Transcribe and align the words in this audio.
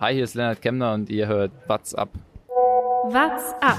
Hi, 0.00 0.14
hier 0.14 0.24
ist 0.24 0.32
Lennart 0.34 0.62
Kemner 0.62 0.94
und 0.94 1.10
ihr 1.10 1.26
hört 1.26 1.52
What's 1.66 1.94
Up. 1.94 2.08
What's 3.04 3.52
Up? 3.60 3.76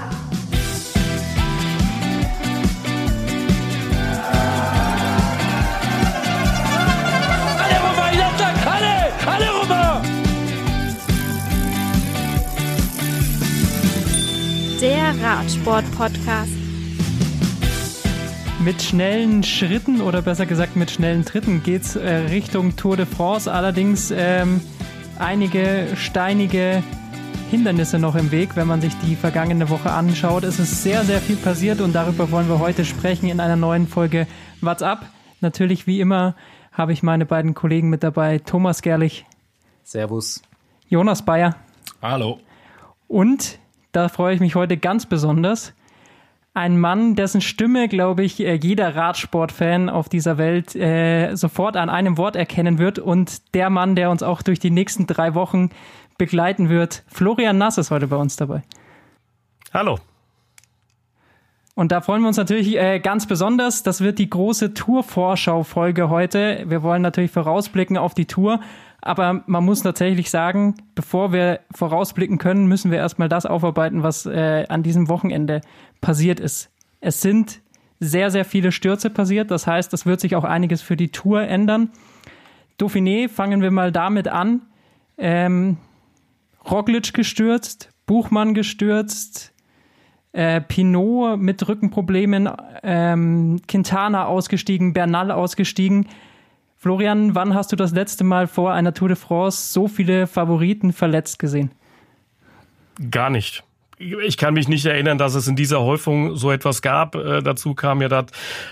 Alle 7.58 7.74
rüber, 7.74 8.08
Jatak, 8.16 8.54
alle! 8.64 9.10
Alle 9.26 9.46
rüber! 9.62 10.02
Der 14.80 15.20
Radsport-Podcast. 15.20 16.52
Mit 18.64 18.80
schnellen 18.80 19.42
Schritten 19.42 20.00
oder 20.00 20.22
besser 20.22 20.46
gesagt 20.46 20.76
mit 20.76 20.92
schnellen 20.92 21.24
Tritten 21.24 21.64
geht's 21.64 21.96
äh, 21.96 22.08
Richtung 22.30 22.76
Tour 22.76 22.96
de 22.96 23.06
France. 23.06 23.52
Allerdings 23.52 24.12
ähm, 24.16 24.60
einige 25.18 25.88
steinige 25.96 26.82
Hindernisse 27.50 27.98
noch 27.98 28.14
im 28.14 28.30
Weg, 28.30 28.56
wenn 28.56 28.66
man 28.66 28.80
sich 28.80 28.94
die 29.00 29.14
vergangene 29.14 29.68
Woche 29.68 29.90
anschaut. 29.90 30.44
Es 30.44 30.58
ist 30.58 30.82
sehr, 30.82 31.04
sehr 31.04 31.20
viel 31.20 31.36
passiert 31.36 31.80
und 31.80 31.92
darüber 31.94 32.30
wollen 32.30 32.48
wir 32.48 32.58
heute 32.58 32.84
sprechen 32.84 33.28
in 33.28 33.40
einer 33.40 33.56
neuen 33.56 33.86
Folge 33.86 34.26
What's 34.60 34.82
Up. 34.82 35.06
Natürlich 35.40 35.86
wie 35.86 36.00
immer 36.00 36.34
habe 36.72 36.92
ich 36.92 37.02
meine 37.02 37.26
beiden 37.26 37.54
Kollegen 37.54 37.90
mit 37.90 38.02
dabei, 38.02 38.38
Thomas 38.38 38.80
Gerlich, 38.80 39.26
Servus. 39.84 40.40
Jonas 40.88 41.22
Bayer 41.22 41.56
Hallo. 42.00 42.40
und, 43.08 43.58
da 43.92 44.08
freue 44.08 44.34
ich 44.34 44.40
mich 44.40 44.54
heute 44.54 44.78
ganz 44.78 45.04
besonders, 45.04 45.74
ein 46.54 46.78
Mann, 46.78 47.14
dessen 47.14 47.40
Stimme, 47.40 47.88
glaube 47.88 48.24
ich, 48.24 48.40
äh, 48.40 48.54
jeder 48.54 48.94
Radsportfan 48.94 49.88
auf 49.88 50.08
dieser 50.08 50.36
Welt 50.36 50.76
äh, 50.76 51.34
sofort 51.34 51.76
an 51.76 51.88
einem 51.88 52.18
Wort 52.18 52.36
erkennen 52.36 52.78
wird 52.78 52.98
und 52.98 53.54
der 53.54 53.70
Mann, 53.70 53.96
der 53.96 54.10
uns 54.10 54.22
auch 54.22 54.42
durch 54.42 54.58
die 54.58 54.70
nächsten 54.70 55.06
drei 55.06 55.34
Wochen 55.34 55.70
begleiten 56.18 56.68
wird. 56.68 57.04
Florian 57.08 57.56
Nass 57.56 57.78
ist 57.78 57.90
heute 57.90 58.06
bei 58.06 58.16
uns 58.16 58.36
dabei. 58.36 58.62
Hallo. 59.72 59.98
Und 61.74 61.90
da 61.90 62.02
freuen 62.02 62.20
wir 62.20 62.28
uns 62.28 62.36
natürlich 62.36 62.76
äh, 62.76 63.00
ganz 63.00 63.26
besonders. 63.26 63.82
Das 63.82 64.02
wird 64.02 64.18
die 64.18 64.28
große 64.28 64.74
Tour-Vorschau-Folge 64.74 66.10
heute. 66.10 66.64
Wir 66.66 66.82
wollen 66.82 67.00
natürlich 67.00 67.30
vorausblicken 67.30 67.96
auf 67.96 68.12
die 68.12 68.26
Tour. 68.26 68.60
Aber 69.02 69.42
man 69.46 69.64
muss 69.64 69.82
tatsächlich 69.82 70.30
sagen, 70.30 70.76
bevor 70.94 71.32
wir 71.32 71.60
vorausblicken 71.74 72.38
können, 72.38 72.66
müssen 72.66 72.92
wir 72.92 72.98
erstmal 72.98 73.28
das 73.28 73.46
aufarbeiten, 73.46 74.04
was 74.04 74.26
äh, 74.26 74.64
an 74.68 74.84
diesem 74.84 75.08
Wochenende 75.08 75.60
passiert 76.00 76.38
ist. 76.38 76.70
Es 77.00 77.20
sind 77.20 77.60
sehr, 77.98 78.30
sehr 78.30 78.44
viele 78.44 78.70
Stürze 78.70 79.10
passiert. 79.10 79.50
Das 79.50 79.66
heißt, 79.66 79.92
es 79.92 80.06
wird 80.06 80.20
sich 80.20 80.36
auch 80.36 80.44
einiges 80.44 80.82
für 80.82 80.96
die 80.96 81.10
Tour 81.10 81.42
ändern. 81.42 81.90
Dauphiné, 82.78 83.28
fangen 83.28 83.60
wir 83.60 83.72
mal 83.72 83.90
damit 83.90 84.28
an. 84.28 84.62
Ähm, 85.18 85.78
Roglic 86.70 87.12
gestürzt, 87.12 87.90
Buchmann 88.06 88.54
gestürzt, 88.54 89.52
äh, 90.32 90.60
Pinot 90.60 91.40
mit 91.40 91.68
Rückenproblemen, 91.68 92.50
ähm, 92.84 93.60
Quintana 93.66 94.26
ausgestiegen, 94.26 94.92
Bernal 94.92 95.32
ausgestiegen. 95.32 96.06
Florian, 96.82 97.36
wann 97.36 97.54
hast 97.54 97.70
du 97.70 97.76
das 97.76 97.92
letzte 97.92 98.24
Mal 98.24 98.48
vor 98.48 98.72
einer 98.72 98.92
Tour 98.92 99.06
de 99.06 99.16
France 99.16 99.72
so 99.72 99.86
viele 99.86 100.26
Favoriten 100.26 100.92
verletzt 100.92 101.38
gesehen? 101.38 101.70
Gar 103.08 103.30
nicht. 103.30 103.62
Ich 103.98 104.36
kann 104.36 104.54
mich 104.54 104.66
nicht 104.66 104.84
erinnern, 104.84 105.16
dass 105.16 105.36
es 105.36 105.46
in 105.46 105.54
dieser 105.54 105.80
Häufung 105.82 106.34
so 106.34 106.50
etwas 106.50 106.82
gab. 106.82 107.14
Äh, 107.14 107.40
dazu 107.40 107.74
kam 107.74 108.02
ja 108.02 108.08
dann 108.08 108.26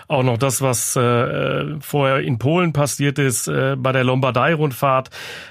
auch 0.08 0.24
noch 0.24 0.38
das, 0.38 0.60
was 0.60 0.96
äh, 0.96 1.78
vorher 1.78 2.18
in 2.18 2.40
Polen 2.40 2.72
passiert 2.72 3.20
ist 3.20 3.46
äh, 3.46 3.76
bei 3.78 3.92
der 3.92 4.02
Lombardei-Rundfahrt. 4.02 5.10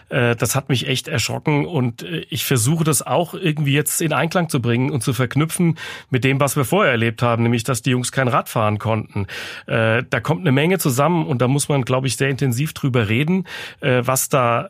Äh, 0.09 0.35
das 0.35 0.55
hat 0.55 0.69
mich 0.69 0.87
echt 0.87 1.07
erschrocken 1.07 1.65
und 1.65 2.03
äh, 2.03 2.25
ich 2.29 2.45
versuche 2.45 2.83
das 2.83 3.05
auch 3.05 3.33
irgendwie 3.33 3.73
jetzt 3.73 4.01
in 4.01 4.13
Einklang 4.13 4.49
zu 4.49 4.61
bringen 4.61 4.91
und 4.91 5.01
zu 5.01 5.13
verknüpfen 5.13 5.77
mit 6.09 6.23
dem, 6.23 6.39
was 6.39 6.55
wir 6.55 6.65
vorher 6.65 6.91
erlebt 6.91 7.21
haben, 7.21 7.43
nämlich 7.43 7.63
dass 7.63 7.81
die 7.81 7.91
Jungs 7.91 8.11
kein 8.11 8.27
Rad 8.27 8.49
fahren 8.49 8.79
konnten. 8.79 9.27
Äh, 9.67 10.03
da 10.09 10.19
kommt 10.19 10.41
eine 10.41 10.51
Menge 10.51 10.79
zusammen 10.79 11.25
und 11.25 11.41
da 11.41 11.47
muss 11.47 11.69
man, 11.69 11.83
glaube 11.83 12.07
ich, 12.07 12.17
sehr 12.17 12.29
intensiv 12.29 12.73
drüber 12.73 13.09
reden, 13.09 13.45
was 13.81 14.29
da 14.29 14.69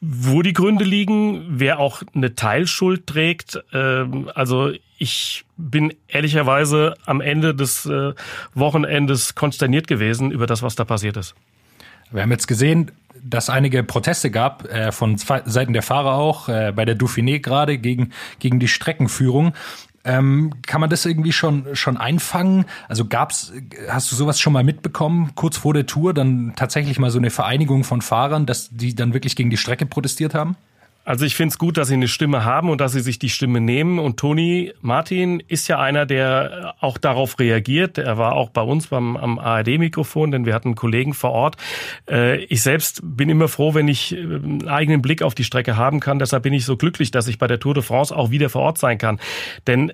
wo 0.00 0.42
die 0.42 0.52
Gründe 0.52 0.84
liegen, 0.84 1.44
wer 1.48 1.78
auch 1.78 2.02
eine 2.14 2.34
Teilschuld 2.34 3.06
trägt. 3.06 3.62
Ähm, 3.72 4.28
also 4.34 4.72
ich 4.98 5.44
bin 5.56 5.94
ehrlicherweise 6.08 6.94
am 7.06 7.20
Ende 7.20 7.54
des 7.54 7.88
Wochenendes 8.54 9.34
konsterniert 9.36 9.86
gewesen 9.86 10.32
über 10.32 10.46
das, 10.46 10.62
was 10.62 10.74
da 10.74 10.84
passiert 10.84 11.16
ist. 11.16 11.34
Wir 12.10 12.22
haben 12.22 12.30
jetzt 12.30 12.46
gesehen, 12.46 12.90
dass 13.22 13.50
einige 13.50 13.82
Proteste 13.82 14.30
gab, 14.30 14.68
äh, 14.68 14.92
von 14.92 15.16
Seiten 15.16 15.72
der 15.72 15.82
Fahrer 15.82 16.14
auch, 16.14 16.48
äh, 16.48 16.72
bei 16.74 16.84
der 16.84 16.98
Dauphiné 16.98 17.40
gerade, 17.40 17.78
gegen, 17.78 18.10
gegen 18.38 18.58
die 18.58 18.68
Streckenführung. 18.68 19.54
Ähm, 20.04 20.52
kann 20.66 20.80
man 20.80 20.90
das 20.90 21.06
irgendwie 21.06 21.32
schon, 21.32 21.76
schon 21.76 21.96
einfangen? 21.96 22.64
Also 22.88 23.04
gab's, 23.04 23.52
hast 23.88 24.10
du 24.10 24.16
sowas 24.16 24.40
schon 24.40 24.52
mal 24.52 24.64
mitbekommen, 24.64 25.32
kurz 25.36 25.58
vor 25.58 25.74
der 25.74 25.86
Tour, 25.86 26.12
dann 26.12 26.54
tatsächlich 26.56 26.98
mal 26.98 27.10
so 27.10 27.18
eine 27.18 27.30
Vereinigung 27.30 27.84
von 27.84 28.02
Fahrern, 28.02 28.44
dass 28.44 28.70
die 28.70 28.96
dann 28.96 29.14
wirklich 29.14 29.36
gegen 29.36 29.50
die 29.50 29.56
Strecke 29.56 29.86
protestiert 29.86 30.34
haben? 30.34 30.56
Also 31.04 31.24
ich 31.24 31.34
finde 31.34 31.52
es 31.52 31.58
gut, 31.58 31.76
dass 31.76 31.88
sie 31.88 31.94
eine 31.94 32.06
Stimme 32.06 32.44
haben 32.44 32.70
und 32.70 32.80
dass 32.80 32.92
sie 32.92 33.00
sich 33.00 33.18
die 33.18 33.28
Stimme 33.28 33.60
nehmen. 33.60 33.98
Und 33.98 34.18
Toni 34.18 34.72
Martin 34.80 35.40
ist 35.40 35.66
ja 35.66 35.80
einer, 35.80 36.06
der 36.06 36.74
auch 36.80 36.96
darauf 36.96 37.40
reagiert. 37.40 37.98
Er 37.98 38.18
war 38.18 38.34
auch 38.34 38.50
bei 38.50 38.62
uns 38.62 38.86
beim 38.86 39.16
am 39.16 39.38
ARD-Mikrofon, 39.38 40.30
denn 40.30 40.46
wir 40.46 40.54
hatten 40.54 40.68
einen 40.68 40.74
Kollegen 40.76 41.12
vor 41.12 41.32
Ort. 41.32 41.56
Äh, 42.08 42.44
ich 42.44 42.62
selbst 42.62 43.00
bin 43.02 43.28
immer 43.28 43.48
froh, 43.48 43.74
wenn 43.74 43.88
ich 43.88 44.14
äh, 44.14 44.20
einen 44.20 44.68
eigenen 44.68 45.02
Blick 45.02 45.22
auf 45.22 45.34
die 45.34 45.44
Strecke 45.44 45.76
haben 45.76 45.98
kann. 45.98 46.20
Deshalb 46.20 46.44
bin 46.44 46.52
ich 46.52 46.64
so 46.64 46.76
glücklich, 46.76 47.10
dass 47.10 47.26
ich 47.26 47.38
bei 47.38 47.48
der 47.48 47.58
Tour 47.58 47.74
de 47.74 47.82
France 47.82 48.14
auch 48.14 48.30
wieder 48.30 48.48
vor 48.48 48.62
Ort 48.62 48.78
sein 48.78 48.98
kann. 48.98 49.18
Denn 49.66 49.92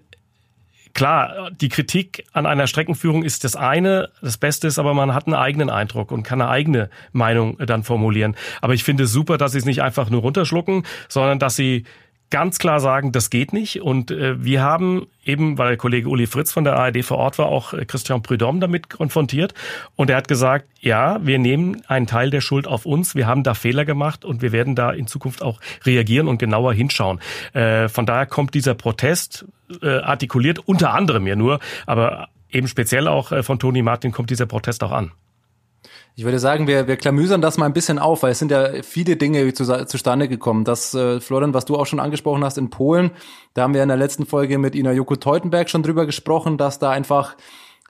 Klar, 0.94 1.50
die 1.50 1.68
Kritik 1.68 2.24
an 2.32 2.46
einer 2.46 2.66
Streckenführung 2.66 3.22
ist 3.22 3.44
das 3.44 3.56
eine. 3.56 4.10
Das 4.20 4.36
Beste 4.36 4.66
ist 4.66 4.78
aber, 4.78 4.94
man 4.94 5.14
hat 5.14 5.26
einen 5.26 5.34
eigenen 5.34 5.70
Eindruck 5.70 6.10
und 6.10 6.22
kann 6.22 6.40
eine 6.40 6.50
eigene 6.50 6.90
Meinung 7.12 7.58
dann 7.58 7.82
formulieren. 7.82 8.36
Aber 8.60 8.74
ich 8.74 8.84
finde 8.84 9.04
es 9.04 9.12
super, 9.12 9.38
dass 9.38 9.52
sie 9.52 9.58
es 9.58 9.64
nicht 9.64 9.82
einfach 9.82 10.10
nur 10.10 10.22
runterschlucken, 10.22 10.84
sondern 11.08 11.38
dass 11.38 11.56
sie 11.56 11.84
ganz 12.30 12.58
klar 12.58 12.80
sagen, 12.80 13.12
das 13.12 13.30
geht 13.30 13.52
nicht. 13.52 13.80
Und 13.80 14.10
äh, 14.10 14.42
wir 14.42 14.62
haben 14.62 15.06
eben, 15.24 15.58
weil 15.58 15.68
der 15.68 15.76
Kollege 15.76 16.08
Uli 16.08 16.26
Fritz 16.26 16.52
von 16.52 16.64
der 16.64 16.76
ARD 16.76 17.04
vor 17.04 17.18
Ort 17.18 17.38
war, 17.38 17.46
auch 17.46 17.72
äh, 17.72 17.84
Christian 17.84 18.22
Prudhomme 18.22 18.60
damit 18.60 18.90
konfrontiert. 18.90 19.54
Und 19.96 20.10
er 20.10 20.16
hat 20.16 20.28
gesagt, 20.28 20.66
ja, 20.80 21.24
wir 21.24 21.38
nehmen 21.38 21.82
einen 21.86 22.06
Teil 22.06 22.30
der 22.30 22.40
Schuld 22.40 22.66
auf 22.66 22.86
uns. 22.86 23.14
Wir 23.14 23.26
haben 23.26 23.42
da 23.42 23.54
Fehler 23.54 23.84
gemacht 23.84 24.24
und 24.24 24.42
wir 24.42 24.52
werden 24.52 24.74
da 24.74 24.90
in 24.90 25.06
Zukunft 25.06 25.42
auch 25.42 25.60
reagieren 25.84 26.28
und 26.28 26.38
genauer 26.38 26.74
hinschauen. 26.74 27.20
Äh, 27.52 27.88
von 27.88 28.06
daher 28.06 28.26
kommt 28.26 28.54
dieser 28.54 28.74
Protest 28.74 29.46
äh, 29.82 29.98
artikuliert, 29.98 30.60
unter 30.66 30.94
anderem 30.94 31.26
ja 31.26 31.36
nur, 31.36 31.60
aber 31.86 32.28
eben 32.50 32.68
speziell 32.68 33.08
auch 33.08 33.32
äh, 33.32 33.42
von 33.42 33.58
Toni 33.58 33.82
Martin 33.82 34.12
kommt 34.12 34.30
dieser 34.30 34.46
Protest 34.46 34.82
auch 34.82 34.92
an. 34.92 35.12
Ich 36.16 36.24
würde 36.24 36.40
sagen, 36.40 36.66
wir, 36.66 36.88
wir 36.88 36.96
klamüsern 36.96 37.40
das 37.40 37.58
mal 37.58 37.66
ein 37.66 37.72
bisschen 37.72 38.00
auf, 38.00 38.24
weil 38.24 38.32
es 38.32 38.40
sind 38.40 38.50
ja 38.50 38.82
viele 38.82 39.16
Dinge 39.16 39.52
zu, 39.52 39.86
zustande 39.86 40.26
gekommen. 40.26 40.64
Das, 40.64 40.92
äh, 40.92 41.20
Florian, 41.20 41.54
was 41.54 41.64
du 41.64 41.76
auch 41.76 41.86
schon 41.86 42.00
angesprochen 42.00 42.42
hast 42.42 42.58
in 42.58 42.70
Polen, 42.70 43.12
da 43.54 43.62
haben 43.62 43.72
wir 43.72 43.84
in 43.84 43.88
der 43.88 43.96
letzten 43.96 44.26
Folge 44.26 44.58
mit 44.58 44.74
Ina 44.74 44.90
Joko 44.90 45.14
Teutenberg 45.14 45.70
schon 45.70 45.84
drüber 45.84 46.06
gesprochen, 46.06 46.58
dass 46.58 46.80
da 46.80 46.90
einfach 46.90 47.36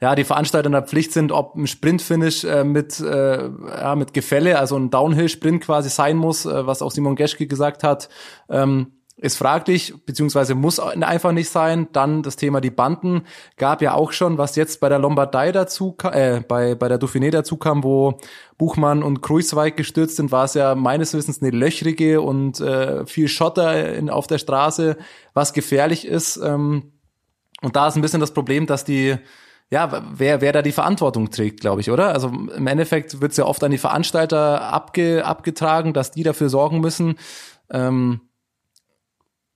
ja, 0.01 0.15
die 0.15 0.25
Veranstalter 0.25 0.67
in 0.67 0.73
der 0.73 0.83
Pflicht 0.83 1.13
sind, 1.13 1.33
ob 1.33 1.57
ein 1.57 1.67
Sprintfinish 1.67 2.45
äh, 2.45 2.65
mit, 2.65 3.01
äh, 3.01 3.49
ja, 3.49 3.97
mit 3.97 4.13
Gefälle, 4.13 4.59
also 4.59 4.77
ein 4.77 4.91
Downhill-Sprint 4.91 5.65
quasi 5.65 5.89
sein 5.89 6.17
muss, 6.17 6.45
äh, 6.45 6.67
was 6.67 6.83
auch 6.83 6.91
Simon 6.91 7.17
Geschke 7.17 7.47
gesagt 7.47 7.83
hat. 7.83 8.11
Ähm, 8.49 8.98
ist 9.21 9.37
fraglich, 9.37 9.95
beziehungsweise 10.07 10.55
muss 10.55 10.79
einfach 10.79 11.33
nicht 11.33 11.51
sein. 11.51 11.89
Dann 11.93 12.23
das 12.23 12.37
Thema 12.37 12.61
die 12.61 12.71
Banden 12.71 13.23
gab 13.57 13.83
ja 13.83 13.95
auch 13.95 14.13
schon, 14.13 14.39
was 14.39 14.55
jetzt 14.55 14.81
bei 14.81 14.89
der 14.89 15.01
Lombardei 15.01 15.51
dazu, 15.51 15.97
äh, 16.05 16.41
bei, 16.41 16.77
bei 16.77 16.89
der 16.89 17.01
Dauphiné 17.01 17.31
dazu 17.31 17.57
kam, 17.57 17.83
wo 17.83 18.19
Buchmann 18.59 19.03
und 19.03 19.21
Kruiswijk 19.21 19.77
gestürzt 19.77 20.17
sind, 20.17 20.31
war 20.31 20.45
es 20.45 20.55
ja 20.55 20.77
meines 20.77 21.15
Wissens 21.15 21.43
eine 21.43 21.51
löchrige 21.51 22.21
und 22.21 22.61
äh, 22.61 23.05
viel 23.07 23.29
Schotter 23.29 23.95
in, 23.95 24.09
auf 24.09 24.29
der 24.29 24.39
Straße, 24.39 24.97
was 25.35 25.53
gefährlich 25.53 26.07
ist. 26.07 26.37
Ähm, 26.37 26.93
und 27.61 27.75
da 27.75 27.89
ist 27.89 27.97
ein 27.97 28.03
bisschen 28.03 28.21
das 28.21 28.33
Problem, 28.33 28.67
dass 28.67 28.85
die 28.85 29.17
ja, 29.71 30.03
wer, 30.15 30.41
wer 30.41 30.53
da 30.53 30.63
die 30.63 30.73
Verantwortung 30.73 31.31
trägt, 31.31 31.61
glaube 31.61 31.83
ich, 31.83 31.91
oder? 31.91 32.15
Also 32.15 32.29
im 32.29 32.67
Endeffekt 32.67 33.21
wird 33.21 33.33
es 33.33 33.37
ja 33.37 33.45
oft 33.45 33.63
an 33.63 33.71
die 33.71 33.77
Veranstalter 33.77 34.63
abge, 34.63 35.27
abgetragen, 35.27 35.93
dass 35.93 36.11
die 36.11 36.23
dafür 36.23 36.49
sorgen 36.49 36.81
müssen. 36.81 37.17
Ähm, 37.71 38.23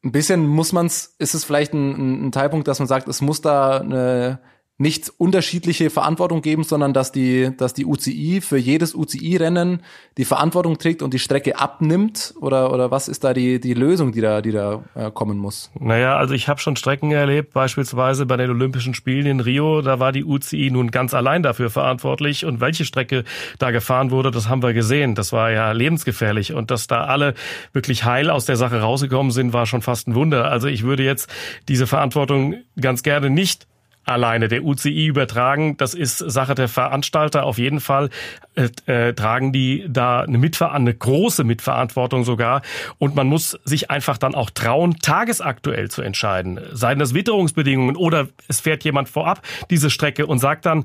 ein 0.04 0.12
bisschen 0.12 0.46
muss 0.46 0.72
man's, 0.72 1.14
ist 1.18 1.34
es 1.34 1.44
vielleicht 1.44 1.72
ein, 1.72 2.26
ein 2.26 2.32
Teilpunkt, 2.32 2.66
dass 2.68 2.78
man 2.78 2.88
sagt, 2.88 3.08
es 3.08 3.20
muss 3.20 3.40
da 3.40 3.78
eine, 3.78 4.40
nicht 4.82 5.12
unterschiedliche 5.16 5.90
Verantwortung 5.90 6.42
geben, 6.42 6.64
sondern 6.64 6.92
dass 6.92 7.12
die, 7.12 7.56
dass 7.56 7.72
die 7.72 7.86
UCI 7.86 8.40
für 8.40 8.58
jedes 8.58 8.94
UCI-Rennen 8.94 9.82
die 10.18 10.24
Verantwortung 10.24 10.76
trägt 10.76 11.02
und 11.02 11.14
die 11.14 11.20
Strecke 11.20 11.58
abnimmt? 11.58 12.34
Oder, 12.40 12.72
oder 12.72 12.90
was 12.90 13.08
ist 13.08 13.22
da 13.22 13.32
die, 13.32 13.60
die 13.60 13.74
Lösung, 13.74 14.10
die 14.12 14.20
da, 14.20 14.42
die 14.42 14.50
da 14.50 14.82
äh, 14.94 15.10
kommen 15.10 15.38
muss? 15.38 15.70
Naja, 15.78 16.16
also 16.16 16.34
ich 16.34 16.48
habe 16.48 16.60
schon 16.60 16.74
Strecken 16.74 17.12
erlebt, 17.12 17.52
beispielsweise 17.52 18.26
bei 18.26 18.36
den 18.36 18.50
Olympischen 18.50 18.92
Spielen 18.94 19.26
in 19.26 19.40
Rio, 19.40 19.82
da 19.82 20.00
war 20.00 20.10
die 20.10 20.24
UCI 20.24 20.70
nun 20.72 20.90
ganz 20.90 21.14
allein 21.14 21.44
dafür 21.44 21.70
verantwortlich 21.70 22.44
und 22.44 22.60
welche 22.60 22.84
Strecke 22.84 23.22
da 23.60 23.70
gefahren 23.70 24.10
wurde, 24.10 24.32
das 24.32 24.48
haben 24.48 24.62
wir 24.62 24.72
gesehen. 24.72 25.14
Das 25.14 25.32
war 25.32 25.52
ja 25.52 25.70
lebensgefährlich 25.70 26.54
und 26.54 26.72
dass 26.72 26.88
da 26.88 27.04
alle 27.04 27.34
wirklich 27.72 28.04
heil 28.04 28.30
aus 28.30 28.46
der 28.46 28.56
Sache 28.56 28.80
rausgekommen 28.80 29.30
sind, 29.30 29.52
war 29.52 29.66
schon 29.66 29.80
fast 29.80 30.08
ein 30.08 30.16
Wunder. 30.16 30.50
Also 30.50 30.66
ich 30.66 30.82
würde 30.82 31.04
jetzt 31.04 31.32
diese 31.68 31.86
Verantwortung 31.86 32.56
ganz 32.80 33.04
gerne 33.04 33.30
nicht 33.30 33.68
alleine 34.04 34.48
der 34.48 34.64
UCI 34.64 35.06
übertragen. 35.06 35.76
Das 35.76 35.94
ist 35.94 36.18
Sache 36.18 36.54
der 36.54 36.68
Veranstalter. 36.68 37.44
Auf 37.44 37.58
jeden 37.58 37.80
Fall 37.80 38.10
äh, 38.54 38.68
äh, 38.86 39.14
tragen 39.14 39.52
die 39.52 39.84
da 39.88 40.20
eine, 40.20 40.38
Mitver 40.38 40.72
eine 40.72 40.92
große 40.92 41.44
Mitverantwortung 41.44 42.24
sogar. 42.24 42.62
Und 42.98 43.14
man 43.14 43.26
muss 43.26 43.58
sich 43.64 43.90
einfach 43.90 44.18
dann 44.18 44.34
auch 44.34 44.50
trauen, 44.50 44.96
tagesaktuell 44.98 45.90
zu 45.90 46.02
entscheiden. 46.02 46.60
Seien 46.72 46.98
das 46.98 47.14
Witterungsbedingungen 47.14 47.96
oder 47.96 48.28
es 48.48 48.60
fährt 48.60 48.84
jemand 48.84 49.08
vorab 49.08 49.42
diese 49.70 49.90
Strecke 49.90 50.26
und 50.26 50.38
sagt 50.38 50.66
dann, 50.66 50.84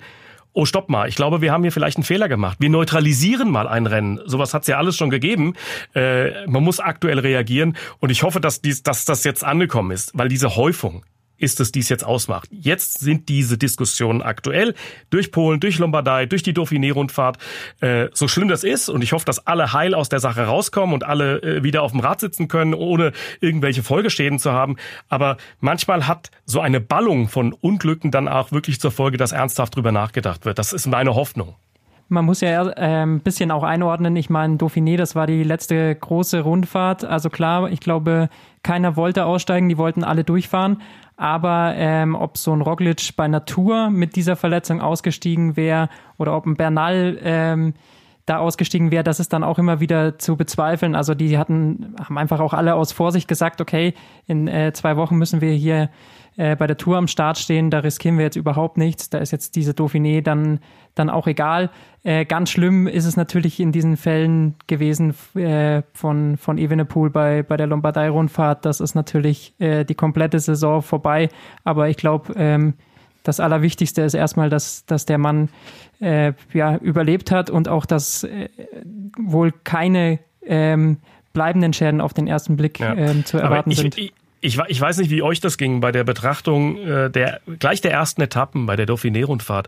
oh 0.54 0.66
stopp 0.66 0.90
mal, 0.90 1.08
ich 1.08 1.16
glaube, 1.16 1.42
wir 1.42 1.52
haben 1.52 1.62
hier 1.62 1.72
vielleicht 1.72 1.98
einen 1.98 2.04
Fehler 2.04 2.28
gemacht. 2.28 2.58
Wir 2.60 2.70
neutralisieren 2.70 3.52
mal 3.52 3.68
ein 3.68 3.86
Rennen. 3.86 4.20
Sowas 4.26 4.56
hat 4.56 4.64
es 4.64 4.68
ja 4.68 4.78
alles 4.78 4.98
schon 4.98 5.12
gegeben. 5.12 5.54
Äh, 5.94 6.48
man 6.48 6.64
muss 6.64 6.80
aktuell 6.80 7.20
reagieren 7.20 7.78
und 8.00 8.10
ich 8.10 8.24
hoffe, 8.24 8.42
dass, 8.42 8.62
dies, 8.62 8.82
dass 8.82 9.06
das 9.06 9.24
jetzt 9.24 9.44
angekommen 9.44 9.92
ist, 9.92 10.18
weil 10.18 10.30
diese 10.30 10.56
Häufung 10.56 11.04
ist 11.38 11.60
es 11.60 11.72
dies 11.72 11.90
jetzt 11.90 12.06
ausmacht. 12.06 12.50
Jetzt 12.52 13.00
sind 13.00 13.30
diese 13.30 13.58
Diskussionen 13.58 14.22
aktuell 14.22 14.74
durch 15.10 15.32
Polen, 15.32 15.60
durch 15.60 15.78
Lombardei, 15.80 16.26
durch 16.26 16.44
die 16.44 16.54
Dauphiné-Rundfahrt. 16.54 17.38
Äh, 17.80 18.08
so 18.14 18.28
schlimm 18.28 18.48
das 18.48 18.64
ist 18.64 18.90
und 18.90 19.04
ich 19.04 19.14
hoffe, 19.14 19.26
dass 19.26 19.46
alle 19.46 19.74
heil 19.74 19.94
aus 19.94 20.10
der 20.10 20.20
Sache 20.20 20.44
rauskommen 20.44 20.94
und 20.94 21.04
alle 21.04 21.42
äh, 21.42 21.64
wieder 21.64 21.84
auf 21.84 21.92
dem 21.92 22.00
Rad 22.00 22.20
sitzen 22.20 22.48
können, 22.48 22.74
ohne 22.74 23.12
irgendwelche 23.40 23.84
Folgeschäden 23.84 24.40
zu 24.40 24.52
haben. 24.52 24.78
Aber 25.10 25.38
manchmal 25.60 26.08
hat 26.08 26.32
so 26.46 26.60
eine 26.60 26.82
Ballung 26.82 27.28
von 27.28 27.54
Unglücken 27.54 28.12
dann 28.12 28.28
auch 28.28 28.52
wirklich 28.52 28.80
zur 28.80 28.92
Folge, 28.92 29.18
dass 29.18 29.32
ernsthaft 29.32 29.76
drüber 29.76 29.92
nachgedacht 29.92 30.46
wird. 30.46 30.60
Das 30.60 30.74
ist 30.74 30.88
meine 30.88 31.16
Hoffnung. 31.16 31.56
Man 32.10 32.24
muss 32.24 32.40
ja 32.40 32.70
äh, 32.70 33.04
ein 33.04 33.20
bisschen 33.20 33.52
auch 33.52 33.64
einordnen. 33.64 34.16
Ich 34.16 34.30
meine, 34.30 34.56
Dauphiné, 34.56 34.96
das 34.96 35.14
war 35.14 35.28
die 35.28 35.44
letzte 35.44 35.94
große 35.94 36.40
Rundfahrt. 36.40 37.04
Also 37.04 37.30
klar, 37.30 37.70
ich 37.70 37.82
glaube, 37.82 38.30
keiner 38.64 38.96
wollte 38.96 39.26
aussteigen, 39.26 39.68
die 39.68 39.78
wollten 39.78 40.06
alle 40.06 40.24
durchfahren. 40.24 40.82
Aber 41.18 41.74
ähm, 41.76 42.14
ob 42.14 42.38
so 42.38 42.54
ein 42.54 42.62
Roglic 42.62 43.16
bei 43.16 43.28
Natur 43.28 43.90
mit 43.90 44.16
dieser 44.16 44.36
Verletzung 44.36 44.82
ausgestiegen 44.82 45.58
wäre 45.58 45.90
oder 46.18 46.38
ob 46.38 46.46
ein 46.46 46.56
Bernal 46.56 47.18
ähm, 47.24 47.74
da 48.28 48.38
ausgestiegen 48.38 48.92
wäre, 48.92 49.04
das 49.04 49.20
ist 49.20 49.34
dann 49.34 49.44
auch 49.44 49.58
immer 49.58 49.80
wieder 49.80 50.20
zu 50.20 50.36
bezweifeln. 50.36 50.96
Also 50.96 51.16
die 51.16 51.38
hatten, 51.38 51.96
haben 52.00 52.18
einfach 52.20 52.40
auch 52.40 52.54
alle 52.54 52.76
aus 52.76 52.92
Vorsicht 52.92 53.28
gesagt, 53.28 53.62
okay, 53.62 53.96
in 54.28 54.48
äh, 54.48 54.74
zwei 54.74 54.96
Wochen 54.96 55.16
müssen 55.16 55.42
wir 55.42 55.54
hier 55.54 55.90
äh, 56.38 56.56
bei 56.56 56.68
der 56.68 56.78
Tour 56.78 56.98
am 56.98 57.08
Start 57.08 57.38
stehen, 57.38 57.70
da 57.70 57.80
riskieren 57.80 58.18
wir 58.18 58.26
jetzt 58.26 58.36
überhaupt 58.36 58.78
nichts. 58.78 59.10
Da 59.10 59.18
ist 59.18 59.32
jetzt 59.32 59.56
diese 59.56 59.72
Dauphiné 59.72 60.22
dann, 60.22 60.60
dann 60.96 61.10
auch 61.10 61.28
egal. 61.28 61.70
Äh, 62.04 62.26
ganz 62.26 62.52
schlimm 62.52 62.88
ist 62.88 63.06
es 63.06 63.18
natürlich 63.18 63.60
in 63.60 63.72
diesen 63.72 63.98
Fällen 63.98 64.56
gewesen 64.68 65.16
äh, 65.36 65.82
von, 65.94 66.38
von 66.38 66.58
Evenepoel 66.58 67.10
bei, 67.10 67.44
bei 67.44 67.58
der 67.58 67.68
Lombardei-Rundfahrt. 67.68 68.66
Das 68.66 68.80
ist 68.80 68.94
natürlich 68.96 69.54
äh, 69.60 69.84
die 69.84 69.96
komplette 69.96 70.40
Saison 70.40 70.82
vorbei. 70.82 71.30
Aber 71.64 71.90
ich 71.90 71.98
glaube, 71.98 72.34
ähm, 72.38 72.76
das 73.24 73.40
Allerwichtigste 73.40 74.04
ist 74.04 74.14
erstmal, 74.14 74.50
dass, 74.50 74.86
dass 74.86 75.06
der 75.06 75.18
Mann 75.18 75.50
äh, 76.00 76.34
ja, 76.54 76.78
überlebt 76.78 77.32
hat 77.32 77.50
und 77.50 77.68
auch, 77.68 77.86
dass 77.86 78.24
äh, 78.24 78.50
wohl 79.18 79.52
keine 79.64 80.20
ähm, 80.46 80.98
bleibenden 81.34 81.74
Schäden 81.74 82.00
auf 82.00 82.14
den 82.14 82.28
ersten 82.28 82.56
Blick 82.58 82.80
ja. 82.80 82.94
ähm, 82.96 83.26
zu 83.26 83.38
erwarten 83.38 83.72
ich, 83.72 83.78
sind. 83.78 83.98
Ich, 83.98 84.14
ich, 84.42 84.60
ich 84.68 84.80
weiß 84.80 84.98
nicht, 84.98 85.10
wie 85.10 85.22
euch 85.22 85.40
das 85.40 85.58
ging 85.58 85.80
bei 85.80 85.92
der 85.92 86.04
Betrachtung 86.04 86.78
äh, 86.78 87.10
der 87.10 87.42
gleich 87.60 87.82
der 87.82 87.92
ersten 87.92 88.22
Etappen 88.22 88.66
bei 88.66 88.76
der 88.76 88.86
Dauphiné-Rundfahrt. 88.86 89.68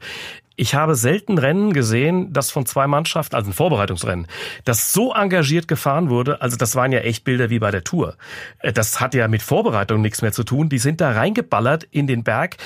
Ich 0.55 0.75
habe 0.75 0.95
selten 0.95 1.37
Rennen 1.37 1.71
gesehen, 1.71 2.33
das 2.33 2.51
von 2.51 2.65
zwei 2.65 2.85
Mannschaften, 2.85 3.35
also 3.35 3.49
ein 3.49 3.53
Vorbereitungsrennen, 3.53 4.27
das 4.65 4.91
so 4.91 5.13
engagiert 5.13 5.67
gefahren 5.67 6.09
wurde. 6.09 6.41
Also 6.41 6.57
das 6.57 6.75
waren 6.75 6.91
ja 6.91 6.99
echt 6.99 7.23
Bilder 7.23 7.49
wie 7.49 7.59
bei 7.59 7.71
der 7.71 7.83
Tour. 7.83 8.17
Äh, 8.59 8.73
das 8.73 8.99
hat 8.99 9.15
ja 9.15 9.27
mit 9.27 9.41
Vorbereitung 9.41 10.01
nichts 10.01 10.21
mehr 10.21 10.33
zu 10.33 10.43
tun. 10.43 10.69
Die 10.69 10.79
sind 10.79 11.01
da 11.01 11.11
reingeballert 11.11 11.85
in 11.85 12.07
den 12.07 12.23
Berg, 12.23 12.57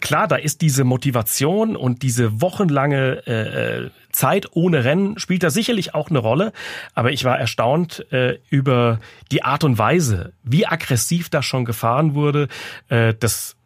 Klar, 0.00 0.28
da 0.28 0.36
ist 0.36 0.62
diese 0.62 0.84
Motivation 0.84 1.76
und 1.76 2.02
diese 2.02 2.40
wochenlange 2.40 3.26
äh, 3.26 3.84
äh, 3.84 3.90
Zeit 4.12 4.46
ohne 4.52 4.84
Rennen 4.84 5.18
spielt 5.18 5.42
da 5.42 5.50
sicherlich 5.50 5.94
auch 5.94 6.08
eine 6.08 6.20
Rolle. 6.20 6.52
Aber 6.94 7.10
ich 7.10 7.24
war 7.24 7.38
erstaunt 7.38 8.10
äh, 8.12 8.38
über 8.48 9.00
die 9.32 9.42
Art 9.42 9.64
und 9.64 9.76
Weise, 9.76 10.32
wie 10.44 10.66
aggressiv 10.66 11.30
da 11.30 11.42
schon 11.42 11.64
gefahren 11.64 12.14
wurde. 12.14 12.48
Äh, 12.88 13.14
das 13.18 13.57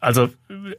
also 0.00 0.28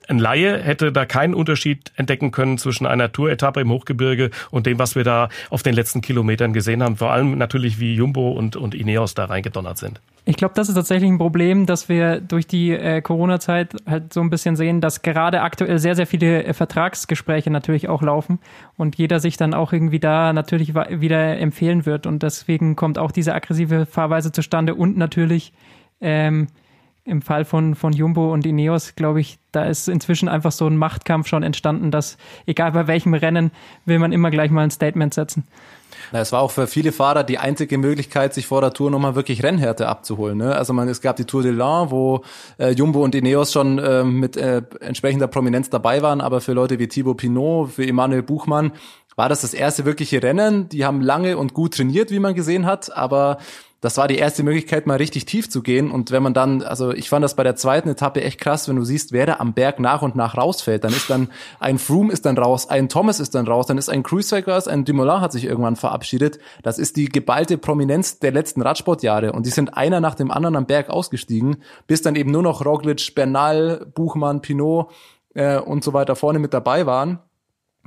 ein 0.07 0.19
Laie 0.19 0.59
hätte 0.61 0.91
da 0.91 1.05
keinen 1.05 1.33
Unterschied 1.33 1.91
entdecken 1.95 2.31
können 2.31 2.57
zwischen 2.57 2.85
einer 2.85 3.11
Tour-Etappe 3.11 3.61
im 3.61 3.69
Hochgebirge 3.69 4.31
und 4.49 4.65
dem, 4.65 4.79
was 4.79 4.95
wir 4.95 5.03
da 5.03 5.29
auf 5.49 5.63
den 5.63 5.75
letzten 5.75 6.01
Kilometern 6.01 6.53
gesehen 6.53 6.81
haben. 6.81 6.97
Vor 6.97 7.11
allem 7.11 7.37
natürlich, 7.37 7.79
wie 7.79 7.95
Jumbo 7.95 8.31
und, 8.31 8.55
und 8.55 8.73
Ineos 8.73 9.13
da 9.13 9.25
reingedonnert 9.25 9.77
sind. 9.77 10.01
Ich 10.25 10.37
glaube, 10.37 10.53
das 10.55 10.69
ist 10.69 10.75
tatsächlich 10.75 11.09
ein 11.09 11.17
Problem, 11.17 11.65
dass 11.65 11.89
wir 11.89 12.21
durch 12.21 12.45
die 12.45 12.71
äh, 12.71 13.01
Corona-Zeit 13.01 13.75
halt 13.87 14.13
so 14.13 14.21
ein 14.21 14.29
bisschen 14.29 14.55
sehen, 14.55 14.79
dass 14.79 15.01
gerade 15.01 15.41
aktuell 15.41 15.79
sehr, 15.79 15.95
sehr 15.95 16.05
viele 16.05 16.43
äh, 16.43 16.53
Vertragsgespräche 16.53 17.49
natürlich 17.49 17.89
auch 17.89 18.03
laufen 18.03 18.39
und 18.77 18.97
jeder 18.97 19.19
sich 19.19 19.37
dann 19.37 19.55
auch 19.55 19.73
irgendwie 19.73 19.99
da 19.99 20.31
natürlich 20.31 20.75
wieder 20.75 21.37
empfehlen 21.39 21.87
wird. 21.87 22.05
Und 22.05 22.21
deswegen 22.21 22.75
kommt 22.75 22.99
auch 22.99 23.11
diese 23.11 23.33
aggressive 23.33 23.87
Fahrweise 23.87 24.31
zustande 24.31 24.75
und 24.75 24.95
natürlich 24.95 25.53
ähm, 26.01 26.47
im 27.11 27.21
Fall 27.21 27.45
von, 27.45 27.75
von 27.75 27.93
Jumbo 27.93 28.33
und 28.33 28.45
Ineos, 28.45 28.95
glaube 28.95 29.19
ich, 29.21 29.37
da 29.51 29.65
ist 29.65 29.89
inzwischen 29.89 30.29
einfach 30.29 30.51
so 30.51 30.65
ein 30.65 30.77
Machtkampf 30.77 31.27
schon 31.27 31.43
entstanden, 31.43 31.91
dass 31.91 32.17
egal 32.45 32.71
bei 32.71 32.87
welchem 32.87 33.13
Rennen 33.13 33.51
will 33.85 33.99
man 33.99 34.13
immer 34.13 34.31
gleich 34.31 34.49
mal 34.49 34.63
ein 34.63 34.71
Statement 34.71 35.13
setzen. 35.13 35.43
Es 36.13 36.31
war 36.31 36.41
auch 36.41 36.51
für 36.51 36.67
viele 36.67 36.91
Fahrer 36.91 37.23
die 37.23 37.37
einzige 37.37 37.77
Möglichkeit, 37.77 38.33
sich 38.33 38.47
vor 38.47 38.61
der 38.61 38.73
Tour 38.73 38.91
nochmal 38.91 39.15
wirklich 39.15 39.43
Rennhärte 39.43 39.87
abzuholen. 39.87 40.37
Ne? 40.37 40.55
Also 40.55 40.73
man, 40.73 40.87
es 40.87 41.01
gab 41.01 41.15
die 41.17 41.25
Tour 41.25 41.43
de 41.43 41.51
l'Ain, 41.51 41.91
wo 41.91 42.23
äh, 42.57 42.71
Jumbo 42.71 43.03
und 43.03 43.13
Ineos 43.13 43.51
schon 43.51 43.77
äh, 43.77 44.03
mit 44.03 44.35
äh, 44.37 44.61
entsprechender 44.79 45.27
Prominenz 45.27 45.69
dabei 45.69 46.01
waren, 46.01 46.21
aber 46.21 46.41
für 46.41 46.53
Leute 46.53 46.79
wie 46.79 46.87
Thibaut 46.87 47.17
Pinot, 47.17 47.71
für 47.71 47.85
Emanuel 47.85 48.23
Buchmann 48.23 48.71
war 49.15 49.29
das 49.29 49.41
das 49.41 49.53
erste 49.53 49.85
wirkliche 49.85 50.23
Rennen. 50.23 50.69
Die 50.69 50.85
haben 50.85 51.01
lange 51.01 51.37
und 51.37 51.53
gut 51.53 51.75
trainiert, 51.75 52.11
wie 52.11 52.19
man 52.19 52.33
gesehen 52.33 52.65
hat, 52.65 52.95
aber 52.95 53.37
das 53.81 53.97
war 53.97 54.07
die 54.07 54.17
erste 54.17 54.43
Möglichkeit, 54.43 54.85
mal 54.85 54.97
richtig 54.97 55.25
tief 55.25 55.49
zu 55.49 55.63
gehen. 55.63 55.89
Und 55.89 56.11
wenn 56.11 56.21
man 56.21 56.35
dann, 56.35 56.61
also 56.61 56.91
ich 56.91 57.09
fand 57.09 57.23
das 57.23 57.35
bei 57.35 57.43
der 57.43 57.55
zweiten 57.55 57.89
Etappe 57.89 58.21
echt 58.21 58.39
krass, 58.39 58.69
wenn 58.69 58.75
du 58.75 58.83
siehst, 58.83 59.11
wer 59.11 59.25
da 59.25 59.37
am 59.39 59.53
Berg 59.53 59.79
nach 59.79 60.03
und 60.03 60.15
nach 60.15 60.37
rausfällt. 60.37 60.83
Dann 60.83 60.93
ist 60.93 61.09
dann 61.09 61.29
ein 61.59 61.79
Froome 61.79 62.13
ist 62.13 62.27
dann 62.27 62.37
raus, 62.37 62.69
ein 62.69 62.89
Thomas 62.89 63.19
ist 63.19 63.33
dann 63.33 63.47
raus, 63.47 63.65
dann 63.65 63.79
ist 63.79 63.89
ein 63.89 64.03
Cruisewegers, 64.03 64.67
ein 64.67 64.85
Dumoulin 64.85 65.21
hat 65.21 65.31
sich 65.31 65.45
irgendwann 65.45 65.75
verabschiedet. 65.75 66.37
Das 66.61 66.77
ist 66.77 66.95
die 66.95 67.09
geballte 67.09 67.57
Prominenz 67.57 68.19
der 68.19 68.31
letzten 68.31 68.61
Radsportjahre. 68.61 69.31
Und 69.31 69.47
die 69.47 69.51
sind 69.51 69.75
einer 69.75 69.99
nach 69.99 70.13
dem 70.13 70.29
anderen 70.29 70.57
am 70.57 70.67
Berg 70.67 70.91
ausgestiegen, 70.91 71.57
bis 71.87 72.03
dann 72.03 72.15
eben 72.15 72.29
nur 72.29 72.43
noch 72.43 72.63
Roglic, 72.63 73.15
Bernal, 73.15 73.87
Buchmann, 73.95 74.41
Pinot 74.41 74.91
äh, 75.33 75.57
und 75.57 75.83
so 75.83 75.93
weiter 75.93 76.15
vorne 76.15 76.37
mit 76.37 76.53
dabei 76.53 76.85
waren. 76.85 77.17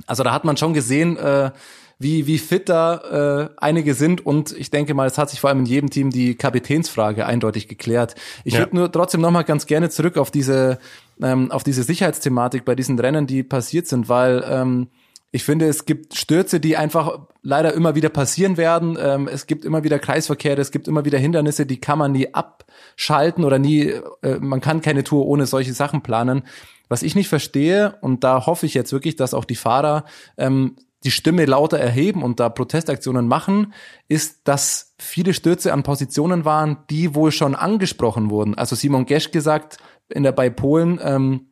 Also 0.07 0.23
da 0.23 0.33
hat 0.33 0.43
man 0.43 0.57
schon 0.57 0.73
gesehen, 0.73 1.15
äh, 1.15 1.51
wie, 1.99 2.27
wie 2.27 2.37
fit 2.37 2.69
da 2.69 3.49
äh, 3.49 3.49
einige 3.57 3.93
sind. 3.93 4.25
Und 4.25 4.51
ich 4.51 4.69
denke 4.69 4.93
mal, 4.93 5.07
es 5.07 5.17
hat 5.17 5.29
sich 5.29 5.39
vor 5.39 5.49
allem 5.49 5.59
in 5.59 5.65
jedem 5.65 5.89
Team 5.89 6.09
die 6.09 6.35
Kapitänsfrage 6.35 7.25
eindeutig 7.25 7.67
geklärt. 7.67 8.15
Ich 8.43 8.53
ja. 8.53 8.59
würde 8.59 8.75
nur 8.75 8.91
trotzdem 8.91 9.21
noch 9.21 9.31
mal 9.31 9.43
ganz 9.43 9.65
gerne 9.65 9.89
zurück 9.89 10.17
auf 10.17 10.31
diese, 10.31 10.79
ähm, 11.21 11.51
auf 11.51 11.63
diese 11.63 11.83
Sicherheitsthematik 11.83 12.65
bei 12.65 12.75
diesen 12.75 12.99
Rennen, 12.99 13.27
die 13.27 13.43
passiert 13.43 13.87
sind, 13.87 14.09
weil 14.09 14.43
ähm, 14.47 14.87
ich 15.31 15.43
finde, 15.43 15.67
es 15.67 15.83
gibt 15.83 16.17
Stürze, 16.17 16.61
die 16.61 16.77
einfach 16.77 17.19
leider 17.41 17.73
immer 17.73 17.93
wieder 17.95 18.07
passieren 18.07 18.55
werden. 18.55 18.97
Ähm, 18.97 19.27
es 19.27 19.47
gibt 19.47 19.65
immer 19.65 19.83
wieder 19.83 19.99
Kreisverkehre, 19.99 20.61
es 20.61 20.71
gibt 20.71 20.87
immer 20.87 21.03
wieder 21.03 21.17
Hindernisse, 21.17 21.65
die 21.65 21.81
kann 21.81 21.99
man 21.99 22.13
nie 22.13 22.33
abschalten 22.33 23.43
oder 23.43 23.59
nie, 23.59 23.93
äh, 24.21 24.39
man 24.39 24.61
kann 24.61 24.81
keine 24.81 25.03
Tour 25.03 25.25
ohne 25.25 25.45
solche 25.45 25.73
Sachen 25.73 26.03
planen. 26.03 26.43
Was 26.87 27.03
ich 27.03 27.15
nicht 27.15 27.27
verstehe, 27.27 27.97
und 28.01 28.23
da 28.23 28.45
hoffe 28.45 28.65
ich 28.65 28.73
jetzt 28.75 28.93
wirklich, 28.93 29.15
dass 29.15 29.33
auch 29.33 29.43
die 29.43 29.55
Fahrer 29.55 30.05
ähm, 30.37 30.77
die 31.05 31.11
Stimme 31.11 31.45
lauter 31.45 31.77
erheben 31.77 32.23
und 32.23 32.39
da 32.39 32.49
Protestaktionen 32.49 33.27
machen, 33.27 33.73
ist, 34.07 34.47
dass 34.47 34.95
viele 34.97 35.33
Stürze 35.33 35.71
an 35.71 35.83
Positionen 35.83 36.45
waren, 36.45 36.77
die 36.89 37.13
wohl 37.15 37.31
schon 37.31 37.55
angesprochen 37.55 38.29
wurden. 38.29 38.55
Also 38.55 38.75
Simon 38.75 39.05
Gesch 39.05 39.31
gesagt 39.31 39.77
in 40.09 40.23
der 40.23 40.31
bei 40.31 40.49
Polen, 40.49 40.99
ähm, 41.01 41.47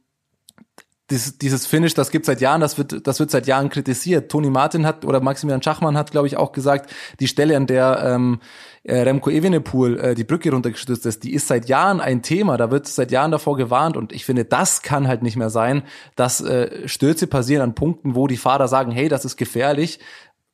dieses, 1.10 1.38
dieses 1.38 1.66
Finish, 1.68 1.94
das 1.94 2.12
gibt 2.12 2.26
seit 2.26 2.42
Jahren, 2.42 2.62
das 2.62 2.78
wird, 2.78 3.06
das 3.06 3.20
wird 3.20 3.30
seit 3.30 3.46
Jahren 3.46 3.70
kritisiert. 3.70 4.32
Toni 4.32 4.50
Martin 4.50 4.86
hat 4.86 5.06
oder 5.06 5.20
Maximilian 5.20 5.62
Schachmann 5.62 5.98
hat, 5.98 6.12
glaube 6.12 6.28
ich, 6.28 6.38
auch 6.38 6.52
gesagt, 6.52 6.92
die 7.20 7.28
Stelle, 7.28 7.56
an 7.56 7.68
der 7.68 8.02
ähm, 8.04 8.40
äh, 8.84 9.02
Remco 9.02 9.30
Evenepoel 9.30 10.00
äh, 10.00 10.16
die 10.16 10.24
Brücke 10.24 10.52
runtergestürzt 10.52 11.06
ist, 11.06 11.24
die 11.24 11.34
ist 11.34 11.48
seit 11.48 11.68
Jahren 11.70 12.02
ein 12.02 12.22
Thema, 12.22 12.58
da 12.58 12.72
wird 12.72 12.88
seit 12.88 13.12
Jahren 13.12 13.32
davor 13.32 13.58
gewarnt 13.58 13.98
und 13.98 14.12
ich 14.12 14.26
finde, 14.26 14.46
das 14.46 14.82
kann 14.82 15.08
halt 15.08 15.24
nicht 15.24 15.38
mehr 15.38 15.50
sein, 15.50 15.84
dass 16.16 16.42
äh, 16.42 16.88
Stürze 16.88 17.28
passieren 17.28 17.64
an 17.64 17.76
Punkten, 17.76 18.16
wo 18.16 18.28
die 18.28 18.38
Fahrer 18.38 18.68
sagen, 18.68 18.92
hey, 18.92 19.10
das 19.10 19.26
ist 19.26 19.38
gefährlich, 19.38 20.00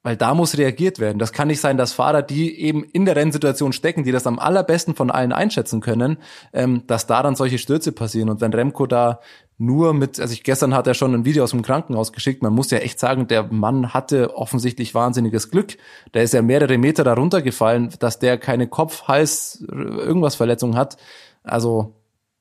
weil 0.03 0.15
da 0.15 0.33
muss 0.33 0.57
reagiert 0.57 0.99
werden. 0.99 1.19
Das 1.19 1.33
kann 1.33 1.49
nicht 1.49 1.59
sein, 1.59 1.77
dass 1.77 1.91
Fahrer, 1.91 2.21
die 2.21 2.57
eben 2.61 2.83
in 2.83 3.05
der 3.05 3.15
Rennsituation 3.15 3.73
stecken, 3.73 4.03
die 4.03 4.13
das 4.13 4.27
am 4.27 4.39
allerbesten 4.39 4.95
von 4.95 5.11
allen 5.11 5.33
einschätzen 5.33 5.81
können, 5.81 6.17
ähm, 6.53 6.83
dass 6.87 7.05
da 7.05 7.21
dann 7.21 7.35
solche 7.35 7.57
Stürze 7.57 7.91
passieren. 7.91 8.29
Und 8.29 8.39
wenn 8.39 8.53
Remco 8.53 8.85
da 8.85 9.19
nur 9.59 9.93
mit, 9.93 10.19
also 10.19 10.33
ich 10.33 10.43
gestern 10.43 10.73
hat 10.73 10.87
er 10.87 10.93
schon 10.93 11.13
ein 11.13 11.25
Video 11.25 11.43
aus 11.43 11.51
dem 11.51 11.61
Krankenhaus 11.61 12.13
geschickt, 12.13 12.41
man 12.41 12.53
muss 12.53 12.71
ja 12.71 12.77
echt 12.79 12.97
sagen, 12.97 13.27
der 13.27 13.43
Mann 13.43 13.93
hatte 13.93 14.35
offensichtlich 14.35 14.95
wahnsinniges 14.95 15.51
Glück. 15.51 15.77
Der 16.13 16.23
ist 16.23 16.33
ja 16.33 16.41
mehrere 16.41 16.77
Meter 16.77 17.03
da 17.03 17.13
runtergefallen, 17.13 17.93
dass 17.99 18.19
der 18.19 18.37
keine 18.37 18.67
Kopf, 18.67 19.03
Hals, 19.09 19.63
irgendwas 19.69 20.35
Verletzung 20.35 20.77
hat. 20.77 20.95
Also 21.43 21.93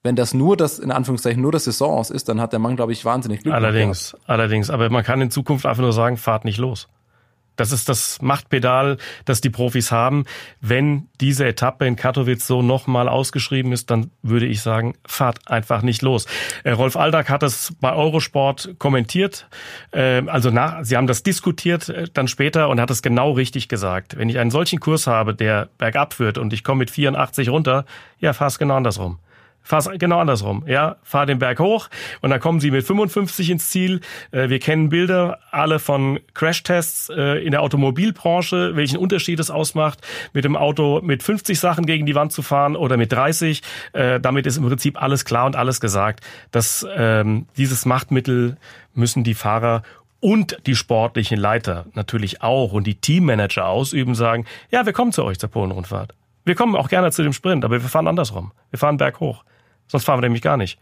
wenn 0.04 0.14
das 0.14 0.32
nur 0.32 0.56
das, 0.56 0.78
in 0.78 0.92
Anführungszeichen, 0.92 1.42
nur 1.42 1.50
das 1.50 1.64
Saison 1.64 1.98
aus 1.98 2.10
ist, 2.10 2.28
dann 2.28 2.40
hat 2.40 2.52
der 2.52 2.60
Mann, 2.60 2.76
glaube 2.76 2.92
ich, 2.92 3.04
wahnsinnig 3.04 3.42
Glück. 3.42 3.54
Allerdings, 3.54 4.16
allerdings. 4.26 4.70
Aber 4.70 4.88
man 4.88 5.02
kann 5.02 5.20
in 5.20 5.32
Zukunft 5.32 5.66
einfach 5.66 5.82
nur 5.82 5.92
sagen, 5.92 6.16
fahrt 6.16 6.44
nicht 6.44 6.58
los. 6.58 6.88
Das 7.58 7.72
ist 7.72 7.88
das 7.88 8.22
Machtpedal, 8.22 8.96
das 9.24 9.40
die 9.40 9.50
Profis 9.50 9.90
haben. 9.92 10.24
Wenn 10.60 11.08
diese 11.20 11.44
Etappe 11.44 11.86
in 11.86 11.96
Katowice 11.96 12.46
so 12.46 12.62
nochmal 12.62 13.08
ausgeschrieben 13.08 13.72
ist, 13.72 13.90
dann 13.90 14.12
würde 14.22 14.46
ich 14.46 14.62
sagen, 14.62 14.94
fahrt 15.04 15.48
einfach 15.50 15.82
nicht 15.82 16.00
los. 16.00 16.26
Äh, 16.62 16.70
Rolf 16.70 16.96
Aldag 16.96 17.28
hat 17.28 17.42
es 17.42 17.74
bei 17.80 17.92
Eurosport 17.92 18.76
kommentiert. 18.78 19.48
Äh, 19.90 20.22
also 20.28 20.50
nach, 20.50 20.84
sie 20.84 20.96
haben 20.96 21.08
das 21.08 21.24
diskutiert 21.24 21.88
äh, 21.88 22.06
dann 22.12 22.28
später 22.28 22.68
und 22.68 22.80
hat 22.80 22.90
es 22.90 23.02
genau 23.02 23.32
richtig 23.32 23.68
gesagt. 23.68 24.16
Wenn 24.16 24.28
ich 24.28 24.38
einen 24.38 24.52
solchen 24.52 24.78
Kurs 24.78 25.08
habe, 25.08 25.34
der 25.34 25.68
bergab 25.78 26.14
führt 26.14 26.38
und 26.38 26.52
ich 26.52 26.62
komme 26.62 26.78
mit 26.78 26.90
84 26.90 27.48
runter, 27.48 27.84
ja, 28.20 28.32
fahr's 28.32 28.58
genau 28.58 28.76
andersrum. 28.76 29.18
Fahr's 29.62 29.88
genau 29.98 30.18
andersrum. 30.18 30.64
Ja, 30.66 30.96
fahr 31.02 31.26
den 31.26 31.38
Berg 31.38 31.58
hoch 31.58 31.88
und 32.22 32.30
dann 32.30 32.40
kommen 32.40 32.58
sie 32.58 32.70
mit 32.70 32.84
55 32.86 33.50
ins 33.50 33.68
Ziel. 33.68 34.00
Äh, 34.30 34.48
wir 34.48 34.58
kennen 34.60 34.88
Bilder 34.88 35.38
alle 35.50 35.78
von 35.78 36.20
Crashtests 36.32 37.10
äh, 37.10 37.44
in 37.44 37.50
der 37.50 37.62
Automobilbranche, 37.62 38.76
welchen 38.76 38.96
Unterschied 38.96 39.38
es 39.40 39.50
ausmacht, 39.50 40.00
mit 40.32 40.44
dem 40.44 40.56
Auto 40.56 41.00
mit 41.02 41.22
50 41.22 41.60
Sachen 41.60 41.84
gegen 41.84 42.06
die 42.06 42.14
Wand 42.14 42.32
zu 42.32 42.42
fahren 42.42 42.76
oder 42.76 42.96
mit 42.96 43.12
30. 43.12 43.62
Äh, 43.92 44.20
damit 44.20 44.46
ist 44.46 44.56
im 44.56 44.66
Prinzip 44.66 45.00
alles 45.00 45.26
klar 45.26 45.44
und 45.44 45.54
alles 45.54 45.80
gesagt. 45.80 46.20
Dass 46.50 46.86
ähm, 46.96 47.46
dieses 47.56 47.84
Machtmittel 47.84 48.56
müssen 48.94 49.22
die 49.22 49.34
Fahrer 49.34 49.82
und 50.20 50.58
die 50.66 50.74
sportlichen 50.74 51.38
Leiter 51.38 51.86
natürlich 51.94 52.42
auch 52.42 52.72
und 52.72 52.86
die 52.86 52.96
Teammanager 52.96 53.66
ausüben, 53.66 54.14
sagen, 54.14 54.46
ja, 54.70 54.86
wir 54.86 54.92
kommen 54.92 55.12
zu 55.12 55.24
euch 55.24 55.38
zur 55.38 55.50
Polenrundfahrt. 55.50 56.14
Wir 56.48 56.54
kommen 56.54 56.74
auch 56.74 56.88
gerne 56.88 57.12
zu 57.12 57.22
dem 57.22 57.34
Sprint, 57.34 57.64
aber 57.64 57.82
wir 57.82 57.88
fahren 57.88 58.08
andersrum. 58.08 58.52
Wir 58.70 58.78
fahren 58.78 58.96
berghoch. 58.96 59.44
Sonst 59.86 60.04
fahren 60.04 60.18
wir 60.18 60.22
nämlich 60.22 60.42
gar 60.42 60.56
nicht. 60.56 60.78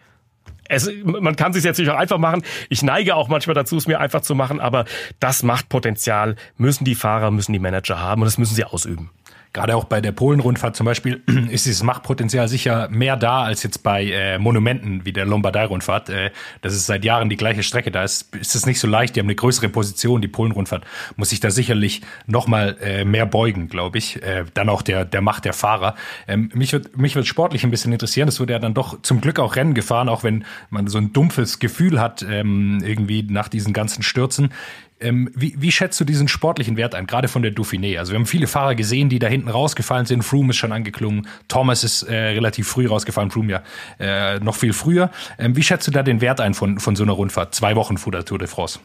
Es, 0.68 0.88
man 1.02 1.34
kann 1.34 1.52
sich 1.52 1.64
jetzt 1.64 1.78
nicht 1.78 1.90
auch 1.90 1.96
einfach 1.96 2.18
machen. 2.18 2.42
Ich 2.68 2.82
neige 2.82 3.16
auch 3.16 3.26
manchmal 3.26 3.54
dazu, 3.54 3.76
es 3.76 3.88
mir 3.88 3.98
einfach 3.98 4.20
zu 4.20 4.36
machen, 4.36 4.60
aber 4.60 4.84
das 5.18 5.42
Machtpotenzial 5.42 6.36
müssen 6.56 6.84
die 6.84 6.94
Fahrer, 6.94 7.32
müssen 7.32 7.52
die 7.52 7.58
Manager 7.58 8.00
haben 8.00 8.22
und 8.22 8.26
das 8.26 8.38
müssen 8.38 8.54
sie 8.54 8.64
ausüben 8.64 9.10
gerade 9.56 9.74
auch 9.74 9.84
bei 9.84 10.02
der 10.02 10.12
Polen-Rundfahrt 10.12 10.76
zum 10.76 10.84
Beispiel 10.84 11.22
ist 11.50 11.64
dieses 11.64 11.82
Machtpotenzial 11.82 12.46
sicher 12.46 12.88
mehr 12.90 13.16
da 13.16 13.42
als 13.42 13.62
jetzt 13.62 13.82
bei 13.82 14.04
äh, 14.04 14.38
Monumenten 14.38 15.06
wie 15.06 15.14
der 15.14 15.24
Lombardei-Rundfahrt. 15.24 16.10
Äh, 16.10 16.30
das 16.60 16.74
ist 16.74 16.84
seit 16.84 17.06
Jahren 17.06 17.30
die 17.30 17.38
gleiche 17.38 17.62
Strecke. 17.62 17.90
Da 17.90 18.04
ist, 18.04 18.36
ist 18.36 18.54
es 18.54 18.66
nicht 18.66 18.78
so 18.78 18.86
leicht. 18.86 19.16
Die 19.16 19.20
haben 19.20 19.26
eine 19.26 19.34
größere 19.34 19.70
Position. 19.70 20.20
Die 20.20 20.28
Polen-Rundfahrt 20.28 20.84
muss 21.16 21.30
sich 21.30 21.40
da 21.40 21.50
sicherlich 21.50 22.02
noch 22.26 22.46
mal 22.46 22.76
äh, 22.82 23.06
mehr 23.06 23.24
beugen, 23.24 23.68
glaube 23.68 23.96
ich. 23.96 24.22
Äh, 24.22 24.44
dann 24.52 24.68
auch 24.68 24.82
der 24.82 25.06
der 25.06 25.22
Macht 25.22 25.46
der 25.46 25.54
Fahrer. 25.54 25.94
Ähm, 26.28 26.50
mich 26.52 26.74
wird 26.74 26.98
mich 26.98 27.16
wird 27.16 27.26
sportlich 27.26 27.64
ein 27.64 27.70
bisschen 27.70 27.92
interessieren. 27.94 28.28
Es 28.28 28.38
wurde 28.38 28.52
ja 28.52 28.58
dann 28.58 28.74
doch 28.74 29.00
zum 29.00 29.22
Glück 29.22 29.40
auch 29.40 29.56
Rennen 29.56 29.72
gefahren, 29.72 30.10
auch 30.10 30.22
wenn 30.22 30.44
man 30.68 30.86
so 30.86 30.98
ein 30.98 31.14
dumpfes 31.14 31.60
Gefühl 31.60 31.98
hat 31.98 32.22
ähm, 32.28 32.82
irgendwie 32.84 33.22
nach 33.22 33.48
diesen 33.48 33.72
ganzen 33.72 34.02
Stürzen. 34.02 34.50
Ähm, 34.98 35.30
wie, 35.34 35.54
wie 35.58 35.70
schätzt 35.70 36.00
du 36.00 36.04
diesen 36.04 36.26
sportlichen 36.28 36.76
Wert 36.76 36.94
ein, 36.94 37.06
gerade 37.06 37.28
von 37.28 37.42
der 37.42 37.52
Dauphiné? 37.52 37.98
Also 37.98 38.12
wir 38.12 38.18
haben 38.18 38.26
viele 38.26 38.46
Fahrer 38.46 38.74
gesehen, 38.74 39.08
die 39.08 39.18
da 39.18 39.26
hinten 39.26 39.48
rausgefallen 39.48 40.06
sind. 40.06 40.22
Froome 40.22 40.50
ist 40.50 40.56
schon 40.56 40.72
angeklungen, 40.72 41.28
Thomas 41.48 41.84
ist 41.84 42.02
äh, 42.04 42.14
relativ 42.14 42.66
früh 42.68 42.86
rausgefallen, 42.86 43.30
Froome 43.30 43.52
ja 43.52 43.62
äh, 43.98 44.40
noch 44.40 44.54
viel 44.54 44.72
früher. 44.72 45.10
Ähm, 45.38 45.54
wie 45.56 45.62
schätzt 45.62 45.86
du 45.86 45.90
da 45.90 46.02
den 46.02 46.20
Wert 46.20 46.40
ein 46.40 46.54
von, 46.54 46.78
von 46.78 46.96
so 46.96 47.02
einer 47.02 47.12
Rundfahrt? 47.12 47.54
Zwei 47.54 47.76
Wochen 47.76 47.98
vor 47.98 48.12
der 48.12 48.24
Tour 48.24 48.38
de 48.38 48.48
France. 48.48 48.80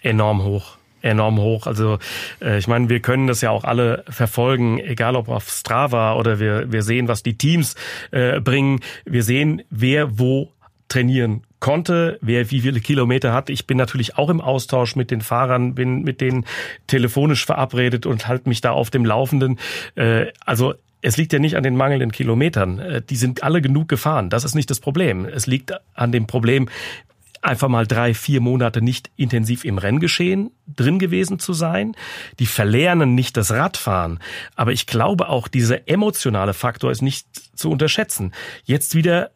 Enorm 0.00 0.42
hoch 0.42 0.78
enorm 1.02 1.38
hoch. 1.40 1.66
Also 1.66 1.98
äh, 2.40 2.58
ich 2.58 2.68
meine, 2.68 2.88
wir 2.88 3.00
können 3.00 3.26
das 3.26 3.40
ja 3.40 3.50
auch 3.50 3.64
alle 3.64 4.04
verfolgen, 4.08 4.78
egal 4.78 5.16
ob 5.16 5.28
auf 5.28 5.50
Strava 5.50 6.14
oder 6.14 6.38
wir, 6.38 6.72
wir 6.72 6.82
sehen, 6.82 7.08
was 7.08 7.22
die 7.22 7.36
Teams 7.36 7.74
äh, 8.12 8.40
bringen. 8.40 8.80
Wir 9.04 9.24
sehen, 9.24 9.62
wer 9.68 10.18
wo 10.18 10.52
trainieren 10.88 11.42
konnte, 11.62 12.18
wer 12.20 12.50
wie 12.50 12.60
viele 12.60 12.80
Kilometer 12.80 13.32
hat. 13.32 13.48
Ich 13.48 13.68
bin 13.68 13.78
natürlich 13.78 14.18
auch 14.18 14.28
im 14.28 14.40
Austausch 14.40 14.96
mit 14.96 15.12
den 15.12 15.20
Fahrern, 15.20 15.76
bin 15.76 16.02
mit 16.02 16.20
denen 16.20 16.44
telefonisch 16.88 17.46
verabredet 17.46 18.04
und 18.04 18.26
halte 18.26 18.48
mich 18.48 18.60
da 18.60 18.72
auf 18.72 18.90
dem 18.90 19.06
Laufenden. 19.06 19.58
Äh, 19.94 20.26
also 20.44 20.74
es 21.02 21.16
liegt 21.16 21.32
ja 21.32 21.38
nicht 21.38 21.56
an 21.56 21.62
den 21.62 21.76
mangelnden 21.76 22.10
Kilometern. 22.10 22.80
Äh, 22.80 23.02
die 23.02 23.14
sind 23.14 23.44
alle 23.44 23.62
genug 23.62 23.88
gefahren. 23.88 24.28
Das 24.28 24.42
ist 24.42 24.56
nicht 24.56 24.70
das 24.70 24.80
Problem. 24.80 25.24
Es 25.24 25.46
liegt 25.46 25.72
an 25.94 26.10
dem 26.10 26.26
Problem, 26.26 26.68
einfach 27.42 27.68
mal 27.68 27.86
drei, 27.86 28.12
vier 28.12 28.40
Monate 28.40 28.82
nicht 28.82 29.12
intensiv 29.14 29.64
im 29.64 29.78
Renngeschehen 29.78 30.50
drin 30.66 30.98
gewesen 30.98 31.38
zu 31.38 31.52
sein. 31.52 31.94
Die 32.40 32.46
verlernen 32.46 33.14
nicht 33.14 33.36
das 33.36 33.52
Radfahren. 33.52 34.18
Aber 34.56 34.72
ich 34.72 34.88
glaube 34.88 35.28
auch, 35.28 35.46
dieser 35.46 35.88
emotionale 35.88 36.54
Faktor 36.54 36.90
ist 36.90 37.02
nicht 37.02 37.24
zu 37.56 37.70
unterschätzen. 37.70 38.32
Jetzt 38.64 38.96
wieder, 38.96 39.30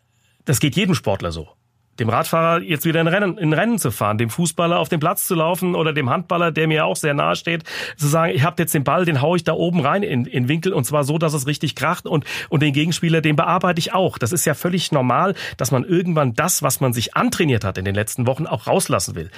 das 0.45 0.59
geht 0.59 0.75
jedem 0.75 0.97
Sportler 0.97 1.30
so 1.30 1.56
dem 1.99 2.09
Radfahrer 2.09 2.62
jetzt 2.62 2.85
wieder 2.85 3.00
in 3.00 3.07
Rennen, 3.07 3.38
in 3.38 3.53
Rennen 3.53 3.79
zu 3.79 3.91
fahren, 3.91 4.19
dem 4.19 4.31
Fußballer 4.31 4.79
auf 4.79 4.88
den 4.88 5.00
Platz 5.00 5.26
zu 5.26 5.35
laufen 5.35 5.75
oder 5.75 5.93
dem 5.93 6.11
Handballer, 6.11 6.53
der 6.53 6.69
mir 6.69 6.85
auch 6.85 6.97
sehr 6.97 7.15
nahe 7.15 7.37
steht, 7.37 7.65
zu 7.97 8.07
sagen, 8.07 8.33
ich 8.35 8.43
habe 8.43 8.62
jetzt 8.62 8.75
den 8.75 8.85
Ball, 8.85 9.05
den 9.05 9.23
hau 9.23 9.35
ich 9.35 9.45
da 9.45 9.53
oben 9.53 9.81
rein 9.81 10.03
in, 10.03 10.26
in 10.26 10.49
Winkel 10.49 10.73
und 10.73 10.85
zwar 10.85 11.05
so, 11.05 11.19
dass 11.19 11.35
es 11.35 11.47
richtig 11.47 11.75
kracht 11.75 12.07
und, 12.07 12.25
und 12.49 12.62
den 12.62 12.73
Gegenspieler, 12.73 13.21
den 13.21 13.37
bearbeite 13.37 13.79
ich 13.79 13.95
auch. 13.95 14.19
Das 14.19 14.33
ist 14.33 14.45
ja 14.45 14.55
völlig 14.55 14.93
normal, 14.93 15.35
dass 15.57 15.71
man 15.71 15.85
irgendwann 15.85 16.35
das, 16.35 16.62
was 16.62 16.81
man 16.81 16.93
sich 16.93 17.17
antrainiert 17.17 17.65
hat 17.65 17.79
in 17.79 17.85
den 17.85 17.95
letzten 17.95 18.26
Wochen, 18.26 18.47
auch 18.47 18.67
rauslassen 18.67 19.15
will. 19.15 19.31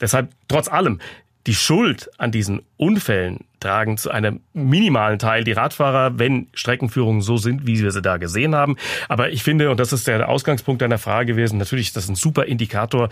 Deshalb, 0.00 0.30
trotz 0.48 0.68
allem, 0.68 1.00
die 1.46 1.54
Schuld 1.54 2.10
an 2.18 2.32
diesen 2.32 2.62
Unfällen 2.76 3.44
tragen 3.60 3.96
zu 3.96 4.10
einem 4.10 4.40
minimalen 4.52 5.18
Teil 5.18 5.44
die 5.44 5.52
Radfahrer, 5.52 6.18
wenn 6.18 6.48
Streckenführungen 6.54 7.22
so 7.22 7.36
sind, 7.36 7.66
wie 7.66 7.82
wir 7.82 7.90
sie 7.90 8.02
da 8.02 8.16
gesehen 8.16 8.54
haben. 8.54 8.76
Aber 9.08 9.30
ich 9.30 9.42
finde, 9.42 9.70
und 9.70 9.80
das 9.80 9.92
ist 9.92 10.06
der 10.06 10.28
Ausgangspunkt 10.28 10.82
deiner 10.82 10.98
Frage 10.98 11.32
gewesen, 11.32 11.58
natürlich 11.58 11.88
ist 11.88 11.96
das 11.96 12.08
ein 12.08 12.14
super 12.14 12.44
Indikator. 12.44 13.08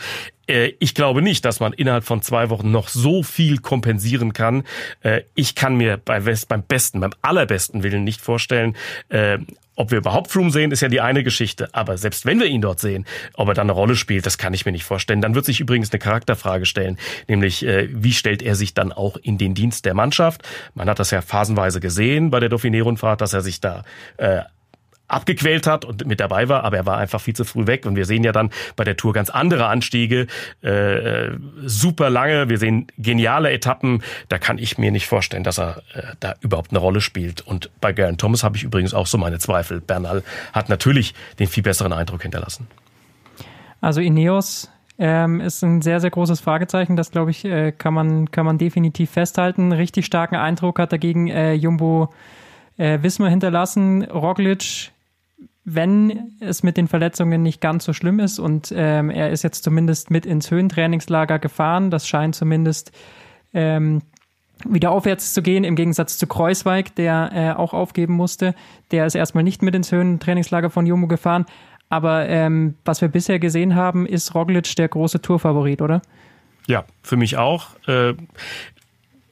Äh, 0.47 0.73
ich 0.79 0.95
glaube 0.95 1.23
nicht, 1.23 1.45
dass 1.45 1.61
man 1.61 1.73
innerhalb 1.73 2.05
von 2.05 2.23
zwei 2.23 2.51
Wochen 2.51 2.71
noch 2.71 2.89
so 2.89 3.23
viel 3.23 3.59
kompensieren 3.59 4.33
kann. 4.33 4.65
Äh, 5.03 5.23
ich 5.35 5.55
kann 5.55 5.77
mir 5.77 5.97
beim 5.97 6.25
besten, 6.63 7.01
beim 7.01 7.13
allerbesten 7.23 7.83
Willen 7.83 8.05
nicht 8.05 8.21
vorstellen, 8.21 8.77
äh, 9.09 9.39
ob 9.77 9.91
wir 9.91 9.99
überhaupt 9.99 10.31
Froome 10.31 10.53
sehen, 10.53 10.71
ist 10.71 10.83
ja 10.83 10.89
die 10.89 11.01
eine 11.01 11.25
Geschichte. 11.25 11.69
Aber 11.73 11.99
selbst 11.99 12.27
wenn 12.27 12.39
wir 12.39 12.47
ihn 12.47 12.61
dort 12.61 12.79
sehen, 12.79 13.07
ob 13.35 13.49
er 13.49 13.55
dann 13.55 13.67
eine 13.67 13.73
Rolle 13.73 13.97
spielt, 13.97 14.25
das 14.25 14.39
kann 14.39 14.55
ich 14.55 14.65
mir 14.65 14.71
nicht 14.71 14.85
vorstellen. 14.85 15.21
Dann 15.21 15.35
wird 15.35 15.47
sich 15.47 15.59
übrigens 15.59 15.91
eine 15.91 15.99
Charakterfrage 15.99 16.65
stellen, 16.65 16.97
nämlich 17.27 17.63
wie 17.63 18.13
stellt 18.13 18.41
er 18.41 18.55
sich 18.55 18.75
dann 18.75 18.93
auch 18.93 19.17
in 19.17 19.37
den 19.37 19.55
Dienst 19.55 19.85
der 19.85 19.95
Mannschaft? 19.95 20.34
Man 20.75 20.89
hat 20.89 20.99
das 20.99 21.11
ja 21.11 21.21
phasenweise 21.21 21.81
gesehen 21.81 22.31
bei 22.31 22.41
der 22.41 22.51
Dauphiné-Rundfahrt, 22.51 23.21
dass 23.21 23.33
er 23.33 23.41
sich 23.41 23.61
da 23.61 23.83
äh, 24.17 24.43
abgequält 25.07 25.67
hat 25.67 25.85
und 25.85 26.07
mit 26.07 26.21
dabei 26.21 26.49
war, 26.49 26.65
aber 26.65 26.79
er 26.79 26.87
war 26.87 26.99
einfach 26.99 27.21
viel 27.21 27.35
zu 27.35 27.45
früh 27.45 27.67
weg. 27.67 27.87
Und 27.87 27.97
wir 27.97 28.07
sehen 28.07 28.25
ja 28.25 28.33
dann 28.33 28.51
bei 28.77 28.85
der 28.85 28.97
Tour 28.97 29.13
ganz 29.13 29.31
andere 29.31 29.67
Anstiege, 29.67 30.27
äh, 30.63 31.31
super 31.65 32.11
lange. 32.11 32.49
Wir 32.49 32.59
sehen 32.59 32.87
geniale 32.99 33.51
Etappen. 33.53 34.03
Da 34.29 34.39
kann 34.39 34.59
ich 34.59 34.79
mir 34.79 34.91
nicht 34.91 35.07
vorstellen, 35.07 35.45
dass 35.45 35.59
er 35.59 35.83
äh, 35.95 36.03
da 36.21 36.35
überhaupt 36.41 36.71
eine 36.71 36.79
Rolle 36.79 37.01
spielt. 37.01 37.43
Und 37.43 37.71
bei 37.81 37.93
Garen 37.93 38.19
Thomas 38.19 38.43
habe 38.43 38.57
ich 38.57 38.65
übrigens 38.65 38.95
auch 38.95 39.07
so 39.07 39.19
meine 39.19 39.39
Zweifel. 39.39 39.81
Bernal 39.81 40.23
hat 40.53 40.69
natürlich 40.69 41.15
den 41.39 41.49
viel 41.49 41.63
besseren 41.63 41.93
Eindruck 41.93 42.23
hinterlassen. 42.23 42.67
Also 43.81 44.01
Ineos 44.01 44.71
ähm, 44.99 45.41
ist 45.41 45.63
ein 45.63 45.83
sehr, 45.83 46.01
sehr 46.01 46.11
großes 46.11 46.41
Fragezeichen. 46.41 46.97
Das, 46.97 47.11
glaube 47.11 47.31
ich, 47.31 47.45
äh, 47.45 47.73
kann, 47.73 47.95
man, 47.95 48.31
kann 48.31 48.47
man 48.47 48.59
definitiv 48.59 49.11
festhalten. 49.11 49.73
Richtig 49.73 50.07
starken 50.07 50.37
Eindruck 50.37 50.79
hat 50.79 50.93
dagegen 50.93 51.29
äh, 51.29 51.55
Jumbo 51.55 52.11
äh, 52.77 53.03
Wismar 53.03 53.31
hinterlassen. 53.31 54.05
Roglic, 54.05 54.93
wenn 55.65 56.33
es 56.41 56.63
mit 56.63 56.77
den 56.77 56.89
Verletzungen 56.89 57.43
nicht 57.43 57.61
ganz 57.61 57.85
so 57.85 57.93
schlimm 57.93 58.21
ist 58.21 58.39
und 58.39 58.73
ähm, 58.77 59.11
er 59.11 59.31
ist 59.31 59.43
jetzt 59.43 59.65
zumindest 59.65 60.11
mit 60.11 60.27
ins 60.27 60.51
Höhentrainingslager 60.51 61.39
gefahren, 61.39 61.91
das 61.91 62.07
scheint 62.07 62.35
zumindest 62.35 62.93
ähm, 63.55 64.03
wieder 64.65 64.91
aufwärts 64.91 65.33
zu 65.33 65.43
gehen, 65.43 65.65
im 65.65 65.75
Gegensatz 65.75 66.19
zu 66.19 66.27
Kreuzweig, 66.27 66.95
der 66.95 67.31
äh, 67.35 67.53
auch 67.53 67.73
aufgeben 67.73 68.15
musste. 68.15 68.55
Der 68.91 69.07
ist 69.07 69.15
erstmal 69.15 69.45
nicht 69.45 69.63
mit 69.63 69.75
ins 69.75 69.91
Höhentrainingslager 69.91 70.71
von 70.71 70.87
Jumbo 70.87 71.07
gefahren. 71.07 71.47
Aber 71.95 72.29
ähm, 72.29 72.75
was 72.85 73.03
wir 73.03 73.07
bisher 73.07 73.39
gesehen 73.39 73.77
haben, 73.77 74.05
ist 74.05 74.35
Roglic 74.35 74.75
der 74.75 74.89
große 74.89 75.23
Tourfavorit, 75.23 75.81
oder? 75.81 76.03
Ja, 76.67 76.87
für 77.05 77.17
mich 77.17 77.37
auch. 77.37 77.69
Äh, 77.87 78.15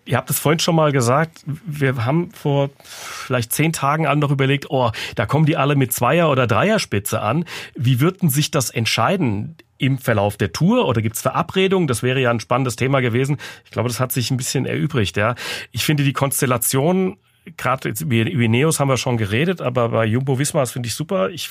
ihr 0.04 0.16
habt 0.16 0.30
es 0.30 0.38
vorhin 0.38 0.60
schon 0.60 0.76
mal 0.76 0.92
gesagt, 0.92 1.42
wir 1.44 2.04
haben 2.04 2.30
vor 2.30 2.70
vielleicht 2.84 3.52
zehn 3.52 3.72
Tagen 3.72 4.06
an 4.06 4.20
noch 4.20 4.30
überlegt, 4.30 4.70
oh, 4.70 4.92
da 5.16 5.26
kommen 5.26 5.44
die 5.44 5.56
alle 5.56 5.74
mit 5.74 5.92
Zweier- 5.92 6.30
oder 6.30 6.46
Dreierspitze 6.46 7.20
an. 7.20 7.46
Wie 7.74 7.98
würden 7.98 8.30
sich 8.30 8.52
das 8.52 8.70
entscheiden? 8.70 9.56
im 9.78 9.98
Verlauf 9.98 10.36
der 10.36 10.52
Tour 10.52 10.86
oder 10.86 11.02
gibt's 11.02 11.22
Verabredungen? 11.22 11.88
Das 11.88 12.04
wäre 12.04 12.20
ja 12.20 12.30
ein 12.30 12.38
spannendes 12.38 12.76
Thema 12.76 13.00
gewesen. 13.00 13.38
Ich 13.64 13.72
glaube, 13.72 13.88
das 13.88 13.98
hat 13.98 14.12
sich 14.12 14.30
ein 14.30 14.36
bisschen 14.36 14.64
erübrigt. 14.64 15.16
Ja, 15.16 15.34
ich 15.72 15.84
finde 15.84 16.04
die 16.04 16.12
Konstellation 16.12 17.16
gerade 17.56 17.92
über 18.00 18.14
Ineos 18.14 18.78
haben 18.78 18.88
wir 18.88 18.96
schon 18.96 19.16
geredet, 19.16 19.60
aber 19.60 19.88
bei 19.88 20.04
Jumbo 20.04 20.38
Visma, 20.38 20.60
das 20.60 20.72
finde 20.72 20.86
ich 20.86 20.94
super. 20.94 21.30
Ich, 21.30 21.50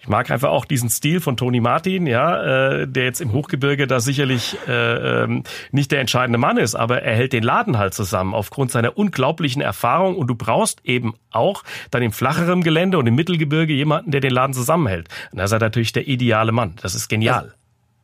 ich 0.00 0.08
mag 0.08 0.30
einfach 0.30 0.50
auch 0.50 0.64
diesen 0.64 0.88
Stil 0.88 1.20
von 1.20 1.36
Toni 1.36 1.60
Martin, 1.60 2.06
ja, 2.06 2.80
äh, 2.80 2.88
der 2.88 3.04
jetzt 3.04 3.20
im 3.20 3.32
Hochgebirge 3.32 3.86
da 3.86 4.00
sicherlich 4.00 4.56
äh, 4.66 5.22
ähm, 5.24 5.44
nicht 5.70 5.92
der 5.92 6.00
entscheidende 6.00 6.38
Mann 6.38 6.56
ist, 6.56 6.74
aber 6.74 7.02
er 7.02 7.14
hält 7.14 7.32
den 7.32 7.42
Laden 7.42 7.78
halt 7.78 7.94
zusammen 7.94 8.34
aufgrund 8.34 8.70
seiner 8.70 8.96
unglaublichen 8.96 9.60
Erfahrung 9.60 10.16
und 10.16 10.28
du 10.28 10.34
brauchst 10.34 10.84
eben 10.84 11.14
auch 11.30 11.62
dann 11.90 12.02
im 12.02 12.12
flacheren 12.12 12.62
Gelände 12.62 12.98
und 12.98 13.06
im 13.06 13.14
Mittelgebirge 13.14 13.72
jemanden, 13.72 14.10
der 14.10 14.20
den 14.20 14.32
Laden 14.32 14.54
zusammenhält. 14.54 15.08
Und 15.32 15.38
da 15.38 15.44
ist 15.44 15.52
natürlich 15.52 15.92
der 15.92 16.08
ideale 16.08 16.52
Mann. 16.52 16.74
Das 16.80 16.94
ist 16.94 17.08
genial. 17.08 17.42
Also, 17.44 17.54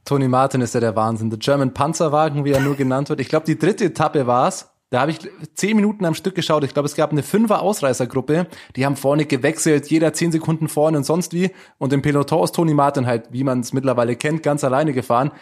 Toni 0.04 0.28
Martin 0.28 0.60
ist 0.60 0.74
ja 0.74 0.80
der 0.80 0.94
Wahnsinn. 0.96 1.30
Der 1.30 1.38
German 1.38 1.72
Panzerwagen, 1.72 2.44
wie 2.44 2.52
er 2.52 2.60
nur 2.60 2.76
genannt 2.76 3.08
wird. 3.08 3.20
Ich 3.20 3.28
glaube, 3.28 3.46
die 3.46 3.58
dritte 3.58 3.86
Etappe 3.86 4.26
war's 4.26 4.73
da 4.94 5.00
habe 5.00 5.10
ich 5.10 5.18
zehn 5.54 5.74
Minuten 5.74 6.04
am 6.04 6.14
Stück 6.14 6.36
geschaut. 6.36 6.62
Ich 6.62 6.72
glaube, 6.72 6.86
es 6.86 6.94
gab 6.94 7.10
eine 7.10 7.24
fünfer 7.24 7.62
Ausreißergruppe. 7.62 8.46
Die 8.76 8.86
haben 8.86 8.94
vorne 8.94 9.26
gewechselt, 9.26 9.88
jeder 9.88 10.12
zehn 10.12 10.30
Sekunden 10.30 10.68
vorne 10.68 10.98
und 10.98 11.02
sonst 11.02 11.32
wie. 11.32 11.50
Und 11.78 11.92
im 11.92 12.00
Peloton 12.00 12.44
ist 12.44 12.54
Toni 12.54 12.74
Martin 12.74 13.04
halt, 13.04 13.24
wie 13.32 13.42
man 13.42 13.58
es 13.58 13.72
mittlerweile 13.72 14.14
kennt, 14.14 14.44
ganz 14.44 14.62
alleine 14.62 14.92
gefahren. 14.92 15.32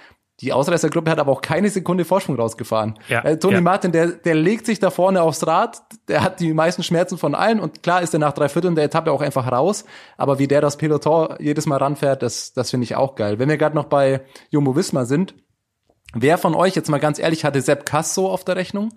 Die 0.40 0.54
Ausreißergruppe 0.54 1.11
hat 1.11 1.18
aber 1.18 1.32
auch 1.32 1.42
keine 1.42 1.68
Sekunde 1.68 2.06
Vorsprung 2.06 2.37
rausgefahren. 2.37 2.99
Ja, 3.09 3.21
äh, 3.25 3.38
Toni 3.38 3.56
ja. 3.56 3.61
Martin, 3.61 3.92
der, 3.92 4.12
der 4.12 4.35
legt 4.35 4.64
sich 4.64 4.78
da 4.78 4.88
vorne 4.88 5.21
aufs 5.21 5.47
Rad, 5.47 5.82
der 6.09 6.23
hat 6.23 6.40
die 6.40 6.54
meisten 6.54 6.82
Schmerzen 6.82 7.18
von 7.18 7.35
allen 7.35 7.61
und 7.61 7.82
klar 7.82 8.00
ist 8.00 8.14
er 8.14 8.21
nach 8.21 8.32
drei 8.32 8.49
Vierteln 8.49 8.75
der 8.75 8.85
Etappe 8.85 9.12
auch 9.12 9.21
einfach 9.21 9.52
raus. 9.52 9.85
Aber 10.16 10.38
wie 10.38 10.49
der 10.49 10.62
das 10.62 10.78
Peloton 10.78 11.37
jedes 11.40 11.66
Mal 11.66 11.76
ranfährt, 11.76 12.23
das, 12.23 12.54
das 12.54 12.71
finde 12.71 12.85
ich 12.85 12.97
auch 12.97 13.16
geil. 13.16 13.38
Wenn 13.38 13.50
wir 13.50 13.59
gerade 13.59 13.76
noch 13.76 13.85
bei 13.85 14.23
Jumbo 14.49 14.76
Wismar 14.76 15.04
sind, 15.04 15.35
wer 16.14 16.38
von 16.38 16.54
euch 16.54 16.75
jetzt 16.75 16.88
mal 16.88 17.00
ganz 17.00 17.18
ehrlich 17.18 17.44
hatte 17.44 17.61
Sepp 17.61 17.85
Kass 17.85 18.14
so 18.14 18.30
auf 18.30 18.44
der 18.44 18.56
Rechnung? 18.56 18.88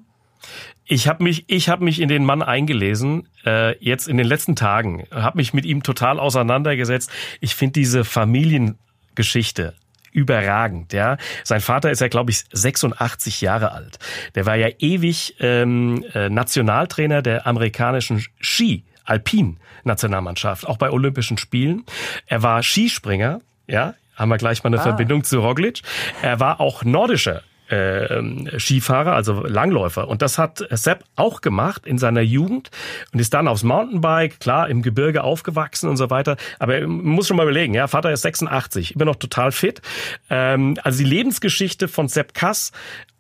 Ich 0.86 1.08
habe 1.08 1.24
mich, 1.24 1.46
ich 1.48 1.70
habe 1.70 1.84
mich 1.84 2.00
in 2.00 2.10
den 2.10 2.26
Mann 2.26 2.44
eingelesen. 2.44 3.28
Äh, 3.46 3.78
jetzt 3.84 4.08
in 4.08 4.18
den 4.18 4.28
letzten 4.28 4.56
Tagen 4.56 5.08
habe 5.12 5.38
mich 5.38 5.54
mit 5.54 5.66
ihm 5.66 5.82
total 5.84 6.20
auseinandergesetzt. 6.20 7.12
Ich 7.42 7.56
finde 7.56 7.74
diese 7.74 8.06
Familiengeschichte 8.06 9.74
überragend. 10.12 10.94
Ja, 10.94 11.18
sein 11.44 11.60
Vater 11.60 11.92
ist 11.92 12.02
ja, 12.02 12.08
glaube 12.08 12.32
ich, 12.32 12.46
86 12.52 13.42
Jahre 13.42 13.72
alt. 13.72 14.00
Der 14.36 14.46
war 14.46 14.56
ja 14.56 14.70
ewig 14.80 15.36
ähm, 15.40 16.06
äh, 16.14 16.30
Nationaltrainer 16.30 17.22
der 17.22 17.46
amerikanischen 17.46 18.24
Ski 18.40 18.86
Alpin 19.04 19.58
Nationalmannschaft, 19.84 20.66
auch 20.68 20.78
bei 20.78 20.90
Olympischen 20.90 21.38
Spielen. 21.38 21.84
Er 22.26 22.44
war 22.44 22.64
Skispringer. 22.64 23.42
Ja, 23.68 23.94
haben 24.16 24.30
wir 24.30 24.38
gleich 24.38 24.64
mal 24.64 24.70
eine 24.70 24.80
ah. 24.80 24.84
Verbindung 24.84 25.24
zu 25.24 25.40
Roglic. 25.40 25.82
Er 26.22 26.40
war 26.40 26.60
auch 26.60 26.84
nordischer 26.84 27.44
äh, 27.70 28.60
Skifahrer, 28.60 29.14
also 29.14 29.44
Langläufer. 29.46 30.08
Und 30.08 30.22
das 30.22 30.38
hat 30.38 30.66
Sepp 30.72 31.04
auch 31.16 31.42
gemacht 31.42 31.86
in 31.86 31.98
seiner 31.98 32.22
Jugend 32.22 32.70
und 33.14 33.20
ist 33.20 33.34
dann 33.34 33.48
aufs 33.48 33.64
Mountainbike, 33.64 34.40
klar, 34.40 34.70
im 34.70 34.82
Gebirge 34.82 35.24
aufgewachsen 35.24 35.90
und 35.90 35.98
so 35.98 36.10
weiter. 36.10 36.38
Aber 36.60 36.80
man 36.82 37.06
muss 37.06 37.28
schon 37.28 37.38
mal 37.38 37.44
überlegen, 37.44 37.74
ja, 37.74 37.88
Vater 37.88 38.12
ist 38.12 38.22
86, 38.22 38.96
immer 38.96 39.06
noch 39.06 39.16
total 39.16 39.52
fit. 39.52 39.82
Ähm, 40.30 40.78
also 40.84 41.00
die 41.00 41.10
Lebensgeschichte 41.10 41.88
von 41.88 42.08
Sepp 42.08 42.34
Kass 42.34 42.72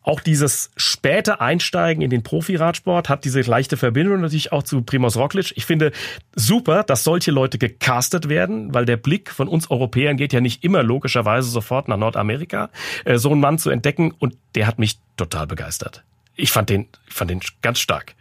auch 0.06 0.20
dieses 0.20 0.72
späte 0.78 1.42
Einsteigen 1.42 2.04
in 2.04 2.12
den 2.12 2.22
Profiradsport 2.22 3.10
hat 3.10 3.26
diese 3.26 3.42
leichte 3.42 3.76
Verbindung 3.76 4.22
natürlich 4.22 4.52
auch 4.52 4.62
zu 4.62 4.84
Primoz 4.84 5.18
Roglic. 5.18 5.54
Ich 5.56 5.66
finde 5.66 5.92
super, 6.36 6.84
dass 6.84 7.04
solche 7.04 7.32
Leute 7.32 7.58
gecastet 7.58 8.30
werden, 8.30 8.74
weil 8.74 8.86
der 8.86 8.98
Blick 8.98 9.32
von 9.32 9.48
uns 9.48 9.72
Europäern 9.72 10.16
geht 10.16 10.32
ja 10.32 10.42
nicht 10.42 10.64
immer 10.64 10.84
logischerweise 10.84 11.50
sofort 11.50 11.88
nach 11.88 11.98
Nordamerika, 11.98 12.70
äh, 13.04 13.18
so 13.18 13.32
einen 13.32 13.42
Mann 13.42 13.58
zu 13.58 13.72
entdecken 13.72 14.12
und 14.12 14.38
der 14.54 14.68
hat 14.68 14.78
mich 14.78 15.00
total 15.18 15.48
begeistert. 15.48 16.04
Ich 16.36 16.52
fand 16.52 16.70
den, 16.70 16.88
ich 17.08 17.14
fand 17.14 17.32
den 17.32 17.42
ganz 17.64 17.80
stark. 17.80 18.16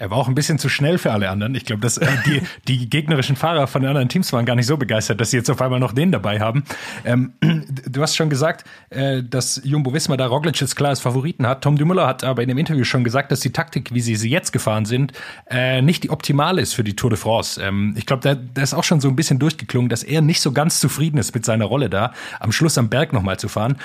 Er 0.00 0.10
war 0.10 0.18
auch 0.18 0.28
ein 0.28 0.34
bisschen 0.36 0.60
zu 0.60 0.68
schnell 0.68 0.96
für 0.96 1.12
alle 1.12 1.28
anderen. 1.28 1.56
Ich 1.56 1.64
glaube, 1.64 1.82
dass 1.82 1.98
äh, 1.98 2.06
die, 2.24 2.42
die 2.68 2.88
gegnerischen 2.88 3.34
Fahrer 3.34 3.66
von 3.66 3.82
den 3.82 3.88
anderen 3.88 4.08
Teams 4.08 4.32
waren 4.32 4.46
gar 4.46 4.54
nicht 4.54 4.66
so 4.66 4.76
begeistert, 4.76 5.20
dass 5.20 5.32
sie 5.32 5.36
jetzt 5.36 5.50
auf 5.50 5.60
einmal 5.60 5.80
noch 5.80 5.92
den 5.92 6.12
dabei 6.12 6.38
haben. 6.38 6.62
Ähm, 7.04 7.32
du 7.86 8.00
hast 8.00 8.14
schon 8.14 8.30
gesagt, 8.30 8.64
äh, 8.90 9.24
dass 9.24 9.60
Jumbo 9.64 9.92
Wismar 9.92 10.16
da 10.16 10.26
Roglic 10.26 10.60
jetzt 10.60 10.76
klar 10.76 10.90
als 10.90 11.00
Favoriten 11.00 11.48
hat. 11.48 11.62
Tom 11.62 11.76
Dumoulin 11.76 12.06
hat 12.06 12.22
aber 12.22 12.42
in 12.42 12.48
dem 12.48 12.58
Interview 12.58 12.84
schon 12.84 13.02
gesagt, 13.02 13.32
dass 13.32 13.40
die 13.40 13.52
Taktik, 13.52 13.92
wie 13.92 14.00
sie 14.00 14.14
sie 14.14 14.30
jetzt 14.30 14.52
gefahren 14.52 14.84
sind, 14.84 15.12
äh, 15.50 15.82
nicht 15.82 16.04
die 16.04 16.10
optimale 16.10 16.62
ist 16.62 16.74
für 16.74 16.84
die 16.84 16.94
Tour 16.94 17.10
de 17.10 17.18
France. 17.18 17.60
Ähm, 17.60 17.94
ich 17.98 18.06
glaube, 18.06 18.22
da, 18.22 18.36
da 18.36 18.62
ist 18.62 18.74
auch 18.74 18.84
schon 18.84 19.00
so 19.00 19.08
ein 19.08 19.16
bisschen 19.16 19.40
durchgeklungen, 19.40 19.88
dass 19.88 20.04
er 20.04 20.20
nicht 20.20 20.40
so 20.40 20.52
ganz 20.52 20.78
zufrieden 20.78 21.18
ist 21.18 21.34
mit 21.34 21.44
seiner 21.44 21.64
Rolle 21.64 21.90
da, 21.90 22.12
am 22.38 22.52
Schluss 22.52 22.78
am 22.78 22.88
Berg 22.88 23.12
nochmal 23.12 23.40
zu 23.40 23.48
fahren. 23.48 23.76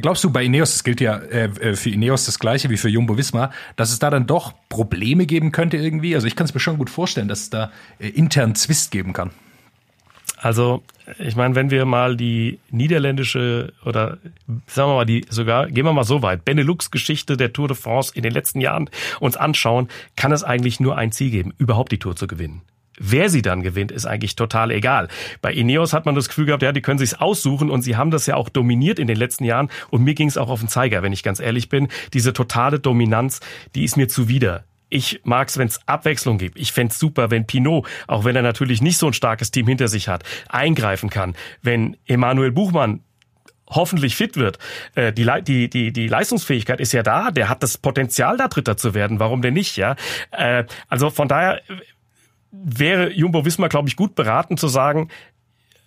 Glaubst 0.00 0.24
du 0.24 0.30
bei 0.30 0.44
Ineos, 0.44 0.72
das 0.72 0.82
gilt 0.82 1.00
ja 1.00 1.18
äh, 1.18 1.44
äh, 1.44 1.76
für 1.76 1.90
Ineos 1.90 2.26
das 2.26 2.40
gleiche 2.40 2.68
wie 2.68 2.76
für 2.76 2.88
Jumbo 2.88 3.16
Visma, 3.16 3.52
dass 3.76 3.92
es 3.92 4.00
da 4.00 4.10
dann 4.10 4.26
doch 4.26 4.52
Probleme 4.68 5.24
geben 5.24 5.52
könnte 5.52 5.76
irgendwie? 5.76 6.16
Also 6.16 6.26
ich 6.26 6.34
kann 6.34 6.46
es 6.46 6.52
mir 6.52 6.58
schon 6.58 6.78
gut 6.78 6.90
vorstellen, 6.90 7.28
dass 7.28 7.42
es 7.42 7.50
da 7.50 7.70
äh, 8.00 8.08
intern 8.08 8.56
Zwist 8.56 8.90
geben 8.90 9.12
kann. 9.12 9.30
Also, 10.36 10.82
ich 11.18 11.36
meine, 11.36 11.54
wenn 11.54 11.70
wir 11.70 11.86
mal 11.86 12.16
die 12.16 12.58
niederländische 12.70 13.72
oder 13.84 14.18
sagen 14.66 14.90
wir 14.90 14.96
mal 14.96 15.06
die 15.06 15.24
sogar, 15.30 15.68
gehen 15.68 15.86
wir 15.86 15.92
mal 15.92 16.04
so 16.04 16.20
weit, 16.22 16.44
Benelux-Geschichte 16.44 17.38
der 17.38 17.52
Tour 17.52 17.68
de 17.68 17.76
France 17.76 18.12
in 18.14 18.22
den 18.22 18.32
letzten 18.32 18.60
Jahren 18.60 18.90
uns 19.20 19.36
anschauen, 19.36 19.88
kann 20.16 20.32
es 20.32 20.44
eigentlich 20.44 20.80
nur 20.80 20.98
ein 20.98 21.12
Ziel 21.12 21.30
geben, 21.30 21.54
überhaupt 21.56 21.92
die 21.92 21.98
Tour 21.98 22.14
zu 22.14 22.26
gewinnen. 22.26 22.60
Wer 22.98 23.28
sie 23.28 23.42
dann 23.42 23.62
gewinnt, 23.62 23.90
ist 23.90 24.06
eigentlich 24.06 24.36
total 24.36 24.70
egal. 24.70 25.08
Bei 25.42 25.52
Ineos 25.52 25.92
hat 25.92 26.06
man 26.06 26.14
das 26.14 26.28
Gefühl 26.28 26.46
gehabt, 26.46 26.62
ja, 26.62 26.72
die 26.72 26.82
können 26.82 26.98
sich's 26.98 27.14
aussuchen 27.14 27.70
und 27.70 27.82
sie 27.82 27.96
haben 27.96 28.10
das 28.10 28.26
ja 28.26 28.36
auch 28.36 28.48
dominiert 28.48 28.98
in 28.98 29.06
den 29.06 29.16
letzten 29.16 29.44
Jahren 29.44 29.68
und 29.90 30.04
mir 30.04 30.14
ging's 30.14 30.36
auch 30.36 30.48
auf 30.48 30.60
den 30.60 30.68
Zeiger, 30.68 31.02
wenn 31.02 31.12
ich 31.12 31.22
ganz 31.22 31.40
ehrlich 31.40 31.68
bin. 31.68 31.88
Diese 32.12 32.32
totale 32.32 32.78
Dominanz, 32.78 33.40
die 33.74 33.84
ist 33.84 33.96
mir 33.96 34.08
zuwider. 34.08 34.64
Ich 34.90 35.20
mag's, 35.24 35.58
wenn's 35.58 35.80
Abwechslung 35.86 36.38
gibt. 36.38 36.58
Ich 36.58 36.72
fände 36.72 36.94
super, 36.94 37.30
wenn 37.30 37.46
Pinot, 37.46 37.88
auch 38.06 38.24
wenn 38.24 38.36
er 38.36 38.42
natürlich 38.42 38.80
nicht 38.80 38.98
so 38.98 39.08
ein 39.08 39.12
starkes 39.12 39.50
Team 39.50 39.66
hinter 39.66 39.88
sich 39.88 40.08
hat, 40.08 40.22
eingreifen 40.48 41.10
kann. 41.10 41.34
Wenn 41.62 41.96
Emanuel 42.06 42.52
Buchmann 42.52 43.00
hoffentlich 43.66 44.14
fit 44.14 44.36
wird. 44.36 44.58
Äh, 44.94 45.12
die, 45.12 45.26
die, 45.42 45.68
die, 45.68 45.92
die 45.92 46.06
Leistungsfähigkeit 46.06 46.80
ist 46.80 46.92
ja 46.92 47.02
da, 47.02 47.30
der 47.30 47.48
hat 47.48 47.62
das 47.62 47.78
Potenzial, 47.78 48.36
da 48.36 48.48
Dritter 48.48 48.76
zu 48.76 48.94
werden. 48.94 49.20
Warum 49.20 49.42
denn 49.42 49.54
nicht, 49.54 49.76
ja? 49.76 49.96
Äh, 50.30 50.64
also 50.88 51.10
von 51.10 51.28
daher 51.28 51.60
wäre 52.62 53.12
Jumbo 53.12 53.44
Wismar, 53.44 53.68
glaube 53.68 53.88
ich, 53.88 53.96
gut 53.96 54.14
beraten 54.14 54.56
zu 54.56 54.68
sagen, 54.68 55.08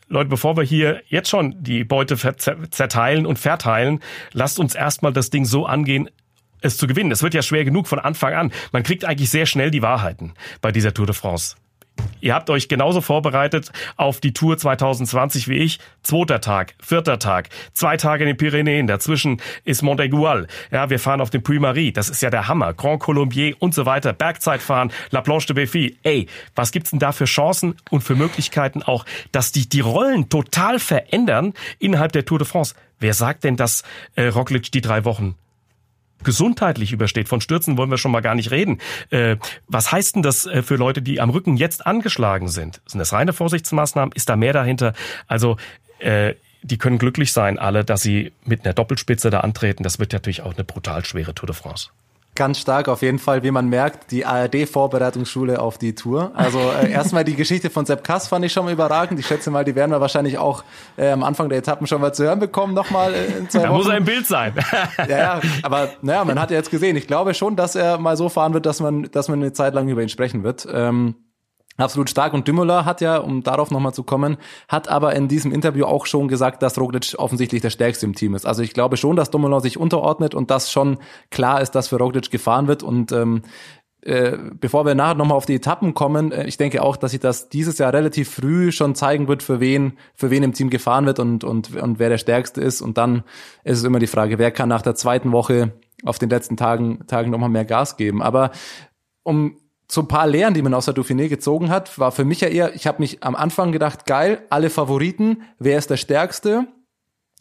Leute, 0.09 0.29
bevor 0.29 0.55
wir 0.55 0.63
hier 0.63 1.01
jetzt 1.07 1.29
schon 1.29 1.61
die 1.61 1.83
Beute 1.83 2.15
zerteilen 2.15 3.25
und 3.25 3.39
verteilen, 3.39 3.99
lasst 4.31 4.59
uns 4.59 4.73
erstmal 4.73 5.11
das 5.11 5.29
Ding 5.29 5.43
so 5.43 5.65
angehen, 5.65 6.09
es 6.61 6.77
zu 6.77 6.87
gewinnen. 6.87 7.11
Es 7.11 7.23
wird 7.23 7.33
ja 7.33 7.41
schwer 7.41 7.65
genug 7.65 7.87
von 7.87 7.99
Anfang 7.99 8.33
an. 8.33 8.51
Man 8.71 8.83
kriegt 8.83 9.05
eigentlich 9.05 9.29
sehr 9.29 9.45
schnell 9.45 9.69
die 9.69 9.81
Wahrheiten 9.81 10.33
bei 10.61 10.71
dieser 10.71 10.93
Tour 10.93 11.05
de 11.05 11.15
France. 11.15 11.55
Ihr 12.19 12.33
habt 12.33 12.49
euch 12.49 12.67
genauso 12.67 13.01
vorbereitet 13.01 13.71
auf 13.95 14.19
die 14.19 14.33
Tour 14.33 14.57
2020 14.57 15.47
wie 15.47 15.57
ich. 15.57 15.79
Zweiter 16.03 16.41
Tag, 16.41 16.73
vierter 16.79 17.19
Tag, 17.19 17.49
zwei 17.73 17.97
Tage 17.97 18.23
in 18.23 18.27
den 18.27 18.37
Pyrenäen. 18.37 18.87
Dazwischen 18.87 19.41
ist 19.63 19.81
Montegual. 19.81 20.47
Ja, 20.71 20.89
wir 20.89 20.99
fahren 20.99 21.21
auf 21.21 21.29
den 21.29 21.43
Puy-Marie. 21.43 21.91
Das 21.91 22.09
ist 22.09 22.21
ja 22.21 22.29
der 22.29 22.47
Hammer. 22.47 22.73
Grand 22.73 22.99
Colombier 22.99 23.55
und 23.59 23.73
so 23.73 23.85
weiter. 23.85 24.13
Bergzeitfahren, 24.13 24.91
La 25.11 25.21
Planche 25.21 25.53
de 25.53 25.65
Béfi. 25.65 25.97
Ey, 26.03 26.27
was 26.55 26.71
gibt's 26.71 26.89
denn 26.89 26.99
da 26.99 27.11
für 27.11 27.25
Chancen 27.25 27.75
und 27.89 28.01
für 28.01 28.15
Möglichkeiten 28.15 28.83
auch, 28.83 29.05
dass 29.31 29.51
die, 29.51 29.69
die 29.69 29.81
Rollen 29.81 30.29
total 30.29 30.79
verändern 30.79 31.53
innerhalb 31.79 32.11
der 32.11 32.25
Tour 32.25 32.39
de 32.39 32.47
France? 32.47 32.75
Wer 32.99 33.13
sagt 33.13 33.43
denn, 33.43 33.57
dass 33.57 33.83
äh, 34.15 34.27
Roglic 34.27 34.71
die 34.71 34.81
drei 34.81 35.05
Wochen 35.05 35.35
gesundheitlich 36.27 36.91
übersteht. 36.91 37.29
Von 37.29 37.39
Stürzen 37.39 37.77
wollen 37.77 37.89
wir 37.89 37.97
schon 37.97 38.11
mal 38.11 38.19
gar 38.19 38.35
nicht 38.35 38.51
reden. 38.51 38.79
Äh, 39.11 39.37
was 39.69 39.93
heißt 39.93 40.17
denn 40.17 40.23
das 40.23 40.45
äh, 40.45 40.61
für 40.61 40.75
Leute, 40.75 41.01
die 41.01 41.21
am 41.21 41.29
Rücken 41.29 41.55
jetzt 41.55 41.87
angeschlagen 41.87 42.49
sind? 42.49 42.81
Sind 42.85 42.99
das 42.99 43.13
reine 43.13 43.31
Vorsichtsmaßnahmen? 43.31 44.11
Ist 44.11 44.27
da 44.27 44.35
mehr 44.35 44.51
dahinter? 44.51 44.91
Also 45.27 45.55
äh, 45.99 46.33
die 46.63 46.77
können 46.77 46.97
glücklich 46.97 47.31
sein, 47.31 47.57
alle, 47.57 47.85
dass 47.85 48.01
sie 48.01 48.33
mit 48.43 48.65
einer 48.65 48.73
Doppelspitze 48.73 49.29
da 49.29 49.39
antreten. 49.39 49.83
Das 49.83 49.99
wird 49.99 50.11
natürlich 50.11 50.41
auch 50.41 50.53
eine 50.53 50.65
brutal 50.65 51.05
schwere 51.05 51.33
Tour 51.33 51.47
de 51.47 51.55
France. 51.55 51.91
Ganz 52.37 52.59
stark 52.59 52.87
auf 52.87 53.01
jeden 53.01 53.17
Fall, 53.17 53.41
wie 53.41 53.49
man 53.49 53.67
merkt, 53.67 54.11
die 54.11 54.23
ARD-Vorbereitungsschule 54.23 55.59
auf 55.59 55.79
die 55.79 55.95
Tour. 55.95 56.31
Also 56.35 56.59
äh, 56.59 56.91
erstmal 56.91 57.23
die 57.23 57.35
Geschichte 57.35 57.71
von 57.71 57.87
Sepp 57.87 58.03
Kass 58.03 58.27
fand 58.27 58.45
ich 58.45 58.53
schon 58.53 58.65
mal 58.65 58.71
überragend. 58.71 59.19
Ich 59.19 59.25
schätze 59.25 59.49
mal, 59.49 59.65
die 59.65 59.73
werden 59.73 59.89
wir 59.89 60.01
wahrscheinlich 60.01 60.37
auch 60.37 60.63
äh, 60.97 61.09
am 61.09 61.23
Anfang 61.23 61.49
der 61.49 61.57
Etappen 61.57 61.87
schon 61.87 61.99
mal 61.99 62.13
zu 62.13 62.25
hören 62.25 62.37
bekommen, 62.37 62.75
nochmal 62.75 63.15
äh, 63.15 63.39
in 63.39 63.49
zwei 63.49 63.63
Da 63.63 63.69
Wochen. 63.69 63.77
muss 63.77 63.89
ein 63.89 64.05
Bild 64.05 64.27
sein. 64.27 64.53
ja, 64.99 65.07
ja, 65.07 65.41
aber 65.63 65.89
naja, 66.03 66.23
man 66.25 66.39
hat 66.39 66.51
ja 66.51 66.57
jetzt 66.57 66.69
gesehen. 66.69 66.95
Ich 66.95 67.07
glaube 67.07 67.33
schon, 67.33 67.55
dass 67.55 67.73
er 67.75 67.97
mal 67.97 68.15
so 68.15 68.29
fahren 68.29 68.53
wird, 68.53 68.67
dass 68.67 68.81
man, 68.81 69.09
dass 69.11 69.29
man 69.29 69.39
eine 69.41 69.51
Zeit 69.53 69.73
lang 69.73 69.89
über 69.89 70.03
ihn 70.03 70.09
sprechen 70.09 70.43
wird. 70.43 70.67
Ähm, 70.71 71.15
absolut 71.77 72.09
stark. 72.09 72.33
Und 72.33 72.47
Dümmeler 72.47 72.85
hat 72.85 73.01
ja, 73.01 73.17
um 73.17 73.43
darauf 73.43 73.71
nochmal 73.71 73.93
zu 73.93 74.03
kommen, 74.03 74.37
hat 74.67 74.89
aber 74.89 75.15
in 75.15 75.27
diesem 75.27 75.51
Interview 75.51 75.85
auch 75.85 76.05
schon 76.05 76.27
gesagt, 76.27 76.61
dass 76.63 76.79
Roglic 76.79 77.15
offensichtlich 77.17 77.61
der 77.61 77.69
stärkste 77.69 78.05
im 78.05 78.15
Team 78.15 78.35
ist. 78.35 78.45
Also 78.45 78.63
ich 78.63 78.73
glaube 78.73 78.97
schon, 78.97 79.15
dass 79.15 79.29
Dumoulin 79.29 79.61
sich 79.61 79.77
unterordnet 79.77 80.35
und 80.35 80.51
dass 80.51 80.71
schon 80.71 80.97
klar 81.29 81.61
ist, 81.61 81.71
dass 81.71 81.87
für 81.87 81.97
Roglic 81.97 82.31
gefahren 82.31 82.67
wird. 82.67 82.83
Und 82.83 83.11
ähm, 83.11 83.43
äh, 84.01 84.37
bevor 84.59 84.85
wir 84.85 84.95
nachher 84.95 85.15
nochmal 85.15 85.37
auf 85.37 85.45
die 85.45 85.55
Etappen 85.55 85.93
kommen, 85.93 86.31
äh, 86.31 86.47
ich 86.47 86.57
denke 86.57 86.81
auch, 86.81 86.97
dass 86.97 87.11
sich 87.11 87.19
das 87.19 87.49
dieses 87.49 87.77
Jahr 87.77 87.93
relativ 87.93 88.29
früh 88.29 88.71
schon 88.71 88.95
zeigen 88.95 89.27
wird, 89.27 89.43
für 89.43 89.59
wen, 89.59 89.97
für 90.15 90.29
wen 90.29 90.43
im 90.43 90.53
Team 90.53 90.69
gefahren 90.69 91.05
wird 91.05 91.19
und, 91.19 91.43
und, 91.43 91.75
und 91.75 91.99
wer 91.99 92.09
der 92.09 92.17
Stärkste 92.17 92.61
ist. 92.61 92.81
Und 92.81 92.97
dann 92.97 93.23
ist 93.63 93.79
es 93.79 93.83
immer 93.83 93.99
die 93.99 94.07
Frage, 94.07 94.39
wer 94.39 94.51
kann 94.51 94.69
nach 94.69 94.81
der 94.81 94.95
zweiten 94.95 95.31
Woche 95.31 95.73
auf 96.03 96.19
den 96.19 96.29
letzten 96.29 96.57
Tagen, 96.57 97.05
Tagen 97.07 97.31
nochmal 97.31 97.49
mehr 97.49 97.65
Gas 97.65 97.97
geben. 97.97 98.21
Aber 98.21 98.51
um 99.23 99.57
so 99.89 100.01
ein 100.01 100.07
paar 100.07 100.27
Lehren, 100.27 100.53
die 100.53 100.61
man 100.61 100.73
aus 100.73 100.85
der 100.85 100.95
Dauphiné 100.95 101.29
gezogen 101.29 101.69
hat, 101.69 101.97
war 101.97 102.11
für 102.11 102.25
mich 102.25 102.41
ja 102.41 102.49
eher, 102.49 102.75
ich 102.75 102.87
habe 102.87 102.99
mich 102.99 103.23
am 103.23 103.35
Anfang 103.35 103.71
gedacht, 103.71 104.05
geil, 104.05 104.41
alle 104.49 104.69
Favoriten, 104.69 105.43
wer 105.59 105.77
ist 105.77 105.89
der 105.89 105.97
Stärkste? 105.97 106.67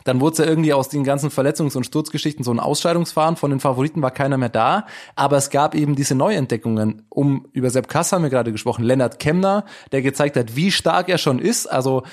Dann 0.07 0.21
wurde 0.21 0.33
es 0.35 0.39
ja 0.39 0.45
irgendwie 0.45 0.73
aus 0.73 0.89
den 0.89 1.03
ganzen 1.03 1.31
Verletzungs- 1.31 1.77
und 1.77 1.85
Sturzgeschichten 1.85 2.45
so 2.45 2.53
ein 2.53 2.61
Ausscheidungsfahren. 2.61 3.35
Von 3.35 3.51
den 3.51 3.59
Favoriten 3.59 4.03
war 4.03 4.13
keiner 4.13 4.39
mehr 4.39 4.49
da. 4.49 4.87
Aber 5.17 5.37
es 5.37 5.51
gab 5.51 5.75
eben 5.75 5.97
diese 5.97 6.15
Neuentdeckungen. 6.15 7.07
Um, 7.09 7.49
über 7.53 7.71
Sepp 7.71 7.89
Kass 7.89 8.13
haben 8.13 8.23
wir 8.23 8.31
gerade 8.31 8.53
gesprochen. 8.53 8.85
Lennart 8.85 9.19
Kemner, 9.19 9.65
der 9.91 10.03
gezeigt 10.03 10.37
hat, 10.37 10.55
wie 10.55 10.71
stark 10.71 11.09
er 11.09 11.19
schon 11.19 11.41
ist. 11.41 11.67
Also 11.67 12.05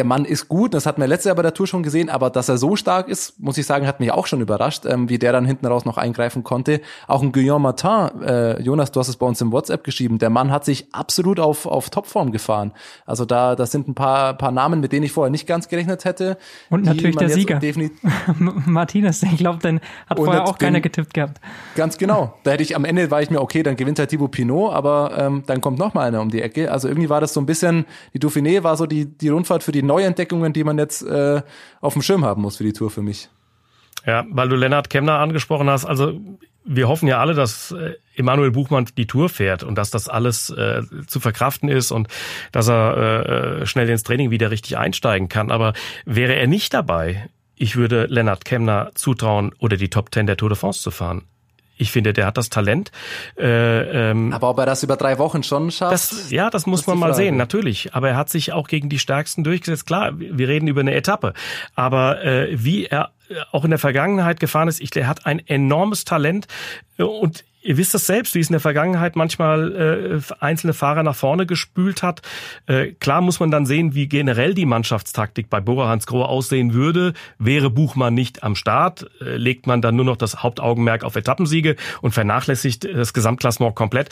der 0.00 0.06
Mann 0.06 0.24
ist 0.24 0.48
gut, 0.48 0.72
das 0.72 0.86
hat 0.86 0.96
man 0.96 1.10
letztes 1.10 1.26
Jahr 1.26 1.36
bei 1.36 1.42
der 1.42 1.52
Tour 1.52 1.66
schon 1.66 1.82
gesehen, 1.82 2.08
aber 2.08 2.30
dass 2.30 2.48
er 2.48 2.56
so 2.56 2.74
stark 2.74 3.06
ist, 3.10 3.38
muss 3.38 3.58
ich 3.58 3.66
sagen, 3.66 3.86
hat 3.86 4.00
mich 4.00 4.10
auch 4.12 4.26
schon 4.26 4.40
überrascht, 4.40 4.86
ähm, 4.86 5.10
wie 5.10 5.18
der 5.18 5.30
dann 5.30 5.44
hinten 5.44 5.66
raus 5.66 5.84
noch 5.84 5.98
eingreifen 5.98 6.42
konnte. 6.42 6.80
Auch 7.06 7.20
ein 7.20 7.32
Guillaume 7.32 7.64
Martin, 7.64 8.22
äh, 8.22 8.62
Jonas, 8.62 8.92
du 8.92 9.00
hast 9.00 9.08
es 9.08 9.16
bei 9.16 9.26
uns 9.26 9.42
im 9.42 9.52
WhatsApp 9.52 9.84
geschrieben, 9.84 10.18
der 10.18 10.30
Mann 10.30 10.50
hat 10.50 10.64
sich 10.64 10.86
absolut 10.92 11.38
auf, 11.38 11.66
auf 11.66 11.90
Topform 11.90 12.32
gefahren. 12.32 12.72
Also 13.04 13.26
da, 13.26 13.56
das 13.56 13.72
sind 13.72 13.88
ein 13.88 13.94
paar, 13.94 14.32
paar 14.38 14.52
Namen, 14.52 14.80
mit 14.80 14.92
denen 14.92 15.02
ich 15.02 15.12
vorher 15.12 15.30
nicht 15.30 15.46
ganz 15.46 15.68
gerechnet 15.68 16.06
hätte. 16.06 16.38
Und 16.70 16.86
natürlich 16.86 17.16
der 17.16 17.28
Sieger. 17.28 17.60
Martinez, 18.38 19.22
ich 19.22 19.36
glaube, 19.36 19.58
den 19.58 19.80
hat 20.08 20.16
vorher 20.16 20.48
auch 20.48 20.56
keiner 20.56 20.80
getippt 20.80 21.12
gehabt. 21.12 21.42
Ganz 21.76 21.98
genau. 21.98 22.38
Da 22.44 22.52
hätte 22.52 22.62
ich 22.62 22.74
am 22.74 22.86
Ende 22.86 23.10
war 23.10 23.20
ich 23.20 23.28
mir, 23.28 23.42
okay, 23.42 23.62
dann 23.62 23.76
gewinnt 23.76 23.98
halt 23.98 24.08
Thibaut 24.08 24.30
Pinot, 24.30 24.72
aber 24.72 25.12
ähm, 25.18 25.42
dann 25.44 25.60
kommt 25.60 25.78
noch 25.78 25.92
mal 25.92 26.08
einer 26.08 26.22
um 26.22 26.30
die 26.30 26.40
Ecke. 26.40 26.72
Also 26.72 26.88
irgendwie 26.88 27.10
war 27.10 27.20
das 27.20 27.34
so 27.34 27.40
ein 27.42 27.46
bisschen, 27.46 27.84
die 28.14 28.18
Dauphiné 28.18 28.62
war 28.62 28.78
so 28.78 28.86
die, 28.86 29.04
die 29.04 29.28
Rundfahrt 29.28 29.62
für 29.62 29.72
die 29.72 29.82
Neuentdeckungen, 29.90 30.52
die 30.52 30.64
man 30.64 30.78
jetzt 30.78 31.02
äh, 31.02 31.42
auf 31.80 31.94
dem 31.94 32.02
Schirm 32.02 32.24
haben 32.24 32.42
muss 32.42 32.56
für 32.56 32.64
die 32.64 32.72
Tour 32.72 32.90
für 32.90 33.02
mich. 33.02 33.28
Ja, 34.06 34.24
weil 34.30 34.48
du 34.48 34.56
Lennart 34.56 34.88
Kemner 34.88 35.18
angesprochen 35.18 35.68
hast, 35.68 35.84
also 35.84 36.18
wir 36.64 36.88
hoffen 36.88 37.08
ja 37.08 37.18
alle, 37.18 37.34
dass 37.34 37.72
äh, 37.72 37.94
Emanuel 38.14 38.50
Buchmann 38.50 38.86
die 38.96 39.06
Tour 39.06 39.28
fährt 39.28 39.62
und 39.62 39.76
dass 39.76 39.90
das 39.90 40.08
alles 40.08 40.50
äh, 40.50 40.82
zu 41.06 41.20
verkraften 41.20 41.68
ist 41.68 41.90
und 41.90 42.08
dass 42.52 42.68
er 42.68 43.60
äh, 43.62 43.66
schnell 43.66 43.88
ins 43.88 44.02
Training 44.02 44.30
wieder 44.30 44.50
richtig 44.50 44.78
einsteigen 44.78 45.28
kann. 45.28 45.50
Aber 45.50 45.72
wäre 46.04 46.34
er 46.34 46.46
nicht 46.46 46.72
dabei, 46.72 47.28
ich 47.56 47.76
würde 47.76 48.06
Lennart 48.06 48.44
Kemner 48.44 48.90
zutrauen, 48.94 49.52
oder 49.58 49.76
die 49.76 49.90
Top 49.90 50.10
Ten 50.10 50.26
der 50.26 50.36
Tour 50.36 50.50
de 50.50 50.58
France 50.58 50.80
zu 50.80 50.90
fahren. 50.90 51.24
Ich 51.80 51.92
finde, 51.92 52.12
der 52.12 52.26
hat 52.26 52.36
das 52.36 52.50
Talent. 52.50 52.92
Äh, 53.38 54.10
ähm, 54.10 54.32
aber 54.32 54.50
ob 54.50 54.58
er 54.58 54.66
das 54.66 54.82
über 54.82 54.96
drei 54.96 55.18
Wochen 55.18 55.42
schon 55.42 55.70
schafft? 55.70 55.92
Das, 55.92 56.30
ja, 56.30 56.50
das 56.50 56.66
muss 56.66 56.86
man 56.86 56.98
mal 56.98 57.14
sehen, 57.14 57.36
natürlich. 57.36 57.94
Aber 57.94 58.10
er 58.10 58.16
hat 58.16 58.28
sich 58.28 58.52
auch 58.52 58.68
gegen 58.68 58.88
die 58.88 58.98
Stärksten 58.98 59.44
durchgesetzt. 59.44 59.86
Klar, 59.86 60.12
wir 60.18 60.48
reden 60.48 60.68
über 60.68 60.80
eine 60.80 60.94
Etappe. 60.94 61.32
Aber 61.74 62.22
äh, 62.22 62.48
wie 62.52 62.86
er 62.86 63.10
auch 63.52 63.64
in 63.64 63.70
der 63.70 63.78
Vergangenheit 63.78 64.40
gefahren 64.40 64.68
ist, 64.68 64.80
ich, 64.80 64.94
er 64.94 65.06
hat 65.06 65.26
ein 65.26 65.40
enormes 65.46 66.04
Talent 66.04 66.46
und 66.96 67.44
Ihr 67.62 67.76
wisst 67.76 67.92
das 67.92 68.06
selbst, 68.06 68.34
wie 68.34 68.40
es 68.40 68.48
in 68.48 68.54
der 68.54 68.60
Vergangenheit 68.60 69.16
manchmal 69.16 70.20
äh, 70.22 70.34
einzelne 70.40 70.72
Fahrer 70.72 71.02
nach 71.02 71.14
vorne 71.14 71.44
gespült 71.44 72.02
hat. 72.02 72.22
Äh, 72.66 72.92
klar 72.92 73.20
muss 73.20 73.38
man 73.38 73.50
dann 73.50 73.66
sehen, 73.66 73.94
wie 73.94 74.08
generell 74.08 74.54
die 74.54 74.64
Mannschaftstaktik 74.64 75.50
bei 75.50 75.60
Bora 75.60 75.88
Hansgrohe 75.88 76.26
aussehen 76.26 76.72
würde. 76.72 77.12
Wäre 77.38 77.68
Buchmann 77.68 78.14
nicht 78.14 78.42
am 78.42 78.56
Start, 78.56 79.10
äh, 79.20 79.36
legt 79.36 79.66
man 79.66 79.82
dann 79.82 79.94
nur 79.94 80.06
noch 80.06 80.16
das 80.16 80.42
Hauptaugenmerk 80.42 81.04
auf 81.04 81.16
Etappensiege 81.16 81.76
und 82.00 82.12
vernachlässigt 82.12 82.84
das 82.84 83.12
Gesamtklassement 83.12 83.74
komplett. 83.74 84.08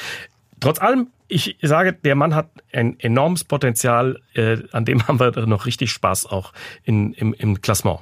Trotz 0.61 0.81
allem, 0.81 1.09
ich 1.29 1.57
sage, 1.63 1.95
der 1.95 2.17
Mann 2.17 2.35
hat 2.35 2.51
ein 2.73 2.99
enormes 3.01 3.45
Potenzial, 3.45 4.21
äh, 4.35 4.59
an 4.73 4.85
dem 4.85 5.09
haben 5.09 5.21
wir 5.21 5.47
noch 5.47 5.65
richtig 5.65 5.91
Spaß 5.91 6.27
auch 6.27 6.53
in, 6.85 7.15
im, 7.15 7.33
im 7.33 7.63
Klassement. 7.63 8.01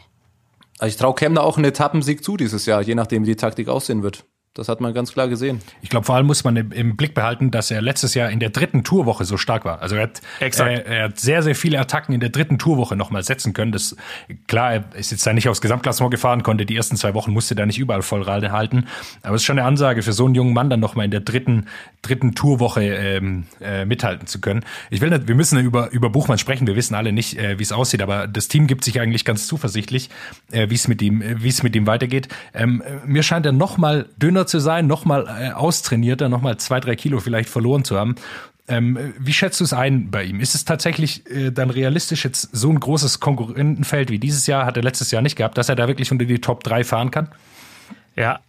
Also 0.78 0.90
ich 0.90 0.96
traue 0.96 1.14
Kemner 1.14 1.42
auch 1.42 1.56
einen 1.56 1.66
Etappensieg 1.66 2.24
zu 2.24 2.37
dieses 2.37 2.66
Jahr, 2.66 2.82
je 2.82 2.94
nachdem, 2.94 3.22
wie 3.22 3.30
die 3.30 3.37
Taktik 3.37 3.68
aussehen 3.68 4.02
wird. 4.02 4.24
Das 4.57 4.71
hat 4.71 4.81
man 4.81 4.95
ganz 4.95 5.12
klar 5.12 5.29
gesehen. 5.29 5.61
Ich 5.83 5.90
glaube, 5.90 6.07
vor 6.07 6.14
allem 6.14 6.27
muss 6.27 6.42
man 6.42 6.57
im, 6.57 6.73
im, 6.73 6.97
Blick 6.97 7.12
behalten, 7.12 7.51
dass 7.51 7.71
er 7.71 7.83
letztes 7.83 8.14
Jahr 8.14 8.31
in 8.31 8.40
der 8.40 8.49
dritten 8.49 8.85
Tourwoche 8.85 9.27
so 9.27 9.37
stark 9.37 9.66
war. 9.66 9.83
Also 9.83 9.97
er 9.97 10.05
hat, 10.05 10.23
er, 10.40 10.87
er, 10.87 11.05
hat 11.05 11.21
sehr, 11.21 11.42
sehr 11.42 11.55
viele 11.55 11.79
Attacken 11.79 12.14
in 12.14 12.21
der 12.21 12.31
dritten 12.31 12.59
Tourwoche 12.59 12.97
nochmal 12.97 13.23
setzen 13.23 13.53
können. 13.53 13.71
Das, 13.71 13.97
klar, 14.47 14.73
er 14.73 14.85
ist 14.95 15.11
jetzt 15.11 15.27
da 15.27 15.35
nicht 15.35 15.49
aufs 15.49 15.61
Gesamtklassement 15.61 16.11
gefahren, 16.11 16.42
konnte 16.42 16.64
die 16.64 16.75
ersten 16.75 16.97
zwei 16.97 17.12
Wochen, 17.12 17.33
musste 17.33 17.55
da 17.55 17.66
nicht 17.66 17.79
überall 17.79 18.01
voll 18.01 18.25
halten. 18.25 18.87
Aber 19.23 19.35
es 19.35 19.42
ist 19.42 19.47
schon 19.47 19.59
eine 19.59 19.69
Ansage 19.69 20.03
für 20.03 20.14
so 20.14 20.25
einen 20.25 20.35
jungen 20.35 20.55
Mann, 20.55 20.71
dann 20.71 20.81
nochmal 20.81 21.05
in 21.05 21.11
der 21.11 21.21
dritten, 21.21 21.66
dritten 22.01 22.35
Tourwoche 22.35 22.83
ähm, 22.83 23.45
äh, 23.61 23.85
mithalten 23.85 24.27
zu 24.27 24.40
können. 24.40 24.64
Ich 24.88 25.03
will 25.03 25.11
nicht, 25.11 25.29
wir 25.29 25.35
müssen 25.35 25.59
über, 25.59 25.90
über 25.90 26.09
Buchmann 26.09 26.38
sprechen. 26.38 26.66
Wir 26.66 26.77
wissen 26.77 26.95
alle 26.95 27.12
nicht, 27.12 27.38
äh, 27.38 27.59
wie 27.59 27.62
es 27.62 27.73
aussieht, 27.73 28.01
aber 28.01 28.27
das 28.27 28.49
Team 28.49 28.66
gibt 28.66 28.85
sich 28.85 29.01
eigentlich 29.01 29.27
ganz 29.27 29.47
zuversichtlich, 29.47 30.09
äh, 30.51 30.71
wie 30.71 30.75
es 30.75 30.88
mit 30.88 31.03
ihm, 31.03 31.23
wie 31.23 31.49
es 31.49 31.62
mit 31.62 31.77
ihm 31.77 31.87
weitergeht. 31.87 32.29
Ähm, 32.55 32.83
mir 33.05 33.23
scheint 33.23 33.45
er 33.45 33.53
nochmal 33.53 34.07
dünner 34.16 34.45
zu 34.46 34.59
sein, 34.59 34.87
nochmal 34.87 35.26
äh, 35.26 35.52
austrainierter, 35.52 36.28
nochmal 36.28 36.56
zwei, 36.59 36.80
drei 36.80 36.96
Kilo 36.96 37.20
vielleicht 37.20 37.48
verloren 37.48 37.85
zu 37.85 37.98
haben. 37.98 38.16
Ähm, 38.68 39.14
wie 39.18 39.32
schätzt 39.32 39.61
du 39.61 39.64
es 39.64 39.72
ein 39.72 40.11
bei 40.11 40.24
ihm? 40.24 40.40
Ist 40.40 40.54
es 40.54 40.64
tatsächlich 40.64 41.28
äh, 41.30 41.50
dann 41.50 41.70
realistisch, 41.70 42.24
jetzt 42.24 42.48
so 42.52 42.70
ein 42.70 42.80
großes 42.80 43.20
Konkurrentenfeld 43.20 44.11
wie 44.11 44.18
dieses 44.18 44.46
Jahr, 44.46 44.66
hat 44.66 44.76
er 44.76 44.82
letztes 44.82 45.12
Jahr 45.12 45.22
nicht 45.22 45.37
gehabt, 45.37 45.56
dass 45.56 45.68
er 45.68 45.76
da 45.76 45.87
wirklich 45.87 46.11
unter 46.11 46.24
die 46.24 46.40
Top 46.40 46.64
3 46.64 46.82
fahren 46.82 47.11
kann? 47.12 47.28
Ja, 48.16 48.40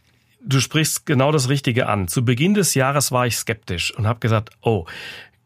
du 0.42 0.60
sprichst 0.60 1.06
genau 1.06 1.32
das 1.32 1.50
Richtige 1.50 1.88
an. 1.88 2.08
Zu 2.08 2.26
Beginn 2.26 2.56
des 2.56 2.74
Jahres 2.74 3.12
war 3.12 3.28
ich 3.28 3.38
skeptisch 3.38 3.94
und 3.96 4.08
habe 4.08 4.20
gesagt, 4.20 4.50
oh, 4.62 4.86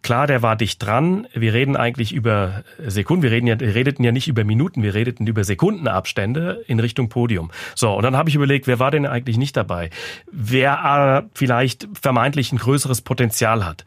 Klar, 0.01 0.25
der 0.25 0.41
war 0.41 0.55
dicht 0.55 0.83
dran. 0.83 1.27
Wir 1.33 1.53
reden 1.53 1.75
eigentlich 1.75 2.11
über 2.11 2.63
Sekunden. 2.79 3.21
Wir, 3.21 3.31
reden 3.31 3.47
ja, 3.47 3.55
redeten 3.55 4.03
ja 4.03 4.11
nicht 4.11 4.27
über 4.27 4.43
Minuten, 4.43 4.81
wir 4.81 4.95
redeten 4.95 5.27
über 5.27 5.43
Sekundenabstände 5.43 6.63
in 6.67 6.79
Richtung 6.79 7.09
Podium. 7.09 7.51
So, 7.75 7.93
und 7.93 8.03
dann 8.03 8.17
habe 8.17 8.29
ich 8.29 8.35
überlegt, 8.35 8.65
wer 8.65 8.79
war 8.79 8.89
denn 8.89 9.05
eigentlich 9.05 9.37
nicht 9.37 9.55
dabei? 9.55 9.91
Wer 10.31 11.23
äh, 11.23 11.29
vielleicht 11.35 11.87
vermeintlich 12.01 12.51
ein 12.51 12.57
größeres 12.57 13.01
Potenzial 13.01 13.63
hat. 13.65 13.83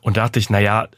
Und 0.00 0.18
dachte 0.18 0.38
ich, 0.38 0.50
na 0.50 0.60
ja, 0.60 0.88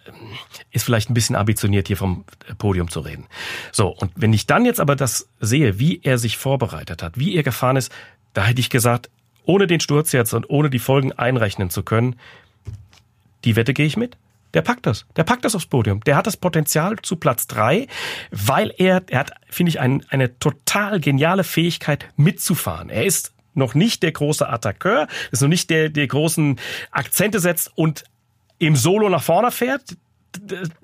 ist 0.72 0.84
vielleicht 0.84 1.10
ein 1.10 1.14
bisschen 1.14 1.36
ambitioniert, 1.36 1.86
hier 1.86 1.96
vom 1.96 2.24
Podium 2.58 2.90
zu 2.90 3.00
reden. 3.00 3.26
So, 3.70 3.88
und 3.88 4.10
wenn 4.16 4.32
ich 4.32 4.46
dann 4.46 4.64
jetzt 4.64 4.80
aber 4.80 4.96
das 4.96 5.28
sehe, 5.38 5.78
wie 5.78 6.00
er 6.02 6.18
sich 6.18 6.38
vorbereitet 6.38 7.04
hat, 7.04 7.16
wie 7.16 7.36
er 7.36 7.44
gefahren 7.44 7.76
ist, 7.76 7.92
da 8.32 8.44
hätte 8.44 8.60
ich 8.60 8.68
gesagt, 8.68 9.08
ohne 9.44 9.68
den 9.68 9.78
Sturz 9.78 10.10
jetzt 10.10 10.34
und 10.34 10.50
ohne 10.50 10.70
die 10.70 10.80
Folgen 10.80 11.12
einrechnen 11.12 11.70
zu 11.70 11.84
können, 11.84 12.16
die 13.44 13.54
Wette 13.54 13.74
gehe 13.74 13.86
ich 13.86 13.96
mit. 13.96 14.16
Der 14.54 14.62
packt 14.62 14.86
das. 14.86 15.06
Der 15.16 15.24
packt 15.24 15.44
das 15.44 15.54
aufs 15.54 15.66
Podium. 15.66 16.00
Der 16.00 16.16
hat 16.16 16.26
das 16.26 16.36
Potenzial 16.36 16.96
zu 17.02 17.16
Platz 17.16 17.46
drei, 17.46 17.86
weil 18.30 18.72
er, 18.76 19.02
er 19.08 19.20
hat, 19.20 19.32
finde 19.48 19.70
ich, 19.70 19.80
ein, 19.80 20.04
eine 20.08 20.38
total 20.38 21.00
geniale 21.00 21.44
Fähigkeit 21.44 22.08
mitzufahren. 22.16 22.88
Er 22.88 23.04
ist 23.04 23.34
noch 23.54 23.74
nicht 23.74 24.02
der 24.02 24.12
große 24.12 24.48
Attaqueur, 24.48 25.08
ist 25.30 25.42
noch 25.42 25.48
nicht 25.48 25.70
der, 25.70 25.88
der 25.88 26.06
großen 26.06 26.58
Akzente 26.90 27.40
setzt 27.40 27.72
und 27.74 28.04
im 28.58 28.76
Solo 28.76 29.08
nach 29.08 29.22
vorne 29.22 29.50
fährt 29.50 29.96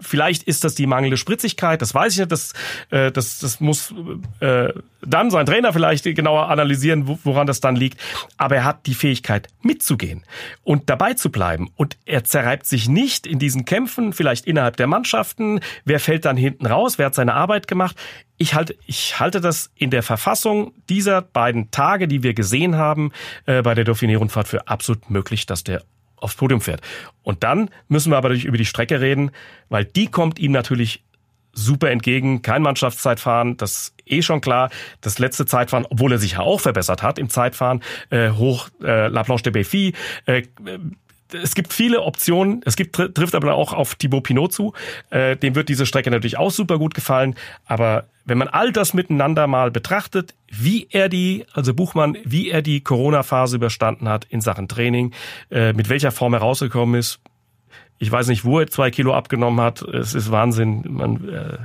vielleicht 0.00 0.44
ist 0.44 0.64
das 0.64 0.74
die 0.74 0.86
mangelnde 0.86 1.16
Spritzigkeit, 1.16 1.82
das 1.82 1.94
weiß 1.94 2.12
ich 2.14 2.18
nicht, 2.20 2.32
das, 2.32 2.52
äh, 2.90 3.10
das, 3.10 3.38
das 3.38 3.60
muss 3.60 3.94
äh, 4.40 4.72
dann 5.04 5.30
sein 5.30 5.46
Trainer 5.46 5.72
vielleicht 5.72 6.04
genauer 6.04 6.48
analysieren, 6.48 7.18
woran 7.24 7.46
das 7.46 7.60
dann 7.60 7.76
liegt. 7.76 8.00
Aber 8.36 8.56
er 8.56 8.64
hat 8.64 8.86
die 8.86 8.94
Fähigkeit 8.94 9.48
mitzugehen 9.62 10.24
und 10.62 10.88
dabei 10.90 11.14
zu 11.14 11.30
bleiben. 11.30 11.70
Und 11.76 11.96
er 12.04 12.24
zerreibt 12.24 12.66
sich 12.66 12.88
nicht 12.88 13.26
in 13.26 13.38
diesen 13.38 13.64
Kämpfen, 13.64 14.12
vielleicht 14.12 14.46
innerhalb 14.46 14.76
der 14.76 14.86
Mannschaften. 14.86 15.60
Wer 15.84 16.00
fällt 16.00 16.24
dann 16.24 16.36
hinten 16.36 16.66
raus? 16.66 16.98
Wer 16.98 17.06
hat 17.06 17.14
seine 17.14 17.34
Arbeit 17.34 17.68
gemacht? 17.68 17.96
Ich 18.38 18.54
halte, 18.54 18.76
ich 18.86 19.20
halte 19.20 19.40
das 19.40 19.70
in 19.74 19.90
der 19.90 20.02
Verfassung 20.02 20.72
dieser 20.88 21.22
beiden 21.22 21.70
Tage, 21.70 22.08
die 22.08 22.22
wir 22.22 22.34
gesehen 22.34 22.76
haben, 22.76 23.12
äh, 23.46 23.62
bei 23.62 23.74
der 23.74 23.84
Dauphiné-Rundfahrt 23.84 24.48
für 24.48 24.68
absolut 24.68 25.10
möglich, 25.10 25.46
dass 25.46 25.64
der 25.64 25.82
aufs 26.22 26.36
Podium 26.36 26.60
fährt. 26.60 26.80
Und 27.22 27.42
dann 27.42 27.70
müssen 27.88 28.10
wir 28.10 28.16
aber 28.16 28.28
natürlich 28.28 28.44
über 28.44 28.58
die 28.58 28.64
Strecke 28.64 29.00
reden, 29.00 29.30
weil 29.68 29.84
die 29.84 30.06
kommt 30.06 30.38
ihm 30.38 30.52
natürlich 30.52 31.02
super 31.52 31.90
entgegen. 31.90 32.42
Kein 32.42 32.62
Mannschaftszeitfahren, 32.62 33.56
das 33.56 33.94
eh 34.06 34.22
schon 34.22 34.40
klar. 34.40 34.70
Das 35.00 35.18
letzte 35.18 35.46
Zeitfahren, 35.46 35.86
obwohl 35.88 36.12
er 36.12 36.18
sich 36.18 36.32
ja 36.32 36.40
auch 36.40 36.60
verbessert 36.60 37.02
hat 37.02 37.18
im 37.18 37.28
Zeitfahren, 37.28 37.82
äh, 38.10 38.30
hoch 38.30 38.68
äh, 38.82 39.08
La 39.08 39.22
Planche 39.22 39.50
de 39.50 39.52
Béfi, 39.52 39.94
äh, 40.26 40.42
es 41.34 41.54
gibt 41.54 41.72
viele 41.72 42.02
Optionen. 42.02 42.62
Es 42.64 42.76
gibt, 42.76 42.96
trifft 42.96 43.34
aber 43.34 43.54
auch 43.54 43.72
auf 43.72 43.94
Thibaut 43.94 44.24
Pinot 44.24 44.52
zu. 44.52 44.72
Äh, 45.10 45.36
dem 45.36 45.54
wird 45.54 45.68
diese 45.68 45.86
Strecke 45.86 46.10
natürlich 46.10 46.38
auch 46.38 46.50
super 46.50 46.78
gut 46.78 46.94
gefallen. 46.94 47.34
Aber 47.66 48.06
wenn 48.24 48.38
man 48.38 48.48
all 48.48 48.72
das 48.72 48.94
miteinander 48.94 49.46
mal 49.46 49.70
betrachtet, 49.70 50.34
wie 50.48 50.86
er 50.90 51.08
die, 51.08 51.44
also 51.52 51.74
Buchmann, 51.74 52.16
wie 52.24 52.50
er 52.50 52.62
die 52.62 52.82
Corona-Phase 52.82 53.56
überstanden 53.56 54.08
hat 54.08 54.24
in 54.26 54.40
Sachen 54.40 54.68
Training, 54.68 55.12
äh, 55.50 55.72
mit 55.72 55.88
welcher 55.88 56.12
Form 56.12 56.34
er 56.34 56.40
rausgekommen 56.40 56.98
ist, 56.98 57.20
Ich 57.98 58.10
weiß 58.10 58.26
nicht, 58.28 58.44
wo 58.44 58.58
er 58.58 58.66
zwei 58.66 58.90
Kilo 58.90 59.14
abgenommen 59.14 59.60
hat. 59.60 59.82
Es 59.82 60.14
ist 60.14 60.30
Wahnsinn. 60.32 60.84
Man, 60.88 61.28
äh, 61.28 61.58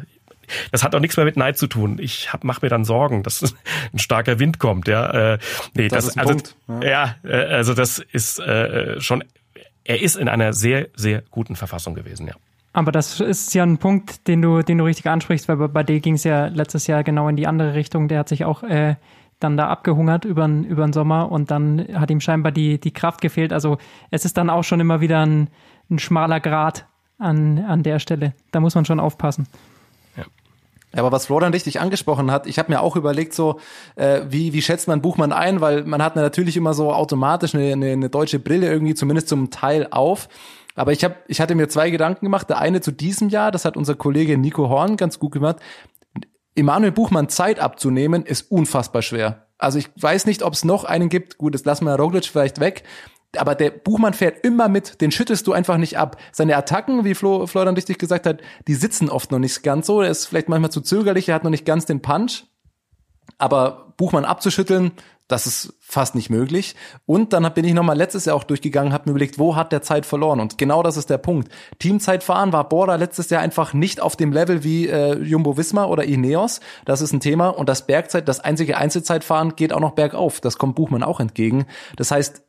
das 0.72 0.84
hat 0.84 0.96
auch 0.96 1.00
nichts 1.00 1.18
mehr 1.18 1.26
mit 1.26 1.38
Neid 1.38 1.58
zu 1.58 1.68
tun. 1.68 1.98
Ich 2.00 2.30
mache 2.44 2.60
mir 2.62 2.70
dann 2.70 2.86
Sorgen, 2.86 3.24
dass 3.24 3.42
ein 3.94 4.00
starker 4.00 4.40
Wind 4.40 4.60
kommt. 4.60 4.88
Ja, 4.88 5.34
äh, 5.34 5.38
nee, 5.74 5.88
das, 5.88 6.06
das 6.06 6.16
ist 6.16 6.20
also. 6.20 6.38
Ja, 6.82 7.16
ja 7.24 7.30
äh, 7.30 7.54
also 7.54 7.74
das 7.74 8.00
ist 8.00 8.40
äh, 8.40 9.00
schon. 9.02 9.24
Er 9.88 10.02
ist 10.02 10.18
in 10.18 10.28
einer 10.28 10.52
sehr, 10.52 10.90
sehr 10.96 11.24
guten 11.32 11.56
Verfassung 11.56 11.96
gewesen. 11.96 12.28
Ja. 12.28 12.34
Aber 12.74 12.92
das 12.92 13.22
ist 13.22 13.54
ja 13.54 13.64
ein 13.64 13.78
Punkt, 13.78 14.28
den 14.28 14.42
du, 14.42 14.62
den 14.62 14.78
du 14.78 14.84
richtig 14.84 15.08
ansprichst, 15.08 15.48
weil 15.48 15.56
bei, 15.56 15.68
bei 15.68 15.84
dir 15.84 16.02
ging 16.02 16.16
es 16.16 16.26
ja 16.26 16.48
letztes 16.48 16.88
Jahr 16.88 17.06
genau 17.06 17.30
in 17.30 17.38
die 17.38 17.48
andere 17.48 17.74
Richtung. 17.74 18.10
Der 18.10 18.20
hat 18.20 18.28
sich 18.28 18.44
auch 18.44 18.64
äh, 18.64 18.96
dann 19.40 19.56
da 19.56 19.70
abgehungert 19.70 20.26
über 20.26 20.46
den 20.46 20.94
Sommer 20.94 21.32
und 21.32 21.52
dann 21.52 21.88
hat 21.94 22.12
ihm 22.12 22.20
scheinbar 22.20 22.52
die, 22.52 22.80
die 22.80 22.92
Kraft 22.92 23.22
gefehlt. 23.22 23.54
Also 23.54 23.78
es 24.12 24.26
ist 24.26 24.38
dann 24.38 24.50
auch 24.50 24.64
schon 24.64 24.82
immer 24.82 25.00
wieder 25.00 25.26
ein, 25.26 25.50
ein 25.90 26.00
schmaler 26.00 26.42
Grad 26.42 26.86
an, 27.18 27.60
an 27.60 27.82
der 27.82 28.00
Stelle. 28.00 28.34
Da 28.52 28.60
muss 28.60 28.76
man 28.76 28.84
schon 28.84 29.00
aufpassen. 29.00 29.48
Aber 30.94 31.12
was 31.12 31.26
Florian 31.26 31.54
richtig 31.54 31.80
angesprochen 31.80 32.32
hat, 32.32 32.48
ich 32.48 32.60
habe 32.60 32.72
mir 32.72 32.82
auch 32.82 32.96
überlegt, 32.96 33.34
so 33.34 33.60
äh, 33.96 34.22
wie, 34.30 34.54
wie 34.54 34.62
schätzt 34.62 34.88
man 34.88 35.02
Buchmann 35.02 35.34
ein, 35.34 35.60
weil 35.60 35.84
man 35.84 36.02
hat 36.02 36.16
natürlich 36.16 36.56
immer 36.56 36.74
so 36.74 36.94
automatisch 36.94 37.54
eine, 37.54 37.74
eine, 37.74 37.92
eine 37.92 38.10
deutsche 38.10 38.40
Brille 38.40 38.70
irgendwie 38.72 38.96
zumindest 38.96 39.28
zum 39.28 39.52
Teil 39.52 39.88
auf. 39.92 40.30
Aber 40.76 40.94
ich, 40.94 41.04
hab, 41.04 41.18
ich 41.28 41.42
hatte 41.42 41.56
mir 41.56 41.68
zwei 41.68 41.90
Gedanken 41.90 42.26
gemacht. 42.26 42.50
Der 42.50 42.60
eine 42.60 42.82
zu 42.82 42.92
diesem 42.92 43.30
Jahr, 43.30 43.52
das 43.52 43.66
hat 43.66 43.76
unser 43.76 43.96
Kollege 43.96 44.38
Nico 44.38 44.70
Horn 44.70 44.96
ganz 44.96 45.20
gut 45.20 45.34
gemacht. 45.34 45.58
Emanuel 46.56 46.92
Buchmann 46.92 47.30
Zeit 47.30 47.60
abzunehmen, 47.60 48.24
ist 48.24 48.50
unfassbar 48.52 49.02
schwer. 49.02 49.48
Also 49.58 49.80
ich 49.80 49.90
weiß 50.00 50.26
nicht, 50.26 50.44
ob 50.44 50.54
es 50.54 50.64
noch 50.64 50.84
einen 50.84 51.10
gibt. 51.10 51.38
Gut, 51.38 51.54
das 51.54 51.66
lassen 51.66 51.86
wir 51.86 51.96
Roglic 51.96 52.26
vielleicht 52.26 52.60
weg 52.60 52.84
aber 53.36 53.56
der 53.56 53.72
Buchmann 53.72 54.14
fährt 54.14 54.46
immer 54.46 54.70
mit, 54.70 55.02
den 55.02 55.12
schüttest 55.12 55.48
du 55.48 55.54
einfach 55.54 55.78
nicht 55.78 55.98
ab. 55.98 56.18
Seine 56.32 56.56
Attacken, 56.56 57.04
wie 57.04 57.14
Flo, 57.14 57.46
Florian 57.48 57.76
richtig 57.76 57.98
gesagt 58.00 58.26
hat, 58.26 58.42
die 58.68 58.76
sitzen 58.76 59.10
oft 59.10 59.32
noch 59.32 59.40
nicht 59.40 59.64
ganz 59.64 59.88
so. 59.88 60.02
Er 60.02 60.10
ist 60.10 60.26
vielleicht 60.26 60.50
manchmal 60.50 60.72
zu 60.72 60.82
zögerlich, 60.82 61.30
er 61.30 61.36
hat 61.36 61.44
noch 61.44 61.52
nicht 61.52 61.66
ganz 61.66 61.86
den 61.86 62.02
Punch. 62.02 62.46
Aber 63.38 63.94
Buchmann 63.98 64.26
abzuschütteln, 64.26 64.92
das 65.28 65.46
ist 65.46 65.74
fast 65.82 66.16
nicht 66.16 66.30
möglich. 66.30 66.76
Und 67.06 67.34
dann 67.34 67.54
bin 67.54 67.66
ich 67.66 67.74
nochmal 67.74 67.98
letztes 67.98 68.26
Jahr 68.26 68.36
auch 68.36 68.46
durchgegangen, 68.46 68.94
habe 68.94 69.10
mir 69.10 69.12
überlegt, 69.12 69.38
wo 69.38 69.56
hat 69.56 69.74
der 69.74 69.82
Zeit 69.82 70.06
verloren? 70.06 70.40
Und 70.40 70.58
genau 70.58 70.84
das 70.84 70.96
ist 70.96 71.10
der 71.10 71.18
Punkt. 71.18 71.52
Teamzeitfahren 71.80 72.54
war 72.54 72.70
Bora 72.70 72.96
letztes 72.96 73.30
Jahr 73.30 73.42
einfach 73.42 73.74
nicht 73.74 74.00
auf 74.00 74.16
dem 74.16 74.32
Level 74.32 74.64
wie 74.64 74.88
äh, 74.88 75.18
Jumbo 75.20 75.58
Visma 75.58 75.86
oder 75.86 76.06
Ineos. 76.06 76.62
Das 76.86 77.02
ist 77.02 77.12
ein 77.12 77.20
Thema. 77.20 77.50
Und 77.50 77.68
das 77.68 77.86
Bergzeit, 77.86 78.28
das 78.28 78.40
einzige 78.40 78.78
Einzelzeitfahren 78.78 79.58
geht 79.58 79.74
auch 79.74 79.82
noch 79.82 79.92
bergauf. 79.96 80.40
Das 80.40 80.58
kommt 80.58 80.76
Buchmann 80.76 81.04
auch 81.04 81.20
entgegen. 81.20 81.66
Das 81.98 82.12
heißt, 82.12 82.44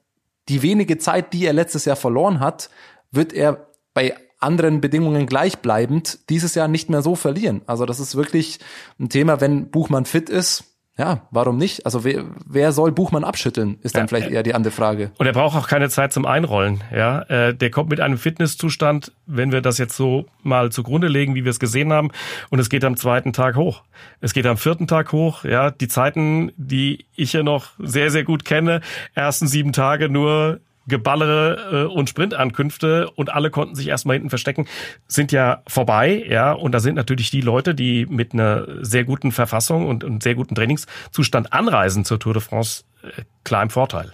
die 0.49 0.63
wenige 0.63 0.99
Zeit, 0.99 1.33
die 1.33 1.45
er 1.45 1.53
letztes 1.53 1.85
Jahr 1.85 1.97
verloren 1.97 2.41
hat, 2.41 2.71
wird 3.11 3.33
er 3.33 3.69
bei 3.95 4.15
anderen 4.41 4.81
Bedingungen 4.81 5.27
gleichbleibend 5.27 6.31
dieses 6.31 6.55
Jahr 6.55 6.69
nicht 6.69 6.91
mehr 6.91 7.03
so 7.03 7.17
verlieren. 7.17 7.63
Also 7.67 7.87
das 7.87 7.99
ist 8.01 8.15
wirklich 8.15 8.61
ein 8.99 9.09
Thema, 9.09 9.41
wenn 9.41 9.71
Buchmann 9.71 10.05
fit 10.05 10.29
ist, 10.29 10.68
ja, 10.99 11.23
warum 11.31 11.59
nicht? 11.59 11.87
Also 11.87 12.03
wer, 12.03 12.25
wer 12.45 12.73
soll 12.73 12.91
Buchmann 12.91 13.23
abschütteln, 13.23 13.79
ist 13.83 13.95
dann 13.95 14.03
ja, 14.03 14.09
vielleicht 14.09 14.31
eher 14.31 14.43
die 14.43 14.53
andere 14.53 14.73
Frage. 14.73 15.13
Und 15.17 15.27
er 15.27 15.33
braucht 15.33 15.57
auch 15.57 15.69
keine 15.69 15.89
Zeit 15.89 16.13
zum 16.13 16.27
Einrollen. 16.27 16.83
Ja, 16.93 17.23
äh, 17.23 17.55
der 17.55 17.71
kommt 17.71 17.89
mit 17.89 18.01
einem 18.01 18.19
Fitnesszustand, 18.19 19.13
wenn 19.25 19.53
wir 19.53 19.61
das 19.61 19.79
jetzt 19.79 19.97
so 19.97 20.27
mal 20.43 20.73
zugrunde 20.73 21.07
legen, 21.07 21.37
wie 21.37 21.45
wir 21.45 21.51
es 21.51 21.61
gesehen 21.61 21.93
haben, 21.93 22.11
und 22.51 22.59
es 22.59 22.69
geht 22.69 22.85
am 22.85 22.97
zweiten 22.97 23.33
Tag 23.33 23.55
hoch. 23.55 23.85
Es 24.21 24.35
geht 24.35 24.45
am 24.47 24.57
vierten 24.57 24.89
Tag 24.89 25.13
hoch. 25.13 25.45
Ja, 25.45 25.71
die 25.71 25.87
Zeiten, 25.87 26.51
die 26.57 27.07
ich 27.15 27.33
ja 27.33 27.45
noch 27.45 27.71
sehr 27.79 28.11
sehr 28.11 28.25
gut 28.25 28.45
kenne, 28.45 28.81
ersten 29.15 29.47
sieben 29.47 29.73
Tage 29.73 30.09
nur 30.09 30.59
Geballere 30.89 31.87
äh, 31.89 31.93
und 31.93 32.09
Sprintankünfte 32.09 33.11
und 33.11 33.33
alle 33.33 33.51
konnten 33.51 33.75
sich 33.75 33.89
erstmal 33.89 34.17
hinten 34.17 34.31
verstecken, 34.31 34.67
sind 35.07 35.33
ja 35.33 35.63
vorbei, 35.67 36.25
ja, 36.29 36.53
und 36.53 36.73
da 36.73 36.81
sind 36.81 36.95
natürlich 36.95 37.31
die 37.31 37.41
Leute, 37.41 37.75
die 37.75 38.07
mit 38.07 38.33
einer 38.33 38.67
sehr 38.85 39.05
guten 39.05 39.33
Verfassung 39.33 39.87
und 39.87 40.05
einem 40.05 40.21
sehr 40.21 40.35
guten 40.35 40.55
Trainingszustand 40.55 41.53
anreisen 41.53 42.05
zur 42.05 42.19
Tour 42.19 42.35
de 42.35 42.43
France, 42.43 42.85
äh, 43.03 43.23
klar 43.45 43.63
im 43.63 43.71
Vorteil. 43.71 44.13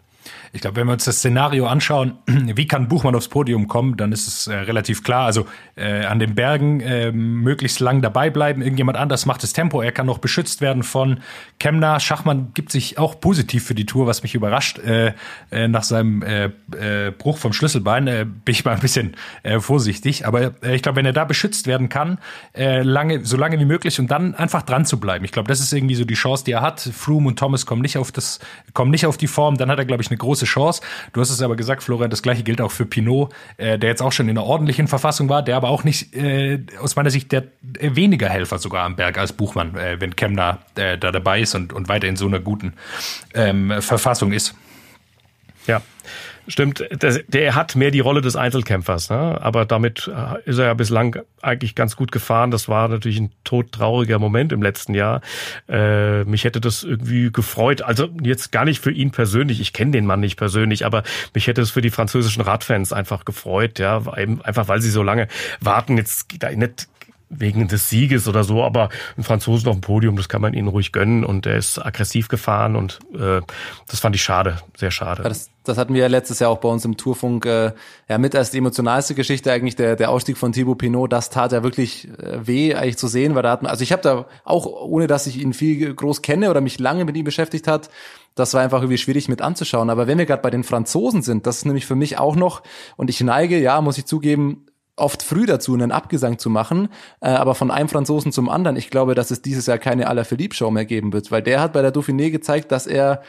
Ich 0.55 0.61
glaube, 0.61 0.77
wenn 0.77 0.87
wir 0.87 0.93
uns 0.93 1.05
das 1.05 1.17
Szenario 1.17 1.67
anschauen, 1.67 2.13
wie 2.27 2.69
kann 2.69 2.87
Buchmann 2.87 3.17
aufs 3.17 3.27
Podium 3.27 3.67
kommen, 3.67 3.97
dann 3.97 4.13
ist 4.13 4.29
es 4.29 4.47
äh, 4.47 4.55
relativ 4.55 5.03
klar. 5.03 5.27
Also 5.27 5.47
äh, 5.75 6.05
an 6.05 6.21
den 6.21 6.37
Bergen 6.37 6.79
äh, 6.79 7.11
möglichst 7.11 7.81
lang 7.81 8.03
dabei 8.03 8.31
bleiben. 8.31 8.63
Irgendjemand 8.63 8.97
anders 8.97 9.27
macht 9.27 9.43
das 9.43 9.53
Tempo. 9.53 9.83
Er 9.83 9.91
kann 9.91 10.07
noch 10.07 10.19
beschützt 10.19 10.61
werden 10.61 10.85
von 10.85 11.19
Kemner. 11.59 11.99
Schachmann 11.99 12.53
gibt 12.55 12.71
sich 12.71 12.99
auch 12.99 13.19
positiv 13.19 13.67
für 13.67 13.75
die 13.75 13.85
Tour, 13.85 14.07
was 14.07 14.23
mich 14.23 14.37
überrascht. 14.37 14.79
Äh, 14.79 15.15
äh, 15.51 15.67
nach 15.67 15.83
seinem 15.83 16.23
äh, 16.23 16.45
äh, 16.45 17.11
Bruch 17.11 17.39
vom 17.39 17.53
Schlüsselbein 17.53 18.07
äh, 18.07 18.25
bin 18.25 18.53
ich 18.53 18.65
mal 18.65 18.75
ein 18.75 18.81
bisschen 18.81 19.17
äh, 19.43 19.59
vorsichtig. 19.59 20.25
Aber 20.25 20.53
ich 20.63 20.83
glaube, 20.83 20.97
wenn 20.97 21.07
er 21.07 21.13
da 21.13 21.25
beschützt 21.25 21.67
werden 21.67 21.89
kann, 21.89 22.19
äh, 22.57 22.83
lange, 22.83 23.25
so 23.25 23.37
lange 23.37 23.59
wie 23.59 23.65
möglich 23.65 23.99
und 23.99 24.09
dann 24.09 24.37
einfach 24.37 24.63
dran 24.63 24.87
zu 24.87 25.01
bleiben. 25.01 25.25
Ich 25.25 25.33
glaube, 25.33 25.49
das 25.49 25.59
ist 25.59 25.73
irgendwie 25.73 25.97
so 25.97 26.05
die 26.05 26.15
Chance, 26.15 26.45
die 26.45 26.53
er 26.53 26.63
hat. 26.63 26.81
Froome 26.81 27.27
und 27.27 27.41
Thomas 27.41 27.67
kommen 27.67 27.83
nicht 27.83 27.99
auf 27.99 28.13
das, 28.13 28.39
kommen 28.73 28.93
nicht 28.93 29.07
auf 29.07 29.17
die 29.17 29.27
Form. 29.27 29.57
Dann 29.57 29.69
hat 29.69 29.81
er, 29.81 29.85
glaube 29.85 30.01
ich, 30.01 30.11
eine 30.11 30.19
große 30.19 30.44
Chance. 30.45 30.83
Du 31.13 31.21
hast 31.21 31.31
es 31.31 31.43
aber 31.43 31.57
gesagt, 31.57 31.83
Florian, 31.83 32.11
das 32.11 32.23
gleiche 32.23 32.43
gilt 32.43 32.61
auch 32.61 32.71
für 32.71 32.87
Pinot, 32.87 33.33
äh, 33.57 33.79
der 33.79 33.91
jetzt 33.91 34.03
auch 34.03 34.13
schon 34.13 34.29
in 34.29 34.39
einer 34.39 34.47
ordentlichen 34.47 34.89
Verfassung 34.89 35.29
war, 35.29 35.43
der 35.43 35.57
aber 35.57 35.69
auch 35.69 35.85
nicht, 35.85 36.15
äh, 36.15 36.61
aus 36.81 36.97
meiner 36.97 37.11
Sicht, 37.11 37.33
der 37.33 37.45
äh, 37.79 37.95
weniger 37.95 38.29
Helfer 38.29 38.59
sogar 38.59 38.85
am 38.85 38.97
Berg 38.97 39.19
als 39.19 39.33
Buchmann, 39.33 39.77
äh, 39.77 40.01
wenn 40.01 40.17
Kemner 40.17 40.59
äh, 40.77 40.99
da 40.99 41.13
dabei 41.13 41.41
ist 41.41 41.55
und, 41.55 41.73
und 41.73 41.89
weiter 41.89 42.09
in 42.09 42.17
so 42.17 42.27
einer 42.27 42.41
guten 42.41 42.75
ähm, 43.35 43.73
Verfassung 43.81 44.33
ist. 44.33 44.55
Ja. 45.67 45.83
Stimmt, 46.47 46.85
der 47.29 47.55
hat 47.55 47.75
mehr 47.75 47.91
die 47.91 48.01
Rolle 48.01 48.21
des 48.21 48.37
Einzelkämpfers, 48.37 49.09
ne? 49.09 49.39
aber 49.41 49.65
damit 49.65 50.11
äh, 50.15 50.49
ist 50.49 50.59
er 50.59 50.67
ja 50.67 50.75
bislang 50.75 51.17
eigentlich 51.41 51.75
ganz 51.75 51.97
gut 51.97 52.13
gefahren. 52.13 52.51
Das 52.51 52.69
war 52.69 52.89
natürlich 52.89 53.19
ein 53.19 53.33
todtrauriger 53.45 54.19
Moment 54.19 54.53
im 54.53 54.63
letzten 54.63 54.95
Jahr. 54.95 55.23
Äh, 55.69 56.25
mich 56.25 56.45
hätte 56.45 56.61
das 56.61 56.83
irgendwie 56.83 57.31
gefreut. 57.33 57.83
Also 57.83 58.09
jetzt 58.23 58.53
gar 58.53 58.67
nicht 58.67 58.83
für 58.83 58.91
ihn 58.91 59.11
persönlich. 59.11 59.61
Ich 59.61 59.73
kenne 59.73 59.93
den 59.93 60.05
Mann 60.05 60.21
nicht 60.21 60.37
persönlich, 60.37 60.85
aber 60.85 61.03
mich 61.33 61.47
hätte 61.47 61.63
es 61.63 61.71
für 61.71 61.81
die 61.81 61.91
französischen 61.91 62.43
Radfans 62.43 62.93
einfach 62.93 63.25
gefreut, 63.25 63.79
ja, 63.79 64.03
einfach 64.07 64.69
weil 64.69 64.83
sie 64.83 64.91
so 64.91 65.03
lange 65.03 65.29
warten. 65.61 65.97
Jetzt 65.97 66.27
nicht 66.57 66.89
wegen 67.39 67.69
des 67.69 67.89
Sieges 67.89 68.29
oder 68.29 68.45
so, 68.45 68.63
aber 68.63 68.89
ein 69.17 69.23
Franzosen 69.23 69.69
auf 69.69 69.77
dem 69.77 69.81
Podium, 69.81 70.17
das 70.17 70.29
kann 70.29 70.41
man 70.41 70.55
ihnen 70.55 70.69
ruhig 70.69 70.93
gönnen 70.93 71.25
und 71.25 71.47
er 71.47 71.57
ist 71.57 71.85
aggressiv 71.85 72.29
gefahren 72.29 72.77
und 72.77 72.99
äh, 73.15 73.41
das 73.89 74.01
fand 74.01 74.15
ich 74.15 74.23
schade, 74.23 74.59
sehr 74.77 74.91
schade. 74.91 75.23
Das, 75.23 75.51
das 75.65 75.79
hatten 75.79 75.95
wir 75.95 76.03
ja 76.03 76.09
letztes 76.09 76.39
Jahr 76.39 76.51
auch 76.51 76.59
bei 76.59 76.69
uns 76.69 76.85
im 76.85 76.97
Tourfunk, 76.97 77.47
äh, 77.47 77.73
ja 78.09 78.19
mit 78.19 78.35
als 78.35 78.51
die 78.51 78.59
emotionalste 78.59 79.15
Geschichte 79.15 79.53
eigentlich 79.53 79.77
der, 79.77 79.97
der 79.97 80.11
Ausstieg 80.11 80.37
von 80.37 80.53
Thibaut 80.53 80.79
Pinot, 80.79 81.13
das 81.13 81.31
tat 81.31 81.53
ja 81.53 81.63
wirklich 81.63 82.09
äh, 82.19 82.47
weh 82.47 82.75
eigentlich 82.75 82.99
zu 82.99 83.09
sehen, 83.09 83.35
weil 83.35 83.43
da 83.43 83.51
hat 83.51 83.63
man, 83.63 83.71
also 83.71 83.83
ich 83.83 83.93
habe 83.93 84.03
da 84.03 84.27
auch, 84.45 84.67
ohne 84.67 85.07
dass 85.07 85.27
ich 85.27 85.41
ihn 85.41 85.53
viel 85.53 85.95
groß 85.95 86.23
kenne 86.23 86.51
oder 86.51 86.61
mich 86.61 86.79
lange 86.79 87.05
mit 87.05 87.17
ihm 87.17 87.25
beschäftigt 87.25 87.67
hat, 87.67 87.91
das 88.35 88.53
war 88.53 88.63
einfach 88.63 88.81
irgendwie 88.81 88.99
schwierig 88.99 89.29
mit 89.29 89.43
anzuschauen. 89.43 89.91
Aber 89.91 90.07
wenn 90.07 90.19
wir 90.19 90.27
gerade 90.27 90.43
bei 90.43 90.51
den 90.51 90.65
Franzosen 90.65 91.23
sind, 91.23 91.47
das 91.47 91.59
ist 91.59 91.67
nämlich 91.67 91.87
für 91.87 91.95
mich 91.95 92.19
auch 92.19 92.37
noch, 92.37 92.63
und 92.97 93.11
ich 93.11 93.21
neige, 93.21 93.59
ja, 93.59 93.81
muss 93.81 93.99
ich 93.99 94.07
zugeben, 94.07 94.67
oft 94.97 95.23
früh 95.23 95.47
dazu, 95.47 95.75
einen 95.75 95.93
Abgesang 95.93 96.39
zu 96.39 96.51
machen, 96.51 96.89
äh, 97.21 97.29
aber 97.29 97.55
von 97.55 97.71
einem 97.71 97.89
Franzosen 97.89 98.33
zum 98.33 98.49
anderen. 98.49 98.77
Ich 98.77 98.91
glaube, 98.91 99.15
dass 99.15 99.31
es 99.31 99.43
dieses 99.43 99.67
Jahr 99.67 99.79
keine 99.79 100.09
Alaphilippe-Show 100.09 100.71
mehr 100.71 100.85
geben 100.85 101.13
wird, 101.13 101.31
weil 101.31 101.43
der 101.43 101.61
hat 101.61 101.73
bei 101.73 101.83
der 101.83 101.93
Dauphiné 101.93 102.31
gezeigt, 102.31 102.71
dass 102.73 102.87
er 102.87 103.23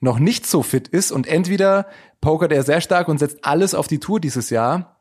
noch 0.00 0.18
nicht 0.18 0.46
so 0.46 0.62
fit 0.62 0.88
ist 0.88 1.10
und 1.10 1.26
entweder 1.26 1.86
pokert 2.20 2.52
er 2.52 2.62
sehr 2.62 2.80
stark 2.80 3.08
und 3.08 3.18
setzt 3.18 3.44
alles 3.44 3.74
auf 3.74 3.88
die 3.88 3.98
Tour 3.98 4.20
dieses 4.20 4.50
Jahr, 4.50 4.96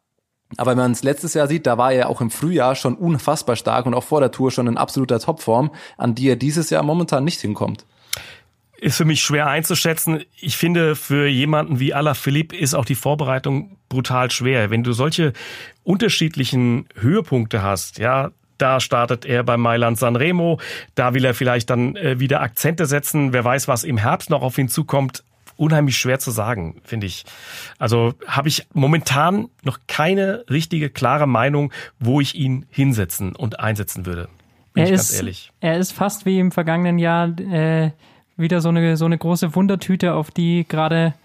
aber 0.56 0.72
wenn 0.72 0.78
man 0.78 0.92
es 0.94 1.04
letztes 1.04 1.34
Jahr 1.34 1.48
sieht, 1.48 1.68
da 1.68 1.78
war 1.78 1.92
er 1.92 2.08
auch 2.08 2.22
im 2.22 2.32
Frühjahr 2.32 2.76
schon 2.76 2.96
unfassbar 2.96 3.58
stark 3.58 3.86
und 3.86 3.94
auch 3.94 4.04
vor 4.04 4.22
der 4.22 4.32
Tour 4.32 4.50
schon 4.50 4.68
in 4.68 4.78
absoluter 4.78 5.20
Topform, 5.20 5.72
an 5.98 6.16
die 6.16 6.30
er 6.30 6.38
dieses 6.38 6.70
Jahr 6.70 6.84
momentan 6.84 7.26
nicht 7.26 7.42
hinkommt 7.42 7.86
ist 8.80 8.98
für 8.98 9.06
mich 9.06 9.22
schwer 9.22 9.48
einzuschätzen. 9.48 10.24
Ich 10.40 10.58
finde, 10.58 10.96
für 10.96 11.28
jemanden 11.28 11.80
wie 11.80 11.94
Philipp 12.14 12.54
ist 12.54 12.76
auch 12.76 12.86
die 12.86 12.96
Vorbereitung 12.96 13.77
brutal 13.90 14.32
schwer. 14.32 14.70
Wenn 14.70 14.84
du 14.84 14.94
solche 14.94 15.34
unterschiedlichen 15.84 16.88
Höhepunkte 16.96 17.62
hast, 17.62 18.00
ja, 18.00 18.32
da 18.58 18.80
startet 18.80 19.26
er 19.26 19.44
bei 19.44 19.58
Mailand 19.58 19.98
Sanremo, 19.98 20.60
da 20.96 21.14
will 21.14 21.26
er 21.26 21.34
vielleicht 21.34 21.70
dann 21.70 21.96
äh, 21.96 22.20
wieder 22.20 22.42
Akzente 22.42 22.86
setzen. 22.86 23.34
Wer 23.34 23.44
weiß, 23.44 23.68
was 23.68 23.84
im 23.84 23.98
Herbst 23.98 24.30
noch 24.30 24.42
auf 24.42 24.58
ihn 24.58 24.70
zukommt. 24.70 25.24
Unheimlich 25.58 25.98
schwer 25.98 26.20
zu 26.20 26.30
sagen, 26.30 26.82
finde 26.84 27.08
ich. 27.08 27.26
Also 27.80 28.14
habe 28.28 28.48
ich 28.48 28.68
momentan 28.74 29.50
noch 29.64 29.80
keine 29.88 30.44
richtige, 30.52 30.92
klare 30.92 31.26
Meinung, 31.26 31.74
wo 32.00 32.22
ich 32.22 32.36
ihn 32.36 32.68
hinsetzen 32.70 33.36
und 33.36 33.60
einsetzen 33.60 34.06
würde. 34.06 34.30
Bin 34.74 34.84
er 34.84 34.90
ich 34.90 34.94
ist, 34.94 35.10
ganz 35.10 35.18
ehrlich. 35.18 35.52
Er 35.60 35.78
ist 35.80 35.94
fast 35.94 36.28
wie 36.28 36.38
im 36.38 36.52
vergangenen 36.52 37.00
Jahr 37.00 37.30
äh, 37.40 37.90
wieder 38.36 38.62
so 38.62 38.70
eine, 38.70 38.98
so 38.98 39.06
eine 39.06 39.18
große 39.18 39.56
Wundertüte, 39.56 40.14
auf 40.14 40.30
die 40.30 40.66
gerade 40.68 41.16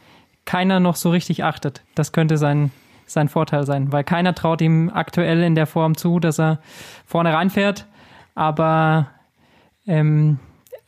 keiner 0.44 0.80
noch 0.80 0.96
so 0.96 1.10
richtig 1.10 1.44
achtet. 1.44 1.82
Das 1.94 2.12
könnte 2.12 2.36
sein, 2.36 2.70
sein 3.06 3.28
Vorteil 3.28 3.64
sein, 3.64 3.92
weil 3.92 4.04
keiner 4.04 4.34
traut 4.34 4.60
ihm 4.60 4.90
aktuell 4.92 5.42
in 5.42 5.54
der 5.54 5.66
Form 5.66 5.96
zu, 5.96 6.18
dass 6.18 6.38
er 6.40 6.60
vorne 7.06 7.32
reinfährt. 7.32 7.86
Aber 8.34 9.08
ähm, 9.86 10.38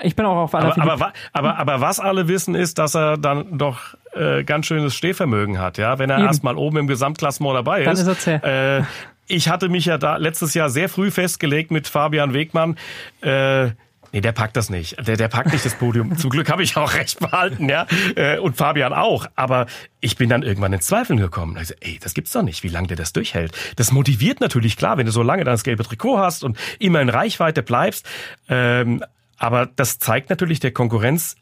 Ich 0.02 0.16
bin 0.16 0.26
auch 0.26 0.36
auf 0.36 0.54
aber, 0.54 0.76
aber, 0.80 1.12
aber, 1.32 1.58
aber 1.58 1.80
was 1.80 2.00
alle 2.00 2.26
wissen 2.28 2.54
ist, 2.54 2.78
dass 2.78 2.94
er 2.94 3.16
dann 3.16 3.58
doch 3.58 3.94
äh, 4.14 4.44
ganz 4.44 4.66
schönes 4.66 4.94
Stehvermögen 4.94 5.58
hat, 5.58 5.78
ja. 5.78 5.98
Wenn 5.98 6.10
er 6.10 6.18
erstmal 6.18 6.56
oben 6.56 6.78
im 6.78 6.86
Gesamtklassement 6.86 7.54
dabei 7.54 7.80
ist. 7.82 7.86
Dann 7.86 7.96
ist 7.96 8.06
er 8.26 8.40
zäh. 8.42 8.78
Äh, 8.78 8.84
ich 9.26 9.48
hatte 9.48 9.68
mich 9.68 9.86
ja 9.86 9.98
da 9.98 10.16
letztes 10.16 10.54
Jahr 10.54 10.68
sehr 10.68 10.88
früh 10.88 11.10
festgelegt 11.10 11.70
mit 11.70 11.88
Fabian 11.88 12.34
Wegmann. 12.34 12.76
Äh, 13.22 13.70
Nee, 14.14 14.20
der 14.20 14.30
packt 14.30 14.56
das 14.56 14.70
nicht. 14.70 14.96
Der, 15.08 15.16
der 15.16 15.26
packt 15.26 15.52
nicht 15.52 15.64
das 15.64 15.74
Podium. 15.74 16.16
Zum 16.16 16.30
Glück 16.30 16.48
habe 16.48 16.62
ich 16.62 16.76
auch 16.76 16.94
recht 16.94 17.18
behalten, 17.18 17.68
ja. 17.68 17.84
Äh, 18.14 18.38
und 18.38 18.56
Fabian 18.56 18.92
auch. 18.92 19.26
Aber 19.34 19.66
ich 19.98 20.16
bin 20.16 20.28
dann 20.28 20.44
irgendwann 20.44 20.72
in 20.72 20.80
Zweifeln 20.80 21.18
gekommen. 21.18 21.58
Also, 21.58 21.74
ey, 21.80 21.98
das 22.00 22.14
gibt's 22.14 22.30
doch 22.30 22.44
nicht, 22.44 22.62
wie 22.62 22.68
lange 22.68 22.86
der 22.86 22.96
das 22.96 23.12
durchhält. 23.12 23.50
Das 23.74 23.90
motiviert 23.90 24.40
natürlich 24.40 24.76
klar, 24.76 24.98
wenn 24.98 25.06
du 25.06 25.10
so 25.10 25.24
lange 25.24 25.42
das 25.42 25.64
gelbe 25.64 25.82
Trikot 25.82 26.18
hast 26.18 26.44
und 26.44 26.56
immer 26.78 27.00
in 27.00 27.08
Reichweite 27.08 27.64
bleibst. 27.64 28.06
Ähm, 28.48 29.02
aber 29.36 29.66
das 29.66 29.98
zeigt 29.98 30.30
natürlich 30.30 30.60
der 30.60 30.70
Konkurrenz, 30.70 31.34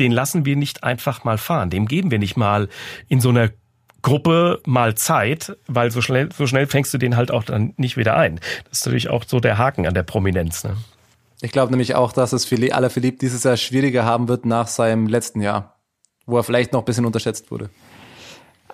den 0.00 0.10
lassen 0.10 0.44
wir 0.44 0.56
nicht 0.56 0.82
einfach 0.82 1.22
mal 1.22 1.38
fahren. 1.38 1.70
Dem 1.70 1.86
geben 1.86 2.10
wir 2.10 2.18
nicht 2.18 2.36
mal 2.36 2.68
in 3.06 3.20
so 3.20 3.28
einer 3.28 3.50
Gruppe 4.02 4.60
mal 4.66 4.96
Zeit, 4.96 5.56
weil 5.68 5.92
so 5.92 6.00
schnell, 6.00 6.30
so 6.36 6.48
schnell 6.48 6.66
fängst 6.66 6.92
du 6.92 6.98
den 6.98 7.16
halt 7.16 7.30
auch 7.30 7.44
dann 7.44 7.72
nicht 7.76 7.96
wieder 7.96 8.16
ein. 8.16 8.40
Das 8.68 8.80
ist 8.80 8.86
natürlich 8.86 9.10
auch 9.10 9.22
so 9.24 9.38
der 9.38 9.58
Haken 9.58 9.86
an 9.86 9.94
der 9.94 10.02
Prominenz. 10.02 10.64
Ne? 10.64 10.76
Ich 11.42 11.52
glaube 11.52 11.70
nämlich 11.70 11.94
auch, 11.94 12.12
dass 12.12 12.32
es 12.32 12.50
aller 12.72 12.90
Philipp 12.90 13.18
dieses 13.18 13.44
Jahr 13.44 13.56
schwieriger 13.56 14.04
haben 14.04 14.28
wird 14.28 14.46
nach 14.46 14.68
seinem 14.68 15.06
letzten 15.06 15.40
Jahr, 15.40 15.76
wo 16.26 16.36
er 16.36 16.44
vielleicht 16.44 16.72
noch 16.72 16.80
ein 16.80 16.86
bisschen 16.86 17.04
unterschätzt 17.04 17.50
wurde. 17.50 17.70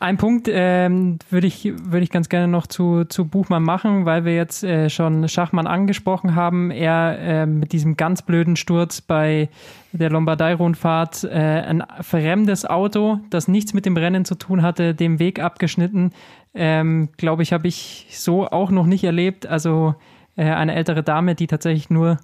Ein 0.03 0.17
Punkt 0.17 0.49
ähm, 0.51 1.21
würde 1.31 1.47
ich, 1.47 1.65
würde 1.65 2.01
ich 2.01 2.11
ganz 2.11 2.29
gerne 2.29 2.49
noch 2.49 2.67
zu, 2.67 3.05
zu 3.05 3.25
Buchmann 3.25 3.63
machen, 3.63 4.05
weil 4.05 4.25
wir 4.25 4.35
jetzt 4.35 4.65
äh, 4.65 4.91
schon 4.91 5.29
Schachmann 5.29 5.69
angesprochen 5.69 6.35
haben. 6.35 6.73
Er 6.73 7.19
äh, 7.21 7.47
mit 7.47 7.73
diesem 7.73 7.97
ganz 7.97 8.23
blöden 8.23 8.57
Sturz 8.57 9.01
bei 9.01 9.49
der 9.93 10.11
Lombardei-Rundfahrt 10.11 11.23
äh, 11.23 11.29
ein 11.29 11.85
fremdes 12.01 12.65
Auto, 12.65 13.21
das 13.31 13.47
nichts 13.47 13.75
mit 13.75 13.87
dem 13.87 13.97
Rennen 13.97 14.25
zu 14.25 14.35
tun 14.35 14.63
hatte, 14.63 14.93
dem 14.93 15.21
Weg 15.21 15.39
abgeschnitten. 15.39 16.11
Ähm, 16.53 17.11
Glaube 17.17 17.45
ich, 17.45 17.53
habe 17.53 17.69
ich 17.69 18.09
so 18.11 18.49
auch 18.49 18.73
noch 18.73 18.87
nicht 18.87 19.05
erlebt. 19.05 19.47
Also 19.47 19.95
äh, 20.35 20.51
eine 20.51 20.75
ältere 20.75 21.05
Dame, 21.05 21.37
die 21.37 21.47
tatsächlich 21.47 21.91
nur 21.91 22.19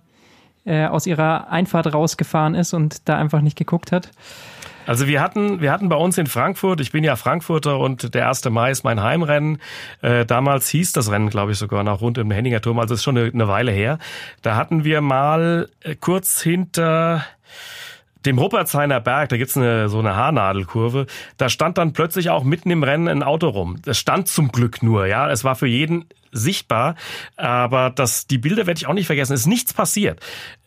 äh, 0.69 0.87
aus 0.87 1.07
ihrer 1.07 1.51
Einfahrt 1.51 1.93
rausgefahren 1.93 2.55
ist 2.55 2.75
und 2.75 3.09
da 3.09 3.17
einfach 3.17 3.41
nicht 3.41 3.57
geguckt 3.57 3.91
hat. 3.91 4.11
Also 4.87 5.07
wir 5.07 5.21
hatten, 5.21 5.61
wir 5.61 5.71
hatten 5.71 5.91
bei 5.91 5.97
uns 5.97 6.17
in 6.17 6.27
Frankfurt, 6.27 6.81
ich 6.81 6.93
bin 6.93 7.05
ja 7.05 7.17
Frankfurter 7.17 7.79
und 7.79 8.15
der 8.15 8.29
1. 8.29 8.49
Mai 8.49 8.71
ist 8.71 8.85
mein 8.85 9.03
Heimrennen. 9.03 9.59
Äh, 10.01 10.25
damals 10.25 10.69
hieß 10.71 10.93
das 10.93 11.11
Rennen, 11.11 11.29
glaube 11.29 11.53
ich, 11.53 11.59
sogar 11.59 11.85
noch 11.85 12.01
rund 12.01 12.17
im 12.17 12.31
Henninger 12.31 12.63
Turm, 12.63 12.79
also 12.79 12.95
ist 12.95 13.03
schon 13.03 13.19
eine, 13.19 13.31
eine 13.31 13.49
Weile 13.49 13.71
her. 13.71 13.99
Da 14.41 14.57
hatten 14.57 14.85
wir 14.85 15.03
mal 15.03 15.69
äh, 15.81 15.95
kurz 15.95 16.41
hinter 16.41 17.23
dem 18.25 18.39
Ruppertsheiner 18.39 19.01
Berg, 19.01 19.29
da 19.29 19.37
gibt's 19.37 19.57
eine, 19.57 19.89
so 19.89 19.99
eine 19.99 20.17
Haarnadelkurve, 20.17 21.07
da 21.37 21.49
stand 21.49 21.79
dann 21.79 21.93
plötzlich 21.93 22.31
auch 22.31 22.43
mitten 22.43 22.71
im 22.71 22.83
Rennen 22.83 23.09
ein 23.09 23.23
Auto 23.23 23.49
rum. 23.49 23.77
Das 23.85 23.99
stand 23.99 24.29
zum 24.29 24.53
Glück 24.53 24.83
nur, 24.83 25.07
ja. 25.07 25.31
Es 25.31 25.45
war 25.45 25.55
für 25.55 25.67
jeden 25.67 26.07
sichtbar, 26.33 26.95
aber 27.37 27.91
das, 27.91 28.27
die 28.27 28.39
Bilder 28.39 28.67
werde 28.67 28.79
ich 28.79 28.87
auch 28.87 28.95
nicht 28.95 29.07
vergessen. 29.07 29.33
Es 29.33 29.41
ist 29.41 29.47
nichts 29.47 29.73
passiert. 29.73 30.21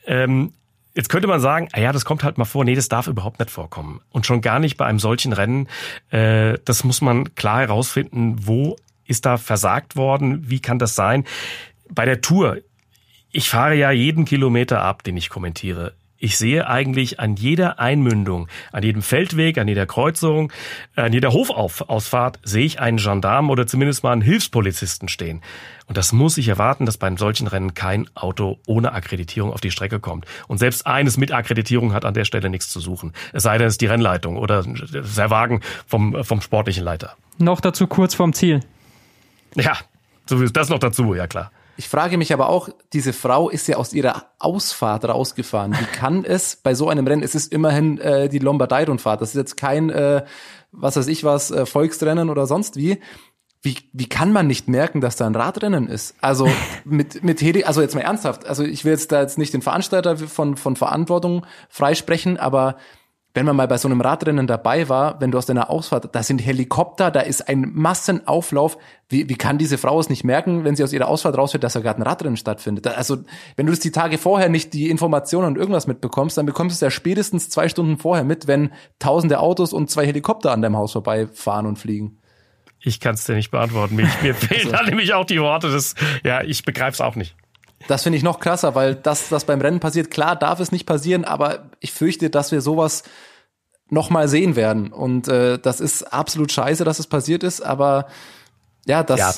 Ähm, 0.06 0.54
Jetzt 0.94 1.08
könnte 1.08 1.28
man 1.28 1.40
sagen, 1.40 1.70
ah 1.72 1.80
ja, 1.80 1.94
das 1.94 2.04
kommt 2.04 2.24
halt 2.24 2.38
mal 2.38 2.46
vor. 2.46 2.66
Nee, 2.66 2.76
das 2.76 2.90
darf 2.90 3.08
überhaupt 3.08 3.40
nicht 3.40 3.50
vorkommen. 3.50 4.02
Und 4.12 4.26
schon 4.26 4.42
gar 4.42 4.60
nicht 4.60 4.76
bei 4.76 4.86
einem 4.86 5.00
solchen 5.00 5.32
Rennen. 5.32 5.68
Äh, 6.10 6.58
das 6.66 6.84
muss 6.84 7.00
man 7.02 7.34
klar 7.36 7.62
herausfinden, 7.62 8.36
wo 8.46 8.76
ist 9.06 9.26
da 9.26 9.38
versagt 9.38 9.96
worden, 9.96 10.50
wie 10.50 10.60
kann 10.60 10.80
das 10.80 10.96
sein. 10.96 11.26
Bei 11.90 12.06
der 12.06 12.22
Tour, 12.22 12.58
ich 13.32 13.50
fahre 13.50 13.76
ja 13.76 13.92
jeden 13.92 14.26
Kilometer 14.26 14.82
ab, 14.82 15.04
den 15.04 15.16
ich 15.16 15.30
kommentiere. 15.30 15.94
Ich 16.24 16.38
sehe 16.38 16.68
eigentlich 16.68 17.20
an 17.20 17.36
jeder 17.36 17.80
Einmündung, 17.80 18.48
an 18.72 18.84
jedem 18.84 19.02
Feldweg, 19.02 19.58
an 19.58 19.68
jeder 19.68 19.88
Kreuzung, 19.88 20.54
an 20.96 21.14
jeder 21.14 21.34
Hofausfahrt 21.34 22.38
sehe 22.44 22.64
ich 22.64 22.80
einen 22.80 22.98
Gendarm 22.98 23.50
oder 23.50 23.66
zumindest 23.66 24.04
mal 24.04 24.12
einen 24.12 24.22
Hilfspolizisten 24.22 25.10
stehen. 25.10 25.42
Und 25.88 25.98
das 25.98 26.14
muss 26.14 26.38
ich 26.38 26.48
erwarten, 26.48 26.86
dass 26.86 26.98
beim 26.98 27.18
solchen 27.18 27.48
Rennen 27.48 27.74
kein 27.74 28.08
Auto 28.14 28.60
ohne 28.68 28.94
Akkreditierung 28.94 29.52
auf 29.52 29.62
die 29.62 29.72
Strecke 29.72 30.00
kommt. 30.00 30.28
Und 30.48 30.60
selbst 30.60 30.86
eines 30.86 31.18
mit 31.18 31.32
Akkreditierung 31.32 31.92
hat 31.92 32.06
an 32.06 32.14
der 32.14 32.26
Stelle 32.26 32.52
nichts 32.52 32.70
zu 32.70 32.80
suchen. 32.80 33.14
Es 33.34 33.42
sei 33.42 33.58
denn, 33.58 33.66
es 33.66 33.74
ist 33.74 33.82
die 33.82 33.88
Rennleitung 33.88 34.38
oder 34.38 34.62
der 34.62 35.30
Wagen 35.32 35.62
vom, 35.88 36.24
vom 36.24 36.40
sportlichen 36.42 36.84
Leiter. 36.84 37.16
Noch 37.40 37.62
dazu 37.62 37.88
kurz 37.88 38.14
vorm 38.14 38.34
Ziel. 38.34 38.60
Ja, 39.56 39.76
so 40.28 40.48
das 40.48 40.70
noch 40.70 40.78
dazu, 40.78 41.16
ja 41.16 41.26
klar. 41.26 41.52
Ich 41.82 41.90
frage 41.90 42.20
mich 42.20 42.32
aber 42.32 42.50
auch, 42.50 42.70
diese 42.94 43.12
Frau 43.12 43.50
ist 43.50 43.68
ja 43.68 43.78
aus 43.78 43.92
ihrer 43.92 44.26
Ausfahrt 44.38 45.04
rausgefahren. 45.06 45.74
Wie 45.74 45.86
kann 45.86 46.24
es 46.24 46.56
bei 46.56 46.76
so 46.76 46.90
einem 46.90 47.08
Rennen, 47.08 47.24
es 47.24 47.34
ist 47.34 47.52
immerhin 47.52 47.98
äh, 47.98 48.30
die 48.30 48.38
Lombardei-Rundfahrt, 48.38 49.20
das 49.20 49.30
ist 49.30 49.36
jetzt 49.36 49.58
kein, 49.58 49.90
äh, 49.90 50.24
was 50.72 50.96
weiß 50.96 51.08
ich 51.08 51.24
was, 51.24 51.50
äh, 51.50 51.66
Volksrennen 51.66 52.30
oder 52.30 52.46
sonst 52.46 52.76
wie. 52.76 53.00
Wie, 53.64 53.78
wie 53.94 54.08
kann 54.08 54.32
man 54.32 54.46
nicht 54.46 54.68
merken, 54.68 55.02
dass 55.02 55.16
da 55.16 55.26
ein 55.26 55.34
Radrennen 55.34 55.88
ist? 55.88 56.14
Also 56.22 56.48
mit, 56.86 57.24
mit 57.24 57.42
Hedi, 57.42 57.64
also 57.64 57.82
jetzt 57.82 57.96
mal 57.96 58.02
ernsthaft, 58.02 58.46
also 58.46 58.64
ich 58.64 58.86
will 58.86 58.92
jetzt 58.92 59.12
da 59.12 59.20
jetzt 59.20 59.40
nicht 59.40 59.56
den 59.56 59.64
Veranstalter 59.64 60.18
von, 60.18 60.58
von 60.58 60.76
Verantwortung 60.76 61.48
freisprechen, 61.68 62.38
aber 62.38 62.76
wenn 63.34 63.46
man 63.46 63.56
mal 63.56 63.68
bei 63.68 63.78
so 63.78 63.88
einem 63.88 64.02
Radrennen 64.02 64.46
dabei 64.46 64.90
war, 64.90 65.22
wenn 65.22 65.32
du 65.32 65.38
aus 65.38 65.46
deiner 65.46 65.70
Ausfahrt, 65.70 66.14
da 66.14 66.22
sind 66.22 66.40
Helikopter, 66.40 67.12
da 67.12 67.22
ist 67.22 67.48
ein 67.48 67.72
Massenauflauf. 67.74 68.78
Wie, 69.08 69.30
wie 69.30 69.36
kann 69.36 69.58
diese 69.58 69.78
Frau 69.78 70.00
es 70.00 70.10
nicht 70.10 70.24
merken, 70.24 70.66
wenn 70.66 70.76
sie 70.76 70.84
aus 70.84 70.92
ihrer 70.92 71.08
Ausfahrt 71.08 71.38
rausfährt, 71.38 71.64
dass 71.64 71.74
da 71.74 71.80
gerade 71.80 72.00
ein 72.00 72.04
Radrennen 72.04 72.36
stattfindet? 72.36 72.88
Also, 72.88 73.18
wenn 73.56 73.66
du 73.66 73.72
das 73.72 73.80
die 73.80 73.92
Tage 73.92 74.18
vorher 74.18 74.50
nicht 74.50 74.74
die 74.74 74.90
Informationen 74.90 75.48
und 75.48 75.58
irgendwas 75.58 75.88
mitbekommst, 75.88 76.38
dann 76.38 76.46
bekommst 76.46 76.74
du 76.74 76.76
es 76.76 76.82
ja 76.82 76.92
spätestens 76.92 77.50
zwei 77.50 77.70
Stunden 77.70 77.98
vorher 77.98 78.26
mit, 78.26 78.48
wenn 78.48 78.72
tausende 79.00 79.40
Autos 79.40 79.72
und 79.72 79.90
zwei 79.90 80.06
Helikopter 80.06 80.52
an 80.52 80.62
deinem 80.62 80.76
Haus 80.76 80.92
vorbeifahren 80.92 81.66
und 81.66 81.80
fliegen. 81.80 82.18
Ich 82.84 83.00
kann 83.00 83.14
es 83.14 83.26
dir 83.26 83.36
nicht 83.36 83.52
beantworten. 83.52 83.96
Mir, 83.96 84.10
mir 84.22 84.36
fehlen 84.36 84.72
da 84.72 84.84
nämlich 84.84 85.14
auch 85.14 85.26
die 85.26 85.40
Worte. 85.40 85.72
Das, 85.72 85.96
ja, 86.24 86.42
ich 86.42 86.66
begreife 86.66 86.94
es 86.94 87.02
auch 87.02 87.16
nicht. 87.16 87.36
Das 87.88 88.04
finde 88.04 88.18
ich 88.18 88.24
noch 88.24 88.40
krasser, 88.40 88.76
weil 88.76 88.96
das, 88.96 89.32
was 89.32 89.46
beim 89.46 89.62
Rennen 89.62 89.80
passiert, 89.80 90.12
klar 90.12 90.36
darf 90.36 90.60
es 90.60 90.72
nicht 90.72 90.86
passieren, 90.86 91.26
aber 91.26 91.70
ich 91.80 91.92
fürchte, 91.92 92.30
dass 92.30 92.52
wir 92.52 92.62
sowas 92.62 93.04
noch 93.90 94.10
mal 94.10 94.28
sehen 94.28 94.56
werden. 94.56 94.92
Und 94.92 95.28
äh, 95.28 95.60
das 95.60 95.80
ist 95.80 96.04
absolut 96.04 96.52
scheiße, 96.52 96.84
dass 96.84 97.00
es 97.00 97.08
passiert 97.08 97.44
ist, 97.44 97.62
aber 97.62 98.08
ja, 98.86 99.04
das 99.04 99.20
ja, 99.20 99.34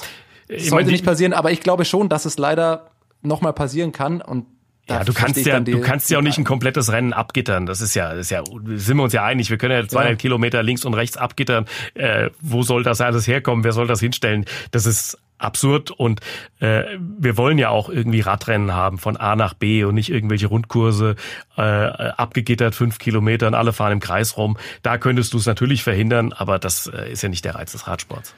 sollte 0.47 0.75
meine, 0.75 0.91
nicht 0.91 1.05
passieren. 1.05 1.33
Aber 1.33 1.51
ich 1.51 1.61
glaube 1.61 1.85
schon, 1.85 2.09
dass 2.09 2.25
es 2.25 2.37
leider 2.37 2.91
noch 3.21 3.41
mal 3.41 3.51
passieren 3.53 3.91
kann. 3.91 4.21
Und 4.21 4.45
ja, 4.87 5.03
du 5.03 5.13
kannst 5.13 5.45
ja, 5.45 5.59
die, 5.59 5.71
du 5.71 5.81
kannst 5.81 6.09
ja 6.11 6.17
auch 6.17 6.21
nicht 6.21 6.37
ein 6.37 6.43
komplettes 6.43 6.91
Rennen 6.91 7.13
abgittern. 7.13 7.65
Das 7.65 7.81
ist 7.81 7.95
ja, 7.95 8.09
das 8.09 8.27
ist 8.27 8.29
ja, 8.31 8.43
sind 8.75 8.97
wir 8.97 9.03
uns 9.03 9.13
ja 9.13 9.23
einig. 9.23 9.49
Wir 9.49 9.57
können 9.57 9.73
ja 9.73 9.87
200 9.87 10.11
ja. 10.11 10.15
Kilometer 10.17 10.61
links 10.61 10.85
und 10.85 10.93
rechts 10.93 11.17
abgittern. 11.17 11.65
Äh, 11.93 12.29
wo 12.41 12.63
soll 12.63 12.83
das 12.83 12.99
alles 12.99 13.27
herkommen? 13.27 13.63
Wer 13.63 13.71
soll 13.71 13.87
das 13.87 14.01
hinstellen? 14.01 14.45
Das 14.71 14.85
ist 14.85 15.17
absurd 15.43 15.91
und 15.91 16.21
äh, 16.59 16.83
wir 16.99 17.37
wollen 17.37 17.57
ja 17.57 17.69
auch 17.69 17.89
irgendwie 17.89 18.21
Radrennen 18.21 18.73
haben 18.73 18.97
von 18.97 19.17
A 19.17 19.35
nach 19.35 19.53
B 19.53 19.83
und 19.83 19.95
nicht 19.95 20.09
irgendwelche 20.09 20.47
Rundkurse 20.47 21.15
äh, 21.57 21.61
abgegittert 21.61 22.75
fünf 22.75 22.99
Kilometer 22.99 23.47
und 23.47 23.55
alle 23.55 23.73
fahren 23.73 23.93
im 23.93 23.99
Kreis 23.99 24.37
rum. 24.37 24.57
Da 24.81 24.97
könntest 24.97 25.33
du 25.33 25.37
es 25.37 25.45
natürlich 25.45 25.83
verhindern, 25.83 26.33
aber 26.33 26.59
das 26.59 26.87
äh, 26.87 27.11
ist 27.11 27.21
ja 27.23 27.29
nicht 27.29 27.45
der 27.45 27.55
Reiz 27.55 27.71
des 27.71 27.87
Radsports. 27.87 28.35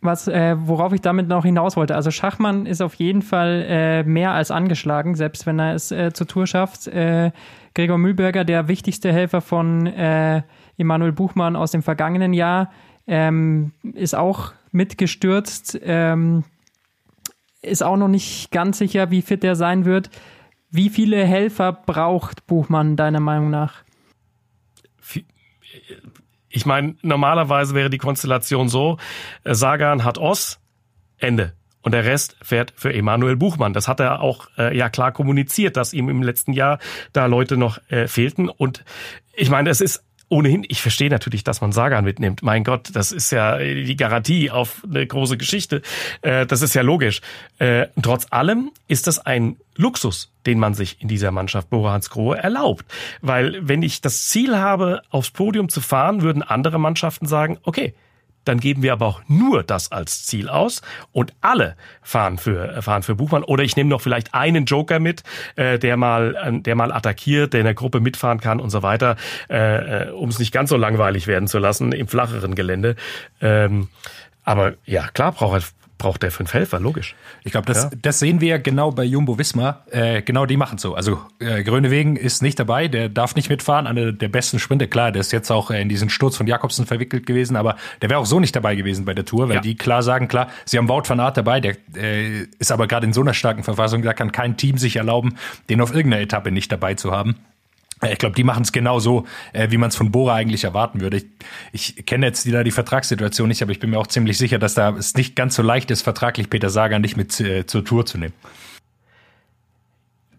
Was, 0.00 0.28
äh, 0.28 0.54
worauf 0.56 0.92
ich 0.92 1.00
damit 1.00 1.26
noch 1.26 1.44
hinaus 1.44 1.76
wollte. 1.76 1.96
Also 1.96 2.12
Schachmann 2.12 2.66
ist 2.66 2.80
auf 2.80 2.94
jeden 2.94 3.20
Fall 3.20 3.64
äh, 3.68 4.04
mehr 4.04 4.30
als 4.30 4.52
angeschlagen, 4.52 5.16
selbst 5.16 5.44
wenn 5.44 5.58
er 5.58 5.74
es 5.74 5.90
äh, 5.90 6.12
zur 6.12 6.28
Tour 6.28 6.46
schafft. 6.46 6.86
Äh, 6.86 7.32
Gregor 7.74 7.98
Mühlberger, 7.98 8.44
der 8.44 8.68
wichtigste 8.68 9.12
Helfer 9.12 9.40
von 9.40 9.86
äh, 9.86 10.42
Emanuel 10.76 11.12
Buchmann 11.12 11.56
aus 11.56 11.72
dem 11.72 11.82
vergangenen 11.82 12.32
Jahr, 12.32 12.70
ähm, 13.08 13.72
ist 13.94 14.14
auch 14.14 14.52
mitgestürzt. 14.70 15.78
Ähm, 15.82 16.44
ist 17.62 17.82
auch 17.82 17.96
noch 17.96 18.08
nicht 18.08 18.50
ganz 18.52 18.78
sicher, 18.78 19.10
wie 19.10 19.22
fit 19.22 19.42
er 19.42 19.56
sein 19.56 19.84
wird. 19.84 20.10
Wie 20.70 20.90
viele 20.90 21.24
Helfer 21.24 21.72
braucht 21.72 22.46
Buchmann 22.46 22.96
deiner 22.96 23.20
Meinung 23.20 23.50
nach? 23.50 23.82
Ich 26.50 26.66
meine, 26.66 26.96
normalerweise 27.02 27.74
wäre 27.74 27.90
die 27.90 27.98
Konstellation 27.98 28.68
so, 28.68 28.98
äh, 29.44 29.54
Sagan 29.54 30.04
hat 30.04 30.18
Oss, 30.18 30.60
Ende. 31.18 31.54
Und 31.82 31.92
der 31.92 32.04
Rest 32.04 32.36
fährt 32.42 32.72
für 32.76 32.92
Emanuel 32.92 33.36
Buchmann. 33.36 33.72
Das 33.72 33.88
hat 33.88 34.00
er 34.00 34.20
auch 34.20 34.48
äh, 34.58 34.76
ja 34.76 34.90
klar 34.90 35.12
kommuniziert, 35.12 35.76
dass 35.76 35.92
ihm 35.92 36.08
im 36.08 36.22
letzten 36.22 36.52
Jahr 36.52 36.78
da 37.12 37.26
Leute 37.26 37.56
noch 37.56 37.78
äh, 37.88 38.08
fehlten. 38.08 38.48
Und 38.48 38.84
ich 39.34 39.50
meine, 39.50 39.70
es 39.70 39.80
ist 39.80 40.04
ohnehin, 40.28 40.64
ich 40.68 40.82
verstehe 40.82 41.10
natürlich, 41.10 41.44
dass 41.44 41.60
man 41.60 41.72
Sagan 41.72 42.04
mitnimmt. 42.04 42.42
Mein 42.42 42.64
Gott, 42.64 42.90
das 42.92 43.12
ist 43.12 43.30
ja 43.30 43.58
die 43.58 43.96
Garantie 43.96 44.50
auf 44.50 44.82
eine 44.88 45.06
große 45.06 45.36
Geschichte. 45.36 45.82
Äh, 46.22 46.46
das 46.46 46.62
ist 46.62 46.74
ja 46.74 46.82
logisch. 46.82 47.20
Äh, 47.58 47.86
trotz 48.02 48.26
allem 48.30 48.70
ist 48.88 49.06
das 49.06 49.18
ein 49.18 49.56
Luxus, 49.76 50.32
den 50.44 50.58
man 50.58 50.74
sich 50.74 51.00
in 51.00 51.08
dieser 51.08 51.30
Mannschaft 51.30 51.70
Bora 51.70 51.92
Hansgrohe 51.92 52.36
erlaubt. 52.36 52.84
Weil 53.22 53.66
wenn 53.66 53.82
ich 53.82 54.00
das 54.00 54.28
Ziel 54.28 54.58
habe, 54.58 55.02
aufs 55.10 55.30
Podium 55.30 55.68
zu 55.68 55.80
fahren, 55.80 56.22
würden 56.22 56.42
andere 56.42 56.78
Mannschaften 56.78 57.26
sagen, 57.26 57.58
okay, 57.62 57.94
dann 58.48 58.60
geben 58.60 58.82
wir 58.82 58.92
aber 58.92 59.06
auch 59.06 59.20
nur 59.28 59.62
das 59.62 59.92
als 59.92 60.24
Ziel 60.26 60.48
aus 60.48 60.82
und 61.12 61.34
alle 61.40 61.76
fahren 62.02 62.38
für, 62.38 62.82
fahren 62.82 63.02
für 63.02 63.14
Buchmann. 63.14 63.44
Oder 63.44 63.64
ich 63.64 63.76
nehme 63.76 63.90
noch 63.90 64.00
vielleicht 64.00 64.34
einen 64.34 64.64
Joker 64.64 64.98
mit, 64.98 65.22
äh, 65.56 65.78
der 65.78 65.96
mal, 65.96 66.34
äh, 66.34 66.60
der 66.60 66.74
mal 66.74 66.92
attackiert, 66.92 67.52
der 67.52 67.60
in 67.60 67.66
der 67.66 67.74
Gruppe 67.74 68.00
mitfahren 68.00 68.40
kann 68.40 68.60
und 68.60 68.70
so 68.70 68.82
weiter, 68.82 69.16
äh, 69.48 70.06
äh 70.06 70.10
um 70.10 70.30
es 70.30 70.38
nicht 70.38 70.52
ganz 70.52 70.70
so 70.70 70.76
langweilig 70.76 71.26
werden 71.26 71.48
zu 71.48 71.58
lassen 71.58 71.92
im 71.92 72.08
flacheren 72.08 72.54
Gelände. 72.54 72.96
Ähm, 73.40 73.88
aber 74.44 74.74
ja, 74.86 75.08
klar 75.08 75.32
braucht 75.32 75.74
braucht 75.98 76.22
der 76.22 76.30
fünf 76.30 76.54
Helfer, 76.54 76.80
logisch. 76.80 77.14
Ich 77.44 77.52
glaube, 77.52 77.66
das, 77.66 77.84
ja. 77.84 77.90
das 78.00 78.20
sehen 78.20 78.40
wir 78.40 78.58
genau 78.60 78.92
bei 78.92 79.04
Jumbo 79.04 79.36
Wismar. 79.38 79.84
Äh, 79.90 80.22
genau 80.22 80.46
die 80.46 80.56
machen 80.56 80.78
so. 80.78 80.94
Also 80.94 81.20
äh, 81.40 81.64
Grönewegen 81.64 82.16
ist 82.16 82.40
nicht 82.40 82.58
dabei, 82.58 82.88
der 82.88 83.08
darf 83.08 83.34
nicht 83.34 83.50
mitfahren, 83.50 83.86
einer 83.86 84.12
der 84.12 84.28
besten 84.28 84.58
Sprinter. 84.58 84.86
Klar, 84.86 85.12
der 85.12 85.20
ist 85.20 85.32
jetzt 85.32 85.50
auch 85.50 85.70
äh, 85.70 85.82
in 85.82 85.88
diesen 85.88 86.08
Sturz 86.08 86.36
von 86.36 86.46
Jakobsen 86.46 86.86
verwickelt 86.86 87.26
gewesen, 87.26 87.56
aber 87.56 87.76
der 88.00 88.10
wäre 88.10 88.20
auch 88.20 88.26
so 88.26 88.38
nicht 88.40 88.54
dabei 88.54 88.76
gewesen 88.76 89.04
bei 89.04 89.14
der 89.14 89.24
Tour, 89.24 89.48
weil 89.48 89.56
ja. 89.56 89.60
die 89.60 89.76
klar 89.76 90.02
sagen, 90.02 90.28
klar, 90.28 90.48
sie 90.64 90.78
haben 90.78 90.88
Wout 90.88 91.02
van 91.06 91.20
Aert 91.20 91.36
dabei, 91.36 91.60
der 91.60 91.76
äh, 91.96 92.44
ist 92.58 92.70
aber 92.70 92.86
gerade 92.86 93.06
in 93.06 93.12
so 93.12 93.20
einer 93.20 93.34
starken 93.34 93.64
Verfassung, 93.64 94.02
da 94.02 94.14
kann 94.14 94.32
kein 94.32 94.56
Team 94.56 94.78
sich 94.78 94.96
erlauben, 94.96 95.36
den 95.68 95.80
auf 95.80 95.92
irgendeiner 95.94 96.22
Etappe 96.22 96.52
nicht 96.52 96.70
dabei 96.70 96.94
zu 96.94 97.10
haben. 97.10 97.36
Äh, 98.02 98.12
ich 98.12 98.18
glaube, 98.18 98.34
die 98.34 98.44
machen 98.44 98.62
es 98.62 98.72
genau 98.72 98.98
so, 98.98 99.26
äh, 99.52 99.70
wie 99.70 99.76
man 99.76 99.88
es 99.88 99.96
von 99.96 100.10
Bora 100.10 100.34
eigentlich 100.34 100.64
erwarten 100.64 101.00
würde. 101.00 101.18
Ich, 101.18 101.26
ich 101.96 102.06
kenne 102.06 102.26
jetzt 102.26 102.46
wieder 102.46 102.64
die 102.64 102.70
Vertragssituation 102.70 103.48
nicht, 103.48 103.62
aber 103.62 103.72
ich 103.72 103.80
bin 103.80 103.90
mir 103.90 103.98
auch 103.98 104.06
ziemlich 104.06 104.38
sicher, 104.38 104.58
dass 104.58 104.74
da 104.74 104.90
es 104.90 105.14
nicht 105.14 105.36
ganz 105.36 105.54
so 105.54 105.62
leicht 105.62 105.90
ist, 105.90 106.02
vertraglich 106.02 106.50
Peter 106.50 106.70
Sager 106.70 106.98
nicht 106.98 107.16
mit 107.16 107.38
äh, 107.40 107.66
zur 107.66 107.84
Tour 107.84 108.06
zu 108.06 108.18
nehmen. 108.18 108.34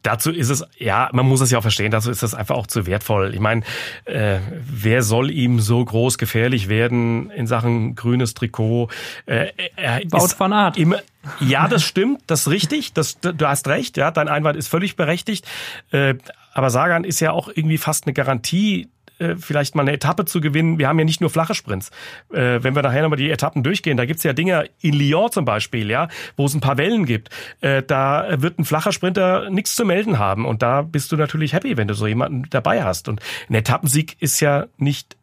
Dazu 0.01 0.31
ist 0.31 0.49
es, 0.49 0.63
ja, 0.77 1.09
man 1.11 1.27
muss 1.27 1.41
es 1.41 1.51
ja 1.51 1.57
auch 1.57 1.61
verstehen, 1.61 1.91
dazu 1.91 2.09
ist 2.09 2.23
das 2.23 2.33
einfach 2.33 2.55
auch 2.55 2.67
zu 2.67 2.87
wertvoll. 2.87 3.33
Ich 3.33 3.41
meine, 3.41 3.63
äh, 4.05 4.39
wer 4.61 5.03
soll 5.03 5.29
ihm 5.29 5.59
so 5.59 5.83
groß 5.83 6.17
gefährlich 6.17 6.69
werden 6.69 7.29
in 7.31 7.47
Sachen 7.47 7.95
grünes 7.95 8.33
Trikot? 8.33 8.89
Äh, 9.25 9.47
er 9.75 9.99
Baut 10.05 10.31
von 10.31 10.53
Art. 10.53 10.77
Immer, 10.77 10.99
ja, 11.41 11.67
das 11.67 11.83
stimmt, 11.83 12.21
das 12.27 12.41
ist 12.41 12.47
richtig, 12.47 12.93
das, 12.93 13.19
du 13.19 13.45
hast 13.45 13.67
recht, 13.67 13.97
ja, 13.97 14.09
dein 14.09 14.29
Einwand 14.29 14.57
ist 14.57 14.69
völlig 14.69 14.95
berechtigt. 14.95 15.45
Äh, 15.91 16.15
aber 16.59 16.71
Sagan 16.71 17.05
ist 17.05 17.21
ja 17.21 17.31
auch 17.31 17.47
irgendwie 17.47 17.77
fast 17.77 18.05
eine 18.05 18.11
Garantie, 18.11 18.89
äh, 19.19 19.37
vielleicht 19.37 19.75
mal 19.75 19.83
eine 19.83 19.93
Etappe 19.93 20.25
zu 20.25 20.41
gewinnen. 20.41 20.77
Wir 20.77 20.89
haben 20.89 20.99
ja 20.99 21.05
nicht 21.05 21.21
nur 21.21 21.29
flache 21.29 21.55
Sprints. 21.55 21.89
Äh, 22.33 22.61
wenn 22.63 22.75
wir 22.75 22.81
nachher 22.81 23.01
nochmal 23.01 23.15
die 23.15 23.31
Etappen 23.31 23.63
durchgehen, 23.63 23.95
da 23.95 24.05
gibt's 24.05 24.23
ja 24.23 24.33
Dinge 24.33 24.65
in 24.81 24.93
Lyon 24.93 25.31
zum 25.31 25.45
Beispiel, 25.45 25.89
ja, 25.89 26.09
wo 26.35 26.47
es 26.47 26.53
ein 26.53 26.59
paar 26.59 26.77
Wellen 26.77 27.05
gibt. 27.05 27.29
Äh, 27.61 27.81
da 27.81 28.41
wird 28.41 28.59
ein 28.59 28.65
flacher 28.65 28.91
Sprinter 28.91 29.49
nichts 29.49 29.73
zu 29.73 29.85
melden 29.85 30.19
haben. 30.19 30.45
Und 30.45 30.61
da 30.61 30.81
bist 30.81 31.13
du 31.13 31.15
natürlich 31.15 31.53
happy, 31.53 31.77
wenn 31.77 31.87
du 31.87 31.93
so 31.93 32.07
jemanden 32.07 32.43
dabei 32.49 32.83
hast. 32.83 33.07
Und 33.07 33.21
ein 33.49 33.55
Etappensieg 33.55 34.17
ist 34.19 34.41
ja 34.41 34.65
nicht 34.75 35.15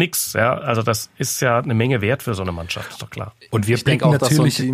nix. 0.00 0.32
Ja, 0.32 0.54
also 0.58 0.82
das 0.82 1.10
ist 1.16 1.40
ja 1.40 1.58
eine 1.58 1.74
Menge 1.74 2.00
wert 2.00 2.24
für 2.24 2.34
so 2.34 2.42
eine 2.42 2.50
Mannschaft, 2.50 2.90
ist 2.90 3.02
doch 3.02 3.10
klar. 3.10 3.34
Und 3.50 3.68
wir 3.68 3.76
ich 3.76 3.84
blicken 3.84 4.04
auch, 4.04 4.12
natürlich, 4.12 4.56
so 4.56 4.64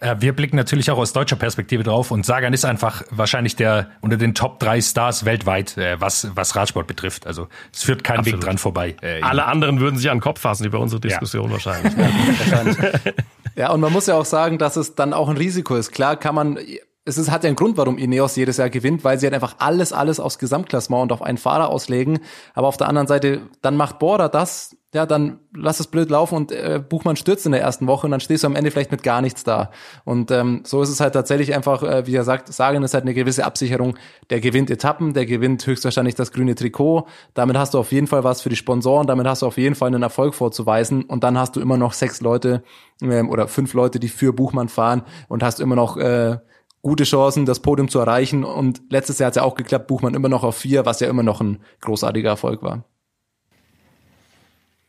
äh, 0.00 0.16
wir 0.18 0.34
blicken 0.34 0.56
natürlich 0.56 0.90
auch 0.90 0.98
aus 0.98 1.12
deutscher 1.12 1.36
Perspektive 1.36 1.84
drauf 1.84 2.10
und 2.10 2.26
Sagan 2.26 2.52
ist 2.52 2.64
einfach 2.64 3.04
wahrscheinlich 3.10 3.54
der 3.54 3.90
unter 4.00 4.16
den 4.16 4.34
Top 4.34 4.58
drei 4.58 4.80
Stars 4.80 5.24
weltweit, 5.24 5.76
äh, 5.76 6.00
was 6.00 6.28
was 6.34 6.56
Radsport 6.56 6.88
betrifft. 6.88 7.28
Also 7.28 7.46
es 7.72 7.84
führt 7.84 8.02
kein 8.02 8.18
Absolut. 8.18 8.40
Weg 8.40 8.46
dran 8.46 8.58
vorbei. 8.58 8.96
Äh, 9.02 9.22
Alle 9.22 9.44
anderen 9.44 9.78
würden 9.78 9.96
sich 9.96 10.10
an 10.10 10.16
den 10.16 10.22
Kopf 10.22 10.40
fassen 10.40 10.64
über 10.64 10.80
unsere 10.80 11.00
Diskussion 11.00 11.46
ja. 11.46 11.52
wahrscheinlich. 11.52 11.92
Ja, 11.96 12.08
wahrscheinlich. 12.38 12.76
ja, 13.54 13.70
und 13.70 13.80
man 13.80 13.92
muss 13.92 14.06
ja 14.06 14.16
auch 14.16 14.24
sagen, 14.24 14.58
dass 14.58 14.76
es 14.76 14.96
dann 14.96 15.12
auch 15.12 15.28
ein 15.28 15.36
Risiko 15.36 15.76
ist. 15.76 15.92
Klar 15.92 16.16
kann 16.16 16.34
man 16.34 16.58
es 17.10 17.18
ist, 17.18 17.30
hat 17.30 17.44
ja 17.44 17.48
einen 17.48 17.56
Grund, 17.56 17.76
warum 17.76 17.98
Ineos 17.98 18.36
jedes 18.36 18.56
Jahr 18.56 18.70
gewinnt, 18.70 19.04
weil 19.04 19.18
sie 19.18 19.26
halt 19.26 19.34
einfach 19.34 19.56
alles, 19.58 19.92
alles 19.92 20.20
aufs 20.20 20.38
Gesamtklassement 20.38 21.02
und 21.02 21.12
auf 21.12 21.22
einen 21.22 21.38
Fahrer 21.38 21.68
auslegen. 21.68 22.20
Aber 22.54 22.68
auf 22.68 22.76
der 22.76 22.88
anderen 22.88 23.08
Seite, 23.08 23.42
dann 23.62 23.76
macht 23.76 23.98
Border 23.98 24.28
das, 24.28 24.76
ja, 24.92 25.06
dann 25.06 25.38
lass 25.54 25.78
es 25.78 25.86
blöd 25.86 26.10
laufen 26.10 26.34
und 26.34 26.50
äh, 26.50 26.82
Buchmann 26.86 27.14
stürzt 27.14 27.46
in 27.46 27.52
der 27.52 27.60
ersten 27.60 27.86
Woche 27.86 28.06
und 28.06 28.10
dann 28.10 28.18
stehst 28.18 28.42
du 28.42 28.48
am 28.48 28.56
Ende 28.56 28.72
vielleicht 28.72 28.90
mit 28.90 29.04
gar 29.04 29.20
nichts 29.20 29.44
da. 29.44 29.70
Und 30.04 30.32
ähm, 30.32 30.62
so 30.64 30.82
ist 30.82 30.88
es 30.88 30.98
halt 30.98 31.12
tatsächlich 31.12 31.54
einfach, 31.54 31.84
äh, 31.84 32.06
wie 32.06 32.14
er 32.14 32.24
sagt, 32.24 32.52
Sagen 32.52 32.82
ist 32.82 32.94
halt 32.94 33.04
eine 33.04 33.14
gewisse 33.14 33.44
Absicherung. 33.44 33.96
Der 34.30 34.40
gewinnt 34.40 34.68
Etappen, 34.68 35.14
der 35.14 35.26
gewinnt 35.26 35.64
höchstwahrscheinlich 35.64 36.16
das 36.16 36.32
grüne 36.32 36.56
Trikot. 36.56 37.06
Damit 37.34 37.56
hast 37.56 37.74
du 37.74 37.78
auf 37.78 37.92
jeden 37.92 38.08
Fall 38.08 38.24
was 38.24 38.42
für 38.42 38.48
die 38.48 38.56
Sponsoren, 38.56 39.06
damit 39.06 39.28
hast 39.28 39.42
du 39.42 39.46
auf 39.46 39.58
jeden 39.58 39.76
Fall 39.76 39.88
einen 39.88 40.02
Erfolg 40.02 40.34
vorzuweisen 40.34 41.04
und 41.04 41.22
dann 41.22 41.38
hast 41.38 41.54
du 41.54 41.60
immer 41.60 41.76
noch 41.76 41.92
sechs 41.92 42.20
Leute 42.20 42.64
ähm, 43.00 43.30
oder 43.30 43.46
fünf 43.46 43.74
Leute, 43.74 44.00
die 44.00 44.08
für 44.08 44.32
Buchmann 44.32 44.68
fahren 44.68 45.02
und 45.28 45.44
hast 45.44 45.60
immer 45.60 45.76
noch 45.76 45.96
äh, 45.98 46.38
gute 46.82 47.04
Chancen, 47.04 47.46
das 47.46 47.60
Podium 47.60 47.88
zu 47.88 47.98
erreichen. 47.98 48.44
Und 48.44 48.80
letztes 48.90 49.18
Jahr 49.18 49.28
hat 49.28 49.32
es 49.32 49.36
ja 49.36 49.42
auch 49.42 49.54
geklappt, 49.54 49.86
Buchmann 49.86 50.14
immer 50.14 50.28
noch 50.28 50.44
auf 50.44 50.56
vier, 50.56 50.86
was 50.86 51.00
ja 51.00 51.08
immer 51.08 51.22
noch 51.22 51.40
ein 51.40 51.58
großartiger 51.80 52.30
Erfolg 52.30 52.62
war. 52.62 52.84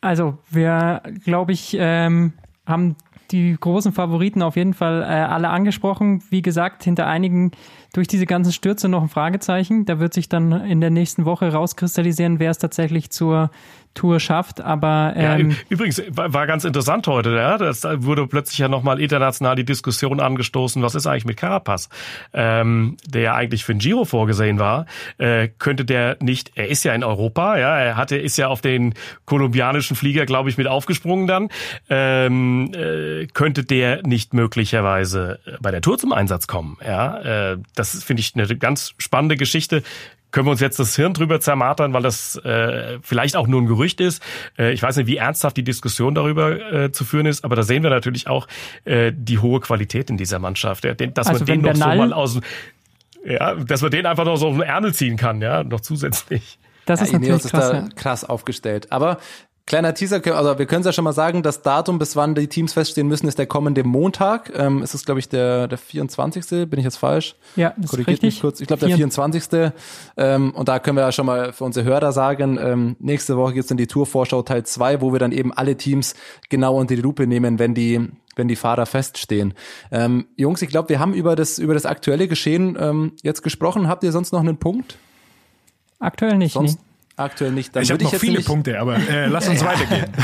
Also 0.01 0.37
wir, 0.49 1.03
glaube 1.23 1.51
ich, 1.51 1.75
ähm, 1.79 2.33
haben 2.65 2.95
die 3.31 3.55
großen 3.59 3.93
Favoriten 3.93 4.41
auf 4.41 4.55
jeden 4.55 4.73
Fall 4.73 5.03
äh, 5.03 5.05
alle 5.05 5.49
angesprochen. 5.49 6.23
Wie 6.29 6.41
gesagt, 6.41 6.83
hinter 6.83 7.07
einigen 7.07 7.51
durch 7.93 8.07
diese 8.07 8.25
ganzen 8.25 8.53
Stürze 8.53 8.87
noch 8.87 9.01
ein 9.01 9.09
Fragezeichen. 9.09 9.85
Da 9.85 9.99
wird 9.99 10.13
sich 10.13 10.29
dann 10.29 10.51
in 10.51 10.81
der 10.81 10.89
nächsten 10.89 11.25
Woche 11.25 11.51
rauskristallisieren, 11.51 12.39
wer 12.39 12.51
es 12.51 12.57
tatsächlich 12.57 13.09
zur 13.09 13.51
Tour 13.93 14.19
schafft. 14.19 14.61
Aber 14.61 15.13
ähm, 15.15 15.51
ja, 15.51 15.57
übrigens 15.69 16.01
war 16.09 16.47
ganz 16.47 16.63
interessant 16.63 17.07
heute. 17.07 17.35
Ja, 17.35 17.57
das 17.57 17.83
wurde 17.83 18.25
plötzlich 18.27 18.57
ja 18.57 18.67
nochmal 18.67 19.01
international 19.01 19.55
die 19.55 19.65
Diskussion 19.65 20.19
angestoßen. 20.19 20.81
Was 20.81 20.95
ist 20.95 21.07
eigentlich 21.07 21.25
mit 21.25 21.37
Carapaz, 21.37 21.89
ähm, 22.33 22.97
der 23.05 23.21
ja 23.21 23.35
eigentlich 23.35 23.65
für 23.65 23.73
den 23.73 23.79
Giro 23.79 24.05
vorgesehen 24.05 24.59
war? 24.59 24.85
Äh, 25.17 25.49
könnte 25.59 25.83
der 25.83 26.17
nicht? 26.21 26.51
Er 26.55 26.69
ist 26.69 26.83
ja 26.83 26.93
in 26.93 27.03
Europa. 27.03 27.57
Ja, 27.57 27.77
er 27.77 27.97
hatte 27.97 28.15
ist 28.15 28.37
ja 28.37 28.47
auf 28.47 28.61
den 28.61 28.93
kolumbianischen 29.25 29.95
Flieger, 29.95 30.25
glaube 30.25 30.49
ich, 30.49 30.57
mit 30.57 30.67
aufgesprungen 30.67 31.27
dann. 31.27 31.49
Ähm, 31.89 32.71
äh, 32.73 33.27
könnte 33.27 33.65
der 33.65 34.03
nicht 34.03 34.33
möglicherweise 34.33 35.39
bei 35.59 35.71
der 35.71 35.81
Tour 35.81 35.97
zum 35.97 36.13
Einsatz 36.13 36.47
kommen? 36.47 36.77
Ja, 36.85 37.51
äh, 37.51 37.57
das 37.81 38.03
finde 38.03 38.21
ich 38.21 38.35
eine 38.35 38.47
ganz 38.57 38.93
spannende 38.97 39.35
Geschichte 39.35 39.83
können 40.31 40.47
wir 40.47 40.51
uns 40.51 40.61
jetzt 40.61 40.79
das 40.79 40.95
Hirn 40.95 41.13
drüber 41.13 41.41
zermartern, 41.41 41.93
weil 41.93 42.03
das 42.03 42.37
äh, 42.37 42.99
vielleicht 43.01 43.35
auch 43.35 43.47
nur 43.47 43.61
ein 43.61 43.67
Gerücht 43.67 43.99
ist. 43.99 44.23
Äh, 44.57 44.71
ich 44.71 44.81
weiß 44.81 44.95
nicht, 44.95 45.07
wie 45.07 45.17
ernsthaft 45.17 45.57
die 45.57 45.63
Diskussion 45.63 46.15
darüber 46.15 46.73
äh, 46.73 46.91
zu 46.91 47.03
führen 47.03 47.25
ist, 47.25 47.43
aber 47.43 47.57
da 47.57 47.63
sehen 47.63 47.83
wir 47.83 47.89
natürlich 47.89 48.27
auch 48.27 48.47
äh, 48.85 49.11
die 49.13 49.39
hohe 49.39 49.59
Qualität 49.59 50.09
in 50.09 50.15
dieser 50.15 50.39
Mannschaft. 50.39 50.85
Ja, 50.85 50.93
dass 50.93 51.27
also 51.27 51.39
man 51.39 51.45
den 51.45 51.61
noch 51.61 51.73
Bernal 51.73 51.97
so 51.97 52.01
mal 52.01 52.13
aus 52.13 52.39
ja, 53.23 53.55
dass 53.55 53.81
man 53.81 53.91
den 53.91 54.05
einfach 54.05 54.25
noch 54.25 54.37
so 54.37 54.47
auf 54.47 54.55
den 54.55 54.63
Ärmel 54.63 54.93
ziehen 54.93 55.15
kann, 55.15 55.41
ja, 55.41 55.63
noch 55.63 55.81
zusätzlich. 55.81 56.57
Das 56.85 57.01
ist 57.01 57.11
ja, 57.11 57.19
natürlich 57.19 57.43
krass, 57.43 57.65
ist 57.65 57.73
da 57.73 57.89
krass 57.95 58.23
aufgestellt. 58.23 58.91
Aber 58.91 59.19
Kleiner 59.71 59.93
Teaser, 59.93 60.19
also 60.35 60.59
wir 60.59 60.65
können 60.65 60.81
es 60.81 60.85
ja 60.85 60.91
schon 60.91 61.05
mal 61.05 61.13
sagen, 61.13 61.43
das 61.43 61.61
Datum, 61.61 61.97
bis 61.97 62.17
wann 62.17 62.35
die 62.35 62.47
Teams 62.47 62.73
feststehen 62.73 63.07
müssen, 63.07 63.25
ist 63.29 63.39
der 63.39 63.45
kommende 63.45 63.85
Montag. 63.85 64.51
Ähm, 64.53 64.81
es 64.81 64.93
ist, 64.93 65.05
glaube 65.05 65.21
ich, 65.21 65.29
der, 65.29 65.69
der 65.69 65.77
24. 65.77 66.69
Bin 66.69 66.77
ich 66.77 66.83
jetzt 66.83 66.97
falsch? 66.97 67.35
Ja, 67.55 67.73
das 67.77 67.91
Korrigiert 67.91 68.17
ist 68.17 68.23
richtig. 68.23 68.33
mich 68.33 68.41
kurz. 68.41 68.59
Ich 68.59 68.67
glaube, 68.67 68.85
der 68.85 68.97
24. 68.97 69.71
Ähm, 70.17 70.51
und 70.51 70.67
da 70.67 70.79
können 70.79 70.97
wir 70.97 71.03
ja 71.03 71.13
schon 71.13 71.25
mal 71.25 71.53
für 71.53 71.63
unsere 71.63 71.85
Hörer 71.85 72.11
sagen, 72.11 72.59
ähm, 72.61 72.97
nächste 72.99 73.37
Woche 73.37 73.53
geht's 73.53 73.71
in 73.71 73.77
die 73.77 73.87
Tourvorschau 73.87 74.41
Teil 74.41 74.65
2, 74.65 74.99
wo 74.99 75.13
wir 75.13 75.19
dann 75.19 75.31
eben 75.31 75.53
alle 75.53 75.77
Teams 75.77 76.15
genau 76.49 76.77
unter 76.77 76.93
die 76.93 77.01
Lupe 77.01 77.25
nehmen, 77.25 77.57
wenn 77.57 77.73
die 77.73 78.09
wenn 78.35 78.49
die 78.49 78.57
Fahrer 78.57 78.85
feststehen. 78.85 79.53
Ähm, 79.89 80.25
Jungs, 80.35 80.61
ich 80.61 80.69
glaube, 80.69 80.89
wir 80.89 80.99
haben 80.99 81.13
über 81.13 81.37
das 81.37 81.59
über 81.59 81.75
das 81.75 81.85
aktuelle 81.85 82.27
Geschehen 82.27 82.77
ähm, 82.77 83.13
jetzt 83.23 83.41
gesprochen. 83.41 83.87
Habt 83.87 84.03
ihr 84.03 84.11
sonst 84.11 84.33
noch 84.33 84.41
einen 84.41 84.57
Punkt? 84.57 84.97
Aktuell 85.97 86.37
nicht. 86.37 86.51
Sonst, 86.51 86.77
nee. 86.77 86.90
Aktuell 87.17 87.51
nicht. 87.51 87.75
Dann 87.75 87.83
ich 87.83 87.91
habe 87.91 88.03
noch 88.03 88.15
viele 88.15 88.33
nämlich, 88.33 88.45
Punkte, 88.45 88.79
aber 88.79 88.95
äh, 88.95 89.27
lass 89.27 89.47
uns 89.47 89.61
weitergehen. 89.65 90.11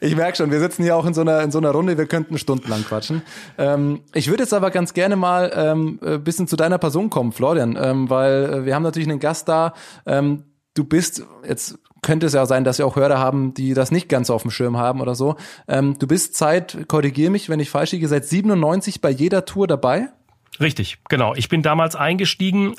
ich 0.00 0.16
merke 0.16 0.36
schon, 0.36 0.50
wir 0.50 0.60
sitzen 0.60 0.82
hier 0.82 0.96
auch 0.96 1.06
in 1.06 1.14
so 1.14 1.20
einer 1.20 1.42
in 1.42 1.50
so 1.50 1.58
einer 1.58 1.70
Runde, 1.70 1.98
wir 1.98 2.06
könnten 2.06 2.38
stundenlang 2.38 2.84
quatschen. 2.84 3.22
Ähm, 3.58 4.00
ich 4.14 4.28
würde 4.28 4.44
jetzt 4.44 4.54
aber 4.54 4.70
ganz 4.70 4.94
gerne 4.94 5.16
mal 5.16 5.52
ähm, 5.54 5.98
ein 6.02 6.24
bisschen 6.24 6.48
zu 6.48 6.56
deiner 6.56 6.78
Person 6.78 7.10
kommen, 7.10 7.32
Florian, 7.32 7.78
ähm, 7.80 8.10
weil 8.10 8.44
äh, 8.44 8.64
wir 8.64 8.74
haben 8.74 8.82
natürlich 8.82 9.08
einen 9.08 9.20
Gast 9.20 9.48
da. 9.48 9.74
Ähm, 10.06 10.44
du 10.74 10.84
bist 10.84 11.22
jetzt 11.46 11.78
könnte 12.02 12.26
es 12.26 12.32
ja 12.32 12.46
sein, 12.46 12.64
dass 12.64 12.78
wir 12.78 12.86
auch 12.86 12.96
Hörer 12.96 13.18
haben, 13.18 13.54
die 13.54 13.74
das 13.74 13.90
nicht 13.90 14.08
ganz 14.08 14.30
auf 14.30 14.42
dem 14.42 14.50
Schirm 14.50 14.76
haben 14.76 15.00
oder 15.00 15.14
so. 15.14 15.36
Ähm, 15.66 15.98
du 15.98 16.06
bist 16.06 16.36
seit, 16.36 16.88
korrigiere 16.88 17.30
mich, 17.30 17.48
wenn 17.48 17.60
ich 17.60 17.70
falsch 17.70 17.92
liege, 17.92 18.08
seit 18.08 18.24
97 18.24 19.00
bei 19.00 19.10
jeder 19.10 19.44
Tour 19.44 19.66
dabei. 19.66 20.08
Richtig, 20.60 20.98
genau. 21.08 21.34
Ich 21.34 21.48
bin 21.48 21.62
damals 21.62 21.96
eingestiegen 21.96 22.74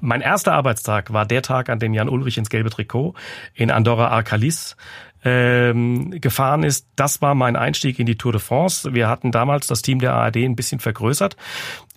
mein 0.00 0.20
erster 0.20 0.52
Arbeitstag 0.52 1.12
war 1.12 1.26
der 1.26 1.42
Tag, 1.42 1.68
an 1.68 1.78
dem 1.78 1.94
Jan 1.94 2.08
Ulrich 2.08 2.38
ins 2.38 2.50
gelbe 2.50 2.70
Trikot 2.70 3.14
in 3.54 3.70
Andorra 3.70 4.08
Arcalis 4.08 4.76
ähm, 5.24 6.12
gefahren 6.20 6.62
ist. 6.62 6.88
Das 6.96 7.22
war 7.22 7.34
mein 7.34 7.56
Einstieg 7.56 7.98
in 7.98 8.06
die 8.06 8.16
Tour 8.16 8.32
de 8.32 8.40
France. 8.40 8.94
Wir 8.94 9.08
hatten 9.08 9.32
damals 9.32 9.66
das 9.66 9.82
Team 9.82 9.98
der 9.98 10.14
ARD 10.14 10.36
ein 10.36 10.56
bisschen 10.56 10.80
vergrößert 10.80 11.36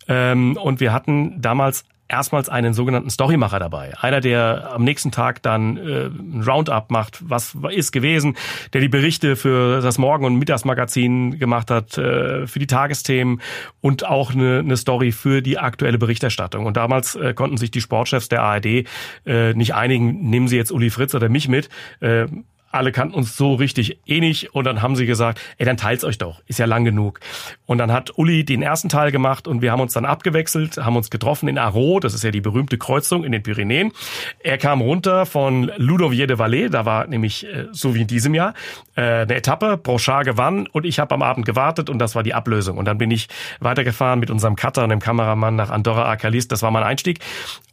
ähm, 0.08 0.58
und 0.58 0.80
wir 0.80 0.92
hatten 0.94 1.42
damals 1.42 1.86
erstmals 2.10 2.50
einen 2.50 2.74
sogenannten 2.74 3.10
Storymacher 3.10 3.60
dabei. 3.60 3.94
Einer, 4.00 4.20
der 4.20 4.72
am 4.74 4.84
nächsten 4.84 5.12
Tag 5.12 5.42
dann 5.44 5.78
äh, 5.78 6.08
ein 6.08 6.44
Roundup 6.46 6.92
macht, 6.92 7.20
was 7.22 7.56
ist 7.72 7.92
gewesen, 7.92 8.36
der 8.74 8.82
die 8.82 8.90
Berichte 8.90 9.36
für 9.36 9.80
das 9.82 9.98
Morgen- 9.98 10.26
und 10.26 10.36
Mittagsmagazin 10.36 11.40
gemacht 11.40 11.72
hat, 11.72 11.98
äh, 11.98 12.48
für 12.48 12.60
die 12.60 12.68
Tagesthemen 12.68 13.42
und 13.80 14.06
auch 14.06 14.34
eine, 14.34 14.60
eine 14.60 14.76
Story 14.76 15.12
für 15.12 15.42
die 15.42 15.60
aktuelle 15.60 15.98
Berichterstattung. 15.98 16.66
Und 16.66 16.78
damals 16.78 17.16
äh, 17.16 17.34
konnten 17.34 17.58
sich 17.58 17.72
die 17.72 17.82
Sportchefs 17.82 18.28
der 18.28 18.42
ARD 18.42 18.86
äh, 19.26 19.54
nicht 19.54 19.76
einigen, 19.76 20.30
nehmen 20.30 20.48
sie 20.48 20.58
jetzt 20.58 20.72
Uli 20.72 20.90
Fritz 20.90 21.14
oder 21.14 21.30
mich 21.30 21.48
mit. 21.48 21.70
Äh, 22.00 22.26
alle 22.72 22.92
kannten 22.92 23.16
uns 23.16 23.36
so 23.36 23.56
richtig 23.56 24.00
eh 24.06 24.20
nicht 24.20 24.54
und 24.54 24.66
dann 24.66 24.82
haben 24.82 24.96
sie 24.96 25.06
gesagt, 25.06 25.40
ey, 25.58 25.66
dann 25.66 25.78
teilt's 25.78 26.04
euch 26.04 26.18
doch, 26.18 26.42
ist 26.48 26.60
ja 26.60 26.66
lang 26.66 26.86
genug. 26.86 27.20
Und 27.66 27.78
dann 27.78 27.92
hat 27.92 28.18
Uli 28.18 28.46
den 28.46 28.62
ersten 28.62 28.90
Teil 28.90 29.12
gemacht 29.12 29.48
und 29.48 29.62
wir 29.62 29.72
haben 29.72 29.82
uns 29.82 29.94
dann 29.94 30.06
abgewechselt, 30.06 30.78
haben 30.78 30.96
uns 30.96 31.10
getroffen 31.10 31.48
in 31.48 31.58
Aro, 31.58 32.00
das 32.00 32.14
ist 32.14 32.24
ja 32.24 32.32
die 32.32 32.42
berühmte 32.42 32.78
Kreuzung 32.78 33.24
in 33.24 33.32
den 33.32 33.44
Pyrenäen. 33.44 33.92
Er 34.40 34.58
kam 34.58 34.82
runter 34.82 35.26
von 35.26 35.72
Ludovier 35.78 36.28
de 36.28 36.38
Vallée, 36.38 36.70
da 36.70 36.86
war 36.86 37.08
nämlich, 37.08 37.46
äh, 37.46 37.68
so 37.72 37.96
wie 37.96 38.02
in 38.02 38.08
diesem 38.08 38.34
Jahr, 38.34 38.54
äh, 38.96 39.22
eine 39.22 39.36
Etappe, 39.36 39.78
Brochard 39.78 40.26
gewann 40.26 40.68
und 40.68 40.86
ich 40.86 41.00
habe 41.00 41.16
am 41.16 41.22
Abend 41.22 41.46
gewartet 41.46 41.90
und 41.90 42.00
das 42.00 42.16
war 42.16 42.24
die 42.24 42.34
Ablösung. 42.34 42.78
Und 42.78 42.86
dann 42.86 42.98
bin 42.98 43.12
ich 43.12 43.30
weitergefahren 43.60 44.20
mit 44.20 44.30
unserem 44.30 44.56
Cutter 44.56 44.84
und 44.84 44.90
dem 44.90 45.00
Kameramann 45.00 45.56
nach 45.56 45.70
Andorra 45.70 46.06
Arcalis, 46.06 46.48
das 46.48 46.62
war 46.62 46.72
mein 46.72 46.84
Einstieg. 46.84 47.20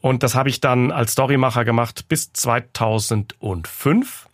Und 0.00 0.22
das 0.22 0.34
habe 0.34 0.48
ich 0.48 0.60
dann 0.60 0.92
als 0.92 1.12
Storymacher 1.12 1.64
gemacht 1.64 2.06
bis 2.08 2.32
2005. 2.32 4.25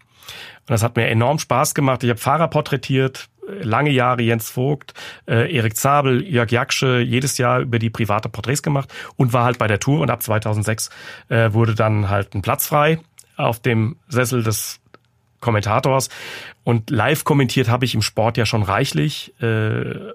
Und 0.60 0.70
das 0.70 0.82
hat 0.82 0.96
mir 0.96 1.08
enorm 1.08 1.38
Spaß 1.38 1.74
gemacht. 1.74 2.02
Ich 2.04 2.10
habe 2.10 2.20
Fahrer 2.20 2.48
porträtiert, 2.48 3.28
lange 3.60 3.90
Jahre 3.90 4.22
Jens 4.22 4.50
Vogt, 4.50 4.94
äh, 5.26 5.54
Erik 5.54 5.76
Zabel, 5.76 6.22
Jörg 6.22 6.50
Jaksche, 6.50 7.00
jedes 7.00 7.38
Jahr 7.38 7.60
über 7.60 7.78
die 7.78 7.90
private 7.90 8.28
Porträts 8.28 8.62
gemacht 8.62 8.92
und 9.16 9.32
war 9.32 9.44
halt 9.44 9.58
bei 9.58 9.66
der 9.66 9.80
Tour 9.80 10.00
und 10.00 10.10
ab 10.10 10.22
2006 10.22 10.90
äh, 11.28 11.52
wurde 11.52 11.74
dann 11.74 12.08
halt 12.08 12.34
ein 12.34 12.42
Platz 12.42 12.66
frei 12.66 13.00
auf 13.36 13.60
dem 13.60 13.96
Sessel 14.08 14.42
des 14.42 14.80
Kommentators 15.40 16.08
und 16.64 16.90
live 16.90 17.24
kommentiert 17.24 17.68
habe 17.68 17.84
ich 17.84 17.94
im 17.94 18.02
Sport 18.02 18.36
ja 18.36 18.46
schon 18.46 18.62
reichlich. 18.62 19.34
Äh, 19.42 20.12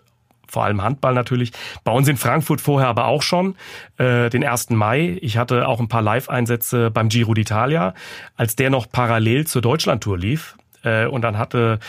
vor 0.47 0.65
allem 0.65 0.81
Handball 0.81 1.13
natürlich. 1.13 1.51
Bei 1.83 1.91
uns 1.91 2.07
in 2.07 2.17
Frankfurt 2.17 2.61
vorher 2.61 2.87
aber 2.87 3.05
auch 3.05 3.21
schon, 3.21 3.55
äh, 3.97 4.29
den 4.29 4.43
1. 4.43 4.71
Mai. 4.71 5.17
Ich 5.21 5.37
hatte 5.37 5.67
auch 5.67 5.79
ein 5.79 5.87
paar 5.87 6.01
Live-Einsätze 6.01 6.91
beim 6.91 7.09
Giro 7.09 7.33
d'Italia, 7.33 7.93
als 8.35 8.55
der 8.55 8.69
noch 8.69 8.89
parallel 8.91 9.47
zur 9.47 9.61
Deutschlandtour 9.61 10.17
lief. 10.17 10.57
Äh, 10.83 11.07
und 11.07 11.21
dann 11.21 11.37
hatte 11.37 11.79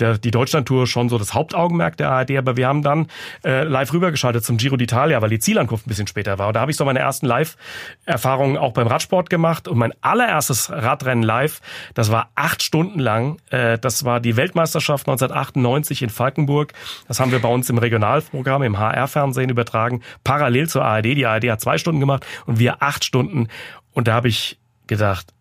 der, 0.00 0.18
die 0.18 0.30
Deutschlandtour 0.30 0.86
schon 0.86 1.08
so 1.08 1.18
das 1.18 1.34
Hauptaugenmerk 1.34 1.96
der 1.96 2.10
ARD, 2.10 2.32
aber 2.38 2.56
wir 2.56 2.66
haben 2.66 2.82
dann 2.82 3.06
äh, 3.44 3.64
live 3.64 3.92
rübergeschaltet 3.92 4.44
zum 4.44 4.56
Giro 4.56 4.76
d'Italia, 4.76 5.20
weil 5.20 5.30
die 5.30 5.38
Zielankunft 5.38 5.86
ein 5.86 5.90
bisschen 5.90 6.06
später 6.06 6.38
war. 6.38 6.48
Und 6.48 6.54
da 6.54 6.60
habe 6.60 6.70
ich 6.70 6.76
so 6.76 6.84
meine 6.84 6.98
ersten 6.98 7.26
Live-Erfahrungen 7.26 8.56
auch 8.56 8.72
beim 8.72 8.86
Radsport 8.86 9.30
gemacht. 9.30 9.68
Und 9.68 9.78
mein 9.78 9.92
allererstes 10.00 10.70
Radrennen 10.70 11.22
live, 11.22 11.60
das 11.94 12.10
war 12.10 12.30
acht 12.34 12.62
Stunden 12.62 12.98
lang. 12.98 13.38
Äh, 13.50 13.78
das 13.78 14.04
war 14.04 14.20
die 14.20 14.36
Weltmeisterschaft 14.36 15.08
1998 15.08 16.02
in 16.02 16.10
Falkenburg. 16.10 16.72
Das 17.08 17.20
haben 17.20 17.32
wir 17.32 17.40
bei 17.40 17.48
uns 17.48 17.68
im 17.70 17.78
Regionalprogramm, 17.78 18.62
im 18.62 18.78
HR-Fernsehen 18.78 19.50
übertragen, 19.50 20.02
parallel 20.24 20.68
zur 20.68 20.84
ARD. 20.84 21.04
Die 21.04 21.26
ARD 21.26 21.50
hat 21.50 21.60
zwei 21.60 21.78
Stunden 21.78 22.00
gemacht 22.00 22.26
und 22.46 22.58
wir 22.58 22.82
acht 22.82 23.04
Stunden. 23.04 23.48
Und 23.92 24.08
da 24.08 24.14
habe 24.14 24.28
ich 24.28 24.58
gedacht, 24.86 25.32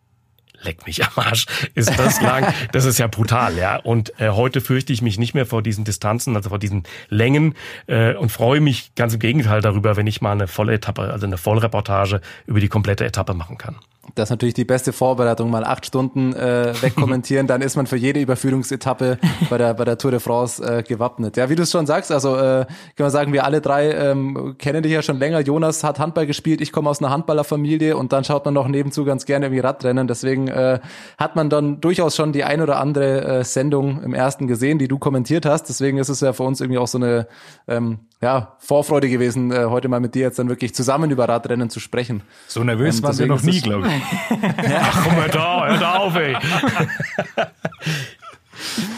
leck 0.62 0.86
mich 0.86 1.04
am 1.04 1.12
Arsch, 1.16 1.46
ist 1.76 1.98
das 1.98 2.22
lang. 2.22 2.54
Das 2.72 2.86
ist 2.86 3.00
ja 3.00 3.08
brutal, 3.08 3.58
ja. 3.58 3.78
Und 3.78 4.20
äh, 4.20 4.30
heute 4.30 4.62
fürchte 4.62 4.94
ich 4.94 5.02
mich 5.02 5.18
nicht 5.18 5.34
mehr 5.34 5.46
vor 5.46 5.62
diesen 5.62 5.84
Distanzen, 5.84 6.36
also 6.36 6.50
vor 6.50 6.60
diesen 6.60 6.84
Längen 7.10 7.56
äh, 7.88 8.14
und 8.14 8.32
freue 8.32 8.62
mich 8.62 8.94
ganz 8.96 9.14
im 9.14 9.20
Gegenteil 9.20 9.62
darüber, 9.62 9.96
wenn 9.96 10.08
ich 10.08 10.22
mal 10.22 10.34
eine 10.34 10.48
volle 10.48 10.74
Etappe, 10.74 11.02
also 11.12 11.26
eine 11.26 11.38
Vollreportage 11.38 12.22
über 12.46 12.60
die 12.60 12.68
komplette 12.68 13.06
Etappe 13.06 13.34
machen 13.34 13.58
kann. 13.58 13.76
Das 14.16 14.26
ist 14.26 14.30
natürlich 14.32 14.54
die 14.54 14.66
beste 14.66 14.94
Vorbereitung, 14.94 15.50
mal 15.50 15.64
acht 15.64 15.86
Stunden 15.86 16.34
äh, 16.34 16.74
wegkommentieren, 16.82 17.48
dann 17.48 17.62
ist 17.62 17.76
man 17.76 17.88
für 17.88 17.96
jede 17.96 18.20
Überführungsetappe 18.20 19.18
bei 19.50 19.58
der, 19.58 19.74
bei 19.74 19.86
der 19.86 19.98
Tour 19.98 20.12
de 20.12 20.20
France 20.20 20.64
äh, 20.64 20.84
gewappnet. 20.84 21.38
Ja, 21.38 21.50
wie 21.50 21.56
du 21.56 21.64
es 21.64 21.72
schon 21.72 21.86
sagst, 21.86 22.12
also 22.12 22.36
äh, 22.36 22.66
kann 22.66 23.06
man 23.06 23.12
sagen, 23.12 23.34
wir 23.34 23.46
alle 23.46 23.62
drei 23.62 23.92
ähm, 23.92 24.56
kennen 24.58 24.84
dich 24.84 24.92
ja 24.92 25.02
schon 25.02 25.20
länger. 25.20 25.40
Jonas 25.42 25.84
hat 25.84 26.00
Handball 26.00 26.26
gespielt, 26.26 26.62
ich 26.62 26.72
komme 26.72 26.90
aus 26.90 27.00
einer 27.02 27.12
Handballerfamilie 27.12 27.96
und 27.96 28.14
dann 28.14 28.24
schaut 28.24 28.46
man 28.46 28.54
noch 28.54 28.68
nebenzu 28.68 29.06
ganz 29.06 29.26
gerne 29.26 29.48
irgendwie 29.48 29.62
Radrennen. 29.62 30.08
Deswegen 30.08 30.48
äh, 30.48 30.80
hat 31.18 31.36
man 31.36 31.50
dann 31.50 31.82
durchaus 31.82 32.16
schon 32.16 32.34
die 32.34 32.44
ein 32.44 32.62
oder 32.62 32.80
andere 32.80 33.40
äh, 33.40 33.44
Sendung 33.44 34.02
im 34.04 34.14
ersten 34.14 34.48
gesehen, 34.48 34.80
die 34.80 34.88
du 34.88 34.98
kommentiert 34.98 35.46
hast. 35.46 35.66
Deswegen 35.66 35.98
ist 35.98 36.10
es 36.10 36.22
ja 36.22 36.34
für 36.34 36.44
uns 36.44 36.62
irgendwie 36.62 36.80
auch 36.80 36.88
so 36.88 36.98
eine 36.98 37.28
ähm, 37.68 38.00
ja, 38.22 38.56
Vorfreude 38.60 39.10
gewesen, 39.10 39.52
äh, 39.52 39.66
heute 39.66 39.88
mal 39.88 40.02
mit 40.02 40.14
dir 40.14 40.24
jetzt 40.24 40.40
dann 40.40 40.50
wirklich 40.50 40.76
zusammen 40.76 41.10
über 41.10 41.30
Radrennen 41.30 41.70
zu 41.70 41.80
sprechen. 41.80 42.22
So 42.48 42.64
nervös 42.64 42.98
ähm, 42.98 43.04
waren 43.04 43.18
wir 43.18 43.28
noch 43.28 43.44
nie, 43.44 43.62
glaube 43.62 43.88
ich. 43.88 43.99
Ach, 44.02 45.04
komm, 45.04 45.16
hör 45.16 45.28
da, 45.28 45.68
hör 45.68 45.78
da 45.78 45.94
auf, 45.96 46.16
ey. 46.16 46.36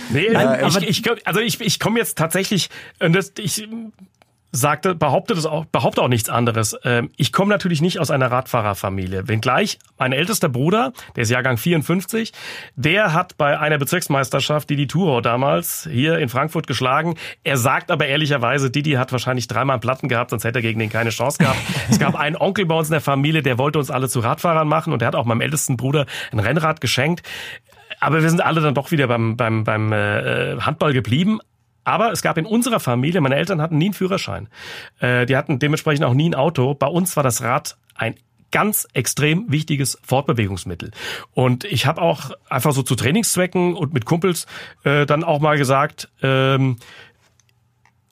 Nee, 0.10 0.32
ja, 0.32 0.68
ich, 0.68 0.78
ich, 0.88 1.28
also 1.28 1.40
ich, 1.40 1.62
ich 1.62 1.80
komme 1.80 2.00
jetzt 2.00 2.18
tatsächlich, 2.18 2.70
das, 3.00 3.32
ich 3.38 3.68
sagte, 4.52 4.96
behauptet 4.96 5.38
es 5.38 5.46
auch, 5.46 5.66
behaupte 5.66 6.02
auch 6.02 6.08
nichts 6.08 6.30
anderes. 6.30 6.78
Ähm, 6.84 7.10
ich 7.16 7.32
komme 7.32 7.50
natürlich 7.50 7.82
nicht 7.82 8.00
aus 8.00 8.12
einer 8.12 8.32
Radfahrerfamilie. 8.32 9.28
Wenngleich 9.28 9.80
mein 9.98 10.12
ältester 10.12 10.50
Bruder, 10.50 10.94
der 11.16 11.24
ist 11.24 11.30
Jahrgang 11.30 11.58
54, 11.58 12.34
der 12.76 13.14
hat 13.14 13.38
bei 13.38 13.60
einer 13.60 13.78
Bezirksmeisterschaft 13.78 14.70
Didi 14.70 14.88
Turo 14.88 15.22
damals 15.22 15.88
hier 15.90 16.20
in 16.20 16.30
Frankfurt 16.30 16.68
geschlagen. 16.68 17.16
Er 17.44 17.58
sagt 17.58 17.92
aber 17.92 18.08
ehrlicherweise, 18.08 18.72
Didi 18.72 18.92
hat 18.94 19.12
wahrscheinlich 19.12 19.48
dreimal 19.48 19.80
Platten 19.80 20.10
gehabt, 20.10 20.32
sonst 20.32 20.44
hätte 20.44 20.60
er 20.60 20.64
gegen 20.64 20.80
den 20.80 20.90
keine 20.90 21.12
Chance 21.12 21.38
gehabt. 21.38 21.60
es 21.90 22.00
gab 22.00 22.16
einen 22.16 22.36
Onkel 22.36 22.66
bei 22.66 22.76
uns 22.76 22.90
in 22.90 22.94
der 22.94 23.02
Familie, 23.02 23.42
der 23.42 23.58
wollte 23.58 23.80
uns 23.80 23.90
alle 23.90 24.10
zu 24.10 24.20
Radfahrern 24.20 24.68
machen 24.68 24.92
und 24.92 25.00
der 25.00 25.08
hat 25.08 25.16
auch 25.16 25.26
meinem 25.26 25.42
ältesten 25.42 25.78
Bruder 25.78 26.06
ein 26.32 26.40
Rennrad 26.40 26.82
geschenkt. 26.82 27.22
Aber 28.00 28.22
wir 28.22 28.30
sind 28.30 28.42
alle 28.42 28.62
dann 28.62 28.74
doch 28.74 28.92
wieder 28.92 29.08
beim, 29.08 29.38
beim, 29.38 29.64
beim 29.64 29.94
äh, 29.94 30.58
Handball 30.60 30.92
geblieben. 30.92 31.40
Aber 31.84 32.12
es 32.12 32.22
gab 32.22 32.38
in 32.38 32.46
unserer 32.46 32.80
Familie, 32.80 33.22
meine 33.22 33.36
Eltern 33.36 33.62
hatten 33.62 33.78
nie 33.78 33.86
einen 33.86 33.94
Führerschein. 33.94 34.50
Äh, 35.00 35.26
die 35.26 35.36
hatten 35.36 35.60
dementsprechend 35.60 36.06
auch 36.06 36.14
nie 36.14 36.30
ein 36.30 36.36
Auto. 36.36 36.74
Bei 36.74 36.88
uns 36.88 37.16
war 37.16 37.24
das 37.24 37.42
Rad 37.42 37.78
ein 37.96 38.16
ganz 38.52 38.88
extrem 38.94 39.52
wichtiges 39.52 39.98
Fortbewegungsmittel. 40.04 40.92
Und 41.34 41.64
ich 41.64 41.86
habe 41.86 42.02
auch 42.02 42.32
einfach 42.50 42.74
so 42.74 42.84
zu 42.84 42.96
Trainingszwecken 42.96 43.76
und 43.76 43.94
mit 43.94 44.06
Kumpels 44.06 44.46
äh, 44.84 45.06
dann 45.06 45.24
auch 45.24 45.40
mal 45.40 45.58
gesagt, 45.58 46.10
ähm, 46.22 46.78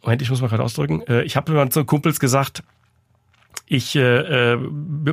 Moment, 0.02 0.22
ich 0.22 0.30
muss 0.30 0.42
mal 0.42 0.48
gerade 0.48 0.64
ausdrücken, 0.64 1.02
äh, 1.08 1.24
ich 1.24 1.36
habe 1.36 1.52
mal 1.52 1.70
zu 1.70 1.84
Kumpels 1.84 2.20
gesagt, 2.20 2.64
ich, 3.70 3.96
äh, 3.96 4.54
äh, 4.54 4.60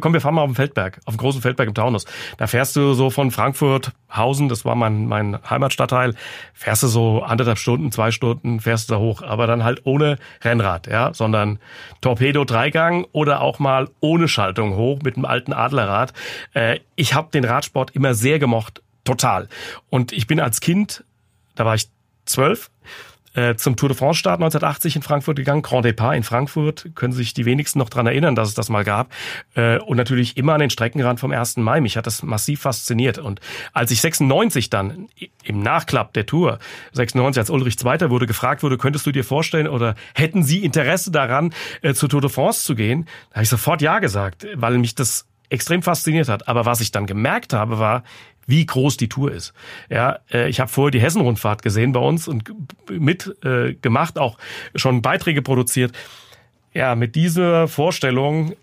komm, 0.01 0.15
wir 0.15 0.21
fahren 0.23 0.35
mal 0.35 0.41
auf 0.41 0.49
den 0.49 0.55
Feldberg, 0.55 0.99
auf 1.05 1.15
den 1.15 1.19
großen 1.19 1.43
Feldberg 1.43 1.69
im 1.69 1.75
Taunus. 1.75 2.07
Da 2.39 2.47
fährst 2.47 2.75
du 2.75 2.95
so 2.95 3.11
von 3.11 3.31
Frankfurt, 3.31 3.93
Hausen, 4.11 4.49
das 4.49 4.65
war 4.65 4.75
mein, 4.75 5.07
mein 5.07 5.39
Heimatstadtteil, 5.49 6.15
fährst 6.55 6.83
du 6.83 6.87
so 6.87 7.23
anderthalb 7.23 7.59
Stunden, 7.59 7.93
zwei 7.93 8.11
Stunden, 8.11 8.61
fährst 8.61 8.89
du 8.89 8.95
da 8.95 9.01
hoch, 9.01 9.23
aber 9.23 9.47
dann 9.47 9.63
halt 9.63 9.83
ohne 9.85 10.17
Rennrad, 10.43 10.87
ja, 10.87 11.13
sondern 11.13 11.59
Torpedo-Dreigang 12.01 13.07
oder 13.13 13.43
auch 13.43 13.59
mal 13.59 13.91
ohne 14.01 14.27
Schaltung 14.27 14.75
hoch 14.75 15.01
mit 15.05 15.17
einem 15.17 15.27
alten 15.27 15.53
Adlerrad. 15.53 16.15
Äh, 16.55 16.81
ich 16.95 17.13
habe 17.13 17.31
den 17.31 17.45
Radsport 17.45 17.91
immer 17.91 18.15
sehr 18.15 18.39
gemocht, 18.39 18.83
total. 19.05 19.49
Und 19.91 20.13
ich 20.13 20.27
bin 20.27 20.41
als 20.41 20.61
Kind, 20.61 21.05
da 21.57 21.67
war 21.67 21.75
ich 21.75 21.89
zwölf, 22.25 22.71
äh, 23.37 23.55
zum 23.57 23.77
Tour 23.77 23.91
de 23.91 23.97
France 23.97 24.19
Start 24.19 24.41
1980 24.41 24.97
in 24.97 25.03
Frankfurt 25.03 25.37
gegangen, 25.37 25.63
Grand 25.63 25.85
Depart 25.85 26.17
in 26.17 26.23
Frankfurt, 26.23 26.91
können 26.95 27.13
sich 27.13 27.35
die 27.35 27.45
wenigsten 27.45 27.79
noch 27.79 27.91
dran 27.91 28.07
erinnern, 28.07 28.35
dass 28.35 28.49
es 28.49 28.55
das 28.55 28.69
mal 28.69 28.83
gab. 28.83 29.13
Äh, 29.55 29.79
und 29.79 29.97
natürlich 29.97 30.37
immer 30.37 30.55
an 30.55 30.61
den 30.61 30.71
Streckenrand 30.71 31.21
vom 31.21 31.33
1. 31.33 31.59
Mai. 31.59 31.81
Mich 31.81 31.97
hat 31.97 32.07
das 32.07 32.23
massiv 32.23 32.63
fasziniert. 32.63 33.19
Und 33.19 33.41
als 33.73 33.91
ich 33.91 34.01
96 34.01 34.71
dann 34.71 35.09
im 35.45 35.61
Nachklapp 35.61 36.13
der 36.15 36.27
Tour, 36.27 36.59
96 36.93 37.39
als 37.39 37.51
Ulrich 37.51 37.79
Zweiter 37.79 38.11
wurde, 38.11 38.27
gefragt 38.27 38.63
wurde, 38.63 38.79
könntest 38.79 39.07
du 39.07 39.13
dir 39.13 39.25
vorstellen 39.25 39.69
oder 39.69 39.95
hätten 40.15 40.43
Sie 40.43 40.65
Interesse 40.65 41.11
daran, 41.11 41.53
äh, 41.83 41.95
zur 41.95 42.09
Tour 42.09 42.23
de 42.23 42.31
France 42.31 42.65
zu 42.65 42.75
gehen, 42.75 43.07
da 43.31 43.37
habe 43.37 43.45
ich 43.45 43.51
sofort 43.51 43.83
Ja 43.83 43.99
gesagt, 43.99 44.47
weil 44.55 44.79
mich 44.79 44.95
das 44.95 45.27
extrem 45.49 45.83
fasziniert 45.83 46.29
hat. 46.29 46.49
Aber 46.49 46.65
was 46.65 46.81
ich 46.81 46.91
dann 46.91 47.07
gemerkt 47.07 47.53
habe, 47.53 47.79
war, 47.79 48.03
wie 48.47 48.65
groß 48.65 48.97
die 48.97 49.09
Tour 49.09 49.33
ist. 49.33 49.53
Ja, 49.91 50.21
äh, 50.33 50.49
ich 50.49 50.61
habe 50.61 50.71
vorher 50.71 50.91
die 50.91 51.01
Hessenrundfahrt 51.01 51.63
gesehen 51.63 51.93
bei 51.93 52.01
uns 52.01 52.29
und 52.29 52.53
mit 52.91 53.35
äh, 53.45 53.75
gemacht, 53.75 54.19
auch 54.19 54.39
schon 54.75 55.03
Beiträge 55.03 55.43
produziert. 55.43 55.93
Ja, 56.73 56.95
mit 56.95 57.15
dieser 57.15 57.69
Vorstellung, 57.69 58.55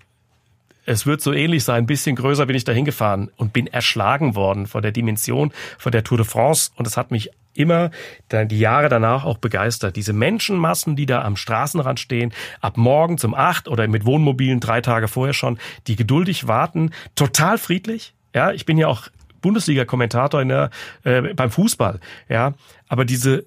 es 0.86 1.06
wird 1.06 1.22
so 1.22 1.34
ähnlich 1.34 1.64
sein, 1.64 1.84
ein 1.84 1.88
bisschen 1.88 2.16
größer 2.16 2.46
bin 2.46 2.56
ich 2.56 2.64
da 2.64 2.72
hingefahren 2.72 3.32
und 3.38 3.54
bin 3.54 3.68
erschlagen 3.68 4.36
worden 4.36 4.68
vor 4.68 4.82
der 4.82 4.92
Dimension, 4.92 5.52
vor 5.78 5.92
der 5.92 6.04
Tour 6.04 6.18
de 6.18 6.26
France 6.26 6.72
und 6.76 6.88
es 6.88 6.98
hat 6.98 7.12
mich 7.12 7.32
immer 7.56 7.92
die 8.32 8.60
Jahre 8.60 8.90
danach 8.90 9.26
auch 9.26 9.38
begeistert. 9.38 9.96
Diese 9.96 10.14
Menschenmassen, 10.14 10.96
die 10.96 11.06
da 11.06 11.22
am 11.22 11.36
Straßenrand 11.36 12.00
stehen, 12.00 12.34
ab 12.62 12.78
morgen 12.78 13.18
zum 13.18 13.34
acht 13.34 13.68
oder 13.68 13.88
mit 13.88 14.06
Wohnmobilen 14.06 14.60
drei 14.60 14.82
Tage 14.82 15.08
vorher 15.08 15.34
schon, 15.34 15.60
die 15.88 15.96
geduldig 15.96 16.48
warten, 16.48 16.92
total 17.16 17.58
friedlich. 17.58 18.14
Ja, 18.34 18.52
ich 18.52 18.66
bin 18.66 18.78
ja 18.78 18.88
auch 18.88 19.08
Bundesliga-Kommentator 19.44 20.42
in 20.42 20.50
der, 20.50 20.72
äh, 21.04 21.22
beim 21.36 21.52
Fußball, 21.52 22.00
ja. 22.28 22.54
Aber 22.88 23.06
diese, 23.06 23.46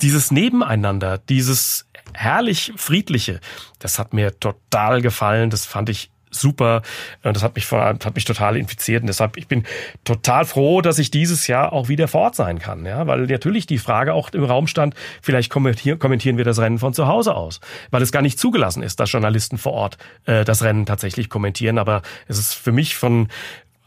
dieses 0.00 0.30
Nebeneinander, 0.30 1.18
dieses 1.18 1.88
herrlich 2.14 2.72
friedliche, 2.76 3.40
das 3.80 3.98
hat 3.98 4.12
mir 4.12 4.38
total 4.38 5.02
gefallen. 5.02 5.50
Das 5.50 5.66
fand 5.66 5.88
ich 5.88 6.10
super 6.30 6.82
und 7.22 7.36
das 7.36 7.42
hat 7.42 7.54
mich 7.54 7.70
hat 7.72 8.14
mich 8.14 8.24
total 8.26 8.56
infiziert 8.56 9.02
und 9.02 9.06
deshalb 9.06 9.36
ich 9.36 9.48
bin 9.48 9.64
total 10.04 10.44
froh, 10.44 10.82
dass 10.82 10.98
ich 10.98 11.10
dieses 11.10 11.46
Jahr 11.46 11.72
auch 11.72 11.88
wieder 11.88 12.06
vor 12.06 12.22
Ort 12.22 12.34
sein 12.34 12.58
kann, 12.58 12.84
ja, 12.84 13.06
weil 13.06 13.26
natürlich 13.26 13.66
die 13.66 13.78
Frage 13.78 14.12
auch 14.12 14.30
im 14.30 14.44
Raum 14.44 14.66
stand, 14.66 14.94
vielleicht 15.22 15.50
kommentieren, 15.50 15.98
kommentieren 15.98 16.36
wir 16.36 16.44
das 16.44 16.58
Rennen 16.58 16.78
von 16.78 16.92
zu 16.92 17.06
Hause 17.06 17.34
aus, 17.34 17.60
weil 17.90 18.02
es 18.02 18.12
gar 18.12 18.22
nicht 18.22 18.38
zugelassen 18.38 18.82
ist, 18.82 19.00
dass 19.00 19.10
Journalisten 19.10 19.58
vor 19.58 19.72
Ort 19.72 19.98
äh, 20.26 20.44
das 20.44 20.62
Rennen 20.62 20.86
tatsächlich 20.86 21.30
kommentieren, 21.30 21.78
aber 21.78 22.02
es 22.26 22.38
ist 22.38 22.54
für 22.54 22.72
mich 22.72 22.96
von 22.96 23.28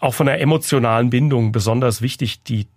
auch 0.02 0.14
von 0.14 0.26
der 0.26 0.41
emotionalen 0.41 1.10
Bindung 1.10 1.52
besonders 1.52 2.02
wichtig, 2.02 2.43
die 2.43 2.68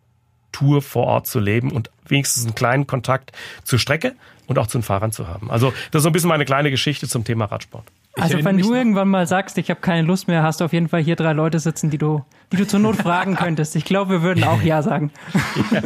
Tour 0.52 0.82
vor 0.82 1.06
Ort 1.06 1.26
zu 1.26 1.40
leben 1.40 1.72
und 1.72 1.90
wenigstens 2.06 2.44
einen 2.44 2.54
kleinen 2.54 2.86
Kontakt 2.86 3.32
zur 3.64 3.80
Strecke 3.80 4.14
und 4.46 4.58
auch 4.58 4.68
zu 4.68 4.78
den 4.78 4.84
Fahrern 4.84 5.10
zu 5.10 5.26
haben. 5.26 5.50
Also 5.50 5.72
das 5.90 6.00
ist 6.00 6.02
so 6.04 6.10
ein 6.10 6.12
bisschen 6.12 6.28
meine 6.28 6.44
kleine 6.44 6.70
Geschichte 6.70 7.08
zum 7.08 7.24
Thema 7.24 7.46
Radsport. 7.46 7.90
Also 8.16 8.44
wenn 8.44 8.58
du 8.58 8.72
irgendwann 8.72 9.08
mal 9.08 9.26
sagst, 9.26 9.58
ich 9.58 9.70
habe 9.70 9.80
keine 9.80 10.02
Lust 10.06 10.28
mehr, 10.28 10.42
hast 10.42 10.60
du 10.60 10.64
auf 10.64 10.72
jeden 10.72 10.88
Fall 10.88 11.02
hier 11.02 11.16
drei 11.16 11.32
Leute 11.32 11.58
sitzen, 11.58 11.90
die 11.90 11.98
du, 11.98 12.22
die 12.52 12.56
du 12.56 12.66
zur 12.66 12.78
Not 12.78 12.96
fragen 12.96 13.34
könntest. 13.36 13.74
Ich 13.74 13.84
glaube, 13.84 14.12
wir 14.12 14.22
würden 14.22 14.44
auch 14.44 14.62
ja 14.62 14.82
sagen. 14.82 15.10
Ja. 15.72 15.82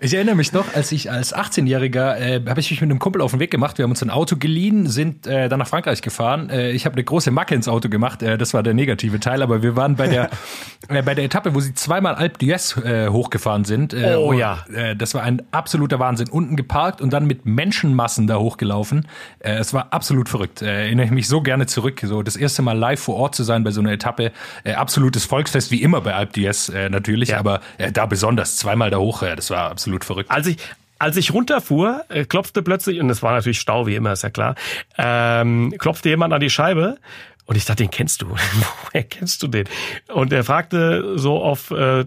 Ich 0.00 0.14
erinnere 0.14 0.36
mich 0.36 0.52
noch, 0.52 0.74
als 0.74 0.92
ich 0.92 1.10
als 1.10 1.34
18-Jähriger 1.34 2.16
äh, 2.16 2.40
habe 2.46 2.60
ich 2.60 2.70
mich 2.70 2.80
mit 2.80 2.90
einem 2.90 2.98
Kumpel 2.98 3.20
auf 3.20 3.32
den 3.32 3.40
Weg 3.40 3.50
gemacht. 3.50 3.76
Wir 3.76 3.82
haben 3.82 3.90
uns 3.90 4.02
ein 4.02 4.10
Auto 4.10 4.36
geliehen, 4.36 4.86
sind 4.86 5.26
äh, 5.26 5.48
dann 5.48 5.58
nach 5.58 5.68
Frankreich 5.68 6.00
gefahren. 6.00 6.48
Äh, 6.48 6.70
ich 6.70 6.86
habe 6.86 6.94
eine 6.94 7.04
große 7.04 7.30
Macke 7.30 7.54
ins 7.54 7.68
Auto 7.68 7.88
gemacht. 7.88 8.22
Äh, 8.22 8.38
das 8.38 8.54
war 8.54 8.62
der 8.62 8.72
negative 8.72 9.20
Teil, 9.20 9.42
aber 9.42 9.62
wir 9.62 9.76
waren 9.76 9.96
bei 9.96 10.08
der 10.08 10.30
äh, 10.88 11.02
bei 11.02 11.14
der 11.14 11.24
Etappe, 11.24 11.54
wo 11.54 11.60
sie 11.60 11.74
zweimal 11.74 12.14
Alp 12.14 12.38
d'Huez 12.38 12.82
äh, 12.82 13.08
hochgefahren 13.10 13.64
sind. 13.64 13.94
Oh 13.94 14.32
ja. 14.32 14.64
Äh, 14.72 14.96
das 14.96 15.14
war 15.14 15.22
ein 15.22 15.42
absoluter 15.50 15.98
Wahnsinn. 15.98 16.28
Unten 16.28 16.56
geparkt 16.56 17.00
und 17.00 17.12
dann 17.12 17.26
mit 17.26 17.44
Menschenmassen 17.44 18.26
da 18.26 18.38
hochgelaufen. 18.38 19.06
Es 19.40 19.74
war 19.74 19.92
absolut 19.92 20.28
verrückt. 20.28 20.62
Erinnere 20.62 21.06
ich 21.06 21.12
mich 21.12 21.28
so 21.28 21.40
gerne 21.40 21.65
zurück. 21.66 22.00
So 22.02 22.22
das 22.22 22.36
erste 22.36 22.62
Mal 22.62 22.76
live 22.76 23.00
vor 23.00 23.16
Ort 23.16 23.34
zu 23.34 23.42
sein 23.44 23.64
bei 23.64 23.70
so 23.70 23.80
einer 23.80 23.92
Etappe. 23.92 24.32
Äh, 24.64 24.72
absolutes 24.74 25.24
Volksfest, 25.24 25.70
wie 25.70 25.82
immer 25.82 26.00
bei 26.00 26.14
Alp 26.14 26.32
d'Huez 26.34 26.72
äh, 26.72 26.88
natürlich, 26.88 27.30
Ja. 27.30 27.38
aber 27.38 27.60
äh, 27.78 27.92
da 27.92 28.06
besonders 28.06 28.56
zweimal 28.56 28.90
da 28.90 28.98
hoch. 28.98 29.22
Das 29.22 29.50
war 29.50 29.70
absolut 29.70 30.04
verrückt. 30.04 30.30
Als 30.30 30.46
ich, 30.46 30.56
als 30.98 31.16
ich 31.16 31.32
runterfuhr, 31.34 32.04
äh, 32.08 32.24
klopfte 32.24 32.62
plötzlich, 32.62 33.00
und 33.00 33.10
es 33.10 33.22
war 33.22 33.32
natürlich 33.32 33.60
Stau, 33.60 33.86
wie 33.86 33.94
immer, 33.96 34.12
ist 34.12 34.22
ja 34.22 34.30
klar, 34.30 34.54
ähm, 34.98 35.74
klopfte 35.78 36.08
jemand 36.08 36.32
an 36.32 36.40
die 36.40 36.50
Scheibe. 36.50 36.96
Und 37.44 37.54
ich 37.56 37.64
dachte, 37.64 37.84
den 37.84 37.90
kennst 37.90 38.22
du. 38.22 38.30
Woher 38.84 39.04
kennst 39.04 39.42
du 39.42 39.46
den? 39.48 39.68
Und 40.08 40.32
er 40.32 40.42
fragte 40.42 41.16
so 41.16 41.40
auf 41.42 41.70
äh, 41.70 42.04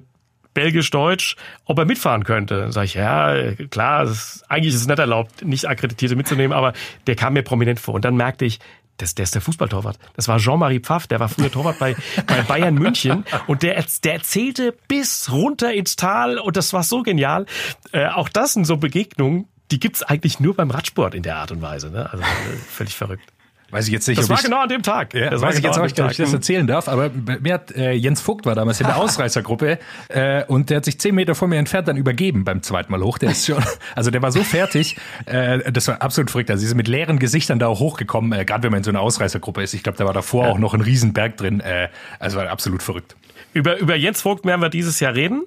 Belgisch-Deutsch, 0.53 1.38
ob 1.66 1.78
er 1.80 1.86
mitfahren 1.86 2.24
könnte. 2.26 2.72
Sag 2.72 2.86
ich, 2.86 2.95
ja, 2.95 3.53
klar, 3.70 4.03
ist, 4.03 4.43
eigentlich 4.49 4.74
ist 4.74 4.82
es 4.82 4.88
nicht 4.88 4.99
erlaubt, 4.99 5.45
nicht 5.45 5.66
Akkreditierte 5.66 6.16
mitzunehmen, 6.18 6.51
aber 6.57 6.74
der 7.07 7.16
kam 7.16 7.34
mir 7.34 7.43
prominent 7.43 7.80
vor. 7.80 7.93
Und 7.93 8.03
dann 8.03 8.18
merkte 8.18 8.43
ich, 8.45 8.60
das, 9.02 9.16
der 9.16 9.24
ist 9.24 9.34
der 9.34 9.41
Fußballtorwart. 9.41 9.97
Das 10.16 10.28
war 10.28 10.38
Jean-Marie 10.38 10.80
Pfaff, 10.80 11.08
der 11.08 11.20
war 11.20 11.30
früher 11.30 11.52
Torwart 11.52 11.80
bei, 11.80 11.95
bei 12.28 12.41
Bayern 12.43 12.76
München 12.76 13.26
und 13.47 13.64
der, 13.64 13.84
der 14.04 14.14
erzählte 14.14 14.76
bis 14.88 15.32
runter 15.32 15.74
ins 15.74 15.95
Tal 15.95 16.38
und 16.38 16.58
das 16.58 16.74
war 16.74 16.84
so 16.84 17.02
genial. 17.04 17.45
Äh, 17.91 18.08
auch 18.08 18.30
das 18.30 18.54
sind 18.54 18.66
so 18.66 18.78
Begegnungen, 18.78 19.47
die 19.72 19.80
gibt's 19.80 20.04
eigentlich 20.04 20.39
nur 20.39 20.56
beim 20.56 20.72
Radsport 20.72 21.16
in 21.16 21.24
der 21.24 21.38
Art 21.38 21.52
und 21.52 21.62
Weise. 21.62 21.89
Ne? 21.89 22.10
Also 22.12 22.24
äh, 22.24 22.58
völlig 22.70 22.95
verrückt. 22.95 23.32
Weiß 23.72 23.88
ich 23.88 23.94
jetzt 23.94 24.08
nicht, 24.08 24.18
Das 24.18 24.26
ob 24.26 24.32
war 24.32 24.38
ich, 24.38 24.44
genau 24.44 24.62
an 24.62 24.70
dem 24.70 24.82
Tag. 24.84 25.14
Ja, 25.14 25.30
das 25.30 25.42
weiß 25.42 25.58
ich 25.58 25.64
jetzt 25.64 25.76
nicht, 25.76 25.80
ob 25.80 26.10
ich 26.12 26.18
das 26.18 26.28
Tag. 26.28 26.34
erzählen 26.34 26.66
darf, 26.68 26.88
aber 26.88 27.12
mir 27.40 27.54
hat 27.54 27.72
äh, 27.76 27.92
Jens 27.92 28.22
Vogt 28.22 28.46
war 28.46 28.56
damals 28.56 28.80
in 28.82 28.88
der 28.88 28.98
Ausreißergruppe 29.02 29.80
äh, 30.10 30.44
und 30.46 30.70
der 30.70 30.78
hat 30.78 30.86
sich 30.86 31.00
zehn 31.00 31.14
Meter 31.16 31.36
vor 31.36 31.48
mir 31.48 31.58
entfernt 31.58 31.88
dann 31.88 31.98
übergeben 31.98 32.44
beim 32.44 32.62
zweiten 32.64 32.92
Mal 32.92 33.02
hoch. 33.02 33.18
Der 33.18 33.32
ist 33.32 33.46
schon, 33.46 33.64
also 33.96 34.12
der 34.12 34.22
war 34.22 34.32
so 34.32 34.44
fertig, 34.44 34.98
äh, 35.26 35.72
das 35.72 35.88
war 35.88 36.02
absolut 36.02 36.32
verrückt. 36.32 36.50
Also 36.52 36.62
sie 36.62 36.68
sind 36.68 36.78
mit 36.78 36.88
leeren 36.88 37.20
Gesichtern 37.20 37.60
da 37.60 37.68
auch 37.68 37.80
hochgekommen, 37.80 38.38
äh, 38.38 38.46
gerade 38.46 38.64
wenn 38.64 38.72
man 38.72 38.80
in 38.80 38.84
so 38.84 38.90
einer 38.92 39.02
Ausreißergruppe 39.02 39.62
ist. 39.62 39.74
Ich 39.74 39.84
glaube, 39.84 39.98
da 39.98 40.06
war 40.06 40.14
davor 40.14 40.48
auch 40.48 40.58
noch 40.58 40.74
ein 40.74 40.82
Riesenberg 40.82 41.38
drin. 41.38 41.60
Äh, 41.60 41.90
also 42.20 42.38
war 42.38 42.50
absolut 42.50 42.82
verrückt. 42.84 43.16
Über, 43.54 43.78
über 43.80 43.96
Jens 43.96 44.22
Vogt 44.22 44.46
werden 44.46 44.62
wir 44.62 44.70
dieses 44.70 45.00
Jahr 45.00 45.16
reden, 45.16 45.44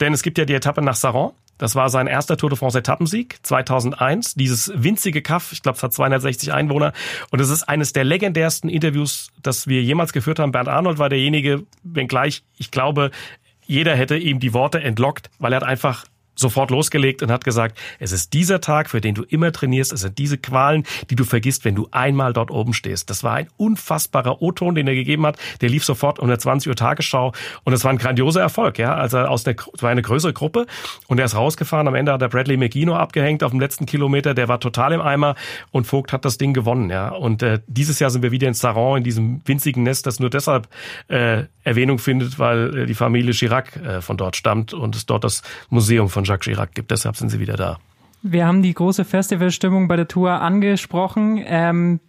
denn 0.00 0.12
es 0.12 0.22
gibt 0.22 0.38
ja 0.38 0.44
die 0.44 0.54
Etappe 0.54 0.82
nach 0.82 0.94
Saron. 0.96 1.32
Das 1.64 1.74
war 1.74 1.88
sein 1.88 2.08
erster 2.08 2.36
Tour 2.36 2.50
de 2.50 2.58
France 2.58 2.78
Etappensieg 2.78 3.38
2001. 3.40 4.34
Dieses 4.34 4.70
winzige 4.76 5.22
Kaff, 5.22 5.50
ich 5.50 5.62
glaube, 5.62 5.76
es 5.76 5.82
hat 5.82 5.94
260 5.94 6.52
Einwohner. 6.52 6.92
Und 7.30 7.40
es 7.40 7.48
ist 7.48 7.62
eines 7.62 7.94
der 7.94 8.04
legendärsten 8.04 8.68
Interviews, 8.68 9.30
das 9.40 9.66
wir 9.66 9.82
jemals 9.82 10.12
geführt 10.12 10.40
haben. 10.40 10.52
Bernd 10.52 10.68
Arnold 10.68 10.98
war 10.98 11.08
derjenige, 11.08 11.62
wenngleich, 11.82 12.42
ich 12.58 12.70
glaube, 12.70 13.12
jeder 13.64 13.96
hätte 13.96 14.18
ihm 14.18 14.40
die 14.40 14.52
Worte 14.52 14.82
entlockt, 14.82 15.30
weil 15.38 15.54
er 15.54 15.56
hat 15.56 15.62
einfach 15.62 16.04
sofort 16.34 16.70
losgelegt 16.70 17.22
und 17.22 17.30
hat 17.30 17.44
gesagt, 17.44 17.78
es 17.98 18.12
ist 18.12 18.32
dieser 18.32 18.60
Tag, 18.60 18.90
für 18.90 19.00
den 19.00 19.14
du 19.14 19.22
immer 19.22 19.52
trainierst, 19.52 19.92
es 19.92 20.00
sind 20.00 20.18
diese 20.18 20.38
Qualen, 20.38 20.84
die 21.10 21.16
du 21.16 21.24
vergisst, 21.24 21.64
wenn 21.64 21.74
du 21.74 21.88
einmal 21.90 22.32
dort 22.32 22.50
oben 22.50 22.74
stehst. 22.74 23.10
Das 23.10 23.24
war 23.24 23.34
ein 23.34 23.48
unfassbarer 23.56 24.42
O-Ton, 24.42 24.74
den 24.74 24.86
er 24.88 24.94
gegeben 24.94 25.26
hat. 25.26 25.38
Der 25.60 25.68
lief 25.68 25.84
sofort 25.84 26.18
um 26.18 26.34
20 26.34 26.68
Uhr 26.68 26.76
Tagesschau 26.76 27.32
und 27.64 27.72
es 27.72 27.84
war 27.84 27.90
ein 27.90 27.98
grandioser 27.98 28.40
Erfolg, 28.40 28.78
ja. 28.78 28.94
Also 28.94 29.18
aus 29.18 29.44
der, 29.44 29.56
es 29.74 29.82
war 29.82 29.90
eine 29.90 30.02
größere 30.02 30.32
Gruppe 30.32 30.66
und 31.06 31.18
er 31.18 31.26
ist 31.26 31.36
rausgefahren. 31.36 31.88
Am 31.88 31.94
Ende 31.94 32.12
hat 32.12 32.20
der 32.20 32.28
Bradley 32.28 32.56
McGino 32.56 32.96
abgehängt 32.96 33.42
auf 33.42 33.50
dem 33.50 33.60
letzten 33.60 33.86
Kilometer. 33.86 34.34
Der 34.34 34.48
war 34.48 34.60
total 34.60 34.92
im 34.92 35.00
Eimer 35.00 35.34
und 35.70 35.86
Vogt 35.86 36.12
hat 36.12 36.24
das 36.24 36.38
Ding 36.38 36.54
gewonnen, 36.54 36.90
ja. 36.90 37.08
Und 37.08 37.42
äh, 37.42 37.60
dieses 37.66 37.98
Jahr 37.98 38.10
sind 38.10 38.22
wir 38.22 38.32
wieder 38.32 38.48
in 38.48 38.54
Saron, 38.54 38.98
in 38.98 39.04
diesem 39.04 39.40
winzigen 39.44 39.82
Nest, 39.82 40.06
das 40.06 40.20
nur 40.20 40.30
deshalb 40.30 40.68
äh, 41.08 41.44
Erwähnung 41.62 41.98
findet, 41.98 42.38
weil 42.38 42.78
äh, 42.78 42.86
die 42.86 42.94
Familie 42.94 43.32
Chirac 43.32 43.76
äh, 43.76 44.00
von 44.00 44.16
dort 44.16 44.36
stammt 44.36 44.74
und 44.74 44.96
es 44.96 45.06
dort 45.06 45.24
das 45.24 45.42
Museum 45.70 46.08
von 46.08 46.23
Jacques 46.24 46.44
Chirac 46.44 46.74
gibt. 46.74 46.90
Deshalb 46.90 47.16
sind 47.16 47.28
sie 47.30 47.40
wieder 47.40 47.56
da. 47.56 47.78
Wir 48.22 48.46
haben 48.46 48.62
die 48.62 48.72
große 48.72 49.04
Festivalstimmung 49.04 49.86
bei 49.88 49.96
der 49.96 50.08
Tour 50.08 50.30
angesprochen. 50.40 51.42
Ähm, 51.44 52.00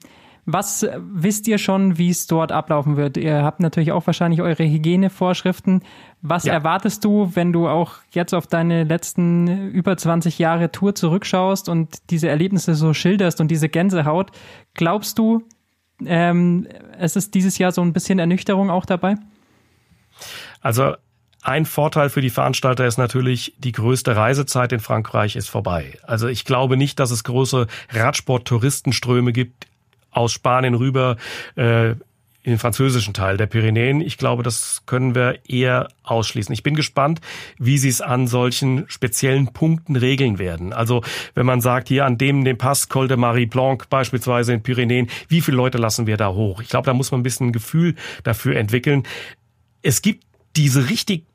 was 0.48 0.86
wisst 0.98 1.48
ihr 1.48 1.58
schon, 1.58 1.98
wie 1.98 2.10
es 2.12 2.28
dort 2.28 2.52
ablaufen 2.52 2.98
wird? 2.98 3.18
Ihr 3.18 3.42
habt 3.44 3.60
natürlich 3.60 3.92
auch 3.92 4.06
wahrscheinlich 4.06 4.42
eure 4.44 4.64
Hygienevorschriften. 4.64 5.82
Was 6.22 6.46
Ja. 6.46 6.54
erwartest 6.54 7.04
du, 7.04 7.32
wenn 7.34 7.52
du 7.52 7.68
auch 7.68 7.94
jetzt 8.12 8.34
auf 8.34 8.46
deine 8.46 8.84
letzten 8.84 9.72
über 9.72 9.98
20 9.98 10.38
Jahre 10.38 10.72
Tour 10.72 10.94
zurückschaust 10.94 11.68
und 11.68 11.98
diese 12.12 12.30
Erlebnisse 12.30 12.76
so 12.76 12.94
schilderst 12.94 13.42
und 13.42 13.50
diese 13.50 13.70
Gänsehaut? 13.70 14.32
Glaubst 14.76 15.18
du, 15.18 15.42
ähm, 16.06 16.68
es 17.00 17.16
ist 17.16 17.34
dieses 17.34 17.58
Jahr 17.58 17.72
so 17.72 17.82
ein 17.82 17.92
bisschen 17.92 18.20
Ernüchterung 18.20 18.70
auch 18.70 18.86
dabei? 18.86 19.16
Also 20.62 20.94
ein 21.46 21.66
Vorteil 21.66 22.10
für 22.10 22.22
die 22.22 22.32
Veranstalter 22.32 22.88
ist 22.88 22.98
natürlich, 22.98 23.54
die 23.60 23.72
größte 23.72 24.16
Reisezeit 24.16 24.72
in 24.72 24.80
Frankreich 24.80 25.36
ist 25.36 25.48
vorbei. 25.48 25.98
Also 26.02 26.28
ich 26.28 26.44
glaube 26.44 26.76
nicht, 26.76 27.00
dass 27.00 27.12
es 27.12 27.24
große 27.24 27.68
Radsport-Touristenströme 27.92 29.32
gibt 29.32 29.68
aus 30.10 30.32
Spanien 30.32 30.74
rüber 30.74 31.18
äh, 31.56 31.92
in 31.92 32.52
den 32.52 32.58
französischen 32.58 33.14
Teil 33.14 33.38
der 33.38 33.46
Pyrenäen. 33.46 34.02
Ich 34.02 34.18
glaube, 34.18 34.42
das 34.42 34.84
können 34.88 35.14
wir 35.14 35.40
eher 35.48 35.90
ausschließen. 36.04 36.52
Ich 36.52 36.64
bin 36.64 36.76
gespannt, 36.76 37.22
wie 37.60 37.78
sie 37.78 37.90
es 37.90 38.02
an 38.02 38.26
solchen 38.26 38.86
speziellen 38.88 39.54
Punkten 39.54 39.96
regeln 39.96 40.40
werden. 40.40 40.74
Also 40.74 41.04
wenn 41.36 41.46
man 41.46 41.62
sagt, 41.62 41.90
hier 41.90 42.06
an 42.06 42.18
dem, 42.18 42.44
dem 42.44 42.58
Pass 42.58 42.90
Col 42.90 43.08
de 43.08 43.18
Marie 43.18 43.46
Blanc 43.46 43.88
beispielsweise 43.90 44.54
in 44.54 44.64
Pyrenäen, 44.64 45.10
wie 45.28 45.42
viele 45.42 45.58
Leute 45.58 45.78
lassen 45.78 46.08
wir 46.08 46.18
da 46.18 46.34
hoch? 46.34 46.62
Ich 46.62 46.70
glaube, 46.70 46.88
da 46.88 46.94
muss 46.96 47.12
man 47.12 47.20
ein 47.20 47.24
bisschen 47.24 47.50
ein 47.50 47.54
Gefühl 47.54 47.94
dafür 48.24 48.56
entwickeln. 48.56 49.04
Es 49.84 50.02
gibt 50.02 50.24
diese 50.56 50.90
richtig 50.90 51.26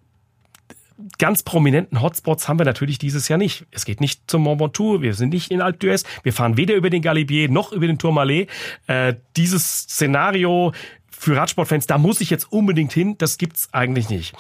ganz 1.19 1.43
prominenten 1.43 2.01
Hotspots 2.01 2.49
haben 2.49 2.59
wir 2.59 2.67
natürlich 2.67 2.99
dieses 2.99 3.29
Jahr 3.29 3.39
nicht. 3.39 3.67
Es 3.71 3.85
geht 3.85 4.01
nicht 4.01 4.31
zum 4.31 4.43
Mont 4.43 4.61
Ventoux, 4.61 5.03
wir 5.03 5.15
sind 5.15 5.31
nicht 5.31 5.51
in 5.51 5.61
Alpe 5.61 5.87
d'Huez, 5.87 6.05
wir 6.23 6.33
fahren 6.33 6.57
weder 6.57 6.75
über 6.75 6.91
den 6.91 7.03
Galibier 7.03 7.49
noch 7.49 7.73
über 7.73 7.87
den 7.87 7.99
Tourmalet. 7.99 8.49
Äh, 8.87 9.15
dieses 9.37 9.83
Szenario 9.83 10.73
für 11.11 11.37
Radsportfans, 11.37 11.87
da 11.87 11.99
muss 11.99 12.21
ich 12.21 12.31
jetzt 12.31 12.51
unbedingt 12.51 12.93
hin, 12.93 13.17
das 13.19 13.39
gibt's 13.39 13.69
eigentlich 13.73 14.09
nicht. 14.09 14.35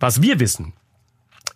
Was 0.00 0.22
wir 0.22 0.40
wissen, 0.40 0.72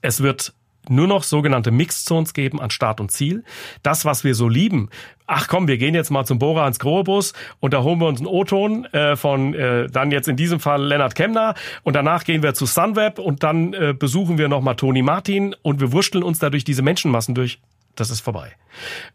es 0.02 0.22
wird 0.22 0.54
nur 0.90 1.06
noch 1.06 1.22
sogenannte 1.22 1.70
Mixed 1.70 2.06
Zones 2.06 2.34
geben 2.34 2.60
an 2.60 2.70
Start 2.70 3.00
und 3.00 3.10
Ziel. 3.10 3.44
Das, 3.82 4.04
was 4.04 4.24
wir 4.24 4.34
so 4.34 4.48
lieben. 4.48 4.90
Ach 5.26 5.48
komm, 5.48 5.66
wir 5.66 5.76
gehen 5.76 5.94
jetzt 5.94 6.10
mal 6.10 6.24
zum 6.24 6.38
Bora 6.38 6.62
ans 6.62 6.78
Großbus 6.78 7.32
und 7.58 7.74
da 7.74 7.82
holen 7.82 8.00
wir 8.00 8.06
uns 8.06 8.20
einen 8.20 8.28
O-Ton 8.28 8.84
äh, 8.86 9.16
von 9.16 9.54
äh, 9.54 9.88
dann 9.88 10.12
jetzt 10.12 10.28
in 10.28 10.36
diesem 10.36 10.60
Fall 10.60 10.84
Lennart 10.84 11.16
Kemner 11.16 11.54
und 11.82 11.96
danach 11.96 12.22
gehen 12.22 12.42
wir 12.42 12.54
zu 12.54 12.66
Sunweb 12.66 13.18
und 13.18 13.42
dann 13.42 13.72
äh, 13.72 13.92
besuchen 13.92 14.38
wir 14.38 14.48
nochmal 14.48 14.76
Toni 14.76 15.02
Martin 15.02 15.56
und 15.62 15.80
wir 15.80 15.90
wursteln 15.90 16.22
uns 16.22 16.38
da 16.38 16.50
durch 16.50 16.64
diese 16.64 16.82
Menschenmassen 16.82 17.34
durch. 17.34 17.58
Das 17.96 18.10
ist 18.10 18.20
vorbei. 18.20 18.52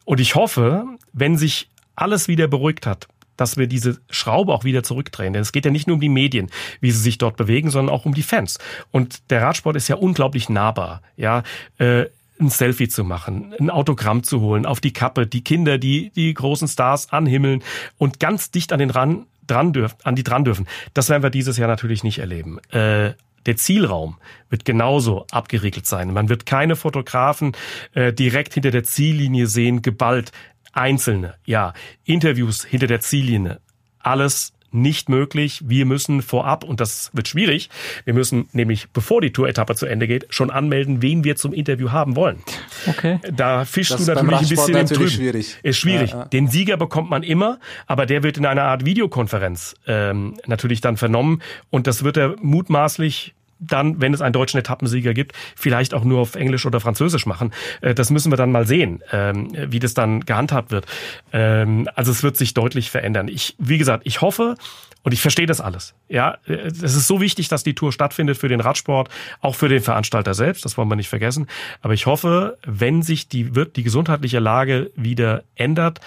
Und 0.03 0.19
ich 0.19 0.35
hoffe, 0.35 0.85
wenn 1.13 1.37
sich 1.37 1.69
alles 1.95 2.27
wieder 2.27 2.47
beruhigt 2.47 2.85
hat, 2.85 3.07
dass 3.41 3.57
wir 3.57 3.67
diese 3.67 3.99
Schraube 4.09 4.53
auch 4.53 4.63
wieder 4.63 4.83
zurückdrehen. 4.83 5.33
Denn 5.33 5.41
es 5.41 5.51
geht 5.51 5.65
ja 5.65 5.71
nicht 5.71 5.87
nur 5.87 5.95
um 5.95 6.01
die 6.01 6.09
Medien, 6.09 6.49
wie 6.79 6.91
sie 6.91 7.01
sich 7.01 7.17
dort 7.17 7.35
bewegen, 7.35 7.71
sondern 7.71 7.93
auch 7.93 8.05
um 8.05 8.13
die 8.13 8.23
Fans. 8.23 8.59
Und 8.91 9.31
der 9.31 9.41
Radsport 9.41 9.75
ist 9.75 9.87
ja 9.87 9.95
unglaublich 9.95 10.47
nahbar. 10.47 11.01
Ja, 11.17 11.43
äh, 11.79 12.05
ein 12.39 12.49
Selfie 12.49 12.87
zu 12.87 13.03
machen, 13.03 13.53
ein 13.59 13.69
Autogramm 13.69 14.23
zu 14.23 14.41
holen, 14.41 14.65
auf 14.65 14.79
die 14.79 14.93
Kappe, 14.93 15.27
die 15.27 15.43
Kinder, 15.43 15.77
die 15.77 16.11
die 16.15 16.33
großen 16.33 16.67
Stars 16.67 17.11
anhimmeln 17.11 17.63
und 17.97 18.19
ganz 18.19 18.51
dicht 18.51 18.73
an 18.73 18.79
den 18.79 18.89
ran, 18.89 19.25
dran 19.45 19.73
dürfen, 19.73 19.97
an 20.03 20.15
die 20.15 20.23
dran 20.23 20.43
dürfen. 20.43 20.67
Das 20.93 21.09
werden 21.09 21.23
wir 21.23 21.29
dieses 21.29 21.57
Jahr 21.57 21.67
natürlich 21.67 22.03
nicht 22.03 22.19
erleben. 22.19 22.59
Äh, 22.69 23.13
der 23.45 23.57
Zielraum 23.57 24.17
wird 24.49 24.65
genauso 24.65 25.25
abgeriegelt 25.31 25.87
sein. 25.87 26.13
Man 26.13 26.29
wird 26.29 26.45
keine 26.45 26.75
Fotografen 26.75 27.53
äh, 27.93 28.13
direkt 28.13 28.53
hinter 28.53 28.71
der 28.71 28.83
Ziellinie 28.83 29.47
sehen, 29.47 29.81
geballt. 29.81 30.31
Einzelne, 30.73 31.35
ja. 31.45 31.73
Interviews 32.03 32.63
hinter 32.63 32.87
der 32.87 33.01
Ziellinie. 33.01 33.59
Alles 33.99 34.53
nicht 34.71 35.09
möglich. 35.09 35.61
Wir 35.65 35.85
müssen 35.85 36.21
vorab, 36.21 36.63
und 36.63 36.79
das 36.79 37.11
wird 37.13 37.27
schwierig, 37.27 37.69
wir 38.05 38.13
müssen 38.13 38.47
nämlich, 38.53 38.89
bevor 38.91 39.21
die 39.21 39.31
Tour-Etappe 39.33 39.75
zu 39.75 39.85
Ende 39.85 40.07
geht, 40.07 40.27
schon 40.29 40.49
anmelden, 40.49 41.01
wen 41.01 41.23
wir 41.23 41.35
zum 41.35 41.53
Interview 41.53 41.91
haben 41.91 42.15
wollen. 42.15 42.41
Okay. 42.87 43.19
Da 43.33 43.65
fischst 43.65 43.91
Das 43.91 44.05
du 44.05 44.13
natürlich 44.13 44.41
ein 44.41 44.49
bisschen 44.49 44.67
im 44.69 44.73
natürlich 44.73 44.97
Trüben. 44.97 45.09
schwierig. 45.09 45.57
Ist 45.63 45.77
schwierig. 45.77 46.11
Ja, 46.11 46.19
ja. 46.19 46.25
Den 46.25 46.47
Sieger 46.47 46.77
bekommt 46.77 47.09
man 47.09 47.23
immer, 47.23 47.59
aber 47.85 48.05
der 48.05 48.23
wird 48.23 48.37
in 48.37 48.45
einer 48.45 48.63
Art 48.63 48.85
Videokonferenz 48.85 49.75
ähm, 49.87 50.37
natürlich 50.45 50.81
dann 50.81 50.97
vernommen 50.97 51.41
und 51.69 51.85
das 51.87 52.03
wird 52.03 52.17
er 52.17 52.35
mutmaßlich 52.41 53.35
dann, 53.61 54.01
wenn 54.01 54.13
es 54.13 54.21
einen 54.21 54.33
deutschen 54.33 54.59
Etappensieger 54.59 55.13
gibt, 55.13 55.33
vielleicht 55.55 55.93
auch 55.93 56.03
nur 56.03 56.19
auf 56.19 56.35
Englisch 56.35 56.65
oder 56.65 56.79
Französisch 56.79 57.25
machen. 57.25 57.53
Äh, 57.81 57.93
das 57.93 58.09
müssen 58.09 58.31
wir 58.31 58.37
dann 58.37 58.51
mal 58.51 58.67
sehen, 58.67 59.03
ähm, 59.11 59.51
wie 59.53 59.79
das 59.79 59.93
dann 59.93 60.21
gehandhabt 60.21 60.71
wird. 60.71 60.85
Ähm, 61.31 61.87
also 61.95 62.11
es 62.11 62.23
wird 62.23 62.35
sich 62.35 62.53
deutlich 62.53 62.89
verändern. 62.89 63.27
Ich, 63.27 63.55
wie 63.59 63.77
gesagt, 63.77 64.03
ich 64.05 64.21
hoffe, 64.21 64.55
und 65.03 65.13
ich 65.13 65.21
verstehe 65.21 65.47
das 65.47 65.61
alles. 65.61 65.95
Ja, 66.09 66.37
es 66.45 66.81
ist 66.83 67.07
so 67.07 67.21
wichtig, 67.21 67.47
dass 67.47 67.63
die 67.63 67.73
Tour 67.73 67.91
stattfindet 67.91 68.37
für 68.37 68.49
den 68.49 68.59
Radsport, 68.59 69.09
auch 69.39 69.55
für 69.55 69.67
den 69.67 69.81
Veranstalter 69.81 70.35
selbst. 70.35 70.63
Das 70.63 70.77
wollen 70.77 70.89
wir 70.89 70.95
nicht 70.95 71.09
vergessen. 71.09 71.47
Aber 71.81 71.93
ich 71.93 72.05
hoffe, 72.05 72.59
wenn 72.65 73.01
sich 73.01 73.27
die, 73.27 73.55
wird 73.55 73.77
die 73.77 73.83
gesundheitliche 73.83 74.39
Lage 74.39 74.91
wieder 74.95 75.43
ändert, 75.55 76.01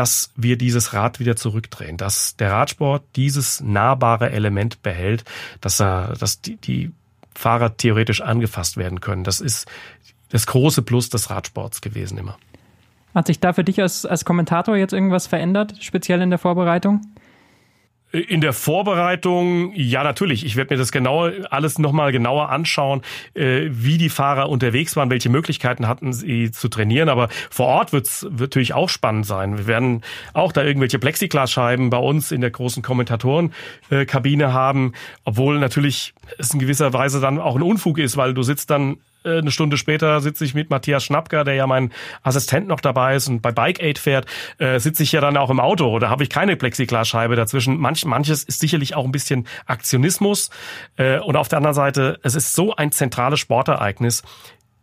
dass 0.00 0.32
wir 0.34 0.56
dieses 0.56 0.94
Rad 0.94 1.20
wieder 1.20 1.36
zurückdrehen, 1.36 1.98
dass 1.98 2.34
der 2.36 2.52
Radsport 2.52 3.04
dieses 3.16 3.60
nahbare 3.60 4.30
Element 4.30 4.82
behält, 4.82 5.24
dass 5.60 5.78
er, 5.78 6.14
dass 6.18 6.40
die, 6.40 6.56
die 6.56 6.90
Fahrer 7.34 7.76
theoretisch 7.76 8.22
angefasst 8.22 8.78
werden 8.78 9.02
können. 9.02 9.24
Das 9.24 9.42
ist 9.42 9.66
das 10.30 10.46
große 10.46 10.80
Plus 10.80 11.10
des 11.10 11.28
Radsports 11.28 11.82
gewesen 11.82 12.16
immer. 12.16 12.38
Hat 13.14 13.26
sich 13.26 13.40
da 13.40 13.52
für 13.52 13.62
dich 13.62 13.78
als, 13.82 14.06
als 14.06 14.24
Kommentator 14.24 14.74
jetzt 14.74 14.94
irgendwas 14.94 15.26
verändert, 15.26 15.74
speziell 15.80 16.22
in 16.22 16.30
der 16.30 16.38
Vorbereitung? 16.38 17.02
In 18.12 18.40
der 18.40 18.52
Vorbereitung, 18.52 19.72
ja 19.74 20.02
natürlich. 20.02 20.44
Ich 20.44 20.56
werde 20.56 20.74
mir 20.74 20.78
das 20.78 20.90
genau 20.90 21.30
alles 21.50 21.78
nochmal 21.78 22.10
genauer 22.10 22.48
anschauen, 22.48 23.02
äh, 23.34 23.68
wie 23.70 23.98
die 23.98 24.08
Fahrer 24.08 24.48
unterwegs 24.48 24.96
waren, 24.96 25.10
welche 25.10 25.28
Möglichkeiten 25.28 25.86
hatten 25.86 26.12
sie 26.12 26.50
zu 26.50 26.68
trainieren. 26.68 27.08
Aber 27.08 27.28
vor 27.50 27.66
Ort 27.66 27.92
wird's 27.92 28.26
wird 28.28 28.50
natürlich 28.50 28.74
auch 28.74 28.88
spannend 28.88 29.26
sein. 29.26 29.58
Wir 29.58 29.66
werden 29.68 30.02
auch 30.32 30.50
da 30.52 30.64
irgendwelche 30.64 30.98
Plexiglasscheiben 30.98 31.90
bei 31.90 31.98
uns 31.98 32.32
in 32.32 32.40
der 32.40 32.50
großen 32.50 32.82
Kommentatorenkabine 32.82 34.52
haben, 34.52 34.92
obwohl 35.24 35.60
natürlich 35.60 36.12
es 36.36 36.52
in 36.52 36.58
gewisser 36.58 36.92
Weise 36.92 37.20
dann 37.20 37.38
auch 37.38 37.54
ein 37.54 37.62
Unfug 37.62 37.98
ist, 37.98 38.16
weil 38.16 38.34
du 38.34 38.42
sitzt 38.42 38.70
dann 38.70 38.96
eine 39.24 39.50
Stunde 39.50 39.76
später 39.76 40.20
sitze 40.20 40.44
ich 40.44 40.54
mit 40.54 40.70
Matthias 40.70 41.04
Schnappker, 41.04 41.44
der 41.44 41.54
ja 41.54 41.66
mein 41.66 41.92
Assistent 42.22 42.68
noch 42.68 42.80
dabei 42.80 43.16
ist 43.16 43.28
und 43.28 43.40
bei 43.42 43.52
Bike 43.52 43.82
Aid 43.82 43.98
fährt, 43.98 44.26
äh, 44.58 44.78
sitze 44.78 45.02
ich 45.02 45.12
ja 45.12 45.20
dann 45.20 45.36
auch 45.36 45.50
im 45.50 45.60
Auto 45.60 45.86
oder 45.88 46.10
habe 46.10 46.22
ich 46.22 46.30
keine 46.30 46.56
Plexiglasscheibe 46.56 47.36
dazwischen. 47.36 47.78
Manch, 47.78 48.04
manches 48.04 48.44
ist 48.44 48.60
sicherlich 48.60 48.94
auch 48.94 49.04
ein 49.04 49.12
bisschen 49.12 49.46
Aktionismus. 49.66 50.50
Äh, 50.96 51.18
und 51.20 51.36
auf 51.36 51.48
der 51.48 51.58
anderen 51.58 51.74
Seite, 51.74 52.18
es 52.22 52.34
ist 52.34 52.54
so 52.54 52.74
ein 52.74 52.92
zentrales 52.92 53.40
Sportereignis 53.40 54.22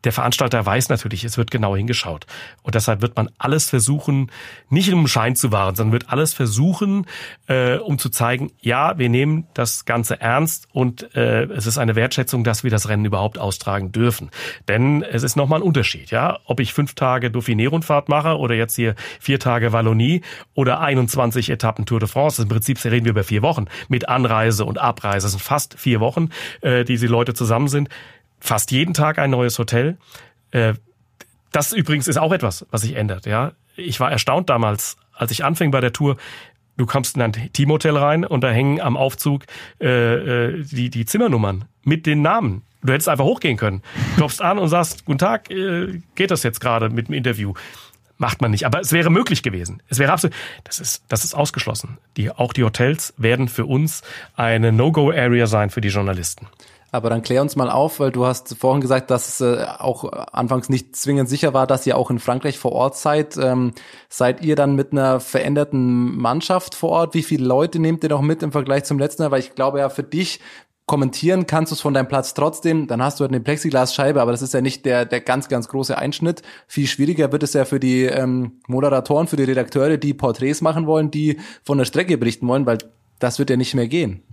der 0.04 0.12
Veranstalter 0.12 0.66
weiß 0.66 0.90
natürlich, 0.90 1.24
es 1.24 1.38
wird 1.38 1.52
genau 1.52 1.76
hingeschaut. 1.76 2.26
Und 2.62 2.76
deshalb 2.76 3.02
wird 3.02 3.16
man 3.16 3.30
alles 3.38 3.70
versuchen, 3.70 4.32
nicht 4.70 4.92
um 4.94 5.08
Schein 5.08 5.36
zu 5.36 5.52
wahren, 5.52 5.76
sondern 5.76 5.94
wird 5.94 6.10
alles 6.10 6.34
versuchen, 6.34 7.06
äh, 7.48 7.78
um 7.78 7.98
zu 7.98 8.10
zeigen, 8.10 8.52
ja, 8.62 8.98
wir 8.98 9.10
nehmen 9.10 9.48
das 9.54 9.86
Ganze 9.86 10.22
ernst 10.22 10.68
und 10.72 11.16
äh, 11.16 11.44
es 11.46 11.66
ist 11.66 11.78
eine 11.78 11.96
Wertschätzung, 11.96 12.44
dass 12.44 12.64
wir 12.64 12.72
das 12.72 12.90
Rennen 12.90 13.06
überhaupt 13.06 13.38
austragen 13.40 13.92
dürfen. 13.92 14.30
Denn 14.68 15.04
es 15.04 15.24
ist 15.24 15.36
nochmal 15.36 15.60
ein 15.60 15.64
Unterschied, 15.64 16.12
ja, 16.12 16.40
ob 16.46 16.60
ich 16.60 16.74
fünf 16.74 16.94
Tage 16.94 17.30
Dauphiné-Rundfahrt 17.30 18.10
mache 18.10 18.38
oder 18.38 18.56
jetzt 18.56 18.76
hier 18.76 18.96
vier 19.20 19.40
Tage 19.40 19.74
Wallonie 19.74 20.22
oder 20.54 20.80
21 20.80 21.50
Etappen 21.50 21.86
Tour 21.86 22.00
de 22.00 22.08
France. 22.08 22.42
Im 22.42 22.50
Prinzip 22.50 22.84
reden 22.86 23.06
wir 23.06 23.12
über 23.12 23.24
vier 23.24 23.42
Wochen 23.42 23.66
mit 23.88 24.08
Anreise 24.10 24.66
und 24.66 24.78
Abreise. 24.78 25.28
Es 25.28 25.34
sind 25.34 25.42
fast 25.42 25.80
vier 25.80 26.00
Wochen, 26.00 26.30
äh, 26.62 26.84
die 26.84 26.98
die 26.98 27.08
Leute 27.08 27.34
zusammen 27.34 27.68
sind 27.68 27.90
fast 28.40 28.72
jeden 28.72 28.94
Tag 28.94 29.20
ein 29.20 29.30
neues 29.30 29.58
Hotel. 29.60 29.98
Äh, 30.52 30.74
das 31.52 31.74
übrigens 31.74 32.08
ist 32.08 32.18
auch 32.18 32.32
etwas, 32.32 32.66
was 32.72 32.82
sich 32.82 32.96
ändert. 32.96 33.26
Ja, 33.26 33.54
ich 33.76 34.00
war 34.00 34.12
erstaunt 34.12 34.50
damals, 34.50 34.98
als 35.14 35.32
ich 35.32 35.44
anfing 35.44 35.72
bei 35.72 35.82
der 35.82 35.94
Tour. 35.94 36.18
Du 36.78 36.86
kommst 36.86 37.16
in 37.16 37.22
ein 37.24 37.32
Teamhotel 37.32 37.98
rein 37.98 38.24
und 38.24 38.42
da 38.42 38.50
hängen 38.50 38.80
am 38.80 38.98
Aufzug 38.98 39.46
äh, 39.82 39.88
äh, 39.88 40.64
die, 40.64 40.90
die 40.90 41.06
Zimmernummern 41.06 41.66
mit 41.84 42.06
den 42.06 42.22
Namen. 42.22 42.62
Du 42.84 42.94
hättest 42.94 43.10
einfach 43.10 43.26
hochgehen 43.26 43.58
können. 43.58 43.82
Klopfst 44.16 44.42
an 44.42 44.60
und 44.60 44.70
sagst, 44.70 45.06
guten 45.06 45.18
Tag, 45.18 45.50
äh, 45.50 46.02
geht 46.14 46.30
das 46.30 46.44
jetzt 46.44 46.60
gerade 46.60 46.90
mit 46.90 47.08
dem 47.08 47.16
Interview? 47.16 47.54
Macht 48.20 48.42
man 48.42 48.52
nicht. 48.52 48.66
Aber 48.66 48.80
es 48.80 48.92
wäre 48.92 49.10
möglich 49.10 49.44
gewesen. 49.44 49.82
Es 49.90 50.00
wäre 50.00 50.12
absolut, 50.12 50.36
das 50.64 50.80
ist, 50.80 51.04
das 51.08 51.24
ist 51.24 51.34
ausgeschlossen. 51.34 51.98
Die, 52.16 52.32
auch 52.32 52.54
die 52.54 52.64
Hotels 52.64 53.14
werden 53.18 53.48
für 53.48 53.66
uns 53.66 54.04
eine 54.36 54.72
No-Go-Area 54.72 55.48
sein 55.48 55.70
für 55.70 55.82
die 55.82 55.90
Journalisten. 55.90 56.48
Aber 56.92 57.10
dann 57.10 57.22
klär 57.22 57.42
uns 57.42 57.56
mal 57.56 57.70
auf, 57.70 58.00
weil 58.00 58.12
du 58.12 58.26
hast 58.26 58.56
vorhin 58.58 58.80
gesagt, 58.80 59.12
dass 59.12 59.28
es 59.28 59.42
äh, 59.42 59.66
auch 59.80 60.06
anfangs 60.32 60.70
nicht 60.70 60.96
zwingend 60.96 61.28
sicher 61.28 61.54
war, 61.54 61.68
dass 61.68 61.86
ihr 61.86 61.98
auch 61.98 62.10
in 62.10 62.20
Frankreich 62.20 62.58
vor 62.58 62.72
Ort 62.72 62.96
seid. 62.96 63.36
Ähm, 63.38 63.74
seid 64.10 64.42
ihr 64.42 64.56
dann 64.56 64.76
mit 64.76 64.94
einer 64.94 65.20
veränderten 65.20 66.16
Mannschaft 66.16 66.76
vor 66.76 66.92
Ort? 66.92 67.14
Wie 67.14 67.24
viele 67.24 67.46
Leute 67.46 67.80
nehmt 67.80 68.04
ihr 68.04 68.10
noch 68.10 68.22
mit 68.22 68.42
im 68.42 68.54
Vergleich 68.54 68.86
zum 68.86 69.00
letzten 69.00 69.24
Jahr? 69.24 69.32
Weil 69.32 69.42
ich 69.42 69.54
glaube 69.54 69.80
ja, 69.80 69.90
für 69.90 70.04
dich 70.04 70.40
kommentieren 70.88 71.46
kannst 71.46 71.72
du 71.72 71.76
es 71.76 71.82
von 71.82 71.94
deinem 71.94 72.08
Platz 72.08 72.34
trotzdem, 72.34 72.88
dann 72.88 73.04
hast 73.04 73.20
du 73.20 73.24
halt 73.24 73.32
eine 73.32 73.42
Plexiglasscheibe, 73.42 74.22
aber 74.22 74.32
das 74.32 74.42
ist 74.42 74.54
ja 74.54 74.62
nicht 74.62 74.86
der, 74.86 75.06
der 75.06 75.20
ganz, 75.20 75.50
ganz 75.50 75.68
große 75.68 75.98
Einschnitt. 75.98 76.42
Viel 76.66 76.88
schwieriger 76.88 77.32
wird 77.34 77.44
es 77.44 77.52
ja 77.54 77.66
für 77.66 77.80
die 77.80 78.06
ähm, 78.06 78.62
Moderatoren, 78.68 79.28
für 79.28 79.36
die 79.36 79.44
Redakteure, 79.44 79.98
die 79.98 80.14
Porträts 80.14 80.62
machen 80.62 80.88
wollen, 80.88 81.12
die 81.12 81.40
von 81.64 81.78
der 81.78 81.84
Strecke 81.86 82.18
berichten 82.18 82.48
wollen, 82.48 82.66
weil 82.66 82.78
das 83.20 83.38
wird 83.38 83.50
ja 83.50 83.58
nicht 83.58 83.76
mehr 83.76 83.90
gehen. 83.90 84.24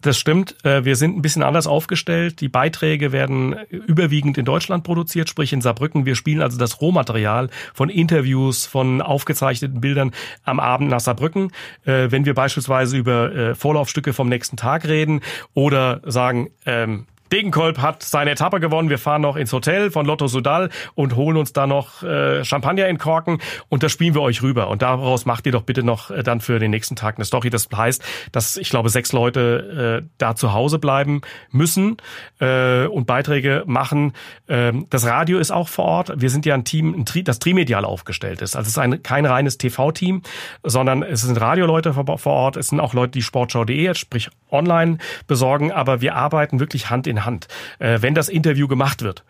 Das 0.00 0.18
stimmt. 0.18 0.56
Äh, 0.64 0.84
wir 0.84 0.96
sind 0.96 1.16
ein 1.16 1.22
bisschen 1.22 1.42
anders 1.42 1.66
aufgestellt. 1.66 2.40
Die 2.40 2.48
Beiträge 2.48 3.12
werden 3.12 3.56
überwiegend 3.70 4.38
in 4.38 4.44
Deutschland 4.44 4.84
produziert, 4.84 5.28
sprich 5.28 5.52
in 5.52 5.60
Saarbrücken. 5.60 6.06
Wir 6.06 6.14
spielen 6.14 6.42
also 6.42 6.58
das 6.58 6.80
Rohmaterial 6.80 7.48
von 7.72 7.88
Interviews, 7.88 8.66
von 8.66 9.00
aufgezeichneten 9.00 9.80
Bildern 9.80 10.12
am 10.44 10.60
Abend 10.60 10.90
nach 10.90 11.00
Saarbrücken. 11.00 11.52
Äh, 11.84 12.10
wenn 12.10 12.24
wir 12.24 12.34
beispielsweise 12.34 12.96
über 12.96 13.34
äh, 13.34 13.54
Vorlaufstücke 13.54 14.12
vom 14.12 14.28
nächsten 14.28 14.56
Tag 14.56 14.86
reden 14.86 15.20
oder 15.54 16.00
sagen, 16.04 16.50
ähm, 16.66 17.06
Degenkolb 17.32 17.78
hat 17.78 18.02
seine 18.02 18.30
Etappe 18.32 18.60
gewonnen. 18.60 18.90
Wir 18.90 18.98
fahren 18.98 19.22
noch 19.22 19.36
ins 19.36 19.52
Hotel 19.52 19.90
von 19.90 20.06
Lotto 20.06 20.26
Sudal 20.26 20.70
und 20.94 21.16
holen 21.16 21.36
uns 21.36 21.52
da 21.52 21.66
noch 21.66 22.02
äh, 22.02 22.44
Champagner 22.44 22.88
in 22.88 22.98
Korken 22.98 23.38
und 23.68 23.82
das 23.82 23.92
spielen 23.92 24.14
wir 24.14 24.22
euch 24.22 24.42
rüber. 24.42 24.68
Und 24.68 24.82
daraus 24.82 25.26
macht 25.26 25.46
ihr 25.46 25.52
doch 25.52 25.62
bitte 25.62 25.82
noch 25.82 26.10
äh, 26.10 26.22
dann 26.22 26.40
für 26.40 26.58
den 26.58 26.70
nächsten 26.70 26.96
Tag 26.96 27.16
eine 27.16 27.24
Story. 27.24 27.50
Das 27.50 27.68
heißt, 27.74 28.02
dass 28.32 28.56
ich 28.56 28.70
glaube, 28.70 28.88
sechs 28.88 29.12
Leute 29.12 30.02
äh, 30.04 30.08
da 30.18 30.36
zu 30.36 30.52
Hause 30.52 30.78
bleiben 30.78 31.22
müssen 31.50 31.96
äh, 32.40 32.86
und 32.86 33.06
Beiträge 33.06 33.64
machen. 33.66 34.12
Ähm, 34.48 34.86
das 34.90 35.06
Radio 35.06 35.38
ist 35.38 35.50
auch 35.50 35.68
vor 35.68 35.84
Ort. 35.84 36.12
Wir 36.16 36.30
sind 36.30 36.46
ja 36.46 36.54
ein 36.54 36.64
Team, 36.64 36.94
ein 36.94 37.06
Tri 37.06 37.24
das 37.24 37.38
trimedial 37.38 37.84
aufgestellt 37.84 38.42
ist. 38.42 38.56
Also 38.56 38.66
es 38.66 38.72
ist 38.72 38.78
ein, 38.78 39.02
kein 39.02 39.26
reines 39.26 39.58
TV-Team, 39.58 40.22
sondern 40.62 41.02
es 41.02 41.22
sind 41.22 41.40
Radioleute 41.40 41.94
vor, 41.94 42.18
vor 42.18 42.32
Ort. 42.32 42.56
Es 42.56 42.68
sind 42.68 42.80
auch 42.80 42.94
Leute, 42.94 43.12
die 43.12 43.22
sportschau.de, 43.22 43.94
sprich 43.94 44.30
online 44.50 44.98
besorgen. 45.26 45.72
Aber 45.72 46.00
wir 46.00 46.14
arbeiten 46.14 46.60
wirklich 46.60 46.90
Hand 46.90 47.06
in 47.06 47.13
in 47.14 47.24
Hand. 47.24 47.48
Äh, 47.78 48.02
wenn 48.02 48.14
das 48.14 48.28
Interview 48.28 48.68
gemacht 48.68 49.02
wird, 49.02 49.24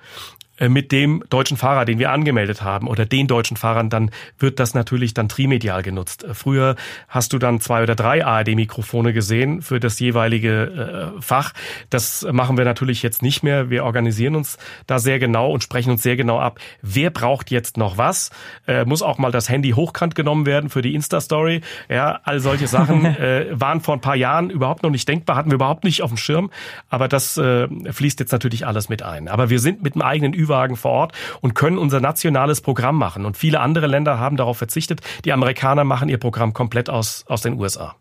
mit 0.60 0.92
dem 0.92 1.24
deutschen 1.30 1.56
Fahrer, 1.56 1.84
den 1.84 1.98
wir 1.98 2.10
angemeldet 2.10 2.62
haben 2.62 2.88
oder 2.88 3.06
den 3.06 3.26
deutschen 3.26 3.56
Fahrern, 3.56 3.90
dann 3.90 4.10
wird 4.38 4.60
das 4.60 4.74
natürlich 4.74 5.14
dann 5.14 5.28
trimedial 5.28 5.82
genutzt. 5.82 6.24
Äh, 6.24 6.34
früher 6.34 6.76
hast 7.08 7.32
du 7.32 7.38
dann 7.38 7.60
zwei 7.60 7.82
oder 7.82 7.94
drei 7.94 8.24
ARD-Mikrofone 8.24 9.12
gesehen 9.12 9.62
für 9.62 9.80
das 9.80 9.98
jeweilige 9.98 11.12
äh, 11.16 11.20
Fach. 11.20 11.52
Das 11.90 12.26
machen 12.30 12.56
wir 12.56 12.64
natürlich 12.64 13.02
jetzt 13.02 13.22
nicht 13.22 13.42
mehr. 13.42 13.70
Wir 13.70 13.84
organisieren 13.84 14.36
uns 14.36 14.58
da 14.86 14.98
sehr 14.98 15.18
genau 15.18 15.50
und 15.50 15.62
sprechen 15.62 15.90
uns 15.90 16.02
sehr 16.02 16.16
genau 16.16 16.38
ab. 16.38 16.60
Wer 16.82 17.10
braucht 17.10 17.50
jetzt 17.50 17.76
noch 17.76 17.98
was? 17.98 18.30
Äh, 18.66 18.84
muss 18.84 19.02
auch 19.02 19.18
mal 19.18 19.32
das 19.32 19.48
Handy 19.48 19.70
hochkant 19.70 20.14
genommen 20.14 20.46
werden 20.46 20.70
für 20.70 20.82
die 20.82 20.94
Insta-Story. 20.94 21.62
Ja, 21.88 22.20
all 22.24 22.40
solche 22.40 22.68
Sachen 22.68 23.04
äh, 23.16 23.46
waren 23.50 23.80
vor 23.80 23.94
ein 23.94 24.00
paar 24.00 24.16
Jahren 24.16 24.50
überhaupt 24.50 24.82
noch 24.82 24.90
nicht 24.90 25.08
denkbar, 25.08 25.36
hatten 25.36 25.50
wir 25.50 25.56
überhaupt 25.56 25.84
nicht 25.84 26.02
auf 26.02 26.10
dem 26.10 26.16
Schirm. 26.16 26.50
Aber 26.88 27.08
das 27.08 27.36
äh, 27.36 27.68
fließt 27.92 28.20
jetzt 28.20 28.32
natürlich 28.32 28.66
alles 28.66 28.88
mit 28.88 29.02
ein. 29.02 29.28
Aber 29.28 29.50
wir 29.50 29.58
sind 29.58 29.82
mit 29.82 29.94
dem 29.94 30.02
eigenen 30.02 30.32
Ü-Wagen 30.44 30.76
vor 30.76 30.92
Ort 30.92 31.12
und 31.40 31.54
können 31.54 31.78
unser 31.78 32.00
nationales 32.00 32.60
Programm 32.60 32.96
machen. 32.96 33.24
Und 33.24 33.36
viele 33.36 33.60
andere 33.60 33.86
Länder 33.86 34.18
haben 34.18 34.36
darauf 34.36 34.58
verzichtet. 34.58 35.00
Die 35.24 35.32
Amerikaner 35.32 35.84
machen 35.84 36.08
ihr 36.08 36.18
Programm 36.18 36.52
komplett 36.52 36.90
aus, 36.90 37.24
aus 37.28 37.42
den 37.42 37.58
USA. 37.58 37.96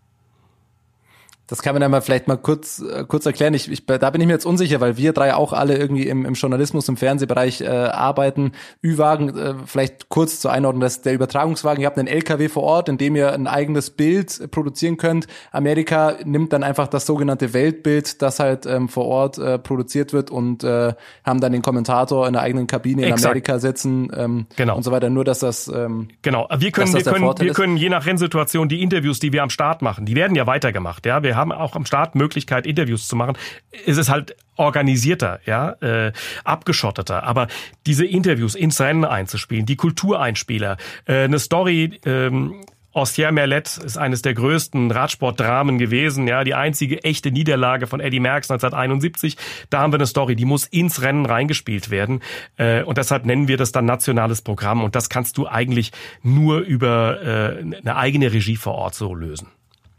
Das 1.48 1.62
kann 1.62 1.76
man 1.76 1.82
dann 1.82 1.92
mal 1.92 2.02
vielleicht 2.02 2.28
mal 2.28 2.38
kurz, 2.38 2.80
äh, 2.80 3.04
kurz 3.06 3.26
erklären. 3.26 3.54
Ich, 3.54 3.70
ich, 3.70 3.86
da 3.86 4.10
bin 4.10 4.22
ich 4.22 4.28
mir 4.28 4.34
jetzt 4.34 4.46
unsicher, 4.46 4.80
weil 4.80 4.96
wir 4.96 5.12
drei 5.12 5.34
auch 5.34 5.52
alle 5.52 5.78
irgendwie 5.78 6.08
im, 6.08 6.26
im 6.26 6.34
Journalismus, 6.36 6.88
im 6.88 6.96
Fernsehbereich 6.96 7.62
äh, 7.62 7.68
arbeiten. 7.68 8.54
Ü-Wagen, 8.82 9.38
äh, 9.38 9.54
vielleicht 9.66 10.08
kurz 10.08 10.40
zur 10.40 10.54
Einordnung, 10.54 10.82
das 10.82 10.98
ist 10.98 11.06
der 11.06 11.14
Übertragungswagen. 11.14 11.82
Ihr 11.82 11.88
habt 11.88 12.00
einen 12.00 12.08
LKW 12.08 12.48
vor 12.48 12.64
Ort, 12.64 12.88
in 12.88 12.98
dem 12.98 13.16
ihr 13.16 13.34
ein 13.34 13.48
eigenes 13.48 13.90
Bild 13.90 14.52
produzieren 14.52 14.96
könnt. 14.96 15.28
Amerika 15.52 16.16
nimmt 16.24 16.54
dann 16.54 16.64
einfach 16.64 16.88
das 16.88 17.06
sogenannte 17.06 17.54
Weltbild, 17.54 18.22
das 18.22 18.40
halt 18.40 18.66
ähm, 18.66 18.88
vor 18.88 19.06
Ort 19.06 19.38
äh, 19.38 19.60
produziert 19.60 20.14
wird 20.14 20.32
und 20.32 20.64
äh, 20.64 20.94
haben 21.26 21.42
dann 21.42 21.52
den 21.52 21.62
Kommentator 21.62 22.26
in 22.26 22.34
der 22.34 22.42
eigenen 22.42 22.68
Kabine 22.68 23.04
in 23.04 23.10
Exakt. 23.10 23.26
Amerika 23.26 23.60
sitzen 23.60 24.10
ähm, 24.16 24.46
genau. 24.56 24.78
und 24.78 24.84
so 24.84 24.92
weiter. 24.92 25.10
Nur, 25.10 25.26
dass 25.26 25.40
das 25.40 25.68
ähm, 25.68 26.08
Genau, 26.22 26.48
wir 26.58 26.72
können, 26.72 26.94
wir, 26.94 27.04
können, 27.04 27.34
wir 27.38 27.54
können 27.54 27.76
je 27.76 27.90
nach 27.90 28.06
Rennsituation 28.06 28.70
die 28.70 28.82
Interviews, 28.82 29.20
die 29.20 29.34
wir 29.34 29.44
am 29.44 29.50
Start 29.50 29.82
machen, 29.82 30.06
die 30.06 30.16
werden 30.16 30.36
ja 30.36 30.48
weitergemacht. 30.48 31.06
Ja, 31.06 31.22
wir 31.22 31.33
wir 31.34 31.38
haben 31.38 31.52
auch 31.52 31.76
am 31.76 31.86
Start 31.88 32.14
Möglichkeit, 32.14 32.68
Interviews 32.68 33.08
zu 33.08 33.16
machen. 33.16 33.36
Es 33.88 33.98
ist 33.98 34.08
halt 34.08 34.36
organisierter, 34.56 35.40
ja, 35.48 35.72
äh, 35.82 36.12
abgeschotteter. 36.44 37.24
Aber 37.24 37.48
diese 37.88 38.06
Interviews 38.06 38.54
ins 38.54 38.80
Rennen 38.80 39.04
einzuspielen, 39.04 39.66
die 39.66 39.76
Kultureinspieler, 39.76 40.78
äh, 41.08 41.24
eine 41.24 41.40
Story 41.40 42.00
ähm, 42.06 42.64
Austria 42.92 43.32
Merlet 43.32 43.78
ist 43.78 43.98
eines 43.98 44.22
der 44.22 44.36
größten 44.36 44.92
Radsportdramen 44.92 45.80
gewesen, 45.80 46.28
ja, 46.28 46.44
die 46.44 46.54
einzige 46.54 47.04
echte 47.04 47.32
Niederlage 47.32 47.88
von 47.88 48.00
Eddie 48.00 48.20
Merckx 48.20 48.52
1971. 48.52 49.36
Da 49.72 49.82
haben 49.82 49.92
wir 49.92 49.98
eine 49.98 50.06
Story, 50.06 50.36
die 50.36 50.46
muss 50.46 50.68
ins 50.68 51.02
Rennen 51.02 51.26
reingespielt 51.26 51.90
werden 51.90 52.22
äh, 52.58 52.84
und 52.84 53.00
deshalb 53.00 53.26
nennen 53.26 53.48
wir 53.48 53.58
das 53.58 53.72
dann 53.72 53.86
nationales 53.86 54.44
Programm 54.44 54.84
und 54.84 54.94
das 54.94 55.10
kannst 55.10 55.40
du 55.40 55.48
eigentlich 55.48 55.92
nur 56.22 56.60
über 56.60 57.24
äh, 57.24 57.60
eine 57.60 57.96
eigene 57.96 58.32
Regie 58.32 58.58
vor 58.58 58.76
Ort 58.76 58.94
so 58.94 59.16
lösen. 59.16 59.48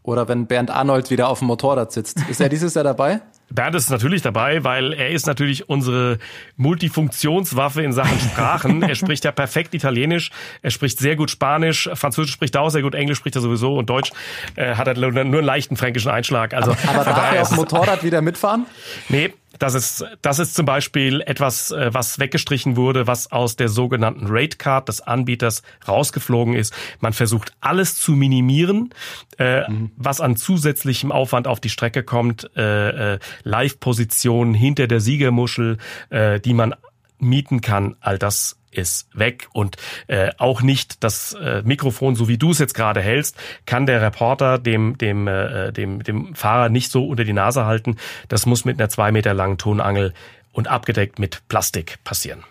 Oder 0.05 0.28
wenn 0.28 0.46
Bernd 0.46 0.70
Arnold 0.70 1.11
wieder 1.11 1.28
auf 1.28 1.38
dem 1.38 1.48
Motorrad 1.48 1.90
sitzt. 1.90 2.20
Ist 2.28 2.38
er 2.38 2.50
dieses 2.50 2.74
Jahr 2.74 2.84
dabei? 2.84 3.22
Bernd 3.50 3.74
ist 3.74 3.88
natürlich 3.88 4.20
dabei, 4.20 4.62
weil 4.62 4.92
er 4.92 5.11
ist 5.11 5.26
natürlich 5.26 5.68
unsere 5.70 6.18
Multifunktionswaffe 6.57 7.82
in 7.82 7.94
Sachen 7.94 8.20
Sprachen. 8.20 8.82
er 8.82 8.96
spricht 8.96 9.24
ja 9.24 9.32
perfekt 9.32 9.72
Italienisch, 9.72 10.30
er 10.61 10.70
spricht 10.70 10.98
sehr 10.98 11.16
gut 11.16 11.30
Spanisch, 11.30 11.88
Französisch 11.94 12.32
spricht 12.32 12.55
er 12.55 12.61
auch 12.61 12.68
sehr 12.68 12.82
gut, 12.82 12.94
Englisch 12.94 13.16
spricht 13.16 13.36
er 13.36 13.42
sowieso 13.42 13.78
und 13.78 13.88
Deutsch 13.88 14.12
äh, 14.57 14.74
hat 14.74 14.88
er 14.88 14.94
nur 14.94 15.20
einen 15.20 15.32
leichten 15.32 15.76
fränkischen 15.76 16.11
Einschlag. 16.11 16.52
Also, 16.52 16.72
aber, 16.86 17.00
aber 17.00 17.05
darf 17.05 17.34
er 17.34 17.42
auf 17.42 17.48
dem 17.48 17.57
Motorrad 17.57 18.05
wieder 18.05 18.20
mitfahren? 18.20 18.66
Nee, 19.09 19.32
das 19.59 19.74
ist, 19.74 20.05
das 20.22 20.38
ist 20.38 20.55
zum 20.55 20.66
Beispiel 20.66 21.20
etwas, 21.22 21.70
äh, 21.70 21.92
was 21.92 22.18
weggestrichen 22.18 22.76
wurde, 22.76 23.07
was 23.07 23.30
aus 23.32 23.57
der 23.57 23.68
sogenannten 23.68 24.26
Rate 24.28 24.57
Card 24.57 24.88
des 24.88 25.00
Anbieters 25.00 25.62
rausgeflogen 25.86 26.55
ist. 26.55 26.74
Man 27.00 27.12
versucht 27.12 27.52
alles 27.61 27.96
zu 27.96 28.12
minimieren, 28.12 28.90
äh, 29.38 29.68
mhm. 29.70 29.90
was 29.96 30.20
an 30.20 30.36
zusätzlichem 30.36 31.12
Aufwand 31.12 31.46
auf 31.46 31.61
die 31.61 31.70
Strecke 31.70 32.02
kommt. 32.02 32.50
Äh, 32.57 33.14
äh, 33.14 33.18
Live-Positionen 33.42 34.55
hinter 34.55 34.86
der 34.86 35.00
Siegermuschel, 35.00 35.78
die 36.11 36.55
man 36.55 36.74
mieten 37.18 37.61
kann. 37.61 37.96
All 38.00 38.18
das 38.18 38.57
ist 38.77 39.09
weg 39.14 39.49
und 39.53 39.77
äh, 40.07 40.31
auch 40.39 40.62
nicht 40.62 41.03
das 41.03 41.35
äh, 41.35 41.62
Mikrofon, 41.64 42.16
so 42.16 42.29
wie 42.29 42.39
du 42.39 42.51
es 42.51 42.59
jetzt 42.59 42.75
gerade 42.75 43.01
hältst, 43.01 43.37
kann 43.66 43.87
der 43.87 44.03
Reporter 44.03 44.59
dem 44.59 44.99
dem 44.99 45.29
äh, 45.29 45.72
dem 45.72 46.03
dem 46.03 46.35
Fahrer 46.35 46.68
nicht 46.68 46.91
so 46.91 47.07
unter 47.07 47.25
die 47.25 47.33
Nase 47.33 47.64
halten. 47.66 47.97
Das 48.29 48.47
muss 48.47 48.64
mit 48.64 48.79
einer 48.81 48.89
zwei 48.89 49.12
Meter 49.12 49.35
langen 49.35 49.59
Tonangel 49.59 50.14
und 50.53 50.68
abgedeckt 50.68 51.18
mit 51.18 51.43
Plastik 51.49 51.99
passieren. 52.05 52.45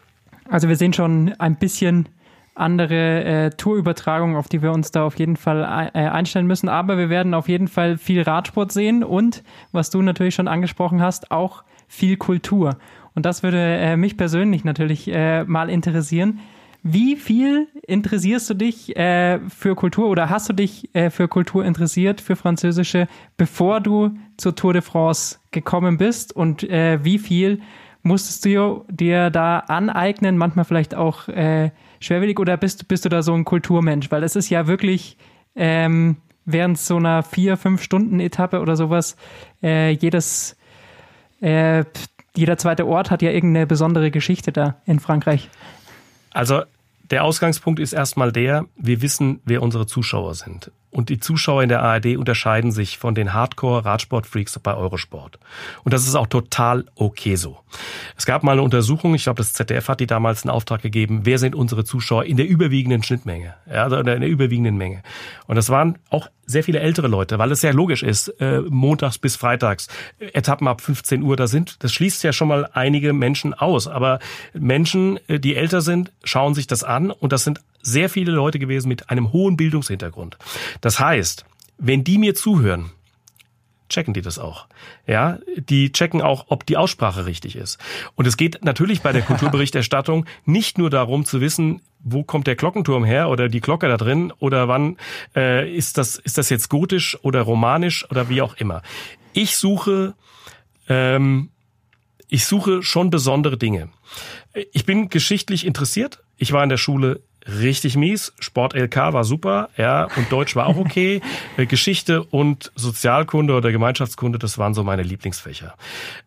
Also 0.49 0.67
wir 0.67 0.75
sehen 0.75 0.93
schon 0.93 1.33
ein 1.39 1.55
bisschen 1.55 2.09
andere 2.55 3.23
äh, 3.23 3.49
Tourübertragungen, 3.51 4.35
auf 4.35 4.47
die 4.47 4.61
wir 4.61 4.71
uns 4.71 4.91
da 4.91 5.03
auf 5.03 5.17
jeden 5.17 5.37
Fall 5.37 5.91
äh, 5.93 5.99
einstellen 5.99 6.45
müssen. 6.45 6.69
Aber 6.69 6.97
wir 6.97 7.09
werden 7.09 7.33
auf 7.33 7.49
jeden 7.49 7.67
Fall 7.67 7.97
viel 7.97 8.21
Radsport 8.21 8.71
sehen 8.71 9.03
und, 9.03 9.43
was 9.71 9.89
du 9.89 10.01
natürlich 10.01 10.35
schon 10.35 10.47
angesprochen 10.47 11.01
hast, 11.01 11.31
auch 11.31 11.63
viel 11.87 12.17
Kultur. 12.17 12.77
Und 13.15 13.25
das 13.25 13.43
würde 13.43 13.59
äh, 13.59 13.97
mich 13.97 14.17
persönlich 14.17 14.63
natürlich 14.63 15.07
äh, 15.07 15.43
mal 15.43 15.69
interessieren. 15.69 16.39
Wie 16.85 17.15
viel 17.15 17.69
interessierst 17.87 18.49
du 18.49 18.53
dich 18.55 18.95
äh, 18.97 19.39
für 19.47 19.73
Kultur 19.73 20.09
oder 20.09 20.29
hast 20.29 20.49
du 20.49 20.53
dich 20.53 20.93
äh, 20.93 21.09
für 21.09 21.29
Kultur 21.29 21.63
interessiert, 21.63 22.19
für 22.19 22.35
französische, 22.35 23.07
bevor 23.37 23.79
du 23.79 24.11
zur 24.35 24.55
Tour 24.55 24.73
de 24.73 24.81
France 24.81 25.37
gekommen 25.51 25.97
bist? 25.97 26.35
Und 26.35 26.63
äh, 26.63 26.99
wie 27.03 27.19
viel 27.19 27.61
musstest 28.01 28.43
du 28.43 28.85
dir 28.89 29.29
da 29.29 29.59
aneignen, 29.59 30.37
manchmal 30.37 30.65
vielleicht 30.65 30.93
auch 30.93 31.29
äh, 31.29 31.71
schwerwillig 32.01 32.37
oder 32.37 32.57
bist, 32.57 32.89
bist 32.89 33.05
du 33.05 33.09
da 33.09 33.21
so 33.21 33.33
ein 33.33 33.45
Kulturmensch? 33.45 34.11
Weil 34.11 34.23
es 34.23 34.35
ist 34.35 34.49
ja 34.49 34.67
wirklich 34.67 35.17
ähm, 35.55 36.17
während 36.43 36.77
so 36.77 36.97
einer 36.97 37.23
vier, 37.23 37.55
fünf 37.55 37.81
Stunden 37.81 38.19
Etappe 38.19 38.59
oder 38.59 38.75
sowas 38.75 39.15
äh, 39.63 39.91
jedes 39.91 40.57
äh, 41.39 41.85
jeder 42.35 42.57
zweite 42.57 42.87
Ort 42.87 43.11
hat 43.11 43.21
ja 43.21 43.31
irgendeine 43.31 43.67
besondere 43.67 44.11
Geschichte 44.11 44.51
da 44.51 44.75
in 44.85 44.99
Frankreich. 44.99 45.49
Also 46.31 46.63
der 47.11 47.23
Ausgangspunkt 47.23 47.79
ist 47.79 47.93
erstmal 47.93 48.31
der, 48.31 48.65
wir 48.75 49.01
wissen, 49.01 49.39
wer 49.45 49.61
unsere 49.61 49.85
Zuschauer 49.85 50.33
sind. 50.35 50.71
Und 50.93 51.09
die 51.09 51.19
Zuschauer 51.19 51.63
in 51.63 51.69
der 51.69 51.81
ARD 51.81 52.17
unterscheiden 52.17 52.71
sich 52.71 52.99
von 52.99 53.15
den 53.15 53.33
Hardcore-Radsport-Freaks 53.33 54.59
bei 54.59 54.75
Eurosport. 54.75 55.39
Und 55.83 55.91
das 55.91 56.07
ist 56.07 56.13
auch 56.13 56.27
total 56.27 56.85
okay 56.95 57.35
so. 57.35 57.57
Es 58.15 58.27
gab 58.27 58.43
mal 58.43 58.51
eine 58.51 58.61
Untersuchung, 58.61 59.15
ich 59.15 59.23
glaube, 59.23 59.37
das 59.37 59.53
ZDF 59.53 59.87
hat 59.87 59.99
die 59.99 60.05
damals 60.05 60.43
einen 60.43 60.51
Auftrag 60.51 60.83
gegeben, 60.83 61.21
wer 61.23 61.39
sind 61.39 61.55
unsere 61.55 61.83
Zuschauer 61.83 62.25
in 62.25 62.37
der 62.37 62.47
überwiegenden 62.47 63.01
Schnittmenge, 63.01 63.55
ja, 63.67 63.83
also 63.83 63.97
in 63.97 64.05
der 64.05 64.19
überwiegenden 64.27 64.77
Menge. 64.77 65.01
Und 65.47 65.55
das 65.55 65.69
waren 65.69 65.97
auch 66.11 66.29
sehr 66.45 66.63
viele 66.63 66.79
ältere 66.79 67.07
Leute, 67.07 67.39
weil 67.39 67.51
es 67.51 67.61
sehr 67.61 67.73
logisch 67.73 68.03
ist, 68.03 68.27
äh, 68.39 68.61
montags 68.61 69.17
bis 69.17 69.35
freitags, 69.35 69.87
Etappen 70.19 70.67
ab 70.67 70.81
15 70.81 71.23
Uhr 71.23 71.35
da 71.35 71.47
sind. 71.47 71.83
Das 71.83 71.91
schließt 71.93 72.23
ja 72.23 72.33
schon 72.33 72.49
mal 72.49 72.69
einige 72.73 73.13
Menschen 73.13 73.53
aus. 73.53 73.87
Aber 73.87 74.19
Menschen, 74.53 75.19
äh, 75.27 75.39
die 75.39 75.55
älter 75.55 75.81
sind, 75.81 76.11
schauen 76.23 76.53
sich 76.53 76.67
das 76.67 76.83
an 76.83 77.11
und 77.11 77.33
das 77.33 77.43
sind 77.43 77.61
sehr 77.83 78.09
viele 78.09 78.31
Leute 78.31 78.57
gewesen 78.57 78.87
mit 78.87 79.11
einem 79.11 79.31
hohen 79.31 79.57
Bildungshintergrund. 79.57 80.37
Das 80.81 80.99
heißt, 80.99 81.45
wenn 81.77 82.03
die 82.03 82.17
mir 82.17 82.33
zuhören, 82.33 82.91
checken 83.89 84.13
die 84.13 84.21
das 84.21 84.39
auch. 84.39 84.67
Ja, 85.05 85.37
die 85.55 85.91
checken 85.91 86.21
auch, 86.21 86.45
ob 86.47 86.65
die 86.65 86.77
Aussprache 86.77 87.25
richtig 87.25 87.55
ist. 87.55 87.77
Und 88.15 88.25
es 88.25 88.37
geht 88.37 88.63
natürlich 88.63 89.01
bei 89.01 89.11
der 89.11 89.21
Kulturberichterstattung 89.21 90.25
nicht 90.45 90.77
nur 90.77 90.89
darum 90.89 91.25
zu 91.25 91.41
wissen, 91.41 91.81
wo 91.99 92.23
kommt 92.23 92.47
der 92.47 92.55
Glockenturm 92.55 93.05
her 93.05 93.29
oder 93.29 93.47
die 93.47 93.61
Glocke 93.61 93.87
da 93.87 93.97
drin 93.97 94.33
oder 94.39 94.67
wann 94.67 94.97
äh, 95.35 95.71
ist 95.71 95.97
das 95.97 96.17
ist 96.17 96.37
das 96.37 96.49
jetzt 96.49 96.69
gotisch 96.69 97.17
oder 97.21 97.41
romanisch 97.41 98.09
oder 98.09 98.29
wie 98.29 98.41
auch 98.41 98.55
immer. 98.55 98.81
Ich 99.31 99.55
suche 99.55 100.15
ähm, 100.89 101.49
ich 102.27 102.45
suche 102.45 102.81
schon 102.81 103.09
besondere 103.09 103.57
Dinge. 103.57 103.89
Ich 104.71 104.85
bin 104.85 105.09
geschichtlich 105.09 105.65
interessiert. 105.65 106.23
Ich 106.35 106.51
war 106.51 106.63
in 106.63 106.69
der 106.69 106.77
Schule 106.77 107.21
richtig 107.47 107.95
mies. 107.95 108.33
Sport 108.39 108.73
LK 108.73 109.13
war 109.13 109.23
super, 109.23 109.69
ja, 109.77 110.07
und 110.15 110.31
Deutsch 110.31 110.55
war 110.55 110.67
auch 110.67 110.77
okay. 110.77 111.21
Äh, 111.57 111.65
Geschichte 111.65 112.23
und 112.23 112.71
Sozialkunde 112.75 113.53
oder 113.55 113.71
Gemeinschaftskunde, 113.71 114.39
das 114.39 114.57
waren 114.57 114.73
so 114.73 114.83
meine 114.83 115.03
Lieblingsfächer. 115.03 115.75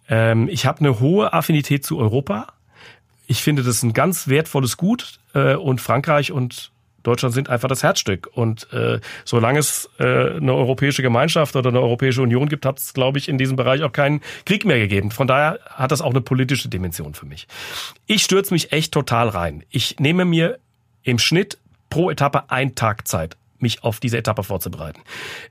Ähm, 0.08 0.48
ich 0.48 0.66
habe 0.66 0.80
eine 0.80 1.00
hohe 1.00 1.32
Affinität 1.32 1.84
zu 1.84 1.98
Europa. 1.98 2.48
Ich 3.26 3.42
finde 3.42 3.62
das 3.62 3.82
ein 3.82 3.92
ganz 3.92 4.28
wertvolles 4.28 4.76
Gut 4.76 5.18
äh, 5.34 5.54
und 5.54 5.80
Frankreich 5.80 6.32
und 6.32 6.70
Deutschland 7.06 7.34
sind 7.34 7.48
einfach 7.48 7.68
das 7.68 7.84
Herzstück. 7.84 8.28
Und 8.32 8.72
äh, 8.72 9.00
solange 9.24 9.60
es 9.60 9.88
äh, 9.98 10.04
eine 10.04 10.52
europäische 10.52 11.02
Gemeinschaft 11.02 11.54
oder 11.54 11.68
eine 11.68 11.80
Europäische 11.80 12.20
Union 12.20 12.48
gibt, 12.48 12.66
hat 12.66 12.78
es, 12.78 12.94
glaube 12.94 13.18
ich, 13.18 13.28
in 13.28 13.38
diesem 13.38 13.56
Bereich 13.56 13.84
auch 13.84 13.92
keinen 13.92 14.20
Krieg 14.44 14.64
mehr 14.64 14.78
gegeben. 14.78 15.12
Von 15.12 15.28
daher 15.28 15.60
hat 15.66 15.92
das 15.92 16.02
auch 16.02 16.10
eine 16.10 16.20
politische 16.20 16.68
Dimension 16.68 17.14
für 17.14 17.26
mich. 17.26 17.46
Ich 18.06 18.24
stürze 18.24 18.52
mich 18.52 18.72
echt 18.72 18.92
total 18.92 19.28
rein. 19.28 19.62
Ich 19.70 20.00
nehme 20.00 20.24
mir 20.24 20.58
im 21.06 21.18
Schnitt 21.18 21.58
pro 21.88 22.10
Etappe 22.10 22.50
ein 22.50 22.74
Tag 22.74 23.06
Zeit, 23.06 23.36
mich 23.58 23.84
auf 23.84 24.00
diese 24.00 24.18
Etappe 24.18 24.42
vorzubereiten. 24.42 25.00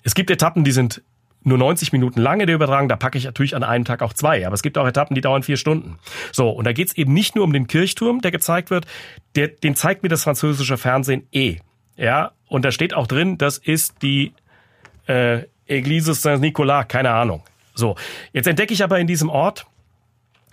Es 0.03 0.13
gibt 0.13 0.29
Etappen, 0.29 0.63
die 0.63 0.71
sind 0.71 1.01
nur 1.43 1.57
90 1.57 1.93
Minuten 1.93 2.19
lange 2.19 2.45
der 2.45 2.55
Übertragung, 2.55 2.89
da 2.89 2.95
packe 2.95 3.17
ich 3.17 3.23
natürlich 3.23 3.55
an 3.55 3.63
einem 3.63 3.85
Tag 3.85 4.01
auch 4.01 4.13
zwei. 4.13 4.45
Aber 4.45 4.53
es 4.53 4.63
gibt 4.63 4.77
auch 4.77 4.87
Etappen, 4.87 5.15
die 5.15 5.21
dauern 5.21 5.43
vier 5.43 5.57
Stunden. 5.57 5.97
So, 6.31 6.49
und 6.49 6.65
da 6.65 6.73
geht's 6.73 6.93
eben 6.93 7.13
nicht 7.13 7.35
nur 7.35 7.43
um 7.43 7.53
den 7.53 7.67
Kirchturm, 7.67 8.19
der 8.19 8.31
gezeigt 8.31 8.69
wird, 8.69 8.85
der, 9.35 9.47
den 9.47 9.75
zeigt 9.75 10.03
mir 10.03 10.09
das 10.09 10.23
französische 10.23 10.77
Fernsehen 10.77 11.27
eh. 11.31 11.57
Ja, 11.95 12.31
und 12.47 12.65
da 12.65 12.71
steht 12.71 12.93
auch 12.93 13.07
drin, 13.07 13.37
das 13.37 13.57
ist 13.57 14.01
die 14.01 14.33
äh, 15.07 15.43
Église 15.69 16.15
Saint-Nicolas, 16.15 16.87
keine 16.87 17.11
Ahnung. 17.11 17.43
So, 17.75 17.95
jetzt 18.33 18.47
entdecke 18.47 18.73
ich 18.73 18.83
aber 18.83 18.99
in 18.99 19.07
diesem 19.07 19.29
Ort, 19.29 19.67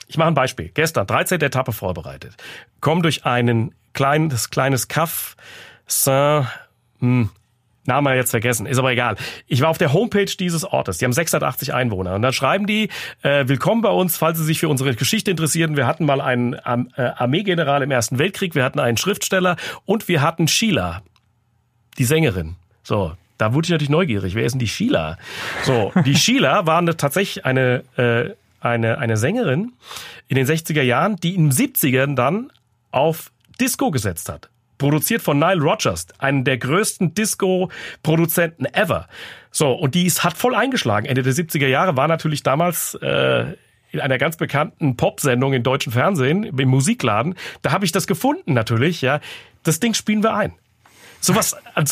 ich 0.07 0.19
mache 0.19 0.29
ein 0.29 0.35
Beispiel, 0.35 0.71
gestern, 0.75 1.07
13. 1.07 1.41
Etappe 1.41 1.73
vorbereitet, 1.73 2.37
komme 2.81 3.03
durch 3.03 3.25
einen 3.25 3.75
kleines, 3.93 4.51
kleines 4.51 4.89
Kaff, 4.89 5.37
Saint, 5.87 6.47
hm, 7.01 7.31
Name 7.85 8.15
jetzt 8.15 8.31
vergessen, 8.31 8.67
ist 8.67 8.79
aber 8.79 8.93
egal. 8.93 9.17
Ich 9.49 9.61
war 9.61 9.69
auf 9.69 9.79
der 9.79 9.93
Homepage 9.93 10.27
dieses 10.27 10.65
Ortes, 10.65 10.99
die 10.99 11.05
haben 11.05 11.13
680 11.13 11.75
Einwohner 11.75 12.15
und 12.15 12.23
dann 12.23 12.33
schreiben 12.33 12.67
die, 12.67 12.89
äh, 13.23 13.49
willkommen 13.49 13.83
bei 13.83 13.91
uns, 13.91 14.17
falls 14.17 14.39
Sie 14.39 14.45
sich 14.45 14.61
für 14.61 14.69
unsere 14.69 14.95
Geschichte 14.95 15.33
interessieren. 15.33 15.77
Wir 15.77 15.87
hatten 15.87 16.05
mal 16.05 16.21
einen 16.21 16.55
Arm 16.55 16.91
äh, 16.97 17.03
Armeegeneral 17.03 17.83
im 17.83 17.91
Ersten 17.91 18.19
Weltkrieg, 18.19 18.55
wir 18.55 18.63
hatten 18.63 18.79
einen 18.79 18.97
Schriftsteller 18.97 19.57
und 19.85 20.07
wir 20.07 20.23
hatten 20.23 20.47
Sheila, 20.47 21.03
die 21.99 22.05
Sängerin. 22.05 22.55
So, 22.85 23.17
da 23.37 23.53
wurde 23.53 23.67
ich 23.67 23.71
natürlich 23.71 23.91
neugierig. 23.91 24.37
Wer 24.37 24.45
ist 24.45 24.53
denn 24.53 24.61
die 24.61 24.69
Sheila? 24.69 25.19
So, 25.65 25.93
die 26.07 26.15
Sheila 26.15 26.67
war 26.67 26.79
eine, 26.79 26.97
tatsächlich 26.97 27.45
eine, 27.45 27.83
äh, 27.97 28.31
eine, 28.61 28.99
eine 28.99 29.17
Sängerin 29.17 29.73
in 30.29 30.37
den 30.37 30.47
60er 30.47 30.83
Jahren, 30.83 31.17
die 31.17 31.35
in 31.35 31.51
den 31.51 31.53
70ern 31.53 32.15
dann 32.15 32.53
auf 32.93 33.33
Disco 33.61 33.91
gesetzt 33.91 34.29
hat. 34.29 34.51
Produziert 34.79 35.23
von 35.23 35.39
Nile 35.39 35.61
Rodgers, 35.61 36.07
einem 36.19 36.45
der 36.45 36.59
größten 36.59 37.15
Disco-Produzenten 37.15 38.65
ever. 38.67 39.07
So, 39.51 39.73
und 39.73 39.95
die 39.95 40.11
hat 40.11 40.37
voll 40.37 40.55
eingeschlagen. 40.55 41.07
Ende 41.07 41.23
der 41.23 41.33
70er 41.33 41.69
Jahre 41.69 41.97
war 41.97 42.09
natürlich 42.09 42.43
damals 42.43 42.95
äh, 42.97 43.55
in 43.93 44.01
einer 44.01 44.19
ganz 44.19 44.37
bekannten 44.37 44.97
Pop-Sendung 44.97 45.53
im 45.53 45.63
deutschen 45.63 45.93
Fernsehen, 45.93 46.45
im 46.45 46.69
Musikladen. 46.69 47.37
Da 47.61 47.71
habe 47.71 47.85
ich 47.85 47.93
das 47.93 48.07
gefunden 48.07 48.55
natürlich, 48.55 49.03
ja. 49.03 49.21
Das 49.63 49.79
Ding 49.79 49.95
spielen 49.95 50.23
wir 50.23 50.35
ein. 50.35 50.55
Sowas, 51.21 51.55
an, 51.75 51.85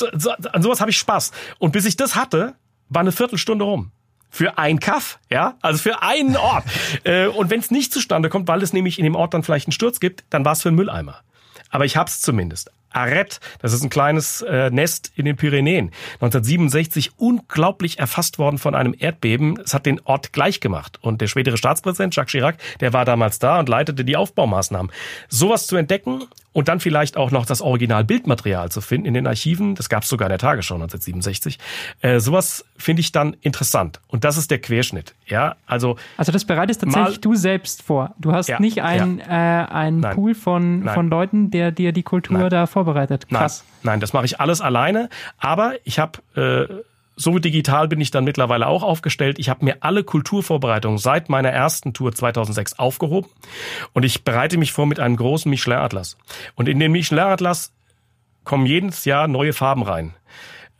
an 0.53 0.63
sowas 0.63 0.81
habe 0.81 0.91
ich 0.91 0.99
Spaß. 0.99 1.31
Und 1.59 1.73
bis 1.73 1.85
ich 1.85 1.97
das 1.97 2.17
hatte, 2.17 2.55
war 2.89 3.01
eine 3.01 3.13
Viertelstunde 3.13 3.65
rum 3.65 3.93
für 4.31 4.59
ein 4.59 4.79
Kaff, 4.81 5.19
ja, 5.29 5.57
also 5.61 5.79
für 5.79 6.03
einen 6.03 6.37
Ort. 6.37 6.65
Äh, 7.05 7.29
und 7.29 7.51
wenn 7.51 7.61
es 7.61 7.71
nicht 7.71 7.93
zustande 7.93 8.29
kommt, 8.29 8.47
weil 8.49 8.63
es 8.63 8.73
nämlich 8.73 8.99
in 8.99 9.05
dem 9.05 9.15
Ort 9.15 9.33
dann 9.33 9.43
vielleicht 9.43 9.67
einen 9.67 9.73
Sturz 9.73 10.01
gibt, 10.01 10.25
dann 10.29 10.45
war 10.45 10.53
es 10.53 10.63
für 10.63 10.69
einen 10.69 10.77
Mülleimer. 10.77 11.23
Aber 11.71 11.85
ich 11.85 11.97
hab's 11.97 12.21
zumindest. 12.21 12.71
Arret, 12.93 13.41
das 13.61 13.73
ist 13.73 13.83
ein 13.83 13.91
kleines 13.91 14.43
äh, 14.43 14.71
Nest 14.71 15.13
in 15.15 15.25
den 15.25 15.37
Pyrenäen. 15.37 15.93
1967 16.15 17.13
unglaublich 17.19 17.99
erfasst 17.99 18.39
worden 18.39 18.59
von 18.59 18.75
einem 18.75 18.95
Erdbeben. 18.99 19.59
Es 19.65 19.75
hat 19.75 19.87
den 19.87 20.01
Ort 20.01 20.33
gleich 20.33 20.61
gemacht. 20.61 20.99
Und 21.01 21.21
der 21.21 21.29
spätere 21.29 21.57
Staatspräsident 21.57 22.17
Jacques 22.17 22.33
Chirac, 22.33 22.57
der 22.81 22.93
war 22.93 23.05
damals 23.05 23.39
da 23.39 23.61
und 23.61 23.69
leitete 23.69 24.05
die 24.05 24.17
Aufbaumaßnahmen. 24.17 24.91
Sowas 25.29 25.67
zu 25.69 25.77
entdecken 25.77 26.25
und 26.53 26.69
dann 26.69 26.81
vielleicht 26.81 27.17
auch 27.17 27.31
noch 27.31 27.47
das 27.47 27.61
Original-Bildmaterial 27.63 28.71
zu 28.71 28.81
finden 28.81 29.07
in 29.07 29.15
den 29.15 29.27
Archiven, 29.27 29.75
das 29.75 29.89
gab 29.89 30.03
es 30.03 30.09
sogar 30.09 30.27
in 30.27 30.31
der 30.31 30.39
Tagesschau 30.39 30.75
1967. 30.75 31.59
Äh, 32.01 32.19
sowas 32.21 32.65
finde 32.77 33.01
ich 33.01 33.13
dann 33.13 33.37
interessant. 33.41 34.01
Und 34.09 34.25
das 34.25 34.37
ist 34.37 34.51
der 34.51 34.59
Querschnitt. 34.59 35.15
Ja, 35.27 35.57
also 35.67 35.97
also 36.17 36.33
das 36.33 36.45
bereitest 36.45 36.81
tatsächlich 36.81 37.17
mal, 37.17 37.21
du 37.21 37.35
selbst 37.35 37.83
vor. 37.83 38.15
Du 38.19 38.33
hast 38.33 38.49
ja, 38.49 38.61
nicht 38.61 38.83
einen 38.83 39.19
ja. 39.19 39.63
äh, 39.63 39.67
einen 39.67 40.01
Pool 40.01 40.35
von 40.35 40.89
von 40.93 41.09
Leuten, 41.09 41.51
der 41.51 41.71
dir 41.71 41.93
die 41.93 42.03
Kultur 42.03 42.39
Nein. 42.39 42.51
da 42.51 42.67
vorbereitet. 42.67 43.29
Krass. 43.29 43.65
Nein, 43.83 43.95
Nein 43.95 44.01
das 44.01 44.13
mache 44.13 44.25
ich 44.25 44.41
alles 44.41 44.61
alleine. 44.61 45.09
Aber 45.39 45.75
ich 45.85 45.99
habe 45.99 46.19
äh, 46.35 46.90
so 47.17 47.39
digital 47.39 47.89
bin 47.89 48.01
ich 48.01 48.11
dann 48.11 48.25
mittlerweile 48.25 48.67
auch 48.67 48.83
aufgestellt. 48.83 49.39
Ich 49.39 49.49
habe 49.49 49.65
mir 49.65 49.79
alle 49.81 50.05
Kulturvorbereitungen 50.05 50.99
seit 50.99 51.29
meiner 51.29 51.51
ersten 51.51 51.93
Tour 51.93 52.15
2006 52.15 52.79
aufgehoben 52.79 53.29
und 53.93 54.05
ich 54.05 54.25
bereite 54.25 54.57
mich 54.57 54.73
vor 54.73 54.87
mit 54.87 55.01
einem 55.01 55.17
großen 55.17 55.51
Michelin-Atlas. 55.51 56.17
Und 56.55 56.69
in 56.69 56.79
den 56.79 56.93
Michelin-Atlas 56.93 57.73
kommen 58.45 58.67
jedes 58.67 59.05
Jahr 59.05 59.29
neue 59.29 59.53
Farben 59.53 59.83
rein. 59.83 60.15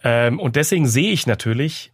Ähm, 0.03 0.41
und 0.41 0.57
deswegen 0.57 0.87
sehe 0.87 1.13
ich 1.13 1.27
natürlich, 1.27 1.93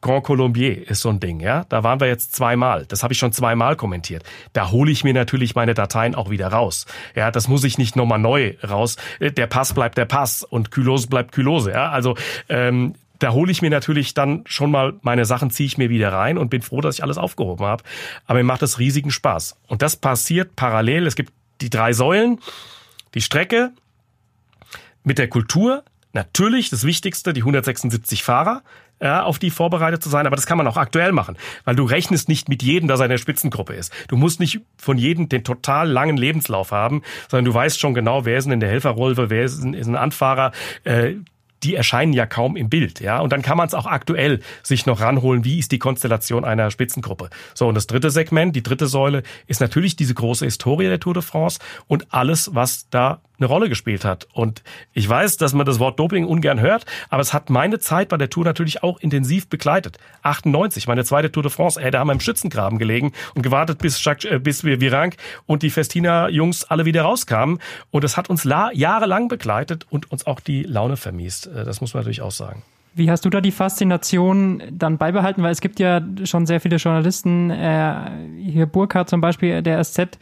Grand 0.00 0.22
Colombier 0.22 0.88
ist 0.88 1.00
so 1.00 1.08
ein 1.08 1.18
Ding, 1.18 1.40
ja. 1.40 1.64
Da 1.68 1.82
waren 1.82 1.98
wir 1.98 2.06
jetzt 2.06 2.34
zweimal. 2.34 2.86
Das 2.86 3.02
habe 3.02 3.12
ich 3.12 3.18
schon 3.18 3.32
zweimal 3.32 3.74
kommentiert. 3.74 4.22
Da 4.52 4.70
hole 4.70 4.92
ich 4.92 5.02
mir 5.02 5.12
natürlich 5.12 5.56
meine 5.56 5.74
Dateien 5.74 6.14
auch 6.14 6.30
wieder 6.30 6.48
raus. 6.48 6.86
Ja, 7.16 7.32
das 7.32 7.48
muss 7.48 7.64
ich 7.64 7.78
nicht 7.78 7.96
nochmal 7.96 8.20
neu 8.20 8.54
raus. 8.68 8.96
Äh, 9.18 9.32
der 9.32 9.48
Pass 9.48 9.74
bleibt 9.74 9.98
der 9.98 10.04
Pass 10.04 10.44
und 10.44 10.70
Kylose 10.70 11.08
bleibt 11.08 11.32
Kylose, 11.32 11.72
ja. 11.72 11.90
Also 11.90 12.16
ähm, 12.48 12.94
da 13.18 13.32
hole 13.32 13.50
ich 13.50 13.62
mir 13.62 13.70
natürlich 13.70 14.14
dann 14.14 14.44
schon 14.46 14.70
mal 14.70 14.94
meine 15.02 15.24
Sachen, 15.24 15.50
ziehe 15.50 15.66
ich 15.66 15.78
mir 15.78 15.90
wieder 15.90 16.12
rein 16.12 16.38
und 16.38 16.50
bin 16.50 16.62
froh, 16.62 16.80
dass 16.80 16.96
ich 16.96 17.02
alles 17.02 17.18
aufgehoben 17.18 17.64
habe. 17.64 17.82
Aber 18.26 18.38
mir 18.38 18.44
macht 18.44 18.62
das 18.62 18.78
riesigen 18.78 19.10
Spaß. 19.10 19.56
Und 19.66 19.82
das 19.82 19.96
passiert 19.96 20.56
parallel. 20.56 21.06
Es 21.06 21.16
gibt 21.16 21.32
die 21.60 21.70
drei 21.70 21.92
Säulen, 21.92 22.40
die 23.14 23.20
Strecke 23.20 23.72
mit 25.02 25.18
der 25.18 25.28
Kultur, 25.28 25.84
natürlich 26.12 26.70
das 26.70 26.84
Wichtigste, 26.84 27.32
die 27.32 27.40
176 27.40 28.22
Fahrer, 28.22 28.62
ja, 29.00 29.22
auf 29.22 29.38
die 29.38 29.50
vorbereitet 29.50 30.02
zu 30.02 30.08
sein, 30.08 30.26
aber 30.26 30.36
das 30.36 30.46
kann 30.46 30.58
man 30.58 30.66
auch 30.66 30.76
aktuell 30.76 31.12
machen, 31.12 31.36
weil 31.64 31.76
du 31.76 31.84
rechnest 31.84 32.28
nicht 32.28 32.48
mit 32.48 32.62
jedem, 32.62 32.88
dass 32.88 33.00
er 33.00 33.06
in 33.06 33.10
der 33.10 33.18
Spitzengruppe 33.18 33.74
ist. 33.74 33.92
Du 34.08 34.16
musst 34.16 34.40
nicht 34.40 34.60
von 34.76 34.98
jedem 34.98 35.28
den 35.28 35.44
total 35.44 35.88
langen 35.88 36.16
Lebenslauf 36.16 36.72
haben, 36.72 37.02
sondern 37.28 37.44
du 37.44 37.54
weißt 37.54 37.78
schon 37.78 37.94
genau, 37.94 38.24
wer 38.24 38.38
ist 38.38 38.44
denn 38.44 38.52
in 38.52 38.60
der 38.60 38.68
Helferrolle, 38.68 39.30
wer 39.30 39.44
ist 39.44 39.62
ein, 39.62 39.94
Anfahrer. 39.94 40.52
Äh, 40.84 41.14
die 41.62 41.74
erscheinen 41.74 42.12
ja 42.12 42.26
kaum 42.26 42.56
im 42.56 42.68
Bild, 42.68 43.00
ja. 43.00 43.20
Und 43.20 43.32
dann 43.32 43.42
kann 43.42 43.56
man 43.56 43.66
es 43.66 43.74
auch 43.74 43.86
aktuell 43.86 44.40
sich 44.62 44.86
noch 44.86 45.00
ranholen, 45.00 45.44
wie 45.44 45.58
ist 45.58 45.72
die 45.72 45.78
Konstellation 45.78 46.44
einer 46.44 46.70
Spitzengruppe. 46.70 47.30
So, 47.54 47.68
und 47.68 47.74
das 47.74 47.86
dritte 47.86 48.10
Segment, 48.10 48.54
die 48.54 48.62
dritte 48.62 48.86
Säule, 48.86 49.22
ist 49.46 49.60
natürlich 49.60 49.96
diese 49.96 50.14
große 50.14 50.44
Historie 50.44 50.86
der 50.86 51.00
Tour 51.00 51.14
de 51.14 51.22
France 51.22 51.58
und 51.86 52.12
alles, 52.12 52.54
was 52.54 52.88
da 52.90 53.20
eine 53.38 53.46
Rolle 53.46 53.68
gespielt 53.68 54.04
hat. 54.04 54.28
Und 54.32 54.62
ich 54.92 55.08
weiß, 55.08 55.36
dass 55.36 55.52
man 55.52 55.66
das 55.66 55.78
Wort 55.78 55.98
Doping 55.98 56.24
ungern 56.24 56.60
hört, 56.60 56.84
aber 57.08 57.22
es 57.22 57.32
hat 57.32 57.50
meine 57.50 57.78
Zeit 57.78 58.08
bei 58.08 58.16
der 58.16 58.30
Tour 58.30 58.44
natürlich 58.44 58.82
auch 58.82 58.98
intensiv 59.00 59.48
begleitet. 59.48 59.98
98, 60.22 60.86
meine 60.86 61.04
zweite 61.04 61.30
Tour 61.30 61.42
de 61.42 61.52
France, 61.52 61.80
ey, 61.80 61.90
da 61.90 62.00
haben 62.00 62.08
wir 62.08 62.12
im 62.12 62.20
Schützengraben 62.20 62.78
gelegen 62.78 63.12
und 63.34 63.42
gewartet, 63.42 63.78
bis, 63.78 64.02
Jacques, 64.02 64.30
äh, 64.30 64.38
bis 64.38 64.64
wir 64.64 64.80
Virank 64.80 65.16
und 65.46 65.62
die 65.62 65.70
Festina-Jungs 65.70 66.64
alle 66.64 66.84
wieder 66.84 67.02
rauskamen. 67.02 67.58
Und 67.90 68.04
es 68.04 68.16
hat 68.16 68.30
uns 68.30 68.44
jahrelang 68.44 69.28
begleitet 69.28 69.86
und 69.90 70.10
uns 70.10 70.26
auch 70.26 70.40
die 70.40 70.62
Laune 70.62 70.96
vermiest. 70.96 71.46
Äh, 71.46 71.64
das 71.64 71.80
muss 71.80 71.94
man 71.94 72.02
natürlich 72.02 72.22
auch 72.22 72.32
sagen. 72.32 72.62
Wie 72.94 73.10
hast 73.10 73.24
du 73.24 73.30
da 73.30 73.40
die 73.40 73.52
Faszination 73.52 74.62
dann 74.72 74.98
beibehalten? 74.98 75.42
Weil 75.42 75.52
es 75.52 75.60
gibt 75.60 75.78
ja 75.78 76.00
schon 76.24 76.46
sehr 76.46 76.60
viele 76.60 76.76
Journalisten, 76.76 77.50
äh, 77.50 77.94
hier 78.42 78.66
Burkhardt 78.66 79.08
zum 79.08 79.20
Beispiel, 79.20 79.62
der 79.62 79.82
SZ, 79.84 80.18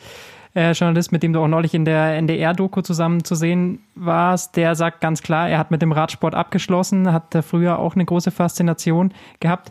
äh, 0.57 0.73
Journalist, 0.73 1.13
mit 1.13 1.23
dem 1.23 1.33
du 1.35 1.41
auch 1.41 1.49
neulich 1.49 1.75
in 1.75 1.85
der 1.85 2.17
NDR-Doku 2.17 2.81
zusammen 2.81 3.25
zu 3.25 3.35
sehen 3.35 3.81
warst, 3.95 4.57
der 4.57 4.75
sagt 4.75 5.01
ganz 5.01 5.23
klar, 5.23 5.49
er 5.49 5.59
hat 5.59 5.71
mit 5.71 5.83
dem 5.83 5.93
Radsport 5.93 6.35
abgeschlossen, 6.35 7.13
hat 7.13 7.35
da 7.35 7.43
früher 7.43 7.79
auch 7.79 7.95
eine 7.95 8.05
große 8.05 8.31
Faszination 8.31 9.13
gehabt. 9.39 9.71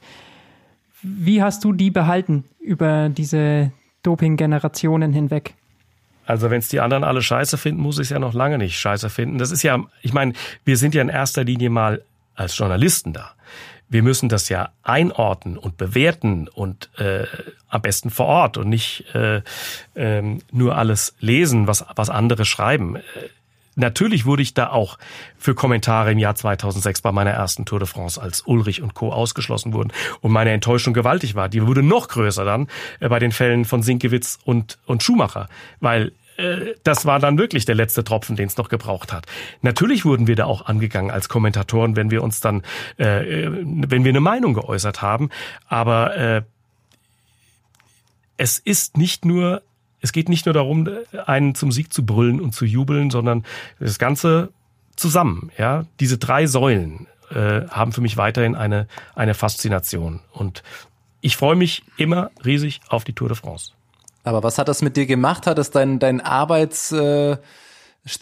Wie 1.01 1.41
hast 1.41 1.63
du 1.63 1.73
die 1.73 1.91
behalten 1.91 2.45
über 2.59 3.09
diese 3.09 3.71
Doping-Generationen 4.03 5.11
hinweg? 5.11 5.55
Also 6.27 6.49
wenn 6.49 6.59
es 6.59 6.69
die 6.69 6.79
anderen 6.79 7.03
alle 7.03 7.21
scheiße 7.21 7.57
finden, 7.57 7.81
muss 7.81 7.97
ich 7.97 8.03
es 8.03 8.09
ja 8.09 8.19
noch 8.19 8.33
lange 8.33 8.57
nicht 8.57 8.79
scheiße 8.79 9.09
finden. 9.09 9.37
Das 9.37 9.51
ist 9.51 9.63
ja, 9.63 9.83
ich 10.01 10.13
meine, 10.13 10.33
wir 10.63 10.77
sind 10.77 10.95
ja 10.95 11.01
in 11.01 11.09
erster 11.09 11.43
Linie 11.43 11.69
mal 11.69 12.03
als 12.35 12.57
Journalisten 12.57 13.13
da. 13.13 13.34
Wir 13.95 14.03
müssen 14.03 14.27
das 14.27 14.49
ja 14.49 14.71
einordnen 14.83 15.57
und 15.57 15.77
bewerten 15.77 16.49
und 16.49 16.89
äh, 16.97 17.27
am 17.69 17.81
besten 17.81 18.09
vor 18.09 18.25
Ort 18.25 18.57
und 18.57 18.67
nicht 18.67 19.05
äh, 19.15 19.41
äh, 19.93 20.37
nur 20.51 20.77
alles 20.77 21.15
lesen, 21.21 21.65
was, 21.65 21.85
was 21.95 22.09
andere 22.09 22.43
schreiben. 22.43 22.97
Äh, 22.97 23.01
natürlich 23.75 24.25
wurde 24.25 24.41
ich 24.41 24.53
da 24.53 24.69
auch 24.69 24.97
für 25.37 25.55
Kommentare 25.55 26.11
im 26.11 26.17
Jahr 26.17 26.35
2006 26.35 27.03
bei 27.03 27.13
meiner 27.13 27.31
ersten 27.31 27.63
Tour 27.63 27.79
de 27.79 27.87
France, 27.87 28.21
als 28.21 28.41
Ulrich 28.41 28.81
und 28.81 28.95
Co. 28.95 29.13
ausgeschlossen 29.13 29.71
wurden 29.71 29.93
und 30.19 30.33
meine 30.33 30.51
Enttäuschung 30.51 30.93
gewaltig 30.93 31.35
war. 31.35 31.47
Die 31.47 31.65
wurde 31.65 31.81
noch 31.81 32.09
größer 32.09 32.43
dann 32.43 32.67
äh, 32.99 33.07
bei 33.07 33.19
den 33.19 33.31
Fällen 33.31 33.63
von 33.63 33.81
Sinkewitz 33.81 34.39
und, 34.43 34.77
und 34.85 35.03
Schumacher, 35.03 35.47
weil 35.79 36.11
das 36.83 37.05
war 37.05 37.19
dann 37.19 37.37
wirklich 37.37 37.65
der 37.65 37.75
letzte 37.75 38.03
Tropfen, 38.03 38.35
den 38.35 38.47
es 38.47 38.57
noch 38.57 38.69
gebraucht 38.69 39.13
hat. 39.13 39.25
Natürlich 39.61 40.03
wurden 40.03 40.27
wir 40.27 40.35
da 40.35 40.45
auch 40.45 40.65
angegangen 40.65 41.11
als 41.11 41.29
Kommentatoren, 41.29 41.95
wenn 41.95 42.11
wir 42.11 42.23
uns 42.23 42.41
dann, 42.41 42.63
äh, 42.99 43.45
äh, 43.45 43.63
wenn 43.65 44.03
wir 44.03 44.09
eine 44.09 44.19
Meinung 44.19 44.53
geäußert 44.53 45.01
haben. 45.01 45.29
Aber 45.67 46.17
äh, 46.17 46.41
es 48.37 48.59
ist 48.59 48.97
nicht 48.97 49.23
nur, 49.23 49.61
es 50.01 50.11
geht 50.11 50.27
nicht 50.27 50.45
nur 50.45 50.53
darum, 50.53 50.89
einen 51.25 51.55
zum 51.55 51.71
Sieg 51.71 51.93
zu 51.93 52.05
brüllen 52.05 52.41
und 52.41 52.53
zu 52.53 52.65
jubeln, 52.65 53.11
sondern 53.11 53.45
das 53.79 53.97
Ganze 53.97 54.51
zusammen. 54.97 55.51
Ja, 55.57 55.85
diese 56.01 56.17
drei 56.17 56.47
Säulen 56.47 57.07
äh, 57.31 57.61
haben 57.69 57.93
für 57.93 58.01
mich 58.01 58.17
weiterhin 58.17 58.55
eine 58.55 58.87
eine 59.15 59.33
Faszination 59.33 60.19
und 60.31 60.63
ich 61.21 61.37
freue 61.37 61.55
mich 61.55 61.83
immer 61.97 62.29
riesig 62.43 62.81
auf 62.87 63.03
die 63.03 63.13
Tour 63.13 63.29
de 63.29 63.37
France. 63.37 63.71
Aber 64.25 64.43
was 64.43 64.57
hat 64.57 64.67
das 64.67 64.81
mit 64.81 64.97
dir 64.97 65.05
gemacht? 65.05 65.47
Hat 65.47 65.59
es 65.59 65.69
dein, 65.69 65.99
dein 65.99 66.19
Arbeits, 66.19 66.91
äh, 66.91 67.37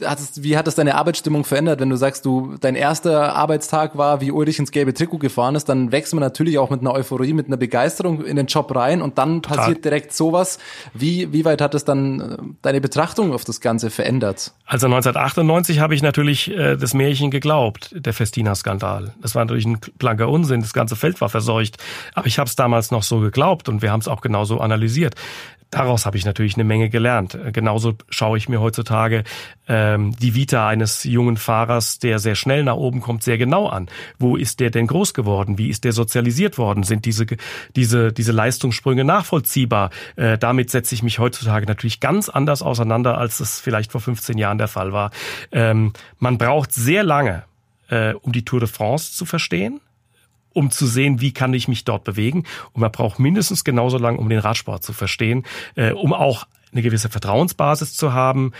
hat 0.06 0.20
es, 0.20 0.44
wie 0.44 0.56
hat 0.56 0.68
es 0.68 0.76
deine 0.76 0.96
Arbeitsstimmung 0.96 1.44
verändert, 1.44 1.82
wenn 1.82 1.90
du 1.90 1.98
sagst, 1.98 2.26
du 2.26 2.56
dein 2.60 2.76
erster 2.76 3.36
Arbeitstag 3.36 3.98
war, 3.98 4.22
wie 4.22 4.32
Ulrich 4.32 4.58
ins 4.58 4.72
gelbe 4.72 4.94
Trikot 4.94 5.18
gefahren 5.18 5.56
ist, 5.56 5.68
dann 5.68 5.92
wächst 5.92 6.14
man 6.14 6.22
natürlich 6.22 6.58
auch 6.58 6.70
mit 6.70 6.80
einer 6.80 6.94
Euphorie, 6.94 7.34
mit 7.34 7.48
einer 7.48 7.58
Begeisterung 7.58 8.24
in 8.24 8.38
den 8.38 8.46
Job 8.46 8.74
rein 8.74 9.02
und 9.02 9.18
dann 9.18 9.42
Total. 9.42 9.58
passiert 9.58 9.84
direkt 9.84 10.14
sowas. 10.14 10.58
Wie, 10.94 11.34
wie 11.34 11.44
weit 11.44 11.60
hat 11.60 11.76
es 11.76 11.84
dann 11.84 12.22
äh, 12.22 12.38
deine 12.62 12.80
Betrachtung 12.80 13.34
auf 13.34 13.44
das 13.44 13.60
Ganze 13.60 13.90
verändert? 13.90 14.54
Also 14.66 14.88
1998 14.88 15.80
habe 15.80 15.96
ich 15.96 16.02
natürlich 16.02 16.50
äh, 16.50 16.78
das 16.78 16.94
Märchen 16.94 17.30
geglaubt, 17.30 17.94
der 17.94 18.14
Festina-Skandal. 18.14 19.14
Das 19.22 19.36
war 19.36 19.44
natürlich 19.44 19.66
ein 19.66 19.80
blanker 19.98 20.30
Unsinn, 20.30 20.62
das 20.62 20.72
ganze 20.72 20.96
Feld 20.96 21.20
war 21.20 21.28
verseucht. 21.28 21.78
Aber 22.14 22.28
ich 22.28 22.40
habe 22.40 22.48
es 22.48 22.56
damals 22.56 22.92
noch 22.92 23.04
so 23.04 23.20
geglaubt 23.20 23.68
und 23.68 23.82
wir 23.82 23.92
haben 23.92 24.00
es 24.00 24.08
auch 24.08 24.22
genauso 24.22 24.62
analysiert. 24.62 25.16
Daraus 25.74 26.06
habe 26.06 26.18
ich 26.18 26.26
natürlich 26.26 26.54
eine 26.54 26.66
Menge 26.66 26.90
gelernt. 26.90 27.36
Genauso 27.52 27.96
schaue 28.10 28.38
ich 28.38 28.48
mir 28.48 28.62
heutzutage 28.62 29.24
ähm, 29.74 30.16
die 30.16 30.36
Vita 30.36 30.68
eines 30.68 31.04
jungen 31.04 31.36
Fahrers, 31.36 31.98
der 31.98 32.20
sehr 32.20 32.36
schnell 32.36 32.64
nach 32.64 32.76
oben 32.76 33.02
kommt, 33.02 33.24
sehr 33.24 33.40
genau 33.40 33.68
an. 33.68 33.90
Wo 34.20 34.36
ist 34.36 34.60
der 34.60 34.70
denn 34.70 34.86
groß 34.86 35.16
geworden? 35.16 35.58
Wie 35.58 35.70
ist 35.70 35.84
der 35.84 35.94
sozialisiert 35.94 36.60
worden? 36.60 36.84
Sind 36.84 37.06
diese, 37.06 37.26
diese, 37.76 38.14
diese 38.14 38.32
Leistungssprünge 38.32 39.04
nachvollziehbar? 39.04 39.90
Äh, 40.16 40.38
damit 40.38 40.70
setze 40.70 40.94
ich 40.94 41.02
mich 41.02 41.18
heutzutage 41.18 41.66
natürlich 41.66 42.00
ganz 42.00 42.30
anders 42.30 42.62
auseinander, 42.62 43.18
als 43.18 43.40
es 43.40 43.60
vielleicht 43.60 43.92
vor 43.92 44.02
15 44.02 44.38
Jahren 44.38 44.60
der 44.60 44.68
Fall 44.68 44.94
war. 44.94 45.10
Ähm, 45.52 45.94
man 46.20 46.38
braucht 46.38 46.72
sehr 46.72 47.04
lange, 47.04 47.44
äh, 47.90 48.14
um 48.14 48.32
die 48.32 48.46
Tour 48.46 48.60
de 48.60 48.70
France 48.70 49.14
zu 49.14 49.26
verstehen 49.26 49.80
um 50.56 50.70
zu 50.70 50.86
sehen, 50.86 51.20
wie 51.20 51.32
kann 51.32 51.52
ich 51.56 51.68
mich 51.68 51.84
dort 51.84 52.04
bewegen. 52.04 52.44
Und 52.74 52.82
man 52.82 52.92
braucht 52.92 53.18
mindestens 53.18 53.64
genauso 53.64 53.98
lang, 53.98 54.20
um 54.20 54.30
den 54.30 54.38
Radsport 54.38 54.84
zu 54.84 54.94
verstehen, 54.94 55.48
äh, 55.74 55.94
um 55.94 56.14
auch 56.14 56.46
eine 56.72 56.84
gewisse 56.84 57.10
Vertrauensbasis 57.10 57.96
zu 57.96 58.14
haben, 58.14 58.52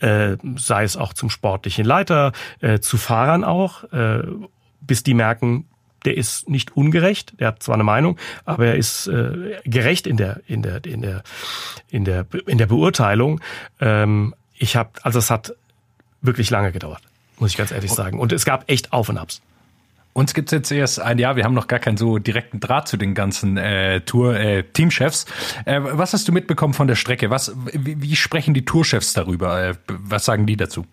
äh, 0.00 0.36
sei 0.56 0.84
es 0.84 0.96
auch 0.96 1.12
zum 1.12 1.30
sportlichen 1.30 1.84
Leiter, 1.84 2.32
äh, 2.60 2.80
zu 2.80 2.96
Fahrern 2.96 3.44
auch, 3.44 3.84
äh, 3.92 4.22
bis 4.80 5.02
die 5.02 5.14
merken, 5.14 5.66
der 6.04 6.16
ist 6.16 6.48
nicht 6.48 6.76
ungerecht, 6.76 7.38
der 7.40 7.48
hat 7.48 7.62
zwar 7.62 7.74
eine 7.74 7.84
Meinung, 7.84 8.18
aber 8.44 8.66
er 8.66 8.76
ist 8.76 9.06
äh, 9.06 9.58
gerecht 9.64 10.06
in 10.06 10.16
der 10.16 10.40
in 10.46 10.62
der 10.62 10.84
in 10.84 11.02
der 11.02 11.22
in 11.90 12.04
der 12.04 12.26
in 12.46 12.58
der 12.58 12.66
Beurteilung. 12.66 13.40
Ähm, 13.80 14.34
ich 14.56 14.76
habe 14.76 14.90
also 15.02 15.18
es 15.18 15.30
hat 15.30 15.54
wirklich 16.22 16.50
lange 16.50 16.72
gedauert, 16.72 17.02
muss 17.38 17.50
ich 17.50 17.56
ganz 17.56 17.70
ehrlich 17.70 17.92
sagen, 17.92 18.18
und 18.18 18.32
es 18.32 18.44
gab 18.44 18.70
echt 18.70 18.92
Auf 18.92 19.08
und 19.08 19.18
Abs. 19.18 19.42
Uns 20.12 20.34
gibt's 20.34 20.52
jetzt 20.52 20.72
erst 20.72 21.00
ein 21.00 21.18
Jahr, 21.18 21.36
wir 21.36 21.44
haben 21.44 21.54
noch 21.54 21.68
gar 21.68 21.78
keinen 21.78 21.96
so 21.96 22.18
direkten 22.18 22.58
Draht 22.58 22.88
zu 22.88 22.96
den 22.96 23.14
ganzen 23.14 23.56
äh, 23.56 24.00
Tour-Teamchefs. 24.00 25.26
Äh, 25.66 25.76
äh, 25.76 25.80
was 25.82 26.12
hast 26.12 26.26
du 26.26 26.32
mitbekommen 26.32 26.74
von 26.74 26.88
der 26.88 26.96
Strecke? 26.96 27.30
Was, 27.30 27.54
wie, 27.72 28.02
wie 28.02 28.16
sprechen 28.16 28.52
die 28.52 28.64
Tourchefs 28.64 29.12
darüber? 29.12 29.62
Äh, 29.62 29.74
was 29.86 30.24
sagen 30.24 30.46
die 30.46 30.56
dazu? 30.56 30.84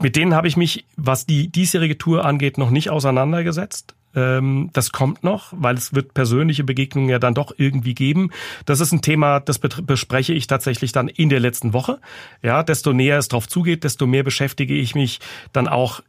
mit 0.00 0.16
denen 0.16 0.34
habe 0.34 0.48
ich 0.48 0.56
mich, 0.56 0.84
was 0.96 1.26
die 1.26 1.48
diesjährige 1.48 1.98
Tour 1.98 2.24
angeht, 2.24 2.58
noch 2.58 2.70
nicht 2.70 2.90
auseinandergesetzt. 2.90 3.94
Ähm, 4.14 4.70
das 4.72 4.90
kommt 4.90 5.22
noch, 5.22 5.52
weil 5.52 5.76
es 5.76 5.94
wird 5.94 6.14
persönliche 6.14 6.64
Begegnungen 6.64 7.10
ja 7.10 7.18
dann 7.18 7.34
doch 7.34 7.52
irgendwie 7.56 7.94
geben. 7.94 8.30
Das 8.64 8.80
ist 8.80 8.92
ein 8.92 9.02
Thema, 9.02 9.40
das 9.40 9.58
bespreche 9.58 10.32
ich 10.32 10.46
tatsächlich 10.46 10.92
dann 10.92 11.08
in 11.08 11.28
der 11.28 11.38
letzten 11.38 11.72
Woche. 11.72 12.00
Ja, 12.42 12.62
desto 12.62 12.92
näher 12.92 13.18
es 13.18 13.28
drauf 13.28 13.46
zugeht, 13.46 13.84
desto 13.84 14.06
mehr 14.06 14.24
beschäftige 14.24 14.74
ich 14.74 14.94
mich 14.94 15.20
dann 15.52 15.68
auch 15.68 16.00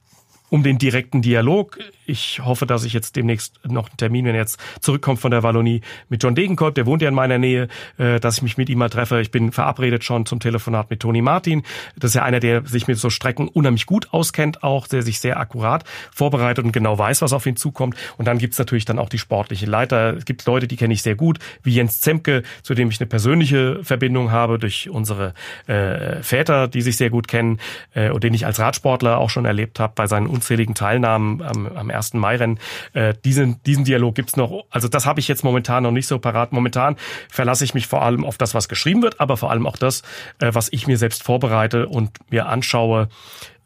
um 0.51 0.63
den 0.63 0.77
direkten 0.77 1.21
Dialog. 1.21 1.79
Ich 2.05 2.41
hoffe, 2.43 2.65
dass 2.65 2.83
ich 2.83 2.91
jetzt 2.91 3.15
demnächst 3.15 3.65
noch 3.65 3.87
einen 3.87 3.95
Termin, 3.95 4.25
wenn 4.25 4.35
er 4.35 4.41
jetzt 4.41 4.59
zurückkommt 4.81 5.21
von 5.21 5.31
der 5.31 5.43
Wallonie, 5.43 5.79
mit 6.09 6.21
John 6.21 6.35
Degenkolb, 6.35 6.75
der 6.75 6.85
wohnt 6.85 7.01
ja 7.01 7.07
in 7.07 7.15
meiner 7.15 7.37
Nähe, 7.37 7.69
äh, 7.97 8.19
dass 8.19 8.37
ich 8.37 8.43
mich 8.43 8.57
mit 8.57 8.69
ihm 8.69 8.79
mal 8.79 8.89
treffe. 8.89 9.21
Ich 9.21 9.31
bin 9.31 9.53
verabredet 9.53 10.03
schon 10.03 10.25
zum 10.25 10.41
Telefonat 10.41 10.89
mit 10.89 10.99
Toni 10.99 11.21
Martin. 11.21 11.63
Das 11.95 12.11
ist 12.11 12.15
ja 12.15 12.23
einer, 12.23 12.41
der 12.41 12.65
sich 12.65 12.85
mit 12.85 12.97
so 12.97 13.09
Strecken 13.09 13.47
unheimlich 13.47 13.85
gut 13.85 14.11
auskennt, 14.11 14.61
auch 14.61 14.87
der 14.87 15.03
sich 15.03 15.21
sehr 15.21 15.39
akkurat 15.39 15.85
vorbereitet 16.13 16.65
und 16.65 16.73
genau 16.73 16.97
weiß, 16.97 17.21
was 17.21 17.31
auf 17.31 17.45
ihn 17.45 17.55
zukommt. 17.55 17.95
Und 18.17 18.25
dann 18.25 18.37
gibt's 18.37 18.59
natürlich 18.59 18.83
dann 18.83 18.99
auch 18.99 19.09
die 19.09 19.19
sportlichen 19.19 19.69
Leiter. 19.69 20.17
Es 20.17 20.25
gibt 20.25 20.45
Leute, 20.45 20.67
die 20.67 20.75
kenne 20.75 20.93
ich 20.93 21.03
sehr 21.03 21.15
gut, 21.15 21.39
wie 21.63 21.71
Jens 21.71 22.01
Zemke, 22.01 22.43
zu 22.61 22.73
dem 22.73 22.89
ich 22.89 22.99
eine 22.99 23.07
persönliche 23.07 23.85
Verbindung 23.85 24.31
habe 24.31 24.59
durch 24.59 24.89
unsere 24.89 25.33
äh, 25.67 26.21
Väter, 26.21 26.67
die 26.67 26.81
sich 26.81 26.97
sehr 26.97 27.09
gut 27.09 27.29
kennen 27.29 27.59
äh, 27.93 28.09
und 28.09 28.25
den 28.25 28.33
ich 28.33 28.45
als 28.45 28.59
Radsportler 28.59 29.17
auch 29.17 29.29
schon 29.29 29.45
erlebt 29.45 29.79
habe 29.79 29.93
bei 29.95 30.07
seinen 30.07 30.27
unzähligen 30.41 30.73
Teilnahmen 30.73 31.41
am, 31.43 31.67
am 31.67 31.91
1. 31.91 32.15
Mai-Rennen. 32.15 32.59
Äh, 32.93 33.13
diesen, 33.23 33.61
diesen 33.63 33.85
Dialog 33.85 34.15
gibt's 34.15 34.35
noch. 34.35 34.65
Also 34.71 34.87
das 34.87 35.05
habe 35.05 35.19
ich 35.19 35.27
jetzt 35.27 35.43
momentan 35.43 35.83
noch 35.83 35.91
nicht 35.91 36.07
so 36.07 36.17
parat. 36.17 36.51
Momentan 36.51 36.95
verlasse 37.29 37.63
ich 37.63 37.75
mich 37.75 37.85
vor 37.85 38.01
allem 38.01 38.25
auf 38.25 38.39
das, 38.39 38.55
was 38.55 38.67
geschrieben 38.67 39.03
wird, 39.03 39.19
aber 39.19 39.37
vor 39.37 39.51
allem 39.51 39.67
auch 39.67 39.77
das, 39.77 40.01
äh, 40.39 40.49
was 40.51 40.69
ich 40.71 40.87
mir 40.87 40.97
selbst 40.97 41.21
vorbereite 41.21 41.87
und 41.87 42.17
mir 42.31 42.47
anschaue. 42.47 43.09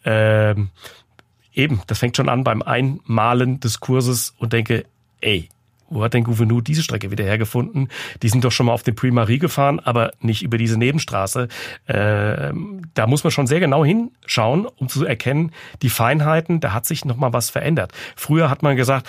Äh, 0.03 0.55
eben, 1.53 1.81
das 1.87 1.99
fängt 1.99 2.17
schon 2.17 2.27
an 2.27 2.43
beim 2.43 2.61
Einmalen 2.61 3.61
des 3.61 3.79
Kurses 3.79 4.33
und 4.37 4.51
denke, 4.51 4.85
ey, 5.21 5.47
wo 5.89 6.03
hat 6.03 6.13
denn 6.13 6.23
Gouverneur 6.23 6.61
diese 6.61 6.83
Strecke 6.83 7.11
wieder 7.11 7.23
hergefunden? 7.23 7.89
Die 8.23 8.29
sind 8.29 8.43
doch 8.43 8.51
schon 8.51 8.67
mal 8.67 8.73
auf 8.73 8.83
den 8.83 8.95
Prix-Marie 8.95 9.39
gefahren, 9.39 9.79
aber 9.79 10.11
nicht 10.19 10.43
über 10.43 10.57
diese 10.57 10.77
Nebenstraße. 10.77 11.47
Äh, 11.85 12.53
da 12.93 13.07
muss 13.07 13.23
man 13.23 13.31
schon 13.31 13.47
sehr 13.47 13.59
genau 13.59 13.85
hinschauen, 13.85 14.65
um 14.65 14.89
zu 14.89 15.05
erkennen, 15.05 15.51
die 15.81 15.89
Feinheiten, 15.89 16.59
da 16.59 16.73
hat 16.73 16.85
sich 16.85 17.05
noch 17.05 17.17
mal 17.17 17.33
was 17.33 17.49
verändert. 17.49 17.91
Früher 18.15 18.49
hat 18.49 18.63
man 18.63 18.75
gesagt, 18.75 19.07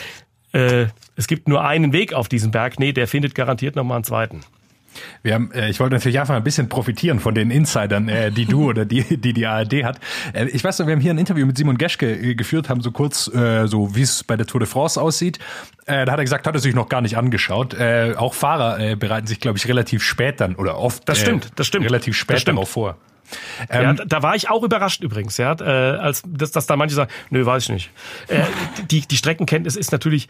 äh, 0.53 0.87
es 1.16 1.27
gibt 1.27 1.49
nur 1.49 1.64
einen 1.64 1.93
Weg 1.93 2.12
auf 2.12 2.29
diesen 2.29 2.51
Berg. 2.51 2.79
Nee, 2.79 2.93
der 2.93 3.09
findet 3.09 3.35
garantiert 3.35 3.77
noch 3.77 3.85
mal 3.85 3.97
einen 3.97 4.05
zweiten. 4.05 4.41
Wir 5.23 5.35
haben, 5.35 5.53
äh, 5.53 5.69
ich 5.71 5.81
wollte 5.81 5.95
natürlich 5.95 6.21
einfach 6.21 6.35
ein 6.35 6.45
bisschen 6.45 6.69
profitieren 6.69 7.21
von 7.21 7.35
den 7.35 7.51
Insidern, 7.51 8.09
äh, 8.09 8.31
die 8.31 8.47
du 8.47 8.69
oder 8.69 8.85
die, 8.85 9.03
die 9.17 9.33
die 9.33 9.47
ARD 9.47 9.85
hat. 9.85 10.01
Äh, 10.33 10.47
ich 10.47 10.63
weiß 10.63 10.79
noch, 10.79 10.87
wir 10.87 10.95
haben 10.95 11.01
hier 11.01 11.13
ein 11.13 11.19
Interview 11.19 11.47
mit 11.47 11.57
Simon 11.57 11.79
Geschke 11.79 12.13
äh, 12.13 12.35
geführt, 12.35 12.69
haben 12.69 12.81
so 12.81 12.91
kurz 12.91 13.29
äh, 13.29 13.67
so, 13.67 13.95
wie 13.95 14.03
es 14.03 14.25
bei 14.25 14.37
der 14.37 14.47
Tour 14.47 14.61
de 14.61 14.69
France 14.69 15.01
aussieht. 15.01 15.39
Äh, 15.87 16.05
da 16.05 16.13
hat 16.13 16.19
er 16.19 16.25
gesagt, 16.25 16.47
hat 16.47 16.55
er 16.55 16.61
sich 16.61 16.75
noch 16.75 16.89
gar 16.89 17.01
nicht 17.01 17.17
angeschaut. 17.17 17.75
Äh, 17.75 18.15
auch 18.17 18.35
Fahrer 18.35 18.79
äh, 18.81 18.97
bereiten 18.97 19.27
sich, 19.27 19.41
glaube 19.41 19.59
ich, 19.59 19.69
relativ 19.69 20.03
spät 20.03 20.41
dann 20.41 20.57
oder 20.57 20.79
oft. 20.79 21.09
Das 21.09 21.19
stimmt, 21.21 21.53
das 21.57 21.67
stimmt. 21.67 21.87
Relativ 21.87 22.17
spät 22.17 22.41
stimmt. 22.41 22.59
darauf 22.59 22.71
vor. 22.71 22.97
Ähm, 23.71 23.97
ja, 23.97 24.05
da 24.05 24.23
war 24.23 24.37
ich 24.37 24.51
auch 24.51 24.63
überrascht 24.63 25.03
übrigens, 25.03 25.37
ja, 25.37 25.53
äh, 25.59 25.65
als 25.65 26.23
dass, 26.27 26.53
dass 26.53 26.67
da 26.67 26.77
manche 26.77 26.95
sagen, 26.95 27.11
nö, 27.31 27.45
weiß 27.45 27.65
ich 27.65 27.69
nicht. 27.71 27.91
Äh, 28.29 28.43
die, 28.91 29.01
die 29.01 29.17
Streckenkenntnis 29.17 29.77
ist 29.77 29.93
natürlich, 29.93 30.29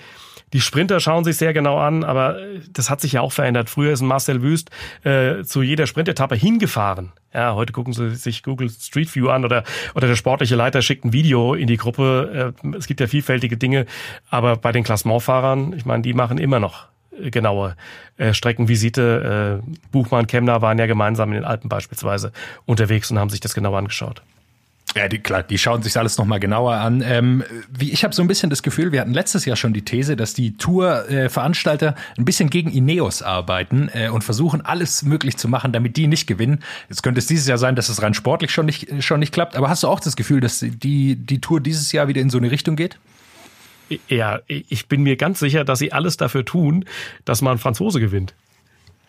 die 0.52 0.60
Sprinter 0.60 1.00
schauen 1.00 1.24
sich 1.24 1.36
sehr 1.36 1.52
genau 1.52 1.78
an, 1.78 2.04
aber 2.04 2.38
das 2.72 2.88
hat 2.88 3.00
sich 3.00 3.12
ja 3.12 3.20
auch 3.20 3.32
verändert. 3.32 3.68
Früher 3.68 3.92
ist 3.92 4.00
ein 4.00 4.06
Marcel 4.06 4.42
Wüst 4.42 4.70
äh, 5.02 5.42
zu 5.42 5.62
jeder 5.62 5.86
Sprintetappe 5.86 6.36
hingefahren. 6.36 7.12
Ja, 7.34 7.54
heute 7.54 7.72
gucken 7.72 7.92
sie 7.92 8.14
sich 8.14 8.42
Google 8.42 8.70
Street 8.70 9.14
View 9.14 9.28
an 9.28 9.44
oder, 9.44 9.64
oder 9.94 10.06
der 10.06 10.16
sportliche 10.16 10.54
Leiter 10.54 10.82
schickt 10.82 11.04
ein 11.04 11.12
Video 11.12 11.54
in 11.54 11.66
die 11.66 11.76
Gruppe. 11.76 12.54
Äh, 12.64 12.76
es 12.76 12.86
gibt 12.86 13.00
ja 13.00 13.08
vielfältige 13.08 13.56
Dinge, 13.56 13.86
aber 14.30 14.56
bei 14.56 14.72
den 14.72 14.84
Klassementfahrern, 14.84 15.72
ich 15.72 15.84
meine, 15.84 16.02
die 16.02 16.14
machen 16.14 16.38
immer 16.38 16.60
noch 16.60 16.86
genaue 17.18 17.76
äh, 18.16 18.32
Streckenvisite. 18.32 19.62
Äh, 19.64 19.90
Buchmann, 19.90 20.26
Kemner 20.26 20.62
waren 20.62 20.78
ja 20.78 20.86
gemeinsam 20.86 21.30
in 21.30 21.36
den 21.36 21.44
Alpen 21.44 21.68
beispielsweise 21.68 22.32
unterwegs 22.66 23.10
und 23.10 23.18
haben 23.18 23.30
sich 23.30 23.40
das 23.40 23.54
genau 23.54 23.74
angeschaut. 23.74 24.22
Ja, 24.94 25.08
die, 25.08 25.18
klar, 25.18 25.42
die 25.42 25.58
schauen 25.58 25.82
sich 25.82 25.98
alles 25.98 26.16
nochmal 26.16 26.40
genauer 26.40 26.74
an. 26.74 27.02
Ähm, 27.04 27.44
wie 27.68 27.90
ich 27.90 28.04
habe 28.04 28.14
so 28.14 28.22
ein 28.22 28.28
bisschen 28.28 28.50
das 28.50 28.62
Gefühl, 28.62 28.92
wir 28.92 29.00
hatten 29.00 29.12
letztes 29.12 29.44
Jahr 29.44 29.56
schon 29.56 29.72
die 29.72 29.82
These, 29.82 30.16
dass 30.16 30.32
die 30.32 30.56
Tour-Veranstalter 30.56 31.88
äh, 31.88 32.20
ein 32.20 32.24
bisschen 32.24 32.50
gegen 32.50 32.70
Ineos 32.70 33.20
arbeiten 33.20 33.90
äh, 33.92 34.08
und 34.08 34.22
versuchen, 34.22 34.64
alles 34.64 35.02
möglich 35.02 35.36
zu 35.36 35.48
machen, 35.48 35.72
damit 35.72 35.96
die 35.96 36.06
nicht 36.06 36.26
gewinnen. 36.26 36.62
Jetzt 36.88 37.02
könnte 37.02 37.18
es 37.18 37.26
dieses 37.26 37.46
Jahr 37.46 37.58
sein, 37.58 37.74
dass 37.74 37.88
es 37.88 38.00
rein 38.00 38.14
sportlich 38.14 38.52
schon 38.52 38.66
nicht, 38.66 39.02
schon 39.02 39.20
nicht 39.20 39.32
klappt. 39.32 39.56
Aber 39.56 39.68
hast 39.68 39.82
du 39.82 39.88
auch 39.88 40.00
das 40.00 40.16
Gefühl, 40.16 40.40
dass 40.40 40.60
die, 40.60 41.16
die 41.16 41.40
Tour 41.40 41.60
dieses 41.60 41.92
Jahr 41.92 42.08
wieder 42.08 42.20
in 42.20 42.30
so 42.30 42.38
eine 42.38 42.50
Richtung 42.50 42.76
geht? 42.76 42.96
Ja, 44.08 44.40
ich 44.46 44.88
bin 44.88 45.02
mir 45.02 45.16
ganz 45.16 45.38
sicher, 45.38 45.64
dass 45.64 45.78
sie 45.78 45.92
alles 45.92 46.16
dafür 46.16 46.44
tun, 46.44 46.84
dass 47.24 47.42
man 47.42 47.58
Franzose 47.58 48.00
gewinnt. 48.00 48.34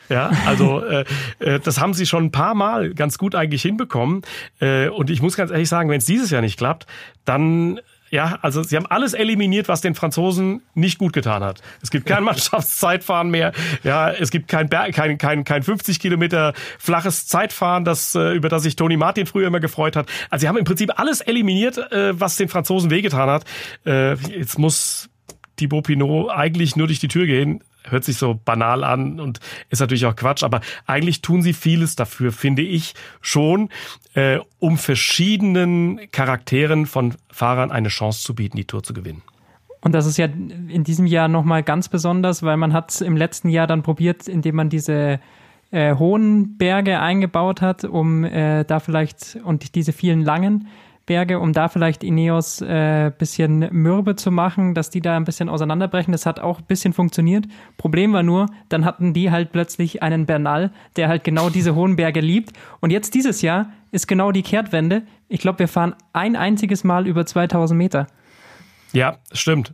Ja, 0.09 0.31
also 0.45 0.83
äh, 0.83 1.05
äh, 1.39 1.59
das 1.59 1.79
haben 1.79 1.93
sie 1.93 2.05
schon 2.05 2.25
ein 2.25 2.31
paar 2.31 2.55
Mal 2.55 2.93
ganz 2.93 3.17
gut 3.17 3.35
eigentlich 3.35 3.61
hinbekommen. 3.61 4.21
Äh, 4.59 4.89
und 4.89 5.09
ich 5.09 5.21
muss 5.21 5.35
ganz 5.35 5.51
ehrlich 5.51 5.69
sagen, 5.69 5.89
wenn 5.89 5.97
es 5.97 6.05
dieses 6.05 6.29
Jahr 6.31 6.41
nicht 6.41 6.57
klappt, 6.57 6.85
dann 7.25 7.79
ja, 8.09 8.39
also 8.41 8.63
sie 8.63 8.77
haben 8.77 8.85
alles 8.85 9.13
eliminiert, 9.13 9.67
was 9.67 9.81
den 9.81 9.93
Franzosen 9.93 10.61
nicht 10.73 10.97
gut 10.97 11.11
getan 11.11 11.43
hat. 11.43 11.61
Es 11.81 11.91
gibt 11.91 12.05
kein 12.05 12.23
Mannschaftszeitfahren 12.23 13.29
mehr. 13.29 13.51
Ja, 13.83 14.09
es 14.09 14.31
gibt 14.31 14.47
kein, 14.47 14.69
Berg, 14.69 14.93
kein, 14.93 15.17
kein, 15.17 15.43
kein 15.43 15.63
50 15.63 15.99
Kilometer 15.99 16.53
flaches 16.79 17.27
Zeitfahren, 17.27 17.83
das, 17.83 18.15
äh, 18.15 18.33
über 18.33 18.47
das 18.47 18.63
sich 18.63 18.77
Toni 18.77 18.95
Martin 18.95 19.25
früher 19.25 19.47
immer 19.47 19.59
gefreut 19.59 19.97
hat. 19.97 20.07
Also 20.29 20.43
sie 20.43 20.47
haben 20.47 20.57
im 20.57 20.65
Prinzip 20.65 20.97
alles 20.97 21.19
eliminiert, 21.19 21.77
äh, 21.91 22.17
was 22.17 22.37
den 22.37 22.47
Franzosen 22.47 22.89
wehgetan 22.89 23.29
hat. 23.29 23.45
Jetzt 23.85 24.59
muss 24.59 25.09
Thibaut 25.57 25.85
Pinot 25.85 26.29
eigentlich 26.29 26.75
nur 26.75 26.87
durch 26.87 26.99
die 26.99 27.07
Tür 27.07 27.25
gehen 27.25 27.61
hört 27.89 28.03
sich 28.03 28.17
so 28.17 28.39
banal 28.43 28.83
an 28.83 29.19
und 29.19 29.39
ist 29.69 29.79
natürlich 29.79 30.05
auch 30.05 30.15
Quatsch, 30.15 30.43
aber 30.43 30.61
eigentlich 30.85 31.21
tun 31.21 31.41
sie 31.41 31.53
vieles 31.53 31.95
dafür, 31.95 32.31
finde 32.31 32.61
ich 32.61 32.93
schon, 33.21 33.69
äh, 34.13 34.39
um 34.59 34.77
verschiedenen 34.77 35.99
Charakteren 36.11 36.85
von 36.85 37.15
Fahrern 37.31 37.71
eine 37.71 37.89
Chance 37.89 38.23
zu 38.23 38.35
bieten, 38.35 38.57
die 38.57 38.65
Tour 38.65 38.83
zu 38.83 38.93
gewinnen. 38.93 39.21
Und 39.81 39.93
das 39.93 40.05
ist 40.05 40.17
ja 40.17 40.25
in 40.25 40.83
diesem 40.83 41.05
Jahr 41.05 41.27
nochmal 41.27 41.63
ganz 41.63 41.87
besonders, 41.87 42.43
weil 42.43 42.57
man 42.57 42.73
hat 42.73 42.91
es 42.91 43.01
im 43.01 43.15
letzten 43.15 43.49
Jahr 43.49 43.67
dann 43.67 43.83
probiert, 43.83 44.27
indem 44.27 44.55
man 44.55 44.69
diese 44.69 45.19
äh, 45.71 45.95
hohen 45.95 46.57
Berge 46.57 46.99
eingebaut 46.99 47.61
hat, 47.61 47.83
um 47.83 48.23
äh, 48.23 48.63
da 48.65 48.79
vielleicht 48.79 49.37
und 49.43 49.75
diese 49.75 49.93
vielen 49.93 50.21
langen 50.21 50.67
Berge, 51.07 51.39
um 51.39 51.53
da 51.53 51.69
vielleicht 51.69 52.03
Ineos 52.03 52.61
äh, 52.61 53.11
bisschen 53.17 53.67
mürbe 53.71 54.15
zu 54.15 54.29
machen, 54.29 54.75
dass 54.75 54.91
die 54.91 55.01
da 55.01 55.17
ein 55.17 55.23
bisschen 55.23 55.49
auseinanderbrechen. 55.49 56.11
Das 56.11 56.27
hat 56.27 56.39
auch 56.39 56.59
ein 56.59 56.65
bisschen 56.65 56.93
funktioniert. 56.93 57.45
Problem 57.77 58.13
war 58.13 58.21
nur, 58.21 58.45
dann 58.69 58.85
hatten 58.85 59.13
die 59.13 59.31
halt 59.31 59.51
plötzlich 59.51 60.03
einen 60.03 60.27
Bernal, 60.27 60.71
der 60.97 61.07
halt 61.07 61.23
genau 61.23 61.49
diese 61.49 61.73
hohen 61.73 61.95
Berge 61.95 62.19
liebt. 62.19 62.51
Und 62.81 62.91
jetzt 62.91 63.15
dieses 63.15 63.41
Jahr 63.41 63.71
ist 63.91 64.07
genau 64.07 64.31
die 64.31 64.43
Kehrtwende. 64.43 65.03
Ich 65.29 65.39
glaube, 65.39 65.59
wir 65.59 65.67
fahren 65.67 65.95
ein 66.13 66.35
einziges 66.35 66.83
Mal 66.83 67.07
über 67.07 67.25
2000 67.25 67.75
Meter. 67.77 68.07
Ja, 68.93 69.17
stimmt. 69.31 69.73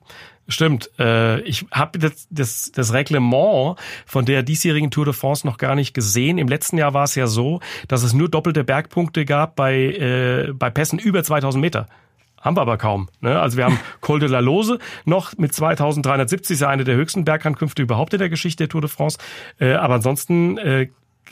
Stimmt. 0.49 0.89
Äh, 0.99 1.39
ich 1.41 1.66
habe 1.72 1.99
das, 1.99 2.28
das, 2.30 2.72
das 2.74 2.93
Reglement 2.93 3.78
von 4.05 4.26
der 4.26 4.43
diesjährigen 4.43 4.91
Tour 4.91 5.05
de 5.05 5.14
France 5.14 5.47
noch 5.47 5.57
gar 5.57 5.76
nicht 5.76 5.93
gesehen. 5.93 6.38
Im 6.38 6.49
letzten 6.49 6.78
Jahr 6.78 6.93
war 6.93 7.05
es 7.05 7.16
ja 7.16 7.28
so, 7.28 7.61
dass 7.88 8.03
es 8.03 8.14
nur 8.14 8.30
doppelte 8.30 8.66
Bergpunkte 8.66 9.24
gab 9.24 9.55
bei, 9.55 9.76
äh, 9.76 10.51
bei 10.53 10.70
Pässen 10.70 10.99
über 10.99 11.24
2000 11.24 11.61
Meter. 11.61 11.88
Haben 12.41 12.57
wir 12.57 12.61
aber 12.61 12.78
kaum. 12.78 13.07
Ne? 13.22 13.39
Also 13.39 13.55
wir 13.55 13.64
haben 13.64 13.80
Col 14.01 14.20
de 14.20 14.28
la 14.28 14.39
Lose 14.39 14.80
noch 15.05 15.38
mit 15.38 15.53
2370, 15.53 16.55
ist 16.55 16.59
ja 16.59 16.68
eine 16.68 16.84
der 16.84 16.95
höchsten 16.95 17.24
Bergankünfte 17.24 17.82
überhaupt 17.82 18.14
in 18.14 18.20
der 18.20 18.30
Geschichte 18.30 18.64
der 18.64 18.70
Tour 18.70 18.82
de 18.82 18.89
France. 18.89 19.18
Äh, 19.59 19.74
aber 19.74 19.95
ansonsten 19.95 20.57
äh, 20.57 20.89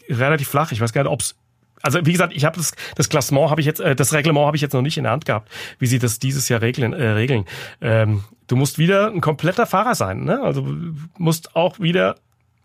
relativ 0.09 0.47
flach. 0.47 0.71
Ich 0.71 0.79
weiß 0.79 0.93
gar 0.93 1.03
nicht, 1.03 1.11
ob 1.11 1.19
es 1.19 1.35
also 1.81 2.05
wie 2.05 2.11
gesagt, 2.11 2.33
ich 2.35 2.45
habe 2.45 2.57
das, 2.57 2.73
das 2.95 3.09
Klassement 3.09 3.49
habe 3.49 3.61
ich 3.61 3.67
jetzt, 3.67 3.79
äh, 3.79 3.95
das 3.95 4.13
Reglement 4.13 4.45
habe 4.45 4.55
ich 4.55 4.61
jetzt 4.61 4.73
noch 4.73 4.81
nicht 4.81 4.97
in 4.97 5.03
der 5.03 5.11
Hand 5.11 5.25
gehabt, 5.25 5.49
wie 5.79 5.87
sie 5.87 5.99
das 5.99 6.19
dieses 6.19 6.49
Jahr 6.49 6.61
regeln. 6.61 6.93
Äh, 6.93 7.09
regeln. 7.09 7.45
Ähm, 7.81 8.23
du 8.47 8.55
musst 8.55 8.77
wieder 8.77 9.07
ein 9.07 9.21
kompletter 9.21 9.65
Fahrer 9.65 9.95
sein, 9.95 10.23
ne? 10.23 10.41
Also 10.41 10.67
musst 11.17 11.55
auch 11.55 11.79
wieder 11.79 12.15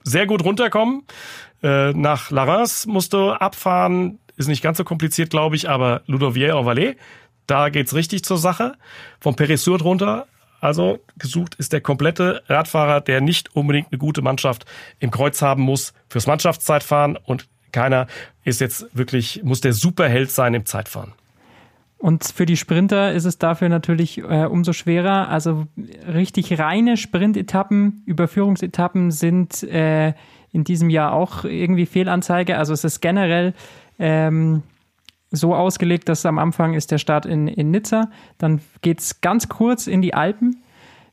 sehr 0.03 0.27
gut 0.27 0.45
runterkommen. 0.45 1.03
Äh, 1.63 1.93
nach 1.93 2.31
Larens 2.31 2.87
musst 2.87 3.13
du 3.13 3.31
abfahren, 3.31 4.19
ist 4.37 4.49
nicht 4.49 4.63
ganz 4.63 4.79
so 4.79 4.85
kompliziert, 4.85 5.31
glaube 5.31 5.57
ich, 5.57 5.69
aber 5.69 6.03
Ludovier 6.07 6.55
en 6.55 6.67
Valais, 6.67 6.97
da 7.47 7.69
geht's 7.69 7.95
richtig 7.95 8.25
zur 8.25 8.39
Sache. 8.39 8.75
Vom 9.21 9.37
Peresur 9.37 9.81
runter 9.81 10.27
also 10.61 10.99
gesucht 11.19 11.55
ist 11.57 11.73
der 11.73 11.81
komplette 11.81 12.43
Radfahrer, 12.49 13.01
der 13.01 13.21
nicht 13.21 13.55
unbedingt 13.55 13.89
eine 13.93 13.99
gute 13.99 14.23
Mannschaft 14.23 14.65
im 14.99 15.11
Kreuz 15.11 15.43
haben 15.43 15.63
muss 15.63 15.93
fürs 16.09 16.27
Mannschaftszeitfahren 16.27 17.17
und 17.17 17.47
keiner 17.73 18.07
ist 18.45 18.61
jetzt 18.61 18.87
wirklich, 18.97 19.43
muss 19.43 19.61
der 19.61 19.73
Superheld 19.73 20.31
sein 20.31 20.55
im 20.55 20.67
Zeitfahren. 20.67 21.13
Und 21.99 22.25
für 22.25 22.45
die 22.45 22.57
Sprinter 22.57 23.13
ist 23.13 23.25
es 23.25 23.39
dafür 23.39 23.69
natürlich 23.69 24.19
äh, 24.19 24.45
umso 24.45 24.73
schwerer. 24.73 25.29
Also 25.29 25.67
richtig 26.07 26.59
reine 26.59 26.97
Sprintetappen, 26.97 28.03
Überführungsetappen 28.05 29.11
sind 29.11 29.63
äh, 29.63 30.13
in 30.53 30.65
diesem 30.65 30.91
Jahr 30.91 31.13
auch 31.13 31.45
irgendwie 31.45 31.87
Fehlanzeige. 31.87 32.59
Also 32.59 32.75
es 32.75 32.85
ist 32.85 33.01
generell 33.01 33.55
ähm, 33.99 34.63
so 35.31 35.55
ausgelegt, 35.55 36.09
dass 36.09 36.27
am 36.27 36.39
Anfang 36.39 36.75
ist 36.75 36.91
der 36.91 36.99
Start 36.99 37.27
in, 37.27 37.49
in 37.49 37.71
Nizza, 37.71 38.11
dann 38.39 38.61
geht 38.83 39.01
es 39.01 39.21
ganz 39.21 39.49
kurz 39.49 39.87
in 39.87 40.03
die 40.03 40.15
Alpen, 40.15 40.63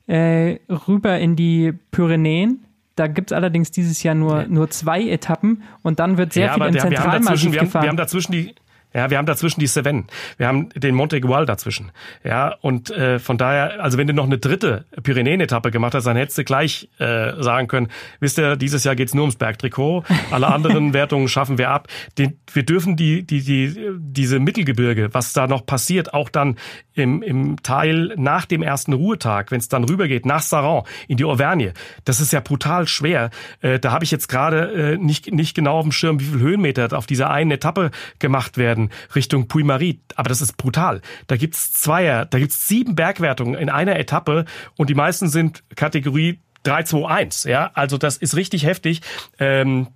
äh, 0.06 0.58
rüber 0.68 1.18
in 1.18 1.34
die 1.34 1.72
Pyrenäen. 1.90 2.64
Da 2.96 3.08
gibt 3.08 3.32
es 3.32 3.36
allerdings 3.36 3.70
dieses 3.72 4.02
Jahr 4.02 4.14
nur, 4.14 4.44
nur 4.46 4.70
zwei 4.70 5.02
Etappen 5.02 5.62
und 5.82 5.98
dann 5.98 6.16
wird 6.16 6.32
sehr 6.32 6.46
Ja, 6.46 6.54
viel 6.54 6.62
im 6.66 6.72
der, 6.72 6.82
Zentralmassiv 6.82 7.52
wir, 7.52 7.58
haben, 7.60 7.66
gefahren. 7.66 7.82
wir 7.82 7.88
haben 7.88 7.96
dazwischen 7.96 8.32
die 8.32 8.54
ja, 8.94 9.10
wir 9.10 9.18
haben 9.18 9.26
dazwischen 9.26 9.58
die 9.58 9.66
Cevennes. 9.66 10.04
Wir 10.36 10.46
haben 10.46 10.68
den 10.70 10.94
Monte 10.94 11.16
Igual 11.16 11.46
dazwischen. 11.46 11.90
Ja, 12.22 12.54
und 12.60 12.90
äh, 12.90 13.18
von 13.18 13.38
daher, 13.38 13.82
also 13.82 13.98
wenn 13.98 14.06
du 14.06 14.14
noch 14.14 14.24
eine 14.24 14.38
dritte 14.38 14.84
Pyrenäen-Etappe 15.02 15.72
gemacht 15.72 15.94
hast, 15.94 16.06
dann 16.06 16.16
hättest 16.16 16.38
du 16.38 16.44
gleich 16.44 16.88
äh, 16.98 17.42
sagen 17.42 17.66
können, 17.66 17.88
wisst 18.20 18.38
ihr, 18.38 18.54
dieses 18.54 18.84
Jahr 18.84 18.94
geht's 18.94 19.12
nur 19.12 19.24
ums 19.24 19.34
Bergtrikot. 19.34 20.04
Alle 20.30 20.46
anderen 20.46 20.92
Wertungen 20.92 21.26
schaffen 21.26 21.58
wir 21.58 21.70
ab. 21.70 21.88
Den, 22.18 22.38
wir 22.52 22.64
dürfen 22.64 22.96
die, 22.96 23.26
die, 23.26 23.42
die, 23.42 23.74
diese 23.98 24.38
Mittelgebirge, 24.38 25.12
was 25.12 25.32
da 25.32 25.48
noch 25.48 25.66
passiert, 25.66 26.14
auch 26.14 26.28
dann 26.28 26.56
im, 26.94 27.22
im 27.22 27.60
Teil 27.64 28.14
nach 28.16 28.46
dem 28.46 28.62
ersten 28.62 28.92
Ruhetag, 28.92 29.50
wenn 29.50 29.58
es 29.58 29.68
dann 29.68 29.82
rübergeht, 29.82 30.24
nach 30.24 30.40
Saran, 30.40 30.84
in 31.08 31.16
die 31.16 31.24
Auvergne, 31.24 31.72
das 32.04 32.20
ist 32.20 32.32
ja 32.32 32.38
brutal 32.38 32.86
schwer. 32.86 33.30
Äh, 33.60 33.80
da 33.80 33.90
habe 33.90 34.04
ich 34.04 34.12
jetzt 34.12 34.28
gerade 34.28 34.92
äh, 34.94 34.96
nicht, 34.98 35.32
nicht 35.32 35.56
genau 35.56 35.78
auf 35.78 35.84
dem 35.84 35.90
Schirm, 35.90 36.20
wie 36.20 36.24
viel 36.24 36.38
Höhenmeter 36.38 36.96
auf 36.96 37.06
dieser 37.06 37.30
einen 37.30 37.50
Etappe 37.50 37.90
gemacht 38.20 38.56
werden 38.56 38.83
Richtung 39.14 39.48
Puy-Marie. 39.48 40.00
Aber 40.16 40.28
das 40.28 40.40
ist 40.40 40.56
brutal. 40.56 41.00
Da 41.26 41.36
gibt's 41.36 41.72
Zweier, 41.72 42.24
da 42.26 42.38
gibt's 42.38 42.68
sieben 42.68 42.94
Bergwertungen 42.94 43.54
in 43.54 43.70
einer 43.70 43.98
Etappe 43.98 44.44
und 44.76 44.90
die 44.90 44.94
meisten 44.94 45.28
sind 45.28 45.62
Kategorie 45.76 46.38
3, 46.64 46.82
2, 46.84 47.08
1. 47.08 47.44
Ja, 47.44 47.70
also 47.74 47.98
das 47.98 48.16
ist 48.16 48.36
richtig 48.36 48.64
heftig. 48.64 49.02
Ähm, 49.38 49.88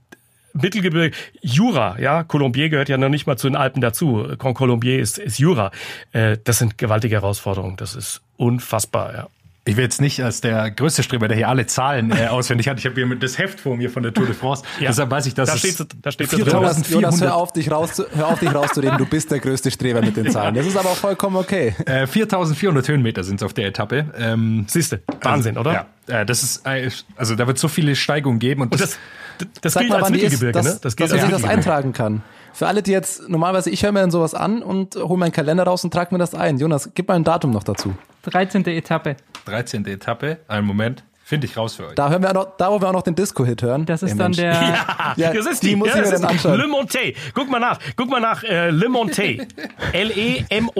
Mittelgebirge, 0.55 1.17
Jura, 1.41 1.99
ja, 2.01 2.25
Colombier 2.25 2.69
gehört 2.69 2.89
ja 2.89 2.99
noch 2.99 3.09
nicht 3.09 3.27
mal 3.27 3.37
zu 3.37 3.49
den 3.49 3.57
Alpen 3.57 3.81
dazu. 3.81 4.27
Grand 4.39 4.57
Colombier 4.57 4.99
ist, 4.99 5.19
ist 5.19 5.39
Jura. 5.39 5.71
Äh, 6.13 6.39
das 6.43 6.59
sind 6.59 6.79
gewaltige 6.79 7.17
Herausforderungen. 7.17 7.77
Das 7.77 7.95
ist 7.95 8.23
unfassbar, 8.37 9.15
ja. 9.15 9.29
Ich 9.69 9.77
will 9.77 9.85
jetzt 9.85 10.01
nicht 10.01 10.25
als 10.25 10.41
der 10.41 10.71
größte 10.71 11.03
Streber, 11.03 11.29
der 11.29 11.37
hier 11.37 11.49
alle 11.51 11.67
Zahlen 11.67 12.11
äh, 12.11 12.29
auswendig 12.29 12.69
hat. 12.69 12.79
Ich 12.79 12.87
habe 12.87 12.95
hier 12.95 13.17
das 13.17 13.37
Heft 13.37 13.61
vor 13.61 13.77
mir 13.77 13.91
von 13.91 14.03
der 14.03 14.15
Tour 14.15 14.25
de 14.25 14.35
France. 14.35 14.63
Ja. 14.81 14.89
Deshalb 14.89 15.11
weiß 15.11 15.27
ich, 15.27 15.35
dass 15.35 15.51
Da 15.51 15.57
es 15.57 15.61
steht, 15.61 15.89
da 16.01 16.11
steht 16.11 16.33
drin. 16.33 16.47
Jonas, 16.47 16.87
4400 16.87 16.91
Jonas, 16.91 17.21
hör 17.21 17.37
auf, 17.37 17.53
dich 17.53 17.71
raus, 17.71 18.03
hör 18.15 18.29
auf, 18.29 18.39
dich 18.39 18.55
rauszureden. 18.55 18.97
Du 18.97 19.05
bist 19.05 19.31
der 19.31 19.41
größte 19.41 19.71
Streber 19.71 20.01
mit 20.01 20.17
den 20.17 20.31
Zahlen. 20.31 20.55
Das 20.55 20.67
ist 20.67 20.75
aber 20.75 20.89
auch 20.89 20.97
vollkommen 20.97 21.37
okay. 21.37 21.75
äh, 21.85 22.07
4400 22.07 22.89
Höhenmeter 22.89 23.23
sind 23.25 23.43
es 23.43 23.45
auf 23.45 23.53
der 23.53 23.67
Etappe. 23.67 24.07
Ähm, 24.19 24.65
Siehste, 24.69 25.03
Wahnsinn, 25.21 25.59
oder? 25.59 25.87
Ja, 26.09 26.21
äh, 26.21 26.25
das 26.25 26.43
ist, 26.43 26.67
äh, 26.67 26.91
also 27.17 27.35
da 27.35 27.47
wird 27.47 27.59
so 27.59 27.69
viele 27.69 27.95
Steigungen 27.95 28.39
geben 28.39 28.63
und, 28.63 28.73
Und 28.73 28.81
das, 28.81 28.97
das, 29.37 29.49
das 29.61 29.73
Sag 29.75 29.81
gilt 29.81 29.91
mal, 29.91 29.97
als 29.97 30.07
wann 30.07 30.13
die 30.15 30.21
ist, 30.21 30.33
Mittelgebirge, 30.33 30.53
dass, 30.53 30.65
ne? 30.77 30.81
Das 30.81 30.97
gilt 30.97 31.11
dass 31.11 31.17
man 31.17 31.21
als 31.21 31.29
sich 31.29 31.43
das 31.43 31.43
Mittelgebirge. 31.43 31.77
eintragen 31.77 31.93
kann. 31.93 32.23
Für 32.55 32.69
alle, 32.69 32.83
die 32.83 32.91
jetzt, 32.91 33.29
normalerweise, 33.29 33.69
ich 33.69 33.83
höre 33.83 33.93
mir 33.93 34.01
dann 34.01 34.11
sowas 34.11 34.33
an 34.33 34.63
und 34.63 34.97
hole 34.97 35.19
meinen 35.19 35.33
Kalender 35.33 35.65
raus 35.65 35.85
und 35.85 35.93
trage 35.93 36.15
mir 36.15 36.19
das 36.19 36.35
ein. 36.35 36.57
Jonas, 36.59 36.91
gib 36.95 37.07
mal 37.07 37.15
ein 37.15 37.25
Datum 37.25 37.51
noch 37.51 37.65
dazu. 37.65 37.95
13. 38.23 38.65
Etappe. 38.67 39.17
13. 39.49 39.85
Etappe. 39.87 40.39
Einen 40.49 40.67
Moment, 40.67 41.05
finde 41.25 41.47
ich 41.47 41.57
raus 41.57 41.75
für 41.77 41.89
euch. 41.89 41.95
Da 41.95 42.09
hören 42.11 42.23
wir 42.23 42.31
auch 42.31 42.35
noch, 42.35 42.57
da 42.57 42.71
wo 42.71 42.81
wir 42.81 42.89
auch 42.89 42.93
noch 42.93 43.03
den 43.03 43.15
Disco-Hit 43.15 43.63
hören. 43.63 43.85
Das 43.87 44.03
ist 44.03 44.13
Ey, 44.13 44.17
dann 44.19 44.27
Mensch. 44.33 44.37
der. 44.39 44.53
Ja, 44.53 45.15
Ja, 45.17 45.33
das 45.33 45.47
ist 45.47 45.63
die 45.63 45.69
die, 45.69 45.77
muss 45.77 45.89
ja, 45.89 45.97
ich 45.97 46.01
mir 46.05 46.11
das 46.11 46.21
dann 46.21 46.31
ist 46.35 46.45
anschauen. 46.47 46.61
Le 46.61 46.67
Monte. 46.69 46.99
Guck 47.35 47.51
mal 47.51 47.59
nach, 47.59 47.79
guck 47.97 48.09
mal 48.11 48.21
nach, 48.21 48.43
äh, 48.45 48.71
Le 48.71 48.89
Monte. 48.89 49.47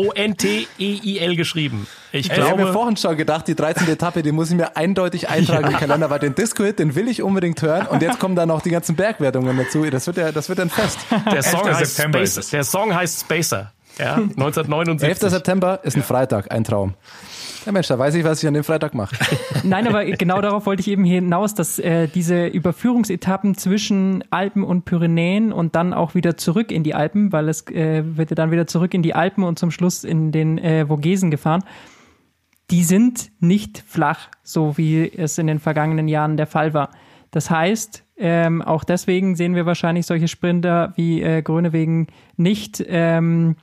L-E-M-O-N-T-E-I-L 0.09 1.37
geschrieben. 1.37 1.87
Ich 2.13 2.31
Ich 2.31 2.41
habe 2.41 2.63
mir 2.63 2.73
vorhin 2.73 2.97
schon 2.97 3.17
gedacht, 3.17 3.47
die 3.49 3.55
13. 3.55 3.89
Etappe, 3.89 4.23
die 4.23 4.33
muss 4.33 4.51
ich 4.51 4.57
mir 4.57 4.77
eindeutig 4.77 5.29
eintragen 5.31 5.69
im 5.73 5.77
Kalender, 5.77 6.09
weil 6.11 6.19
den 6.19 6.35
Disco-Hit, 6.35 6.79
den 6.79 6.95
will 6.95 7.09
ich 7.09 7.23
unbedingt 7.23 7.61
hören. 7.63 7.87
Und 7.87 8.03
jetzt 8.03 8.19
kommen 8.19 8.37
da 8.37 8.47
noch 8.47 8.63
die 8.63 8.71
ganzen 8.71 8.97
Bergwertungen 8.97 9.57
dazu. 9.57 9.85
Das 9.91 10.07
wird 10.07 10.17
ja, 10.17 10.33
das 10.33 10.49
wird 10.49 10.61
ein 10.61 10.71
Fest. 10.71 10.99
der 11.33 11.43
Song 11.43 11.67
11. 11.67 11.77
heißt 11.79 11.97
September 11.97 12.27
Spacer. 12.27 12.51
Der 12.53 12.65
Song 12.65 12.95
heißt 12.95 13.21
Spacer. 13.21 13.73
Ja, 13.99 14.15
11. 14.17 14.23
1979. 14.39 15.31
September 15.31 15.81
ist 15.83 15.97
ein 15.97 16.03
Freitag, 16.03 16.51
ein 16.53 16.65
Traum. 16.65 16.95
Ja 17.67 17.73
Mensch, 17.73 17.89
da 17.89 17.99
weiß 17.99 18.15
ich, 18.15 18.25
was 18.25 18.43
ich 18.43 18.49
an 18.49 18.55
dem 18.55 18.65
Freitag 18.65 18.95
mache. 18.95 19.17
Nein, 19.63 19.87
aber 19.89 20.05
genau 20.05 20.41
darauf 20.41 20.67
wollte 20.67 20.81
ich 20.81 20.89
eben 20.89 21.05
hinaus, 21.05 21.55
dass 21.55 21.79
äh, 21.79 22.09
diese 22.09 22.47
Überführungsetappen 22.47 23.57
zwischen 23.57 24.25
Alpen 24.31 24.65
und 24.65 24.85
Pyrenäen 24.85 25.53
und 25.53 25.75
dann 25.75 25.93
auch 25.93 26.15
wieder 26.15 26.37
zurück 26.37 26.71
in 26.71 26.83
die 26.83 26.95
Alpen, 26.95 27.33
weil 27.33 27.49
es 27.49 27.67
äh, 27.69 28.03
wird 28.17 28.31
ja 28.31 28.35
dann 28.35 28.51
wieder 28.51 28.67
zurück 28.67 28.95
in 28.95 29.03
die 29.03 29.15
Alpen 29.15 29.45
und 29.45 29.59
zum 29.59 29.71
Schluss 29.71 30.05
in 30.05 30.33
den 30.33 30.59
äh, 30.59 30.87
Vogesen 30.87 31.31
gefahren, 31.31 31.65
die 32.71 32.85
sind 32.85 33.31
nicht 33.41 33.83
flach, 33.87 34.29
so 34.43 34.77
wie 34.77 35.11
es 35.11 35.39
in 35.39 35.47
den 35.47 35.59
vergangenen 35.59 36.07
Jahren 36.07 36.37
der 36.37 36.47
Fall 36.47 36.75
war. 36.75 36.91
Das 37.31 37.51
heißt, 37.51 38.05
ähm, 38.17 38.63
auch 38.63 38.85
deswegen 38.85 39.37
sehen 39.37 39.55
wir 39.55 39.67
wahrscheinlich 39.67 40.07
solche 40.07 40.29
Sprinter 40.29 40.93
wie 40.97 41.23
äh, 41.23 41.43
Grönewegen 41.43 42.09
nicht. 42.37 42.85
Ähm, 42.87 43.57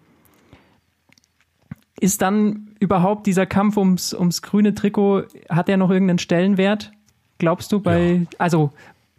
ist 2.00 2.22
dann 2.22 2.72
überhaupt 2.80 3.26
dieser 3.28 3.46
Kampf 3.46 3.78
ums, 3.78 4.14
ums 4.14 4.42
grüne 4.42 4.74
Trikot, 4.76 5.24
hat 5.50 5.68
der 5.68 5.78
noch 5.78 5.90
irgendeinen 5.90 6.20
Stellenwert? 6.20 6.92
Glaubst 7.38 7.72
du 7.72 7.80
bei, 7.80 8.26
also 8.38 8.72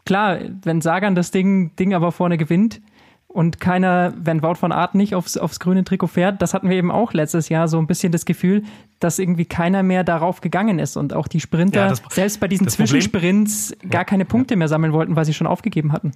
klar, 0.05 0.39
wenn 0.63 0.81
Sagan 0.81 1.15
das 1.15 1.31
Ding, 1.31 1.75
Ding 1.77 1.95
aber 1.95 2.13
vorne 2.13 2.37
gewinnt 2.39 2.81
und 3.29 3.61
keiner, 3.61 4.15
wenn 4.17 4.43
Wout 4.43 4.55
von 4.55 4.73
Art 4.73 4.95
nicht 4.95 5.15
aufs, 5.15 5.37
aufs 5.37 5.61
grüne 5.61 5.85
Trikot 5.85 6.07
fährt, 6.07 6.41
das 6.41 6.55
hatten 6.55 6.69
wir 6.71 6.77
eben 6.77 6.91
auch 6.91 7.13
letztes 7.13 7.49
Jahr 7.51 7.69
so 7.69 7.79
ein 7.79 7.87
bisschen 7.87 8.13
das 8.13 8.25
Gefühl, 8.25 8.63
dass 9.01 9.19
irgendwie 9.19 9.45
keiner 9.45 9.83
mehr 9.83 10.05
darauf 10.05 10.41
gegangen 10.41 10.79
ist 10.79 10.97
und 10.97 11.13
auch 11.13 11.29
die 11.29 11.41
Sprinter, 11.41 11.81
Ja, 11.81 11.89
das- 11.91 12.03
selbst 12.11 12.41
bei 12.41 12.49
diesen 12.49 12.65
das 12.65 12.77
Problem- 12.77 12.89
Zwischensprints, 12.89 13.77
gar 13.91 14.05
keine 14.07 14.25
Punkte 14.25 14.57
mehr 14.57 14.69
sammeln 14.69 14.93
wollten, 14.95 15.17
weil 15.17 15.25
sie 15.27 15.35
schon 15.35 15.47
aufgegeben 15.47 15.93
hatten. 15.93 16.13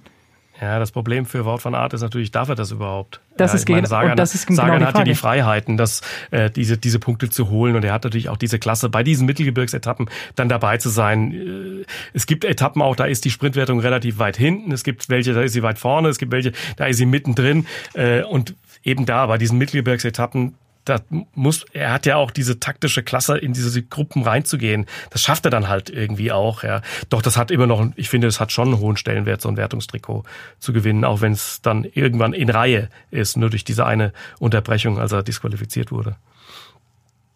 Ja, 0.61 0.77
das 0.77 0.91
Problem 0.91 1.25
für 1.25 1.43
Wout 1.43 1.57
van 1.63 1.73
Aert 1.73 1.93
ist 1.93 2.01
natürlich, 2.01 2.29
darf 2.29 2.47
er 2.47 2.53
das 2.53 2.69
überhaupt? 2.69 3.19
Das 3.35 3.51
ja, 3.51 3.57
ist 3.57 3.67
meine, 3.67 3.87
Sagan, 3.87 4.11
und 4.11 4.19
das 4.19 4.35
ist 4.35 4.45
genau 4.45 4.61
Sagan 4.61 4.79
die 4.79 4.85
hat 4.85 4.95
ja 4.95 5.03
die. 5.03 5.15
Freiheiten, 5.15 5.75
das, 5.75 6.01
äh, 6.29 6.51
diese, 6.51 6.77
diese 6.77 6.99
Punkte 6.99 7.31
zu 7.31 7.49
holen 7.49 7.75
und 7.75 7.83
er 7.83 7.93
hat 7.93 8.03
natürlich 8.03 8.29
auch 8.29 8.37
diese 8.37 8.59
Klasse, 8.59 8.87
bei 8.87 9.01
diesen 9.01 9.25
Mittelgebirgsetappen 9.25 10.07
dann 10.35 10.49
dabei 10.49 10.77
zu 10.77 10.89
sein. 10.89 11.31
Äh, 11.33 11.85
Es 12.13 12.27
gibt 12.27 12.45
Etappen 12.45 12.83
auch, 12.83 12.95
da 12.95 13.05
ist 13.05 13.25
die 13.25 13.31
Sprintwertung 13.31 13.79
relativ 13.79 14.19
weit 14.19 14.37
hinten, 14.37 14.71
es 14.71 14.83
gibt 14.83 15.09
welche, 15.09 15.33
da 15.33 15.41
ist 15.41 15.53
sie 15.53 15.63
weit 15.63 15.79
vorne, 15.79 16.09
es 16.09 16.19
gibt 16.19 16.31
welche, 16.31 16.51
da 16.75 16.85
ist 16.85 16.97
sie 16.97 17.07
mittendrin 17.07 17.65
äh, 17.95 18.21
und 18.21 18.53
eben 18.83 19.07
da 19.07 19.25
bei 19.25 19.39
diesen 19.39 19.57
Mittelgebirgsetappen 19.57 20.53
da 20.85 20.99
muss, 21.35 21.65
er 21.73 21.93
hat 21.93 22.05
ja 22.05 22.15
auch 22.15 22.31
diese 22.31 22.59
taktische 22.59 23.03
Klasse, 23.03 23.37
in 23.37 23.53
diese 23.53 23.81
Gruppen 23.83 24.23
reinzugehen. 24.23 24.85
Das 25.09 25.21
schafft 25.21 25.45
er 25.45 25.51
dann 25.51 25.69
halt 25.69 25.89
irgendwie 25.89 26.31
auch, 26.31 26.63
ja. 26.63 26.81
Doch 27.09 27.21
das 27.21 27.37
hat 27.37 27.51
immer 27.51 27.67
noch, 27.67 27.85
ich 27.95 28.09
finde, 28.09 28.27
es 28.27 28.39
hat 28.39 28.51
schon 28.51 28.69
einen 28.69 28.79
hohen 28.79 28.97
Stellenwert, 28.97 29.41
so 29.41 29.49
ein 29.49 29.57
Wertungstrikot 29.57 30.23
zu 30.59 30.73
gewinnen, 30.73 31.05
auch 31.05 31.21
wenn 31.21 31.33
es 31.33 31.61
dann 31.61 31.83
irgendwann 31.83 32.33
in 32.33 32.49
Reihe 32.49 32.89
ist, 33.11 33.37
nur 33.37 33.49
durch 33.49 33.63
diese 33.63 33.85
eine 33.85 34.13
Unterbrechung, 34.39 34.99
als 34.99 35.11
er 35.11 35.23
disqualifiziert 35.23 35.91
wurde. 35.91 36.15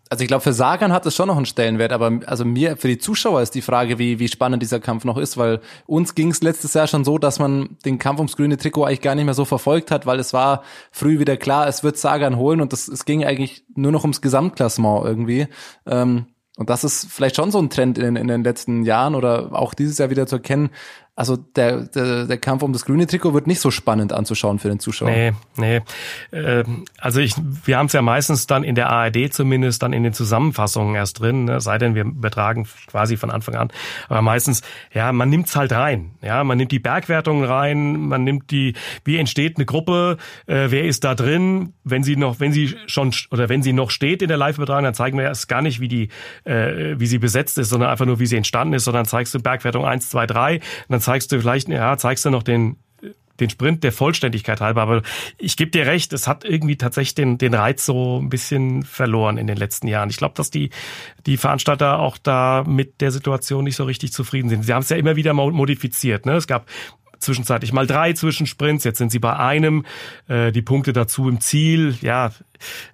Also 0.10 0.24
ich 0.24 0.28
glaube, 0.28 0.44
für 0.44 0.54
Sagan 0.54 0.94
hat 0.94 1.06
es 1.08 1.16
schon 1.16 1.28
noch 1.28 1.38
einen 1.38 1.48
Stellenwert, 1.48 1.92
aber 1.92 2.20
also 2.28 2.46
mir, 2.46 2.78
für 2.78 2.88
die 2.88 3.00
Zuschauer 3.00 3.42
ist 3.42 3.56
die 3.56 3.64
Frage, 3.64 3.98
wie, 3.98 4.20
wie 4.20 4.28
spannend 4.28 4.62
dieser 4.62 4.80
Kampf 4.80 5.04
noch 5.04 5.18
ist, 5.18 5.36
weil 5.36 5.62
uns 5.88 6.14
ging 6.14 6.30
es 6.30 6.44
letztes 6.44 6.76
Jahr 6.76 6.86
schon 6.86 7.04
so, 7.04 7.18
dass 7.18 7.40
man 7.40 7.78
den 7.86 7.98
Kampf 7.98 8.20
ums 8.20 8.38
grüne 8.38 8.58
Trikot 8.58 8.84
eigentlich 8.84 9.02
gar 9.02 9.16
nicht 9.16 9.26
mehr 9.26 9.34
so 9.34 9.46
verfolgt 9.46 9.90
hat, 9.90 10.06
weil 10.06 10.20
es 10.20 10.32
war 10.32 10.62
früh 10.92 11.18
wieder 11.18 11.38
klar, 11.38 11.68
es 11.68 11.84
wird 11.84 11.98
Sagan 11.98 12.38
holen 12.38 12.62
und 12.62 12.72
das, 12.72 12.88
es 12.88 13.06
ging 13.06 13.26
eigentlich 13.26 13.66
nur 13.74 13.92
noch 13.92 14.04
ums 14.04 14.22
Gesamtklassement 14.22 15.06
irgendwie. 15.06 15.48
Ähm, 15.88 16.28
und 16.58 16.70
das 16.70 16.84
ist 16.84 17.12
vielleicht 17.12 17.36
schon 17.36 17.52
so 17.52 17.60
ein 17.60 17.70
Trend 17.70 17.98
in, 17.98 18.16
in 18.16 18.28
den 18.28 18.44
letzten 18.44 18.84
Jahren 18.84 19.16
oder 19.16 19.50
auch 19.54 19.74
dieses 19.74 19.98
Jahr 19.98 20.10
wieder 20.10 20.28
zu 20.28 20.38
erkennen. 20.38 20.70
Also 21.18 21.38
der, 21.38 21.86
der, 21.86 22.26
der 22.26 22.38
Kampf 22.38 22.62
um 22.62 22.74
das 22.74 22.84
grüne 22.84 23.08
Trikot 23.08 23.34
wird 23.34 23.48
nicht 23.48 23.62
so 23.62 23.72
spannend 23.72 24.12
anzuschauen 24.12 24.60
für 24.60 24.68
den 24.68 24.80
Zuschauer. 24.80 25.10
Nee, 25.10 25.32
nee. 25.56 25.80
Ähm, 26.34 26.84
also 26.98 27.22
ich, 27.22 27.36
wir 27.64 27.78
haben 27.78 27.86
es 27.86 27.94
ja 27.94 28.02
meistens 28.02 28.48
dann 28.48 28.66
in 28.66 28.76
der 28.76 28.90
ARD 28.90 29.34
zumindest 29.34 29.82
dann 29.82 29.94
in 29.94 30.04
den 30.04 30.12
Zusammenfassungen 30.12 30.94
erst 30.94 31.22
drin, 31.22 31.46
ne? 31.46 31.62
sei 31.62 31.78
denn 31.78 31.96
wir 31.96 32.04
übertragen 32.04 32.68
quasi 32.88 33.16
von 33.16 33.32
Anfang 33.32 33.56
an. 33.56 33.70
Aber 34.10 34.22
meistens, 34.22 34.62
ja, 34.94 35.14
man 35.14 35.30
nimmt's 35.30 35.56
halt 35.56 35.72
rein. 35.72 36.12
Ja, 36.22 36.44
man 36.44 36.58
nimmt 36.58 36.74
die 36.74 36.80
Bergwertungen 36.80 37.46
rein, 37.46 37.96
man 37.96 38.26
nimmt 38.26 38.52
die, 38.52 38.74
wie 39.06 39.16
entsteht 39.16 39.56
eine 39.56 39.66
Gruppe, 39.66 40.18
äh, 40.48 40.66
wer 40.68 40.84
ist 40.84 41.06
da 41.06 41.16
drin, 41.16 41.76
wenn 41.86 42.04
sie 42.04 42.18
noch, 42.18 42.42
wenn 42.42 42.52
sie 42.52 42.76
schon 42.88 43.14
oder 43.32 43.48
wenn 43.48 43.64
sie 43.64 43.72
noch 43.72 43.90
steht 43.90 44.22
in 44.22 44.28
der 44.28 44.38
Live-Übertragung, 44.38 44.84
dann 44.84 44.94
zeigen 44.94 45.18
wir 45.18 45.24
erst 45.24 45.48
gar 45.48 45.62
nicht, 45.62 45.80
wie 45.80 45.88
die, 45.88 46.10
äh, 46.44 47.00
wie 47.00 47.08
sie 47.08 47.20
besetzt 47.20 47.58
ist, 47.58 47.70
sondern 47.70 47.90
einfach 47.90 48.06
nur, 48.06 48.20
wie 48.20 48.26
sie 48.26 48.36
entstanden 48.36 48.74
ist, 48.74 48.84
sondern 48.84 49.06
zeigst 49.06 49.34
du 49.34 49.40
Bergwertung 49.40 49.86
1, 49.86 50.10
2, 50.10 50.28
3 50.28 50.56
und 50.56 50.62
dann 50.90 51.05
zeigst 51.06 51.32
du 51.32 51.40
vielleicht, 51.40 51.70
ja, 51.70 51.98
zeigst 51.98 52.26
du 52.26 52.30
noch 52.30 52.44
den 52.44 52.78
den 53.42 53.50
Sprint 53.50 53.84
der 53.84 53.92
Vollständigkeit 53.92 54.62
halber, 54.62 54.82
aber 54.82 55.02
ich 55.38 55.58
gebe 55.58 55.70
dir 55.70 55.86
recht, 55.86 56.14
es 56.14 56.26
hat 56.26 56.46
irgendwie 56.46 56.78
tatsächlich 56.78 57.16
den, 57.16 57.38
den 57.38 57.54
Reiz 57.54 57.86
so 57.86 58.22
ein 58.22 58.30
bisschen 58.30 58.84
verloren 58.84 59.38
in 59.38 59.46
den 59.46 59.58
letzten 59.58 59.88
Jahren. 59.88 60.10
Ich 60.10 60.16
glaube, 60.16 60.36
dass 60.36 60.52
die, 60.52 60.70
die 61.26 61.36
Veranstalter 61.36 62.00
auch 62.00 62.18
da 62.18 62.64
mit 62.66 63.02
der 63.02 63.12
Situation 63.12 63.66
nicht 63.66 63.76
so 63.76 63.84
richtig 63.84 64.14
zufrieden 64.14 64.48
sind. 64.48 64.64
Sie 64.64 64.74
haben 64.74 64.84
es 64.84 64.90
ja 64.90 64.96
immer 64.96 65.18
wieder 65.18 65.34
mo- 65.34 65.52
modifiziert. 65.52 66.26
Ne? 66.26 66.36
Es 66.38 66.48
gab 66.48 66.66
zwischenzeitlich 67.20 67.74
mal 67.74 67.86
drei 67.86 68.14
Zwischensprints, 68.14 68.86
jetzt 68.86 69.00
sind 69.00 69.12
sie 69.12 69.20
bei 69.20 69.36
einem, 69.36 69.86
äh, 70.30 70.54
die 70.54 70.62
Punkte 70.62 70.94
dazu 70.94 71.28
im 71.28 71.42
Ziel. 71.42 71.98
Ja, 72.02 72.32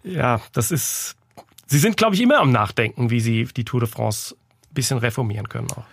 ja, 0.03 0.41
das 0.53 0.71
ist. 0.71 1.17
Sie 1.67 1.77
sind, 1.77 1.97
glaube 1.97 2.15
ich, 2.15 2.21
immer 2.21 2.39
am 2.39 2.51
Nachdenken, 2.51 3.11
wie 3.11 3.19
sie 3.19 3.43
die 3.55 3.63
Tour 3.63 3.81
de 3.81 3.89
France 3.89 4.35
bisschen 4.71 4.97
reformieren 4.97 5.49
können 5.49 5.67
auch. 5.71 5.85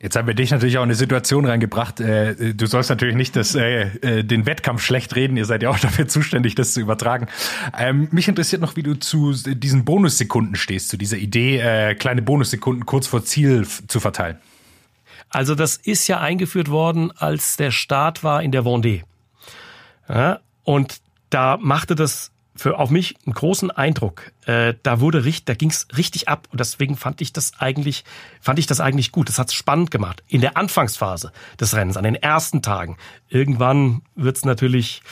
Jetzt 0.00 0.14
haben 0.14 0.28
wir 0.28 0.34
dich 0.34 0.52
natürlich 0.52 0.78
auch 0.78 0.82
in 0.82 0.88
eine 0.88 0.94
Situation 0.94 1.44
reingebracht. 1.44 1.98
Äh, 1.98 2.54
du 2.54 2.66
sollst 2.66 2.88
natürlich 2.88 3.16
nicht 3.16 3.34
das, 3.34 3.56
äh, 3.56 3.88
äh, 4.00 4.22
den 4.22 4.46
Wettkampf 4.46 4.80
schlecht 4.80 5.16
reden. 5.16 5.36
Ihr 5.36 5.44
seid 5.44 5.62
ja 5.62 5.70
auch 5.70 5.78
dafür 5.80 6.06
zuständig, 6.06 6.54
das 6.54 6.72
zu 6.72 6.80
übertragen. 6.80 7.26
Ähm, 7.76 8.08
mich 8.12 8.28
interessiert 8.28 8.62
noch, 8.62 8.76
wie 8.76 8.84
du 8.84 8.94
zu 8.94 9.32
diesen 9.32 9.84
Bonussekunden 9.84 10.54
stehst, 10.54 10.88
zu 10.88 10.96
dieser 10.96 11.16
Idee, 11.16 11.58
äh, 11.58 11.94
kleine 11.96 12.22
Bonussekunden 12.22 12.86
kurz 12.86 13.08
vor 13.08 13.24
Ziel 13.24 13.66
zu 13.66 13.98
verteilen. 13.98 14.38
Also 15.30 15.54
das 15.54 15.76
ist 15.76 16.06
ja 16.06 16.20
eingeführt 16.20 16.70
worden, 16.70 17.12
als 17.16 17.56
der 17.56 17.72
Start 17.72 18.22
war 18.22 18.42
in 18.42 18.52
der 18.52 18.62
Vendée. 18.62 19.02
Ja, 20.08 20.40
und 20.62 21.00
da 21.28 21.58
machte 21.60 21.94
das 21.94 22.30
für 22.58 22.78
auf 22.78 22.90
mich 22.90 23.16
einen 23.24 23.34
großen 23.34 23.70
Eindruck. 23.70 24.32
Äh, 24.44 24.74
da 24.82 25.00
wurde 25.00 25.24
richtig, 25.24 25.44
da 25.46 25.54
ging's 25.54 25.86
richtig 25.96 26.28
ab 26.28 26.48
und 26.50 26.60
deswegen 26.60 26.96
fand 26.96 27.20
ich 27.20 27.32
das 27.32 27.52
eigentlich, 27.58 28.04
fand 28.40 28.58
ich 28.58 28.66
das 28.66 28.80
eigentlich 28.80 29.12
gut. 29.12 29.28
Das 29.28 29.38
hat's 29.38 29.54
spannend 29.54 29.90
gemacht 29.90 30.22
in 30.26 30.40
der 30.40 30.56
Anfangsphase 30.56 31.32
des 31.60 31.74
Rennens, 31.74 31.96
an 31.96 32.04
den 32.04 32.16
ersten 32.16 32.60
Tagen. 32.60 32.96
Irgendwann 33.28 34.02
wird's 34.16 34.44
natürlich 34.44 35.02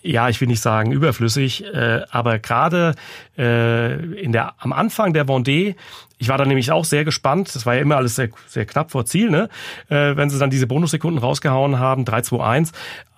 ja, 0.00 0.28
ich 0.28 0.40
will 0.40 0.48
nicht 0.48 0.62
sagen 0.62 0.92
überflüssig, 0.92 1.64
äh, 1.64 2.02
aber 2.10 2.38
gerade 2.38 2.94
äh, 3.36 3.94
in 4.14 4.32
der 4.32 4.54
am 4.58 4.72
Anfang 4.72 5.12
der 5.12 5.26
Vendée, 5.26 5.74
ich 6.18 6.28
war 6.28 6.38
da 6.38 6.44
nämlich 6.44 6.70
auch 6.70 6.84
sehr 6.84 7.04
gespannt, 7.04 7.54
das 7.54 7.66
war 7.66 7.74
ja 7.74 7.80
immer 7.80 7.96
alles 7.96 8.14
sehr, 8.14 8.30
sehr 8.46 8.64
knapp 8.64 8.92
vor 8.92 9.06
Ziel, 9.06 9.28
ne? 9.28 9.48
Äh, 9.88 10.16
wenn 10.16 10.30
sie 10.30 10.38
dann 10.38 10.50
diese 10.50 10.68
Bonussekunden 10.68 11.20
rausgehauen 11.20 11.80
haben, 11.80 12.04
3, 12.04 12.22
2, 12.22 12.44
1. 12.44 12.72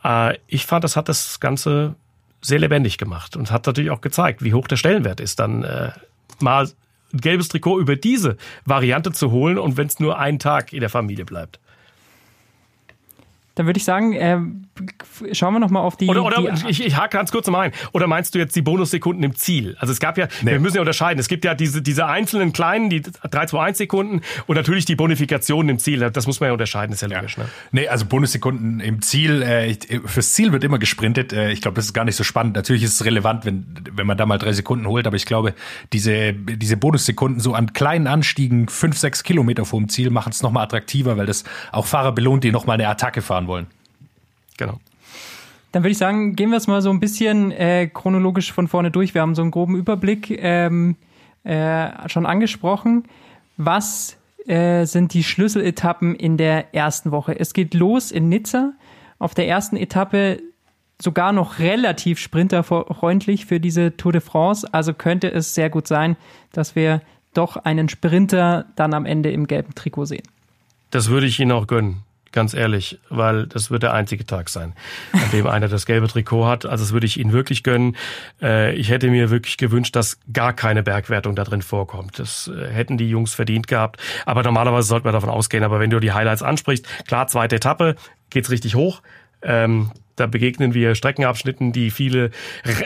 Äh, 0.04 0.38
ich 0.46 0.64
fand, 0.64 0.82
das 0.82 0.96
hat 0.96 1.10
das 1.10 1.38
Ganze 1.38 1.96
sehr 2.40 2.58
lebendig 2.58 2.98
gemacht 2.98 3.36
und 3.36 3.50
hat 3.50 3.66
natürlich 3.66 3.90
auch 3.90 4.00
gezeigt, 4.00 4.42
wie 4.42 4.54
hoch 4.54 4.68
der 4.68 4.76
Stellenwert 4.76 5.20
ist, 5.20 5.38
dann 5.38 5.64
äh, 5.64 5.90
mal 6.40 6.68
ein 7.12 7.20
gelbes 7.20 7.48
Trikot 7.48 7.80
über 7.80 7.96
diese 7.96 8.36
Variante 8.64 9.12
zu 9.12 9.30
holen 9.30 9.58
und 9.58 9.76
wenn 9.76 9.86
es 9.86 10.00
nur 10.00 10.18
einen 10.18 10.38
Tag 10.38 10.72
in 10.72 10.80
der 10.80 10.90
Familie 10.90 11.24
bleibt. 11.24 11.60
Dann 13.60 13.66
würde 13.66 13.76
ich 13.76 13.84
sagen, 13.84 14.14
äh, 14.14 14.38
schauen 15.34 15.52
wir 15.52 15.60
noch 15.60 15.68
mal 15.68 15.80
auf 15.80 15.98
die. 15.98 16.08
Oder, 16.08 16.24
oder 16.24 16.40
die, 16.40 16.70
ich, 16.70 16.82
ich 16.82 16.96
hake 16.96 17.14
ganz 17.14 17.30
kurz 17.30 17.46
mal 17.48 17.60
ein. 17.60 17.72
Oder 17.92 18.06
meinst 18.06 18.34
du 18.34 18.38
jetzt 18.38 18.56
die 18.56 18.62
Bonussekunden 18.62 19.22
im 19.22 19.36
Ziel? 19.36 19.76
Also 19.78 19.92
es 19.92 20.00
gab 20.00 20.16
ja, 20.16 20.28
nee. 20.40 20.52
wir 20.52 20.60
müssen 20.60 20.76
ja 20.76 20.80
unterscheiden. 20.80 21.20
Es 21.20 21.28
gibt 21.28 21.44
ja 21.44 21.54
diese, 21.54 21.82
diese 21.82 22.06
einzelnen 22.06 22.54
kleinen, 22.54 22.88
die 22.88 23.02
3, 23.02 23.44
2, 23.44 23.62
1 23.62 23.76
Sekunden 23.76 24.22
und 24.46 24.56
natürlich 24.56 24.86
die 24.86 24.96
Bonifikationen 24.96 25.68
im 25.68 25.78
Ziel. 25.78 26.10
Das 26.10 26.26
muss 26.26 26.40
man 26.40 26.46
ja 26.46 26.52
unterscheiden, 26.54 26.94
ist 26.94 27.02
ja 27.02 27.08
logisch. 27.08 27.36
Ja. 27.36 27.42
Ne? 27.42 27.48
Nee, 27.72 27.88
also 27.88 28.06
Bonussekunden 28.06 28.80
im 28.80 29.02
Ziel. 29.02 29.42
Äh, 29.42 29.76
fürs 30.06 30.32
Ziel 30.32 30.52
wird 30.52 30.64
immer 30.64 30.78
gesprintet. 30.78 31.34
Äh, 31.34 31.52
ich 31.52 31.60
glaube, 31.60 31.74
das 31.74 31.84
ist 31.84 31.92
gar 31.92 32.06
nicht 32.06 32.16
so 32.16 32.24
spannend. 32.24 32.56
Natürlich 32.56 32.82
ist 32.82 32.94
es 32.94 33.04
relevant, 33.04 33.44
wenn, 33.44 33.66
wenn 33.92 34.06
man 34.06 34.16
da 34.16 34.24
mal 34.24 34.38
drei 34.38 34.54
Sekunden 34.54 34.86
holt, 34.86 35.06
aber 35.06 35.16
ich 35.16 35.26
glaube, 35.26 35.52
diese, 35.92 36.32
diese 36.32 36.78
Bonussekunden 36.78 37.40
so 37.40 37.52
an 37.52 37.74
kleinen 37.74 38.06
Anstiegen, 38.06 38.68
fünf, 38.68 38.96
sechs 38.96 39.22
Kilometer 39.22 39.66
vor 39.66 39.80
dem 39.80 39.90
Ziel, 39.90 40.08
machen 40.08 40.30
es 40.30 40.42
nochmal 40.42 40.64
attraktiver, 40.64 41.18
weil 41.18 41.26
das 41.26 41.44
auch 41.72 41.84
Fahrer 41.84 42.12
belohnt, 42.12 42.42
die 42.42 42.52
nochmal 42.52 42.80
eine 42.80 42.88
Attacke 42.88 43.20
fahren 43.20 43.46
wollen. 43.46 43.49
Genau. 44.56 44.78
Dann 45.72 45.82
würde 45.82 45.92
ich 45.92 45.98
sagen, 45.98 46.34
gehen 46.34 46.50
wir 46.50 46.56
es 46.56 46.66
mal 46.66 46.82
so 46.82 46.90
ein 46.90 47.00
bisschen 47.00 47.52
äh, 47.52 47.86
chronologisch 47.86 48.52
von 48.52 48.66
vorne 48.66 48.90
durch. 48.90 49.14
Wir 49.14 49.22
haben 49.22 49.34
so 49.34 49.42
einen 49.42 49.52
groben 49.52 49.76
Überblick 49.76 50.30
ähm, 50.30 50.96
äh, 51.44 52.08
schon 52.08 52.26
angesprochen. 52.26 53.04
Was 53.56 54.16
äh, 54.46 54.84
sind 54.84 55.14
die 55.14 55.22
Schlüsseletappen 55.22 56.16
in 56.16 56.36
der 56.36 56.74
ersten 56.74 57.12
Woche? 57.12 57.38
Es 57.38 57.52
geht 57.52 57.74
los 57.74 58.10
in 58.10 58.28
Nizza. 58.28 58.72
Auf 59.18 59.34
der 59.34 59.46
ersten 59.46 59.76
Etappe 59.76 60.40
sogar 61.00 61.32
noch 61.32 61.60
relativ 61.60 62.18
sprinterfreundlich 62.18 63.46
für 63.46 63.60
diese 63.60 63.96
Tour 63.96 64.12
de 64.12 64.20
France. 64.20 64.66
Also 64.72 64.92
könnte 64.92 65.30
es 65.30 65.54
sehr 65.54 65.70
gut 65.70 65.86
sein, 65.86 66.16
dass 66.52 66.74
wir 66.74 67.00
doch 67.32 67.56
einen 67.56 67.88
Sprinter 67.88 68.66
dann 68.74 68.92
am 68.92 69.06
Ende 69.06 69.30
im 69.30 69.46
gelben 69.46 69.74
Trikot 69.74 70.06
sehen. 70.06 70.24
Das 70.90 71.08
würde 71.08 71.26
ich 71.26 71.38
Ihnen 71.38 71.52
auch 71.52 71.68
gönnen 71.68 72.02
ganz 72.32 72.54
ehrlich, 72.54 72.98
weil 73.08 73.46
das 73.46 73.70
wird 73.70 73.82
der 73.82 73.92
einzige 73.92 74.26
Tag 74.26 74.48
sein, 74.48 74.74
an 75.12 75.30
dem 75.32 75.46
einer 75.46 75.68
das 75.68 75.86
gelbe 75.86 76.08
Trikot 76.08 76.46
hat. 76.46 76.66
Also 76.66 76.84
das 76.84 76.92
würde 76.92 77.06
ich 77.06 77.18
Ihnen 77.18 77.32
wirklich 77.32 77.62
gönnen. 77.62 77.96
Äh, 78.40 78.74
ich 78.74 78.90
hätte 78.90 79.10
mir 79.10 79.30
wirklich 79.30 79.56
gewünscht, 79.56 79.96
dass 79.96 80.18
gar 80.32 80.52
keine 80.52 80.82
Bergwertung 80.82 81.34
da 81.34 81.44
drin 81.44 81.62
vorkommt. 81.62 82.18
Das 82.18 82.48
äh, 82.48 82.70
hätten 82.70 82.98
die 82.98 83.08
Jungs 83.08 83.34
verdient 83.34 83.66
gehabt. 83.66 84.00
Aber 84.26 84.42
normalerweise 84.42 84.88
sollte 84.88 85.04
man 85.04 85.14
davon 85.14 85.30
ausgehen. 85.30 85.64
Aber 85.64 85.80
wenn 85.80 85.90
du 85.90 86.00
die 86.00 86.12
Highlights 86.12 86.42
ansprichst, 86.42 86.86
klar, 87.06 87.26
zweite 87.26 87.56
Etappe, 87.56 87.96
geht's 88.30 88.50
richtig 88.50 88.74
hoch. 88.74 89.02
Ähm, 89.42 89.90
da 90.16 90.26
begegnen 90.26 90.74
wir 90.74 90.94
Streckenabschnitten, 90.94 91.72
die 91.72 91.90
viele 91.90 92.30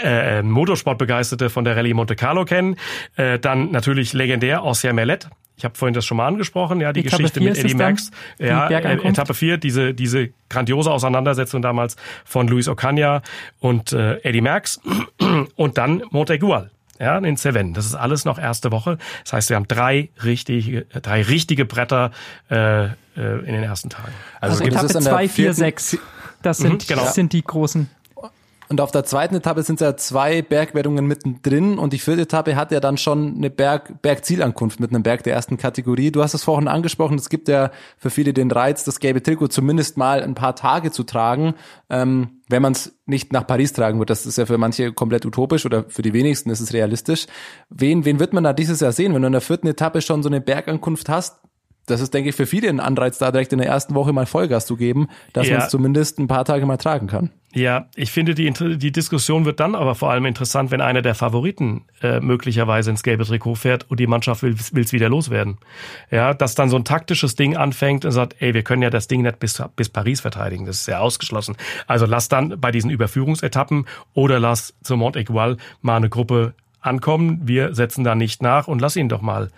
äh, 0.03 0.41
Motorsportbegeisterte 0.43 1.51
von 1.51 1.65
der 1.65 1.77
Rallye 1.77 1.93
Monte 1.93 2.15
Carlo 2.15 2.45
kennen. 2.45 2.77
Äh, 3.17 3.41
dann 3.41 3.73
natürlich 3.73 4.13
legendär 4.13 4.63
Ancien 4.63 4.95
Mellet, 4.95 5.29
ich 5.57 5.65
habe 5.65 5.77
vorhin 5.77 5.95
das 5.95 6.05
schon 6.05 6.17
mal 6.17 6.27
angesprochen, 6.27 6.81
ja, 6.81 6.93
die 6.93 7.01
Etappe 7.01 7.23
Geschichte 7.23 7.41
mit 7.41 7.57
Eddie 7.57 7.75
Merckx. 7.75 8.11
Ja, 8.39 8.69
äh, 8.69 9.09
Etappe 9.09 9.35
4, 9.35 9.57
diese, 9.59 9.95
diese 9.95 10.31
grandiose 10.49 10.91
Auseinandersetzung 10.91 11.63
damals 11.63 11.97
von 12.25 12.49
Luis 12.49 12.69
Ocaña 12.69 13.23
und 13.61 13.93
äh, 13.93 14.17
Eddie 14.23 14.41
Merckx. 14.41 14.81
Und 15.57 15.79
dann 15.79 16.03
Montegual. 16.11 16.71
Ja, 17.01 17.19
in 17.19 17.37
Seven. 17.37 17.75
Das 17.75 17.87
ist 17.87 17.95
alles 17.95 18.25
noch 18.25 18.39
erste 18.39 18.71
Woche. 18.71 18.99
Das 19.25 19.33
heißt, 19.33 19.51
wir 19.51 19.57
haben 19.57 19.67
drei 19.67 20.11
richtige, 20.23 20.83
drei 21.03 21.23
richtige 21.23 21.65
Bretter 21.65 22.13
äh, 22.51 22.85
äh, 22.85 22.91
in 23.17 23.53
den 23.53 23.65
ersten 23.65 23.91
Tagen. 23.91 24.13
Also, 24.41 24.65
also 24.65 24.77
Etappe 24.77 25.01
2, 25.01 25.29
4, 25.29 25.55
6. 25.55 25.99
Das 26.43 26.59
sind, 26.59 26.73
mhm, 26.73 26.87
genau. 26.87 27.03
das 27.03 27.15
sind 27.15 27.33
die 27.33 27.43
großen. 27.43 27.91
Und 28.69 28.81
auf 28.81 28.91
der 28.91 29.05
zweiten 29.05 29.35
Etappe 29.35 29.63
sind 29.63 29.81
ja 29.81 29.97
zwei 29.97 30.43
Bergwertungen 30.43 31.07
mittendrin 31.07 31.79
und 31.79 31.93
die 31.93 31.99
vierte 31.99 32.23
Etappe 32.23 32.57
hat 32.57 32.73
ja 32.73 32.81
dann 32.81 32.97
schon 32.97 33.37
eine 33.37 33.51
Berg, 33.51 34.01
Bergzielankunft 34.03 34.81
mit 34.81 34.91
einem 34.91 35.03
Berg 35.03 35.23
der 35.25 35.35
ersten 35.35 35.57
Kategorie. 35.57 36.11
Du 36.11 36.23
hast 36.23 36.35
es 36.35 36.45
vorhin 36.45 36.69
angesprochen, 36.69 37.17
es 37.19 37.29
gibt 37.29 37.49
ja 37.49 37.71
für 37.99 38.11
viele 38.11 38.33
den 38.33 38.51
Reiz, 38.51 38.85
das 38.85 39.01
gelbe 39.01 39.23
Trikot 39.23 39.49
zumindest 39.49 39.97
mal 39.97 40.23
ein 40.23 40.35
paar 40.35 40.57
Tage 40.57 40.91
zu 40.91 41.03
tragen, 41.03 41.55
ähm, 41.91 42.41
wenn 42.49 42.63
man 42.63 42.73
es 42.73 42.99
nicht 43.07 43.33
nach 43.33 43.47
Paris 43.47 43.73
tragen 43.73 43.99
wird. 43.99 44.11
Das 44.11 44.27
ist 44.27 44.39
ja 44.39 44.47
für 44.47 44.59
manche 44.59 44.93
komplett 44.93 45.27
utopisch 45.27 45.67
oder 45.67 45.85
für 45.89 46.03
die 46.03 46.13
wenigsten 46.13 46.51
ist 46.51 46.61
es 46.61 46.73
realistisch. 46.73 47.27
Wen, 47.69 48.05
wen 48.05 48.19
wird 48.19 48.33
man 48.33 48.45
da 48.45 48.53
dieses 48.53 48.81
Jahr 48.81 48.93
sehen, 48.93 49.15
wenn 49.15 49.23
du 49.23 49.27
in 49.27 49.33
der 49.33 49.41
vierten 49.41 49.67
Etappe 49.67 50.01
schon 50.01 50.23
so 50.23 50.29
eine 50.29 50.41
Bergankunft 50.41 51.09
hast? 51.09 51.44
Das 51.87 52.01
ist, 52.01 52.15
denke 52.15 52.31
ich, 52.31 52.37
für 52.37 52.47
viele 52.47 52.69
ein 52.69 52.81
Anreiz, 52.81 53.19
da 53.19 53.31
direkt 53.31 53.53
in 53.53 53.59
der 53.59 53.69
ersten 53.69 53.95
Woche 53.95 54.13
mal 54.13 54.27
Vollgas 54.27 54.67
zu 54.67 54.77
geben, 54.77 55.09
dass 55.33 55.49
ja. 55.49 55.55
man 55.55 55.65
es 55.65 55.71
zumindest 55.71 56.19
ein 56.19 56.29
paar 56.29 56.45
Tage 56.45 56.67
mal 56.67 56.77
tragen 56.77 57.07
kann. 57.07 57.31
Ja, 57.55 57.87
ich 57.95 58.11
finde, 58.11 58.35
die, 58.35 58.51
die 58.51 58.91
Diskussion 58.91 59.45
wird 59.45 59.61
dann 59.61 59.77
aber 59.77 59.95
vor 59.95 60.11
allem 60.11 60.27
interessant, 60.27 60.73
wenn 60.73 60.81
einer 60.81 61.03
der 61.03 61.15
Favoriten 61.15 61.85
äh, 62.03 62.19
möglicherweise 62.19 62.91
ins 62.91 63.05
gelbe 63.05 63.25
Trikot 63.25 63.55
fährt 63.55 63.89
und 63.89 64.01
die 64.01 64.09
Mannschaft 64.09 64.43
will 64.43 64.57
es 64.57 64.93
wieder 64.93 65.09
loswerden. 65.09 65.59
Ja, 66.11 66.35
dass 66.35 66.57
dann 66.57 66.69
so 66.69 66.77
ein 66.77 66.85
taktisches 66.85 67.37
Ding 67.37 67.57
anfängt 67.57 68.05
und 68.05 68.11
sagt, 68.11 68.35
ey, 68.41 68.55
wir 68.55 68.65
können 68.65 68.83
ja 68.83 68.91
das 68.91 69.07
Ding 69.07 69.23
nicht 69.23 69.39
bis, 69.39 69.63
bis 69.77 69.89
Paris 69.89 70.21
verteidigen, 70.21 70.67
das 70.67 70.81
ist 70.81 70.89
ja 70.89 70.99
ausgeschlossen. 70.99 71.57
Also 71.87 72.07
lass 72.07 72.29
dann 72.29 72.61
bei 72.61 72.73
diesen 72.73 72.91
Überführungsetappen 72.91 73.87
oder 74.15 74.41
lass 74.41 74.75
zum 74.83 74.99
Mont 74.99 75.15
Egual 75.15 75.57
mal 75.81 75.97
eine 75.97 76.09
Gruppe 76.09 76.55
ankommen. 76.85 77.41
Wir 77.45 77.75
setzen 77.75 78.05
da 78.05 78.15
nicht 78.15 78.43
nach 78.43 78.69
und 78.69 78.81
lass 78.81 78.97
ihn 78.97 79.09
doch 79.09 79.23
mal 79.23 79.51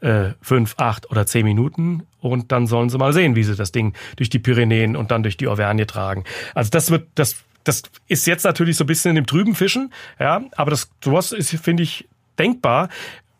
äh, 0.00 0.30
fünf, 0.40 0.74
acht 0.78 1.10
oder 1.10 1.26
zehn 1.26 1.44
Minuten 1.44 2.04
und 2.20 2.52
dann 2.52 2.66
sollen 2.66 2.90
sie 2.90 2.98
mal 2.98 3.12
sehen, 3.12 3.36
wie 3.36 3.44
sie 3.44 3.56
das 3.56 3.72
Ding 3.72 3.94
durch 4.16 4.30
die 4.30 4.38
Pyrenäen 4.38 4.96
und 4.96 5.10
dann 5.10 5.22
durch 5.22 5.36
die 5.36 5.48
Auvergne 5.48 5.86
tragen. 5.86 6.24
Also 6.54 6.70
das 6.70 6.90
wird, 6.90 7.08
das, 7.14 7.36
das 7.64 7.82
ist 8.08 8.26
jetzt 8.26 8.44
natürlich 8.44 8.76
so 8.76 8.84
ein 8.84 8.86
bisschen 8.86 9.10
in 9.10 9.16
dem 9.16 9.26
trüben 9.26 9.54
Fischen, 9.54 9.92
ja, 10.18 10.42
aber 10.56 10.70
das 10.70 10.90
sowas 11.02 11.32
ist, 11.32 11.50
finde 11.50 11.82
ich, 11.82 12.08
denkbar, 12.38 12.88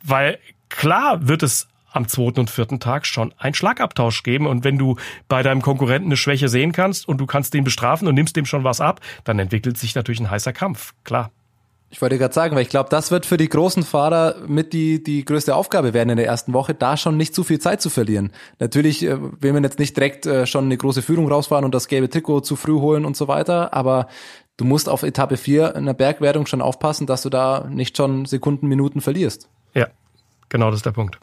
weil 0.03 0.39
klar 0.69 1.29
wird 1.29 1.43
es 1.43 1.69
am 1.95 2.09
zweiten 2.09 2.41
und 2.41 2.51
vierten 2.51 2.81
Tag 2.81 3.07
schon 3.07 3.33
einen 3.39 3.55
Schlagabtausch 3.55 4.25
geben. 4.25 4.47
Und 4.49 4.65
wenn 4.65 4.79
du 4.79 4.97
bei 5.29 5.43
deinem 5.43 5.63
Konkurrenten 5.63 6.09
eine 6.09 6.17
Schwäche 6.17 6.49
sehen 6.49 6.73
kannst 6.73 7.07
und 7.07 7.19
du 7.19 7.27
kannst 7.27 7.55
den 7.55 7.63
bestrafen 7.63 8.09
und 8.09 8.17
nimmst 8.17 8.35
dem 8.35 8.47
schon 8.47 8.65
was 8.65 8.81
ab, 8.81 9.01
dann 9.23 9.39
entwickelt 9.39 9.79
sich 9.79 9.95
natürlich 9.95 10.21
ein 10.21 10.31
heißer 10.31 10.53
Kampf. 10.53 10.93
Klar. 11.05 11.31
Ich 11.95 12.03
wollte 12.03 12.19
gerade 12.19 12.35
sagen, 12.35 12.57
weil 12.57 12.63
ich 12.63 12.71
glaube, 12.71 12.91
das 12.91 13.13
wird 13.13 13.25
für 13.25 13.37
die 13.37 13.49
großen 13.49 13.85
Fahrer 13.85 14.35
mit 14.49 14.73
die, 14.73 15.01
die 15.01 15.25
größte 15.25 15.55
Aufgabe 15.55 15.95
werden 15.95 16.11
in 16.11 16.17
der 16.17 16.27
ersten 16.27 16.53
Woche, 16.53 16.75
da 16.75 16.97
schon 16.97 17.17
nicht 17.17 17.37
zu 17.37 17.45
viel 17.45 17.61
Zeit 17.61 17.81
zu 17.81 17.89
verlieren. 17.89 18.33
Natürlich 18.59 19.05
äh, 19.05 19.17
will 19.41 19.53
man 19.53 19.63
jetzt 19.63 19.79
nicht 19.79 19.97
direkt 19.97 20.27
äh, 20.27 20.45
schon 20.45 20.65
eine 20.65 20.77
große 20.77 21.03
Führung 21.03 21.31
rausfahren 21.31 21.65
und 21.65 21.73
das 21.73 21.87
gelbe 21.87 22.11
Trikot 22.11 22.41
zu 22.41 22.57
früh 22.57 22.81
holen 22.81 23.05
und 23.05 23.17
so 23.17 23.29
weiter, 23.29 23.73
aber 23.75 24.09
du 24.57 24.65
musst 24.65 24.89
auf 24.89 25.05
Etappe 25.05 25.37
4 25.37 25.77
in 25.77 25.87
der 25.87 25.95
Bergwertung 25.95 26.47
schon 26.47 26.61
aufpassen, 26.61 27.07
dass 27.07 27.23
du 27.23 27.31
da 27.31 27.65
nicht 27.71 27.97
schon 27.97 28.25
Sekunden, 28.25 28.67
Minuten 28.67 29.01
verlierst. 29.01 29.49
Ja, 29.73 29.87
genau 30.49 30.71
das 30.71 30.81
ist 30.81 30.87
der 30.87 30.91
Punkt. 30.91 31.21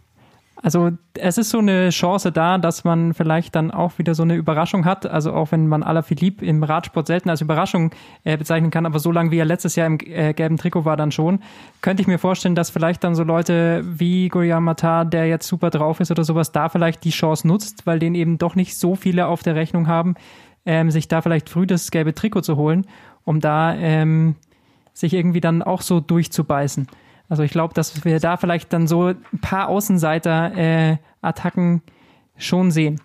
Also 0.64 0.92
es 1.16 1.40
ist 1.40 1.50
so 1.50 1.58
eine 1.58 1.90
Chance 1.90 2.32
da, 2.32 2.60
dass 2.60 2.84
man 2.84 3.16
vielleicht 3.16 3.56
dann 3.56 3.72
auch 3.72 3.98
wieder 3.98 4.14
so 4.14 4.22
eine 4.22 4.36
Überraschung 4.36 4.86
hat. 4.86 5.08
Also 5.08 5.34
auch 5.34 5.52
wenn 5.52 5.68
man 5.68 5.82
Alaphilippe 5.82 6.46
im 6.46 6.62
Radsport 6.62 7.08
selten 7.08 7.32
als 7.32 7.42
Überraschung 7.42 7.92
äh, 8.24 8.38
bezeichnen 8.38 8.70
kann, 8.70 8.86
aber 8.86 9.00
so 9.00 9.12
lange 9.12 9.32
wie 9.32 9.40
er 9.40 9.46
letztes 9.46 9.76
Jahr 9.76 9.88
im 9.88 9.98
äh, 10.00 10.34
gelben 10.34 10.58
Trikot 10.58 10.86
war 10.86 10.98
dann 10.98 11.12
schon, 11.12 11.40
könnte 11.82 12.02
ich 12.02 12.08
mir 12.08 12.20
vorstellen, 12.20 12.54
dass 12.54 12.70
vielleicht 12.70 13.04
dann 13.04 13.16
so 13.16 13.24
Leute 13.24 13.84
wie 13.86 14.30
Goya 14.30 14.60
Matar, 14.60 15.04
der 15.06 15.28
jetzt 15.28 15.48
super 15.48 15.72
drauf 15.72 16.00
ist 16.00 16.12
oder 16.12 16.24
sowas, 16.24 16.52
da 16.52 16.70
vielleicht 16.70 17.04
die 17.06 17.10
Chance 17.10 17.48
nutzt, 17.48 17.88
weil 17.88 17.98
den 17.98 18.14
eben 18.14 18.38
doch 18.38 18.56
nicht 18.56 18.78
so 18.78 18.96
viele 18.96 19.26
auf 19.28 19.42
der 19.42 19.56
Rechnung 19.56 19.88
haben, 19.88 20.14
ähm, 20.68 20.92
sich 20.92 21.08
da 21.08 21.24
vielleicht 21.24 21.50
früh 21.50 21.66
das 21.66 21.90
gelbe 21.90 22.14
Trikot 22.14 22.42
zu 22.42 22.56
holen, 22.56 22.86
um 23.26 23.40
da 23.40 23.74
ähm, 23.74 24.36
sich 24.94 25.14
irgendwie 25.14 25.42
dann 25.42 25.64
auch 25.64 25.82
so 25.82 26.00
durchzubeißen. 26.00 26.88
Also 27.32 27.42
ich 27.44 27.52
glaube, 27.52 27.74
dass 27.74 28.04
wir 28.04 28.20
da 28.20 28.36
vielleicht 28.36 28.74
dann 28.74 28.88
so 28.88 29.08
ein 29.08 29.40
paar 29.40 29.70
Außenseiter-Attacken 29.70 31.78
äh, 31.78 31.82
schon 32.38 32.72
sehen. 32.72 33.00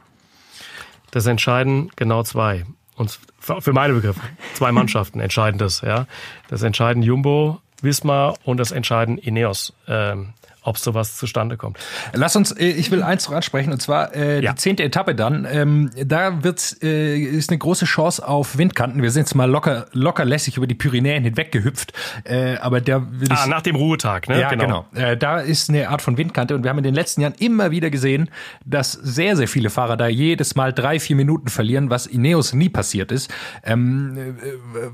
Das 1.12 1.26
entscheiden 1.26 1.92
genau 1.94 2.24
zwei. 2.24 2.66
Und 2.96 3.20
für 3.38 3.72
meine 3.72 3.94
Begriffe, 3.94 4.20
zwei 4.54 4.72
Mannschaften 4.72 5.20
entscheiden 5.20 5.58
das, 5.58 5.82
ja. 5.82 6.08
Das 6.48 6.64
entscheiden 6.64 7.04
Jumbo, 7.04 7.60
Wismar 7.82 8.34
und 8.42 8.56
das 8.56 8.72
entscheiden 8.72 9.16
Ineos. 9.16 9.72
Ähm, 9.86 10.32
ob 10.66 10.78
sowas 10.78 11.16
zustande 11.16 11.56
kommt. 11.56 11.78
Lass 12.12 12.36
uns, 12.36 12.52
äh, 12.52 12.66
ich 12.66 12.90
will 12.90 13.02
eins 13.02 13.28
noch 13.28 13.36
ansprechen, 13.36 13.72
und 13.72 13.80
zwar 13.80 14.14
äh, 14.14 14.42
ja. 14.42 14.52
die 14.52 14.56
zehnte 14.56 14.82
Etappe 14.82 15.14
dann. 15.14 15.46
Ähm, 15.50 15.90
da 15.96 16.42
wird 16.42 16.82
äh, 16.82 17.18
ist 17.18 17.50
eine 17.50 17.58
große 17.58 17.84
Chance 17.84 18.26
auf 18.26 18.58
Windkanten. 18.58 19.02
Wir 19.02 19.10
sind 19.10 19.22
jetzt 19.22 19.34
mal 19.34 19.50
locker, 19.50 19.86
locker 19.92 20.24
lässig 20.24 20.56
über 20.56 20.66
die 20.66 20.74
Pyrenäen 20.74 21.24
hinweg 21.24 21.52
gehüpft. 21.52 21.92
Äh, 22.24 22.56
aber 22.56 22.80
der 22.80 23.06
will 23.20 23.28
Ah, 23.30 23.46
nach 23.46 23.62
dem 23.62 23.76
Ruhetag, 23.76 24.28
ne? 24.28 24.40
Ja, 24.40 24.50
genau. 24.50 24.86
genau. 24.92 25.06
Äh, 25.06 25.16
da 25.16 25.38
ist 25.38 25.68
eine 25.68 25.88
Art 25.88 26.02
von 26.02 26.16
Windkante 26.16 26.54
und 26.54 26.62
wir 26.62 26.70
haben 26.70 26.78
in 26.78 26.84
den 26.84 26.94
letzten 26.94 27.20
Jahren 27.20 27.34
immer 27.38 27.70
wieder 27.70 27.90
gesehen, 27.90 28.30
dass 28.64 28.92
sehr, 28.92 29.36
sehr 29.36 29.48
viele 29.48 29.70
Fahrer 29.70 29.96
da 29.96 30.08
jedes 30.08 30.54
Mal 30.54 30.72
drei, 30.72 30.98
vier 31.00 31.16
Minuten 31.16 31.48
verlieren, 31.48 31.90
was 31.90 32.06
Ineos 32.06 32.52
nie 32.52 32.68
passiert 32.68 33.12
ist. 33.12 33.30
Ähm, 33.64 34.16
äh, 34.16 34.32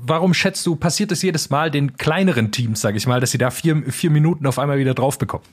warum 0.01 0.33
schätzt 0.33 0.65
du, 0.65 0.75
passiert 0.75 1.11
es 1.11 1.21
jedes 1.21 1.49
Mal 1.49 1.71
den 1.71 1.97
kleineren 1.97 2.51
Teams, 2.51 2.81
sage 2.81 2.97
ich 2.97 3.07
mal, 3.07 3.19
dass 3.19 3.31
sie 3.31 3.37
da 3.37 3.51
vier, 3.51 3.83
vier 3.91 4.09
Minuten 4.09 4.45
auf 4.45 4.59
einmal 4.59 4.77
wieder 4.77 4.93
drauf 4.93 5.17
bekommen? 5.17 5.43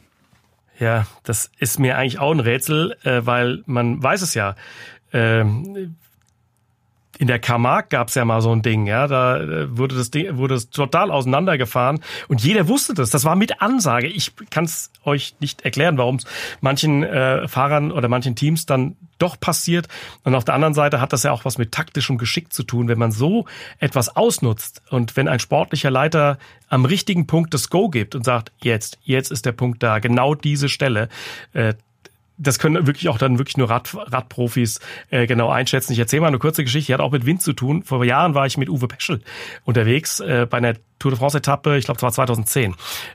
Ja, 0.81 1.07
das 1.25 1.51
ist 1.59 1.79
mir 1.79 1.97
eigentlich 1.99 2.19
auch 2.19 2.33
ein 2.33 2.41
Rätsel, 2.41 2.97
äh, 3.05 3.21
weil 3.25 3.63
man 3.67 4.03
weiß 4.03 4.23
es 4.23 4.35
ja. 4.35 4.57
Ähm, 5.13 5.97
in 7.21 7.27
der 7.27 7.39
Camargue 7.39 7.91
gab's 7.91 8.15
ja 8.15 8.25
mal 8.25 8.41
so 8.41 8.51
ein 8.51 8.63
Ding, 8.63 8.87
ja, 8.87 9.07
da 9.07 9.37
äh, 9.37 9.77
wurde 9.77 9.95
das 9.95 10.11
Ding, 10.11 10.39
wurde 10.39 10.55
es 10.55 10.71
total 10.71 11.11
auseinandergefahren 11.11 12.01
und 12.29 12.43
jeder 12.43 12.67
wusste 12.67 12.95
das. 12.95 13.11
Das 13.11 13.27
war 13.27 13.37
mit 13.37 13.61
Ansage. 13.61 14.07
Ich 14.07 14.33
kann 14.49 14.65
es 14.65 14.91
euch 15.05 15.35
nicht 15.39 15.61
erklären, 15.61 15.99
warum 15.99 16.17
es 16.17 16.25
manchen 16.63 17.03
äh, 17.03 17.47
Fahrern 17.47 17.93
oder 17.93 18.09
manchen 18.09 18.37
Teams 18.37 18.65
dann 18.65 18.97
doch 19.19 19.39
passiert. 19.39 19.87
Und 20.25 20.35
auf 20.35 20.47
der 20.47 20.55
anderen 20.55 20.73
Seite 20.73 21.03
hat 21.03 21.13
das 21.13 21.23
ja 21.23 21.33
auch 21.33 21.45
was 21.45 21.59
mit 21.59 21.73
taktischem 21.73 22.17
Geschick 22.17 22.55
zu 22.55 22.63
tun, 22.63 22.89
wenn 22.89 22.99
man 22.99 23.13
so 23.13 23.45
etwas 23.81 24.17
ausnutzt 24.17 24.81
und 24.89 25.15
wenn 25.15 25.29
ein 25.29 25.41
sportlicher 25.41 25.91
Leiter 25.91 26.39
am 26.71 26.87
richtigen 26.87 27.27
Punkt 27.27 27.53
das 27.53 27.69
Go 27.69 27.91
gibt 27.91 28.15
und 28.15 28.25
sagt, 28.25 28.51
jetzt, 28.63 28.99
jetzt 29.03 29.31
ist 29.31 29.45
der 29.45 29.53
Punkt 29.53 29.83
da, 29.83 29.99
genau 29.99 30.35
diese 30.35 30.71
Stelle, 30.71 31.11
äh, 31.53 31.75
das 32.41 32.59
können 32.59 32.87
wirklich 32.87 33.09
auch 33.09 33.19
dann 33.19 33.39
wirklich 33.39 33.57
nur 33.57 33.69
Rad, 33.69 33.95
Radprofis 33.95 34.81
äh, 35.11 35.27
genau 35.27 35.51
einschätzen. 35.51 35.93
Ich 35.93 35.99
erzähle 35.99 36.23
mal 36.23 36.29
eine 36.29 36.39
kurze 36.39 36.65
Geschichte, 36.65 36.89
die 36.89 36.95
hat 36.95 37.01
auch 37.01 37.13
mit 37.13 37.27
Wind 37.27 37.43
zu 37.43 37.53
tun. 37.53 37.83
Vor 37.83 38.05
Jahren 38.05 38.35
war 38.35 38.47
ich 38.47 38.57
mit 38.57 38.69
Uwe 38.69 38.89
Peschel 38.89 39.21
unterwegs 39.65 40.21
äh, 40.21 40.47
bei 40.49 40.59
einer 40.59 40.75
Tour 40.99 41.11
de 41.11 41.19
France-Etappe, 41.19 41.77
ich 41.77 41.87
glaube, 41.87 41.97
es 41.97 42.03
war 42.03 42.13
2010. 42.13 42.75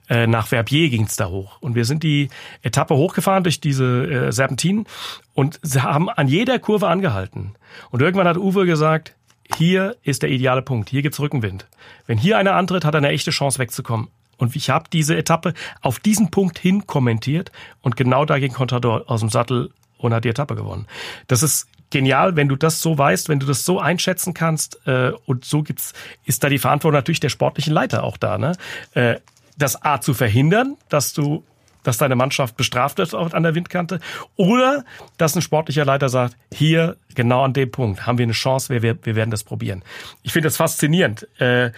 Äh, 0.09 0.27
nach 0.27 0.47
Verbier 0.47 0.89
ging 0.89 1.03
es 1.03 1.15
da 1.15 1.27
hoch. 1.27 1.61
Und 1.61 1.75
wir 1.75 1.85
sind 1.85 2.03
die 2.03 2.29
Etappe 2.61 2.95
hochgefahren 2.95 3.43
durch 3.43 3.59
diese 3.59 4.05
äh, 4.05 4.31
Serpentinen 4.31 4.85
und 5.33 5.59
sie 5.61 5.81
haben 5.81 6.09
an 6.09 6.27
jeder 6.27 6.59
Kurve 6.59 6.87
angehalten. 6.87 7.55
Und 7.91 8.01
irgendwann 8.01 8.27
hat 8.27 8.37
Uwe 8.37 8.65
gesagt, 8.65 9.15
hier 9.55 9.95
ist 10.01 10.23
der 10.23 10.29
ideale 10.29 10.63
Punkt, 10.63 10.89
hier 10.89 11.01
gibt's 11.03 11.19
Rückenwind. 11.19 11.67
Wenn 12.07 12.17
hier 12.17 12.37
einer 12.37 12.55
antritt, 12.55 12.85
hat 12.85 12.95
er 12.95 12.99
eine 12.99 13.09
echte 13.09 13.31
Chance 13.31 13.59
wegzukommen. 13.59 14.07
Und 14.37 14.55
ich 14.55 14.69
habe 14.69 14.85
diese 14.91 15.15
Etappe 15.15 15.53
auf 15.81 15.99
diesen 15.99 16.31
Punkt 16.31 16.59
hin 16.59 16.87
kommentiert 16.87 17.51
und 17.81 17.95
genau 17.95 18.25
da 18.25 18.39
ging 18.39 18.53
Contador 18.53 19.03
aus 19.07 19.21
dem 19.21 19.29
Sattel 19.29 19.71
und 19.97 20.13
hat 20.13 20.25
die 20.25 20.29
Etappe 20.29 20.55
gewonnen. 20.55 20.87
Das 21.27 21.43
ist 21.43 21.67
genial, 21.89 22.35
wenn 22.35 22.47
du 22.47 22.55
das 22.55 22.81
so 22.81 22.97
weißt, 22.97 23.29
wenn 23.29 23.39
du 23.39 23.45
das 23.45 23.65
so 23.65 23.79
einschätzen 23.79 24.33
kannst 24.33 24.85
äh, 24.85 25.11
und 25.25 25.45
so 25.45 25.63
gibt's 25.63 25.93
ist 26.25 26.43
da 26.43 26.49
die 26.49 26.57
Verantwortung 26.57 26.97
natürlich 26.97 27.19
der 27.19 27.29
sportlichen 27.29 27.73
Leiter 27.73 28.03
auch 28.03 28.17
da, 28.17 28.37
ne? 28.37 28.53
Äh, 28.93 29.15
das 29.57 29.81
A 29.83 30.01
zu 30.01 30.13
verhindern, 30.13 30.75
dass 30.89 31.13
du 31.13 31.43
dass 31.85 31.97
deine 31.97 32.15
Mannschaft 32.15 32.57
bestraft 32.57 32.97
wird 32.97 33.13
an 33.13 33.43
der 33.43 33.55
Windkante 33.55 33.99
oder 34.35 34.83
dass 35.17 35.35
ein 35.35 35.41
sportlicher 35.41 35.85
Leiter 35.85 36.09
sagt, 36.09 36.35
hier 36.51 36.97
genau 37.13 37.43
an 37.43 37.53
dem 37.53 37.71
Punkt 37.71 38.05
haben 38.05 38.17
wir 38.17 38.23
eine 38.23 38.33
Chance, 38.33 38.73
wir, 38.73 38.81
wir, 38.81 38.97
wir 39.05 39.15
werden 39.15 39.29
das 39.29 39.43
probieren. 39.43 39.83
Ich 40.23 40.33
finde 40.33 40.47
das 40.47 40.57
faszinierend. 40.57 41.27
Äh, 41.39 41.71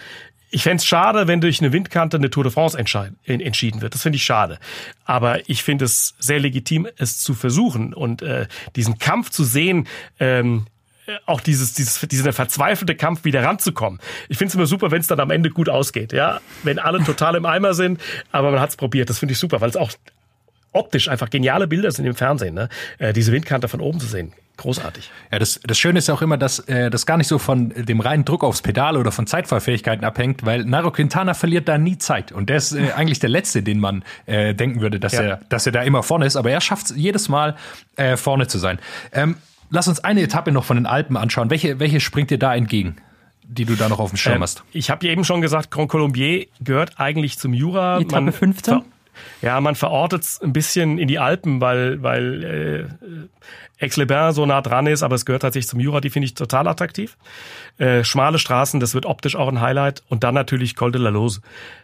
ich 0.50 0.62
fände 0.62 0.82
schade, 0.82 1.26
wenn 1.26 1.40
durch 1.40 1.60
eine 1.60 1.72
Windkante 1.72 2.16
eine 2.16 2.30
Tour 2.30 2.44
de 2.44 2.52
France 2.52 2.78
entschieden 2.78 3.80
wird. 3.80 3.94
Das 3.94 4.02
finde 4.02 4.16
ich 4.16 4.22
schade. 4.22 4.58
Aber 5.04 5.48
ich 5.48 5.62
finde 5.62 5.84
es 5.84 6.14
sehr 6.18 6.40
legitim, 6.40 6.86
es 6.96 7.18
zu 7.18 7.34
versuchen 7.34 7.94
und 7.94 8.22
äh, 8.22 8.46
diesen 8.76 8.98
Kampf 8.98 9.30
zu 9.30 9.44
sehen, 9.44 9.86
ähm, 10.18 10.66
auch 11.26 11.40
dieses, 11.40 11.72
dieses, 11.72 12.00
dieser 12.00 12.32
verzweifelte 12.32 12.94
Kampf 12.94 13.24
wieder 13.24 13.42
ranzukommen. 13.42 13.98
Ich 14.28 14.36
finde 14.38 14.50
es 14.50 14.54
immer 14.54 14.66
super, 14.66 14.90
wenn 14.90 15.00
es 15.00 15.06
dann 15.06 15.20
am 15.20 15.30
Ende 15.30 15.50
gut 15.50 15.68
ausgeht. 15.68 16.12
Ja, 16.12 16.40
wenn 16.64 16.78
alle 16.78 17.02
total 17.02 17.36
im 17.36 17.46
Eimer 17.46 17.74
sind, 17.74 18.00
aber 18.30 18.50
man 18.50 18.60
hat 18.60 18.70
es 18.70 18.76
probiert. 18.76 19.08
Das 19.08 19.18
finde 19.18 19.32
ich 19.32 19.38
super, 19.38 19.60
weil 19.60 19.70
es 19.70 19.76
auch 19.76 19.92
optisch 20.72 21.08
einfach 21.08 21.30
geniale 21.30 21.66
Bilder 21.66 21.90
sind 21.90 22.06
im 22.06 22.14
Fernsehen. 22.14 22.54
Ne? 22.54 22.68
Äh, 22.98 23.12
diese 23.12 23.32
Windkante 23.32 23.68
von 23.68 23.80
oben 23.80 24.00
zu 24.00 24.06
sehen 24.06 24.32
großartig. 24.58 25.10
Ja, 25.32 25.38
das, 25.38 25.58
das 25.64 25.78
Schöne 25.78 26.00
ist 26.00 26.08
ja 26.08 26.14
auch 26.14 26.20
immer, 26.20 26.36
dass 26.36 26.58
äh, 26.60 26.90
das 26.90 27.06
gar 27.06 27.16
nicht 27.16 27.28
so 27.28 27.38
von 27.38 27.70
dem 27.70 28.00
reinen 28.00 28.26
Druck 28.26 28.44
aufs 28.44 28.60
Pedal 28.60 28.98
oder 28.98 29.10
von 29.10 29.26
Zeitfahrfähigkeiten 29.26 30.04
abhängt, 30.04 30.44
weil 30.44 30.64
Nairo 30.64 30.90
Quintana 30.90 31.32
verliert 31.32 31.68
da 31.68 31.78
nie 31.78 31.96
Zeit. 31.96 32.32
Und 32.32 32.50
der 32.50 32.58
ist 32.58 32.72
äh, 32.72 32.92
eigentlich 32.96 33.20
der 33.20 33.30
Letzte, 33.30 33.62
den 33.62 33.80
man 33.80 34.04
äh, 34.26 34.54
denken 34.54 34.82
würde, 34.82 35.00
dass, 35.00 35.14
ja. 35.14 35.22
er, 35.22 35.40
dass 35.48 35.64
er 35.64 35.72
da 35.72 35.82
immer 35.82 36.02
vorne 36.02 36.26
ist. 36.26 36.36
Aber 36.36 36.50
er 36.50 36.60
schafft 36.60 36.90
es 36.90 36.96
jedes 36.96 37.28
Mal, 37.28 37.56
äh, 37.96 38.16
vorne 38.16 38.48
zu 38.48 38.58
sein. 38.58 38.78
Ähm, 39.12 39.36
lass 39.70 39.88
uns 39.88 40.00
eine 40.00 40.20
Etappe 40.22 40.52
noch 40.52 40.64
von 40.64 40.76
den 40.76 40.86
Alpen 40.86 41.16
anschauen. 41.16 41.50
Welche, 41.50 41.78
welche 41.78 42.00
springt 42.00 42.30
dir 42.30 42.38
da 42.38 42.54
entgegen? 42.54 42.96
die 43.50 43.64
du 43.64 43.76
da 43.76 43.88
noch 43.88 43.98
auf 43.98 44.10
dem 44.10 44.18
Schirm 44.18 44.34
ähm, 44.34 44.42
hast? 44.42 44.62
Ich 44.72 44.90
habe 44.90 45.08
eben 45.08 45.24
schon 45.24 45.40
gesagt, 45.40 45.70
Grand 45.70 45.88
Colombier 45.88 46.48
gehört 46.60 47.00
eigentlich 47.00 47.38
zum 47.38 47.54
Jura. 47.54 47.98
Etappe 47.98 48.24
man 48.24 48.32
15? 48.34 48.82
Ja, 49.42 49.60
man 49.60 49.74
verortet 49.74 50.22
es 50.22 50.40
ein 50.40 50.52
bisschen 50.52 50.98
in 50.98 51.08
die 51.08 51.18
Alpen, 51.18 51.60
weil, 51.60 52.02
weil 52.02 52.88
äh, 53.80 53.84
Aix-les-Bains 53.84 54.36
so 54.36 54.46
nah 54.46 54.60
dran 54.60 54.86
ist, 54.86 55.02
aber 55.02 55.14
es 55.14 55.24
gehört 55.24 55.42
tatsächlich 55.42 55.68
zum 55.68 55.80
Jura, 55.80 56.00
die 56.00 56.10
finde 56.10 56.26
ich 56.26 56.34
total 56.34 56.66
attraktiv. 56.66 57.16
Äh, 57.78 58.04
schmale 58.04 58.38
Straßen, 58.38 58.80
das 58.80 58.94
wird 58.94 59.06
optisch 59.06 59.36
auch 59.36 59.48
ein 59.48 59.60
Highlight. 59.60 60.02
Und 60.08 60.24
dann 60.24 60.34
natürlich 60.34 60.74
Col 60.74 60.92
de 60.92 61.00
la 61.00 61.10
Lose, 61.10 61.40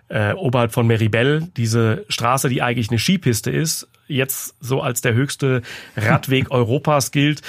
äh, 0.08 0.32
oberhalb 0.32 0.72
von 0.72 0.86
Meribel, 0.86 1.48
diese 1.56 2.04
Straße, 2.08 2.48
die 2.48 2.62
eigentlich 2.62 2.90
eine 2.90 2.98
Skipiste 2.98 3.50
ist, 3.50 3.88
jetzt 4.06 4.56
so 4.60 4.80
als 4.80 5.00
der 5.00 5.14
höchste 5.14 5.62
Radweg 5.96 6.50
Europas 6.50 7.10
gilt 7.10 7.42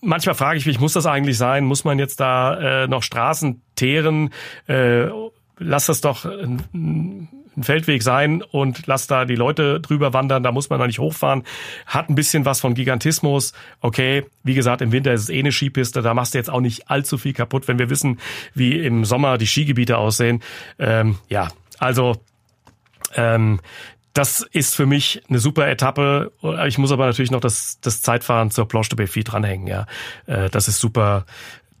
manchmal 0.00 0.34
frage 0.34 0.58
ich 0.58 0.66
mich, 0.66 0.80
muss 0.80 0.92
das 0.92 1.06
eigentlich 1.06 1.36
sein? 1.36 1.64
Muss 1.64 1.84
man 1.84 1.98
jetzt 1.98 2.20
da 2.20 2.84
äh, 2.84 2.86
noch 2.86 3.02
Straßen 3.02 3.62
teeren? 3.74 4.30
Äh, 4.66 5.08
lass 5.58 5.86
das 5.86 6.00
doch 6.00 6.24
ein, 6.24 7.28
ein 7.56 7.62
Feldweg 7.62 8.02
sein 8.02 8.42
und 8.42 8.86
lass 8.86 9.06
da 9.06 9.24
die 9.24 9.34
Leute 9.34 9.80
drüber 9.80 10.12
wandern, 10.12 10.42
da 10.42 10.52
muss 10.52 10.70
man 10.70 10.78
da 10.78 10.86
nicht 10.86 10.98
hochfahren. 10.98 11.44
Hat 11.86 12.08
ein 12.08 12.14
bisschen 12.14 12.44
was 12.44 12.60
von 12.60 12.74
Gigantismus. 12.74 13.52
Okay, 13.80 14.24
wie 14.42 14.54
gesagt, 14.54 14.82
im 14.82 14.92
Winter 14.92 15.12
ist 15.12 15.22
es 15.22 15.28
eh 15.30 15.38
eine 15.38 15.52
Skipiste, 15.52 16.02
da 16.02 16.14
machst 16.14 16.34
du 16.34 16.38
jetzt 16.38 16.50
auch 16.50 16.60
nicht 16.60 16.90
allzu 16.90 17.18
viel 17.18 17.32
kaputt, 17.32 17.68
wenn 17.68 17.78
wir 17.78 17.90
wissen, 17.90 18.18
wie 18.54 18.78
im 18.78 19.04
Sommer 19.04 19.38
die 19.38 19.46
Skigebiete 19.46 19.98
aussehen. 19.98 20.42
Ähm, 20.78 21.18
ja, 21.28 21.48
also 21.78 22.16
ähm, 23.14 23.60
das 24.12 24.40
ist 24.40 24.74
für 24.74 24.86
mich 24.86 25.22
eine 25.28 25.38
super 25.38 25.68
Etappe. 25.68 26.32
Ich 26.66 26.78
muss 26.78 26.90
aber 26.90 27.04
natürlich 27.04 27.30
noch 27.30 27.40
das, 27.40 27.78
das 27.82 28.00
Zeitfahren 28.00 28.50
zur 28.50 28.66
Planche 28.66 28.90
de 28.90 28.96
Belfi 28.96 29.24
dranhängen. 29.24 29.66
Ja, 29.66 29.86
äh, 30.26 30.48
das 30.48 30.68
ist 30.68 30.80
super. 30.80 31.26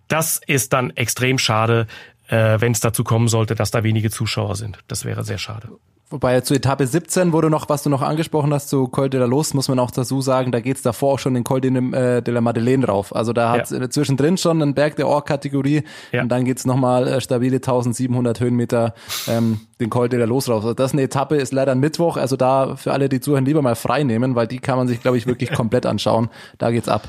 Das 0.08 0.40
ist 0.46 0.72
dann 0.72 0.90
extrem 0.90 1.38
schade, 1.38 1.86
äh, 2.28 2.60
wenn 2.60 2.72
es 2.72 2.80
dazu 2.80 3.04
kommen 3.04 3.28
sollte, 3.28 3.54
dass 3.54 3.70
da 3.70 3.82
wenige 3.82 4.10
Zuschauer 4.10 4.56
sind. 4.56 4.78
Das 4.88 5.04
wäre 5.04 5.24
sehr 5.24 5.38
schade. 5.38 5.68
Wobei 6.08 6.40
zu 6.40 6.54
Etappe 6.54 6.86
17 6.86 7.32
wurde 7.32 7.50
noch, 7.50 7.68
was 7.68 7.82
du 7.82 7.90
noch 7.90 8.00
angesprochen 8.00 8.54
hast, 8.54 8.68
zu 8.68 8.86
Col 8.86 9.10
de 9.10 9.18
la 9.18 9.26
Los, 9.26 9.54
muss 9.54 9.66
man 9.66 9.80
auch 9.80 9.90
dazu 9.90 10.20
sagen, 10.20 10.52
da 10.52 10.60
geht's 10.60 10.82
davor 10.82 11.14
auch 11.14 11.18
schon 11.18 11.34
den 11.34 11.42
Col 11.42 11.60
de, 11.60 11.72
äh, 11.72 12.22
de 12.22 12.32
la 12.32 12.40
Madeleine 12.40 12.86
rauf. 12.86 13.14
Also 13.14 13.32
da 13.32 13.50
hat 13.50 13.72
ja. 13.72 13.90
zwischendrin 13.90 14.38
schon 14.38 14.62
einen 14.62 14.74
Berg 14.74 14.94
der 14.94 15.08
Or-Kategorie 15.08 15.82
ja. 16.12 16.22
und 16.22 16.28
dann 16.28 16.44
geht's 16.44 16.64
nochmal 16.64 17.08
äh, 17.08 17.20
stabile 17.20 17.56
1700 17.56 18.38
Höhenmeter 18.38 18.94
ähm, 19.26 19.62
den 19.80 19.90
Col 19.90 20.08
de 20.08 20.20
la 20.20 20.26
Los 20.26 20.48
rauf. 20.48 20.62
Also 20.62 20.74
das 20.74 20.92
eine 20.92 21.02
Etappe 21.02 21.36
ist 21.36 21.52
leider 21.52 21.72
ein 21.72 21.80
Mittwoch, 21.80 22.16
also 22.16 22.36
da 22.36 22.76
für 22.76 22.92
alle, 22.92 23.08
die 23.08 23.18
zuhören, 23.18 23.44
lieber 23.44 23.62
mal 23.62 23.74
frei 23.74 24.04
nehmen, 24.04 24.36
weil 24.36 24.46
die 24.46 24.60
kann 24.60 24.78
man 24.78 24.86
sich, 24.86 25.00
glaube 25.00 25.18
ich, 25.18 25.26
wirklich 25.26 25.50
komplett 25.54 25.86
anschauen. 25.86 26.28
Da 26.58 26.70
geht's 26.70 26.88
ab 26.88 27.08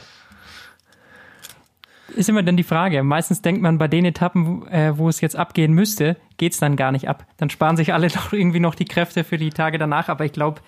ist 2.18 2.30
immer 2.30 2.44
dann 2.44 2.58
die 2.58 2.64
Frage. 2.64 3.04
Meistens 3.04 3.42
denkt 3.42 3.62
man 3.62 3.78
bei 3.78 3.88
den 3.88 4.06
Etappen, 4.06 4.68
äh, 4.68 4.98
wo 4.98 5.10
es 5.10 5.22
jetzt 5.22 5.36
abgehen 5.36 5.74
müsste, 5.74 6.18
geht's 6.38 6.60
dann 6.60 6.76
gar 6.76 6.92
nicht 6.92 7.08
ab. 7.08 7.26
Dann 7.38 7.50
sparen 7.50 7.78
sich 7.78 7.94
alle 7.94 8.08
doch 8.10 8.34
irgendwie 8.34 8.60
noch 8.60 8.76
die 8.76 8.86
Kräfte 8.86 9.24
für 9.24 9.38
die 9.38 9.50
Tage 9.50 9.78
danach. 9.78 10.10
Aber 10.10 10.26
ich 10.26 10.34
glaube, 10.34 10.62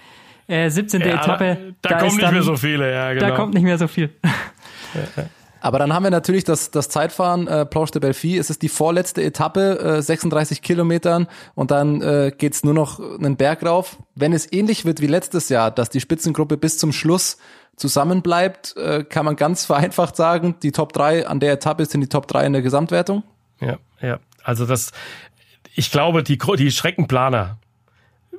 äh, 0.47 0.69
17. 0.69 1.01
Ja, 1.01 1.07
Etappe. 1.07 1.75
Da, 1.81 1.89
da 1.89 1.97
kommen 1.97 2.11
nicht 2.11 2.23
dann, 2.23 2.33
mehr 2.33 2.43
so 2.43 2.55
viele, 2.55 2.91
ja, 2.91 3.13
genau. 3.13 3.27
Da 3.27 3.35
kommt 3.35 3.53
nicht 3.53 3.63
mehr 3.63 3.77
so 3.77 3.87
viel. 3.87 4.09
Aber 5.61 5.77
dann 5.77 5.93
haben 5.93 6.03
wir 6.03 6.09
natürlich 6.09 6.45
das, 6.45 6.71
das 6.71 6.89
Zeitfahren 6.89 7.47
äh, 7.47 7.65
Planche 7.65 7.91
de 7.91 8.01
Belfi. 8.01 8.37
Es 8.37 8.49
ist 8.49 8.61
die 8.61 8.69
vorletzte 8.69 9.21
Etappe, 9.21 9.97
äh, 9.97 10.01
36 10.01 10.61
Kilometern 10.61 11.27
und 11.53 11.71
dann 11.71 12.01
äh, 12.01 12.31
geht's 12.35 12.63
nur 12.63 12.73
noch 12.73 12.99
einen 12.99 13.35
Berg 13.35 13.65
rauf. 13.65 13.97
Wenn 14.15 14.31
es 14.33 14.51
ähnlich 14.51 14.85
wird 14.85 15.01
wie 15.01 15.07
letztes 15.07 15.49
Jahr, 15.49 15.69
dass 15.71 15.89
die 15.89 15.99
Spitzengruppe 15.99 16.57
bis 16.57 16.77
zum 16.77 16.93
Schluss 16.93 17.37
zusammenbleibt, 17.79 18.75
äh, 18.77 19.03
kann 19.03 19.25
man 19.25 19.35
ganz 19.35 19.65
vereinfacht 19.65 20.15
sagen, 20.15 20.55
die 20.61 20.71
Top 20.71 20.93
3 20.93 21.27
an 21.27 21.39
der 21.39 21.53
Etappe 21.53 21.85
sind 21.85 22.01
die 22.01 22.09
Top 22.09 22.27
3 22.27 22.45
in 22.45 22.53
der 22.53 22.61
Gesamtwertung? 22.61 23.23
Ja, 23.59 23.77
ja. 24.01 24.19
Also 24.43 24.65
das, 24.65 24.91
ich 25.75 25.91
glaube, 25.91 26.23
die, 26.23 26.37
die 26.37 26.71
Schreckenplaner 26.71 27.57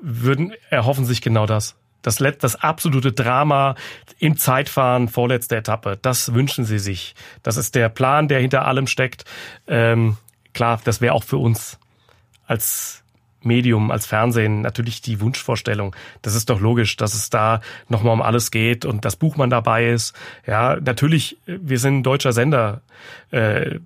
würden, 0.01 0.53
erhoffen 0.71 1.05
sich 1.05 1.21
genau 1.21 1.47
das. 1.47 1.77
das, 2.03 2.17
das 2.39 2.57
absolute 2.57 3.13
Drama 3.13 3.75
im 4.19 4.37
Zeitfahren, 4.37 5.09
vorletzte 5.09 5.57
Etappe, 5.57 5.99
das 6.01 6.35
wünschen 6.35 6.65
sie 6.65 6.79
sich. 6.79 7.15
Das 7.43 7.57
ist 7.57 7.75
der 7.75 7.89
Plan, 7.89 8.29
der 8.29 8.41
hinter 8.41 8.67
allem 8.67 8.87
steckt. 8.87 9.25
Ähm, 9.67 10.17
klar, 10.55 10.81
das 10.85 11.01
wäre 11.01 11.15
auch 11.15 11.25
für 11.25 11.37
uns 11.37 11.79
als 12.47 13.00
Medium, 13.43 13.91
als 13.91 14.07
Fernsehen 14.07 14.61
natürlich 14.61 15.01
die 15.01 15.21
Wunschvorstellung. 15.21 15.95
Das 16.23 16.35
ist 16.35 16.51
doch 16.51 16.61
logisch, 16.61 16.97
dass 16.97 17.15
es 17.15 17.31
da 17.31 17.61
nochmal 17.89 18.15
um 18.15 18.23
alles 18.23 18.51
geht 18.51 18.85
und 18.85 19.05
das 19.05 19.17
Buchmann 19.17 19.51
dabei 19.51 19.89
ist. 19.89 20.15
Ja, 20.47 20.77
natürlich, 20.77 21.39
wir 21.47 21.79
sind 21.79 21.99
ein 21.99 22.03
deutscher 22.03 22.33
Sender. 22.33 22.83
Äh, 23.31 23.81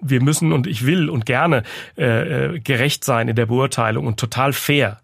wir 0.00 0.20
müssen 0.20 0.52
und 0.52 0.66
ich 0.66 0.84
will 0.84 1.08
und 1.08 1.26
gerne 1.26 1.62
äh, 1.96 2.58
gerecht 2.58 3.04
sein 3.04 3.28
in 3.28 3.36
der 3.36 3.46
Beurteilung 3.46 4.06
und 4.06 4.18
total 4.18 4.52
fair. 4.52 4.98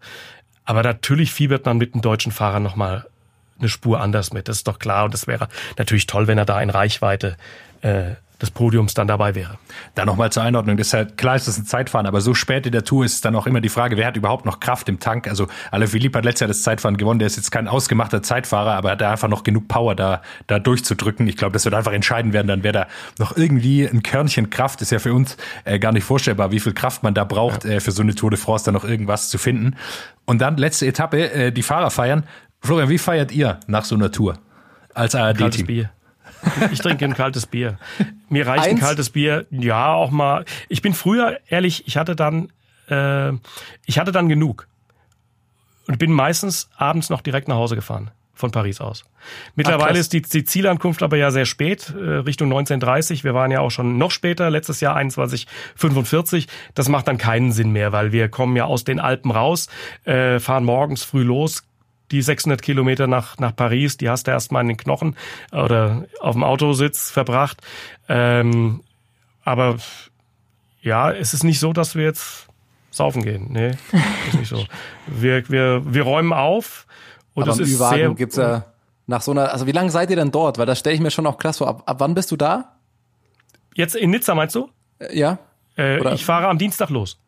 Aber 0.65 0.83
natürlich 0.83 1.31
fiebert 1.31 1.65
man 1.65 1.77
mit 1.77 1.93
dem 1.93 2.01
deutschen 2.01 2.31
Fahrer 2.31 2.59
nochmal 2.59 3.07
eine 3.59 3.69
Spur 3.69 4.01
anders 4.01 4.33
mit. 4.33 4.47
Das 4.47 4.57
ist 4.57 4.67
doch 4.67 4.79
klar. 4.79 5.05
Und 5.05 5.13
das 5.13 5.27
wäre 5.27 5.47
natürlich 5.77 6.07
toll, 6.07 6.27
wenn 6.27 6.37
er 6.37 6.45
da 6.45 6.61
in 6.61 6.69
Reichweite 6.69 7.37
äh, 7.81 8.11
des 8.41 8.51
Podiums 8.51 8.93
dann 8.93 9.07
dabei 9.07 9.35
wäre. 9.35 9.57
Da 9.95 10.05
nochmal 10.05 10.31
zur 10.31 10.43
Einordnung, 10.43 10.77
das 10.77 10.87
ist 10.87 10.93
halt, 10.93 11.17
klar 11.17 11.35
ist 11.35 11.47
das 11.47 11.57
ein 11.57 11.65
Zeitfahren, 11.65 12.05
aber 12.05 12.21
so 12.21 12.33
spät 12.33 12.65
in 12.65 12.71
der 12.71 12.85
Tour 12.85 13.03
ist 13.03 13.25
dann 13.25 13.35
auch 13.35 13.47
immer 13.47 13.61
die 13.61 13.69
Frage, 13.69 13.97
wer 13.97 14.07
hat 14.07 14.15
überhaupt 14.15 14.45
noch 14.45 14.59
Kraft 14.59 14.87
im 14.87 14.99
Tank? 14.99 15.27
Also 15.27 15.47
Alaphilippe 15.71 16.17
hat 16.17 16.25
letztes 16.25 16.41
Jahr 16.41 16.47
das 16.47 16.63
Zeitfahren 16.63 16.97
gewonnen, 16.97 17.19
der 17.19 17.27
ist 17.27 17.35
jetzt 17.35 17.51
kein 17.51 17.67
ausgemachter 17.67 18.23
Zeitfahrer, 18.23 18.73
aber 18.73 18.91
hat 18.91 19.01
da 19.01 19.11
einfach 19.11 19.27
noch 19.27 19.43
genug 19.43 19.67
Power 19.67 19.95
da, 19.95 20.21
da 20.47 20.59
durchzudrücken. 20.59 21.27
Ich 21.27 21.37
glaube, 21.37 21.53
das 21.53 21.65
wird 21.65 21.75
einfach 21.75 21.91
entscheiden 21.91 22.33
werden, 22.33 22.47
dann 22.47 22.63
wer 22.63 22.71
da 22.71 22.87
noch 23.17 23.35
irgendwie 23.35 23.85
ein 23.85 24.03
Körnchen 24.03 24.49
Kraft, 24.49 24.81
ist 24.81 24.91
ja 24.91 24.99
für 24.99 25.13
uns 25.13 25.37
äh, 25.65 25.79
gar 25.79 25.91
nicht 25.91 26.03
vorstellbar, 26.03 26.51
wie 26.51 26.59
viel 26.59 26.73
Kraft 26.73 27.03
man 27.03 27.13
da 27.13 27.25
braucht, 27.25 27.65
ja. 27.65 27.71
äh, 27.71 27.79
für 27.79 27.91
so 27.91 28.01
eine 28.01 28.15
Tour 28.15 28.29
de 28.29 28.39
France 28.39 28.65
da 28.65 28.71
noch 28.71 28.85
irgendwas 28.85 29.29
zu 29.29 29.37
finden. 29.37 29.75
Und 30.25 30.39
dann 30.39 30.57
letzte 30.57 30.85
Etappe, 30.85 31.31
äh, 31.31 31.51
die 31.51 31.63
Fahrer 31.63 31.91
feiern. 31.91 32.23
Florian, 32.61 32.89
wie 32.89 32.97
feiert 32.97 33.31
ihr 33.31 33.59
nach 33.67 33.85
so 33.85 33.95
einer 33.95 34.11
Tour 34.11 34.37
als 34.93 35.15
ARD-Team? 35.15 35.89
Ich 36.71 36.79
trinke 36.79 37.05
ein 37.05 37.13
kaltes 37.13 37.45
Bier. 37.45 37.77
Mir 38.29 38.47
reicht 38.47 38.65
Eins? 38.65 38.73
ein 38.73 38.79
kaltes 38.79 39.09
Bier. 39.09 39.45
Ja, 39.49 39.93
auch 39.93 40.11
mal. 40.11 40.45
Ich 40.67 40.81
bin 40.81 40.93
früher, 40.93 41.39
ehrlich, 41.47 41.87
ich 41.87 41.97
hatte 41.97 42.15
dann, 42.15 42.51
äh, 42.89 43.31
ich 43.85 43.99
hatte 43.99 44.11
dann 44.11 44.29
genug. 44.29 44.67
Und 45.87 45.97
bin 45.97 46.11
meistens 46.11 46.69
abends 46.77 47.09
noch 47.09 47.21
direkt 47.21 47.47
nach 47.47 47.55
Hause 47.55 47.75
gefahren. 47.75 48.11
Von 48.35 48.51
Paris 48.51 48.79
aus. 48.79 49.03
Mittlerweile 49.55 49.95
Ach, 49.95 49.99
ist 49.99 50.13
die, 50.13 50.21
die, 50.21 50.45
Zielankunft 50.45 51.03
aber 51.03 51.17
ja 51.17 51.29
sehr 51.29 51.43
spät, 51.43 51.93
äh, 51.93 51.99
Richtung 51.99 52.47
1930. 52.47 53.25
Wir 53.25 53.33
waren 53.33 53.51
ja 53.51 53.59
auch 53.59 53.69
schon 53.69 53.97
noch 53.97 54.11
später, 54.11 54.49
letztes 54.49 54.79
Jahr 54.79 54.95
2145. 54.95 56.47
Das 56.73 56.87
macht 56.87 57.09
dann 57.09 57.17
keinen 57.17 57.51
Sinn 57.51 57.71
mehr, 57.71 57.91
weil 57.91 58.13
wir 58.13 58.29
kommen 58.29 58.55
ja 58.55 58.63
aus 58.63 58.85
den 58.85 59.01
Alpen 59.01 59.31
raus, 59.31 59.67
äh, 60.05 60.39
fahren 60.39 60.63
morgens 60.63 61.03
früh 61.03 61.23
los, 61.23 61.63
die 62.11 62.21
600 62.21 62.61
Kilometer 62.61 63.07
nach, 63.07 63.37
nach 63.37 63.55
Paris, 63.55 63.97
die 63.97 64.09
hast 64.09 64.27
du 64.27 64.31
erstmal 64.31 64.61
in 64.61 64.69
den 64.69 64.77
Knochen 64.77 65.15
oder 65.51 66.05
auf 66.19 66.33
dem 66.33 66.43
Autositz 66.43 67.11
verbracht. 67.11 67.61
Ähm, 68.07 68.81
aber 69.43 69.77
ja, 70.81 71.11
es 71.11 71.33
ist 71.33 71.43
nicht 71.43 71.59
so, 71.59 71.73
dass 71.73 71.95
wir 71.95 72.03
jetzt 72.03 72.47
saufen 72.91 73.23
gehen. 73.23 73.47
Nee, 73.49 73.71
ist 74.27 74.39
nicht 74.39 74.49
so. 74.49 74.65
Wir, 75.07 75.47
wir, 75.49 75.81
wir 75.91 76.03
räumen 76.03 76.33
auf 76.33 76.85
und 77.33 77.43
aber 77.43 77.51
das 77.51 77.59
ist 77.59 77.75
Ü-Wagen 77.77 77.97
sehr... 77.97 78.13
gibt's 78.13 78.35
ja 78.35 78.65
nach 79.09 79.21
so 79.21 79.31
einer, 79.31 79.51
also 79.51 79.65
wie 79.65 79.71
lange 79.71 79.89
seid 79.89 80.11
ihr 80.11 80.15
denn 80.15 80.29
dort? 80.29 80.59
Weil 80.59 80.67
das 80.67 80.79
stelle 80.79 80.93
ich 80.93 81.01
mir 81.01 81.09
schon 81.09 81.25
auch 81.25 81.37
krass 81.39 81.57
vor. 81.57 81.67
Ab, 81.67 81.83
ab 81.87 81.99
wann 81.99 82.13
bist 82.13 82.29
du 82.29 82.37
da? 82.37 82.75
Jetzt 83.73 83.95
in 83.95 84.11
Nizza 84.11 84.35
meinst 84.35 84.53
du? 84.53 84.69
Äh, 84.99 85.17
ja. 85.17 85.39
Äh, 85.77 86.13
ich 86.13 86.23
fahre 86.23 86.47
am 86.47 86.59
Dienstag 86.59 86.91
los. 86.91 87.19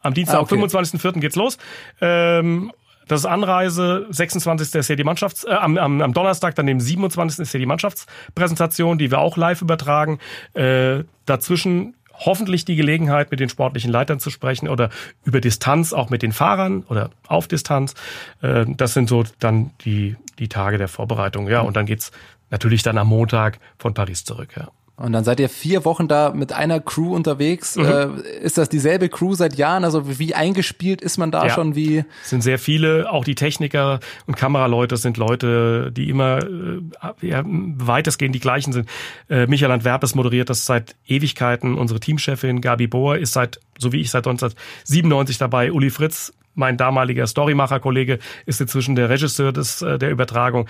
Am 0.00 0.14
Dienstag, 0.14 0.38
ah, 0.38 0.40
okay. 0.40 0.54
am 0.54 0.62
25.04. 0.64 1.20
geht's 1.20 1.36
los. 1.36 1.58
Ähm, 2.00 2.72
das 3.08 3.20
ist 3.20 3.26
Anreise, 3.26 4.06
26. 4.10 4.74
ist 4.74 4.88
ja 4.88 4.96
die 4.96 5.04
Mannschafts, 5.04 5.44
äh, 5.44 5.50
am, 5.50 5.76
am, 5.78 6.00
am 6.00 6.12
Donnerstag, 6.12 6.54
dann 6.54 6.66
dem 6.66 6.80
27. 6.80 7.40
ist 7.40 7.52
ja 7.52 7.58
die 7.58 7.66
Mannschaftspräsentation, 7.66 8.98
die 8.98 9.10
wir 9.10 9.18
auch 9.18 9.36
live 9.36 9.62
übertragen. 9.62 10.18
Äh, 10.54 11.04
dazwischen 11.26 11.94
hoffentlich 12.14 12.64
die 12.64 12.76
Gelegenheit, 12.76 13.30
mit 13.30 13.40
den 13.40 13.48
sportlichen 13.48 13.90
Leitern 13.90 14.20
zu 14.20 14.30
sprechen 14.30 14.68
oder 14.68 14.90
über 15.24 15.40
Distanz 15.40 15.92
auch 15.92 16.10
mit 16.10 16.22
den 16.22 16.32
Fahrern 16.32 16.84
oder 16.88 17.10
auf 17.26 17.48
Distanz. 17.48 17.94
Äh, 18.42 18.66
das 18.68 18.94
sind 18.94 19.08
so 19.08 19.24
dann 19.38 19.70
die, 19.84 20.16
die 20.38 20.48
Tage 20.48 20.78
der 20.78 20.88
Vorbereitung. 20.88 21.48
Ja, 21.48 21.60
und 21.60 21.76
dann 21.76 21.86
geht's 21.86 22.12
natürlich 22.50 22.82
dann 22.82 22.98
am 22.98 23.08
Montag 23.08 23.58
von 23.78 23.94
Paris 23.94 24.24
zurück. 24.24 24.50
Ja. 24.56 24.68
Und 24.98 25.12
dann 25.12 25.22
seid 25.22 25.38
ihr 25.38 25.48
vier 25.48 25.84
Wochen 25.84 26.08
da 26.08 26.32
mit 26.34 26.52
einer 26.52 26.80
Crew 26.80 27.14
unterwegs. 27.14 27.76
Mhm. 27.76 27.84
Äh, 27.84 28.06
ist 28.42 28.58
das 28.58 28.68
dieselbe 28.68 29.08
Crew 29.08 29.34
seit 29.34 29.56
Jahren? 29.56 29.84
Also 29.84 30.18
wie 30.18 30.34
eingespielt 30.34 31.00
ist 31.00 31.18
man 31.18 31.30
da 31.30 31.46
ja. 31.46 31.54
schon? 31.54 31.76
Wie 31.76 32.04
es 32.22 32.30
sind 32.30 32.42
sehr 32.42 32.58
viele, 32.58 33.10
auch 33.10 33.24
die 33.24 33.36
Techniker 33.36 34.00
und 34.26 34.36
Kameraleute 34.36 34.96
sind 34.96 35.16
Leute, 35.16 35.92
die 35.92 36.08
immer 36.10 36.38
äh, 36.38 37.26
ja, 37.26 37.42
weitestgehend 37.46 38.34
die 38.34 38.40
gleichen 38.40 38.72
sind. 38.72 38.88
Äh, 39.30 39.46
Michael 39.46 39.70
Antwerpes 39.70 40.16
moderiert 40.16 40.50
das 40.50 40.66
seit 40.66 40.96
Ewigkeiten. 41.06 41.78
Unsere 41.78 42.00
Teamchefin 42.00 42.60
Gabi 42.60 42.88
Bohr 42.88 43.18
ist 43.18 43.34
seit, 43.34 43.60
so 43.78 43.92
wie 43.92 44.00
ich, 44.00 44.10
seit 44.10 44.26
1997 44.26 45.38
dabei. 45.38 45.70
Uli 45.70 45.90
Fritz 45.90 46.32
mein 46.54 46.76
damaliger 46.76 47.28
Storymacher-Kollege 47.28 48.18
ist 48.44 48.60
inzwischen 48.60 48.96
der 48.96 49.08
Regisseur 49.08 49.52
des, 49.52 49.80
äh, 49.80 49.96
der 49.96 50.10
Übertragung. 50.10 50.68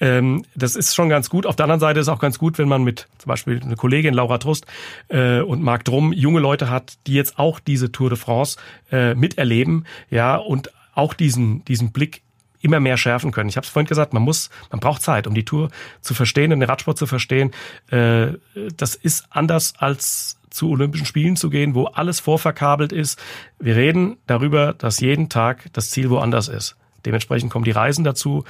Ähm, 0.00 0.44
das 0.54 0.76
ist 0.76 0.94
schon 0.94 1.08
ganz 1.08 1.30
gut. 1.30 1.46
Auf 1.46 1.56
der 1.56 1.64
anderen 1.64 1.80
Seite 1.80 2.00
ist 2.00 2.08
auch 2.08 2.20
ganz 2.20 2.38
gut, 2.38 2.58
wenn 2.58 2.68
man 2.68 2.84
mit 2.84 3.08
zum 3.18 3.28
Beispiel 3.28 3.60
eine 3.62 3.76
Kollegin 3.76 4.14
Laura 4.14 4.38
Trust 4.38 4.66
äh, 5.08 5.40
und 5.40 5.62
Marc 5.62 5.84
Drum 5.84 6.12
junge 6.12 6.40
Leute 6.40 6.70
hat, 6.70 6.98
die 7.06 7.14
jetzt 7.14 7.38
auch 7.38 7.60
diese 7.60 7.92
Tour 7.92 8.10
de 8.10 8.18
France 8.18 8.58
äh, 8.90 9.14
miterleben, 9.14 9.86
ja, 10.10 10.36
und 10.36 10.70
auch 10.94 11.14
diesen, 11.14 11.64
diesen 11.64 11.92
Blick 11.92 12.22
immer 12.60 12.80
mehr 12.80 12.96
schärfen 12.96 13.30
können. 13.30 13.48
Ich 13.48 13.56
habe 13.56 13.64
es 13.64 13.70
vorhin 13.70 13.86
gesagt, 13.86 14.12
man 14.12 14.22
muss, 14.22 14.50
man 14.70 14.80
braucht 14.80 15.02
Zeit, 15.02 15.26
um 15.26 15.34
die 15.34 15.44
Tour 15.44 15.70
zu 16.00 16.14
verstehen 16.14 16.52
und 16.52 16.60
den 16.60 16.68
Radsport 16.68 16.98
zu 16.98 17.06
verstehen. 17.06 17.52
Äh, 17.90 18.32
das 18.76 18.94
ist 18.94 19.26
anders 19.30 19.74
als 19.78 20.38
zu 20.50 20.70
Olympischen 20.70 21.06
Spielen 21.06 21.36
zu 21.36 21.50
gehen, 21.50 21.74
wo 21.74 21.84
alles 21.84 22.20
vorverkabelt 22.20 22.92
ist. 22.92 23.20
Wir 23.58 23.76
reden 23.76 24.16
darüber, 24.26 24.72
dass 24.72 25.00
jeden 25.00 25.28
Tag 25.28 25.66
das 25.72 25.90
Ziel 25.90 26.10
woanders 26.10 26.48
ist. 26.48 26.76
Dementsprechend 27.04 27.50
kommen 27.52 27.64
die 27.64 27.70
Reisen 27.70 28.02
dazu. 28.04 28.44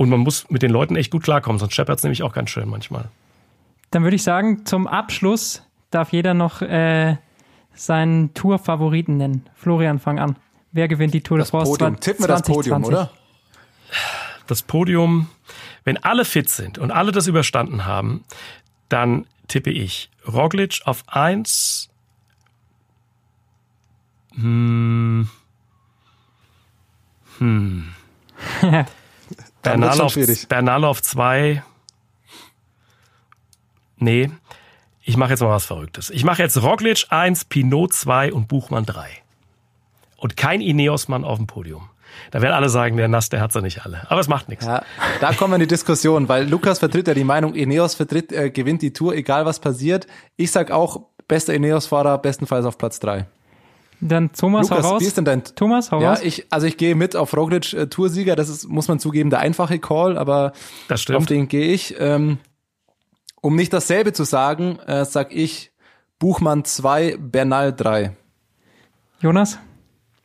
Und 0.00 0.08
man 0.08 0.20
muss 0.20 0.48
mit 0.48 0.62
den 0.62 0.70
Leuten 0.70 0.96
echt 0.96 1.10
gut 1.10 1.24
klarkommen, 1.24 1.58
sonst 1.58 1.74
scheppert 1.74 1.98
es 1.98 2.02
nämlich 2.04 2.22
auch 2.22 2.32
ganz 2.32 2.48
schön 2.48 2.70
manchmal. 2.70 3.10
Dann 3.90 4.02
würde 4.02 4.16
ich 4.16 4.22
sagen, 4.22 4.64
zum 4.64 4.86
Abschluss 4.86 5.62
darf 5.90 6.10
jeder 6.14 6.32
noch 6.32 6.62
äh, 6.62 7.18
seinen 7.74 8.32
Tour-Favoriten 8.32 9.18
nennen. 9.18 9.46
Florian, 9.54 9.98
fang 9.98 10.18
an. 10.18 10.36
Wer 10.72 10.88
gewinnt 10.88 11.12
die 11.12 11.20
Tour 11.20 11.36
das 11.36 11.48
de 11.48 11.50
France? 11.50 11.72
Podium. 11.72 12.00
Tippen 12.00 12.24
wir 12.24 12.28
das 12.28 12.40
Podium, 12.40 12.82
oder? 12.82 13.10
Das 14.46 14.62
Podium, 14.62 15.28
wenn 15.84 15.98
alle 15.98 16.24
fit 16.24 16.48
sind 16.48 16.78
und 16.78 16.90
alle 16.92 17.12
das 17.12 17.26
überstanden 17.26 17.84
haben, 17.84 18.24
dann 18.88 19.26
tippe 19.48 19.70
ich 19.70 20.08
Roglic 20.26 20.80
auf 20.86 21.04
eins. 21.08 21.90
Hm. 24.34 25.28
Hm. 27.38 27.92
Bernal 29.62 30.00
auf, 30.00 30.16
Bernal 30.48 30.84
auf 30.84 31.02
zwei. 31.02 31.62
Nee, 33.96 34.30
ich 35.02 35.16
mache 35.16 35.30
jetzt 35.30 35.40
mal 35.40 35.50
was 35.50 35.66
Verrücktes. 35.66 36.10
Ich 36.10 36.24
mache 36.24 36.42
jetzt 36.42 36.62
Roglic 36.62 37.06
1, 37.10 37.46
Pinot 37.46 37.92
2 37.92 38.32
und 38.32 38.48
Buchmann 38.48 38.86
3. 38.86 39.08
Und 40.16 40.36
kein 40.36 40.60
Ineos-Mann 40.60 41.24
auf 41.24 41.38
dem 41.38 41.46
Podium. 41.46 41.88
Da 42.30 42.42
werden 42.42 42.54
alle 42.54 42.68
sagen, 42.68 42.96
der 42.96 43.08
Nass, 43.08 43.28
der 43.28 43.40
hat 43.40 43.52
sie 43.52 43.62
nicht 43.62 43.84
alle. 43.84 44.02
Aber 44.10 44.20
es 44.20 44.28
macht 44.28 44.48
nichts. 44.48 44.66
Ja, 44.66 44.82
da 45.20 45.32
kommen 45.32 45.52
wir 45.52 45.56
in 45.56 45.60
die 45.60 45.66
Diskussion, 45.66 46.28
weil 46.28 46.48
Lukas 46.48 46.78
vertritt 46.78 47.08
ja 47.08 47.14
die 47.14 47.24
Meinung, 47.24 47.54
Ineos 47.54 47.94
vertritt, 47.94 48.32
äh, 48.32 48.50
gewinnt 48.50 48.82
die 48.82 48.92
Tour, 48.92 49.14
egal 49.14 49.46
was 49.46 49.58
passiert. 49.60 50.06
Ich 50.36 50.50
sag 50.50 50.70
auch, 50.70 51.02
bester 51.28 51.54
Ineos-Fahrer, 51.54 52.18
bestenfalls 52.18 52.66
auf 52.66 52.78
Platz 52.78 53.00
3. 53.00 53.26
Dann 54.00 54.32
Thomas, 54.32 54.70
Lukas, 54.70 54.84
hau 54.84 54.90
raus. 54.92 55.02
Wie 55.02 55.06
ist 55.06 55.16
denn 55.16 55.24
dein 55.24 55.44
Thomas, 55.44 55.92
hau 55.92 56.00
ja, 56.00 56.10
raus. 56.10 56.20
Ich, 56.22 56.46
also 56.50 56.66
ich 56.66 56.76
gehe 56.76 56.94
mit 56.94 57.16
auf 57.16 57.36
Roglic 57.36 57.72
äh, 57.74 57.86
Toursieger. 57.86 58.34
Das 58.36 58.48
ist, 58.48 58.68
muss 58.68 58.88
man 58.88 58.98
zugeben, 58.98 59.30
der 59.30 59.40
einfache 59.40 59.78
Call, 59.78 60.16
aber 60.16 60.52
auf 60.88 61.26
den 61.26 61.48
gehe 61.48 61.72
ich. 61.72 61.96
Ähm, 61.98 62.38
um 63.42 63.56
nicht 63.56 63.72
dasselbe 63.72 64.12
zu 64.12 64.24
sagen, 64.24 64.78
äh, 64.86 65.04
sag 65.04 65.34
ich 65.34 65.72
Buchmann 66.18 66.64
2, 66.64 67.16
Bernal 67.18 67.74
3. 67.74 68.16
Jonas? 69.20 69.58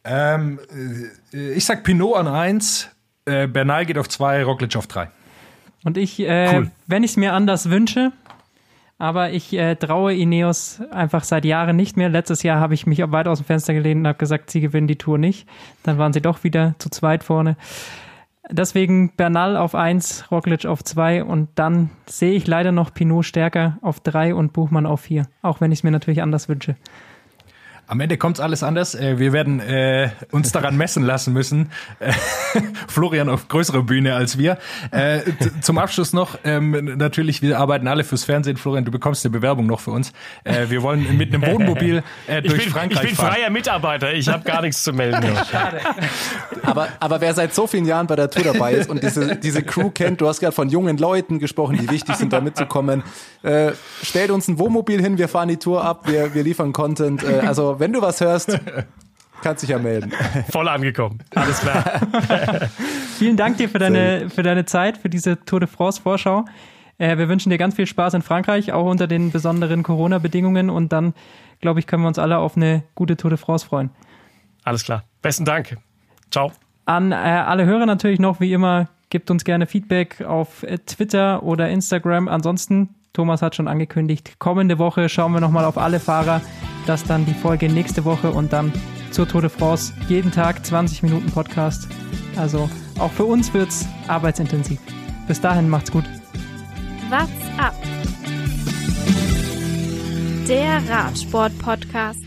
Ähm, 0.03 0.59
äh, 1.33 1.53
ich 1.53 1.65
sag 1.65 1.83
Pinot 1.83 2.15
an 2.15 2.27
1, 2.27 2.89
äh, 3.25 3.47
Bernal 3.47 3.85
geht 3.85 3.97
auf 3.97 4.07
2, 4.07 4.43
Roglic 4.43 4.75
auf 4.75 4.87
3. 4.87 5.09
Und 5.83 5.97
ich, 5.97 6.19
äh, 6.19 6.51
cool. 6.53 6.71
wenn 6.87 7.03
ich 7.03 7.11
es 7.11 7.17
mir 7.17 7.33
anders 7.33 7.69
wünsche, 7.69 8.11
aber 8.97 9.31
ich 9.31 9.53
äh, 9.53 9.75
traue 9.75 10.13
Ineos 10.13 10.81
einfach 10.91 11.23
seit 11.23 11.45
Jahren 11.45 11.75
nicht 11.75 11.97
mehr. 11.97 12.09
Letztes 12.09 12.43
Jahr 12.43 12.59
habe 12.59 12.73
ich 12.73 12.87
mich 12.87 12.99
weit 12.99 13.27
aus 13.27 13.39
dem 13.39 13.45
Fenster 13.45 13.73
gelehnt 13.73 14.01
und 14.01 14.07
habe 14.07 14.17
gesagt, 14.17 14.49
sie 14.49 14.61
gewinnen 14.61 14.87
die 14.87 14.97
Tour 14.97 15.17
nicht. 15.17 15.47
Dann 15.83 15.97
waren 15.97 16.13
sie 16.13 16.21
doch 16.21 16.43
wieder 16.43 16.75
zu 16.79 16.89
zweit 16.89 17.23
vorne. 17.23 17.57
Deswegen 18.49 19.11
Bernal 19.15 19.57
auf 19.57 19.73
1, 19.73 20.31
Roglic 20.31 20.65
auf 20.65 20.83
2 20.83 21.23
und 21.23 21.49
dann 21.55 21.89
sehe 22.05 22.33
ich 22.33 22.45
leider 22.45 22.71
noch 22.71 22.93
Pinot 22.93 23.25
stärker 23.25 23.77
auf 23.81 23.99
3 23.99 24.35
und 24.35 24.53
Buchmann 24.53 24.85
auf 24.85 25.01
4. 25.01 25.25
Auch 25.41 25.61
wenn 25.61 25.71
ich 25.71 25.79
es 25.79 25.83
mir 25.83 25.91
natürlich 25.91 26.21
anders 26.21 26.47
wünsche. 26.47 26.75
Am 27.87 27.99
Ende 27.99 28.17
kommt 28.17 28.39
alles 28.39 28.63
anders. 28.63 28.95
Äh, 28.95 29.19
wir 29.19 29.31
werden 29.31 29.59
äh, 29.59 30.09
uns 30.31 30.51
daran 30.51 30.75
messen 30.75 31.03
lassen 31.03 31.33
müssen. 31.33 31.71
Äh, 31.99 32.11
Florian 32.87 33.29
auf 33.29 33.47
größere 33.47 33.83
Bühne 33.83 34.15
als 34.15 34.37
wir. 34.37 34.57
Äh, 34.91 35.21
zum 35.61 35.77
Abschluss 35.77 36.11
noch, 36.11 36.37
ähm, 36.43 36.95
natürlich, 36.97 37.41
wir 37.41 37.59
arbeiten 37.59 37.87
alle 37.87 38.03
fürs 38.03 38.23
Fernsehen. 38.23 38.57
Florian, 38.57 38.85
du 38.85 38.91
bekommst 38.91 39.23
eine 39.25 39.31
Bewerbung 39.31 39.67
noch 39.67 39.79
für 39.79 39.91
uns. 39.91 40.13
Äh, 40.43 40.69
wir 40.69 40.81
wollen 40.81 41.17
mit 41.17 41.33
einem 41.33 41.45
Wohnmobil 41.45 42.03
äh, 42.27 42.41
durch 42.41 42.55
ich 42.55 42.63
bin, 42.63 42.73
Frankreich 42.73 43.03
Ich 43.03 43.09
bin 43.09 43.15
fahren. 43.17 43.33
freier 43.33 43.49
Mitarbeiter, 43.49 44.13
ich 44.13 44.27
habe 44.29 44.43
gar 44.43 44.61
nichts 44.61 44.81
zu 44.83 44.91
melden. 44.91 45.23
Aber, 46.63 46.87
aber 46.99 47.21
wer 47.21 47.33
seit 47.33 47.53
so 47.53 47.67
vielen 47.67 47.85
Jahren 47.85 48.07
bei 48.07 48.15
der 48.15 48.29
Tour 48.29 48.43
dabei 48.43 48.73
ist 48.73 48.89
und 48.89 49.03
diese, 49.03 49.35
diese 49.35 49.61
Crew 49.61 49.91
kennt, 49.91 50.19
du 50.21 50.27
hast 50.27 50.39
gerade 50.39 50.51
von 50.51 50.69
jungen 50.69 50.97
Leuten 50.97 51.37
gesprochen, 51.37 51.77
die 51.77 51.89
wichtig 51.89 52.15
sind, 52.15 52.33
da 52.33 52.41
mitzukommen. 52.41 53.03
Äh, 53.43 53.73
stellt 54.01 54.31
uns 54.31 54.47
ein 54.47 54.57
Wohnmobil 54.57 54.99
hin, 54.99 55.19
wir 55.19 55.27
fahren 55.27 55.49
die 55.49 55.57
Tour 55.57 55.83
ab, 55.83 56.07
wir, 56.07 56.33
wir 56.33 56.43
liefern 56.43 56.73
Content. 56.73 57.23
Äh, 57.23 57.41
also 57.45 57.74
wenn 57.79 57.93
du 57.93 58.01
was 58.01 58.21
hörst, 58.21 58.59
kannst 59.41 59.63
dich 59.63 59.69
ja 59.69 59.79
melden. 59.79 60.11
Voll 60.49 60.67
angekommen. 60.67 61.19
Alles 61.35 61.59
klar. 61.59 61.83
Vielen 63.17 63.37
Dank 63.37 63.57
dir 63.57 63.69
für 63.69 63.79
deine, 63.79 64.29
für 64.29 64.43
deine 64.43 64.65
Zeit, 64.65 64.97
für 64.97 65.09
diese 65.09 65.43
Tour 65.45 65.59
de 65.59 65.69
France 65.69 66.01
Vorschau. 66.01 66.45
Äh, 66.97 67.17
wir 67.17 67.29
wünschen 67.29 67.49
dir 67.49 67.57
ganz 67.57 67.75
viel 67.75 67.87
Spaß 67.87 68.13
in 68.13 68.21
Frankreich, 68.21 68.71
auch 68.71 68.85
unter 68.85 69.07
den 69.07 69.31
besonderen 69.31 69.83
Corona-Bedingungen. 69.83 70.69
Und 70.69 70.91
dann, 70.91 71.13
glaube 71.61 71.79
ich, 71.79 71.87
können 71.87 72.03
wir 72.03 72.07
uns 72.07 72.19
alle 72.19 72.37
auf 72.37 72.55
eine 72.55 72.83
gute 72.95 73.17
Tour 73.17 73.29
de 73.29 73.37
France 73.37 73.65
freuen. 73.65 73.89
Alles 74.63 74.83
klar. 74.83 75.03
Besten 75.21 75.45
Dank. 75.45 75.77
Ciao. 76.31 76.51
An 76.85 77.11
äh, 77.11 77.15
alle 77.15 77.65
Hörer 77.65 77.85
natürlich 77.85 78.19
noch, 78.19 78.39
wie 78.39 78.53
immer, 78.53 78.89
gebt 79.09 79.31
uns 79.31 79.43
gerne 79.43 79.65
Feedback 79.65 80.21
auf 80.21 80.63
äh, 80.63 80.77
Twitter 80.79 81.43
oder 81.43 81.69
Instagram. 81.69 82.27
Ansonsten, 82.27 82.89
Thomas 83.15 83.41
hat 83.41 83.55
schon 83.55 83.67
angekündigt, 83.67 84.35
kommende 84.39 84.77
Woche 84.77 85.09
schauen 85.09 85.31
wir 85.31 85.39
nochmal 85.39 85.65
auf 85.65 85.77
alle 85.77 85.99
Fahrer. 85.99 86.41
Das 86.85 87.03
dann 87.03 87.25
die 87.25 87.33
Folge 87.33 87.69
nächste 87.69 88.05
Woche 88.05 88.29
und 88.29 88.53
dann 88.53 88.71
zur 89.11 89.27
Tour 89.27 89.41
de 89.41 89.49
France. 89.49 89.93
Jeden 90.09 90.31
Tag 90.31 90.65
20 90.65 91.01
Minuten 91.01 91.31
Podcast. 91.31 91.87
Also 92.35 92.69
auch 92.99 93.11
für 93.11 93.23
uns 93.23 93.53
wird's 93.53 93.87
arbeitsintensiv. 94.07 94.79
Bis 95.27 95.39
dahin, 95.39 95.69
macht's 95.69 95.91
gut. 95.91 96.03
What's 97.09 97.31
up? 97.57 97.73
Der 100.47 100.81
Radsport-Podcast. 100.89 102.24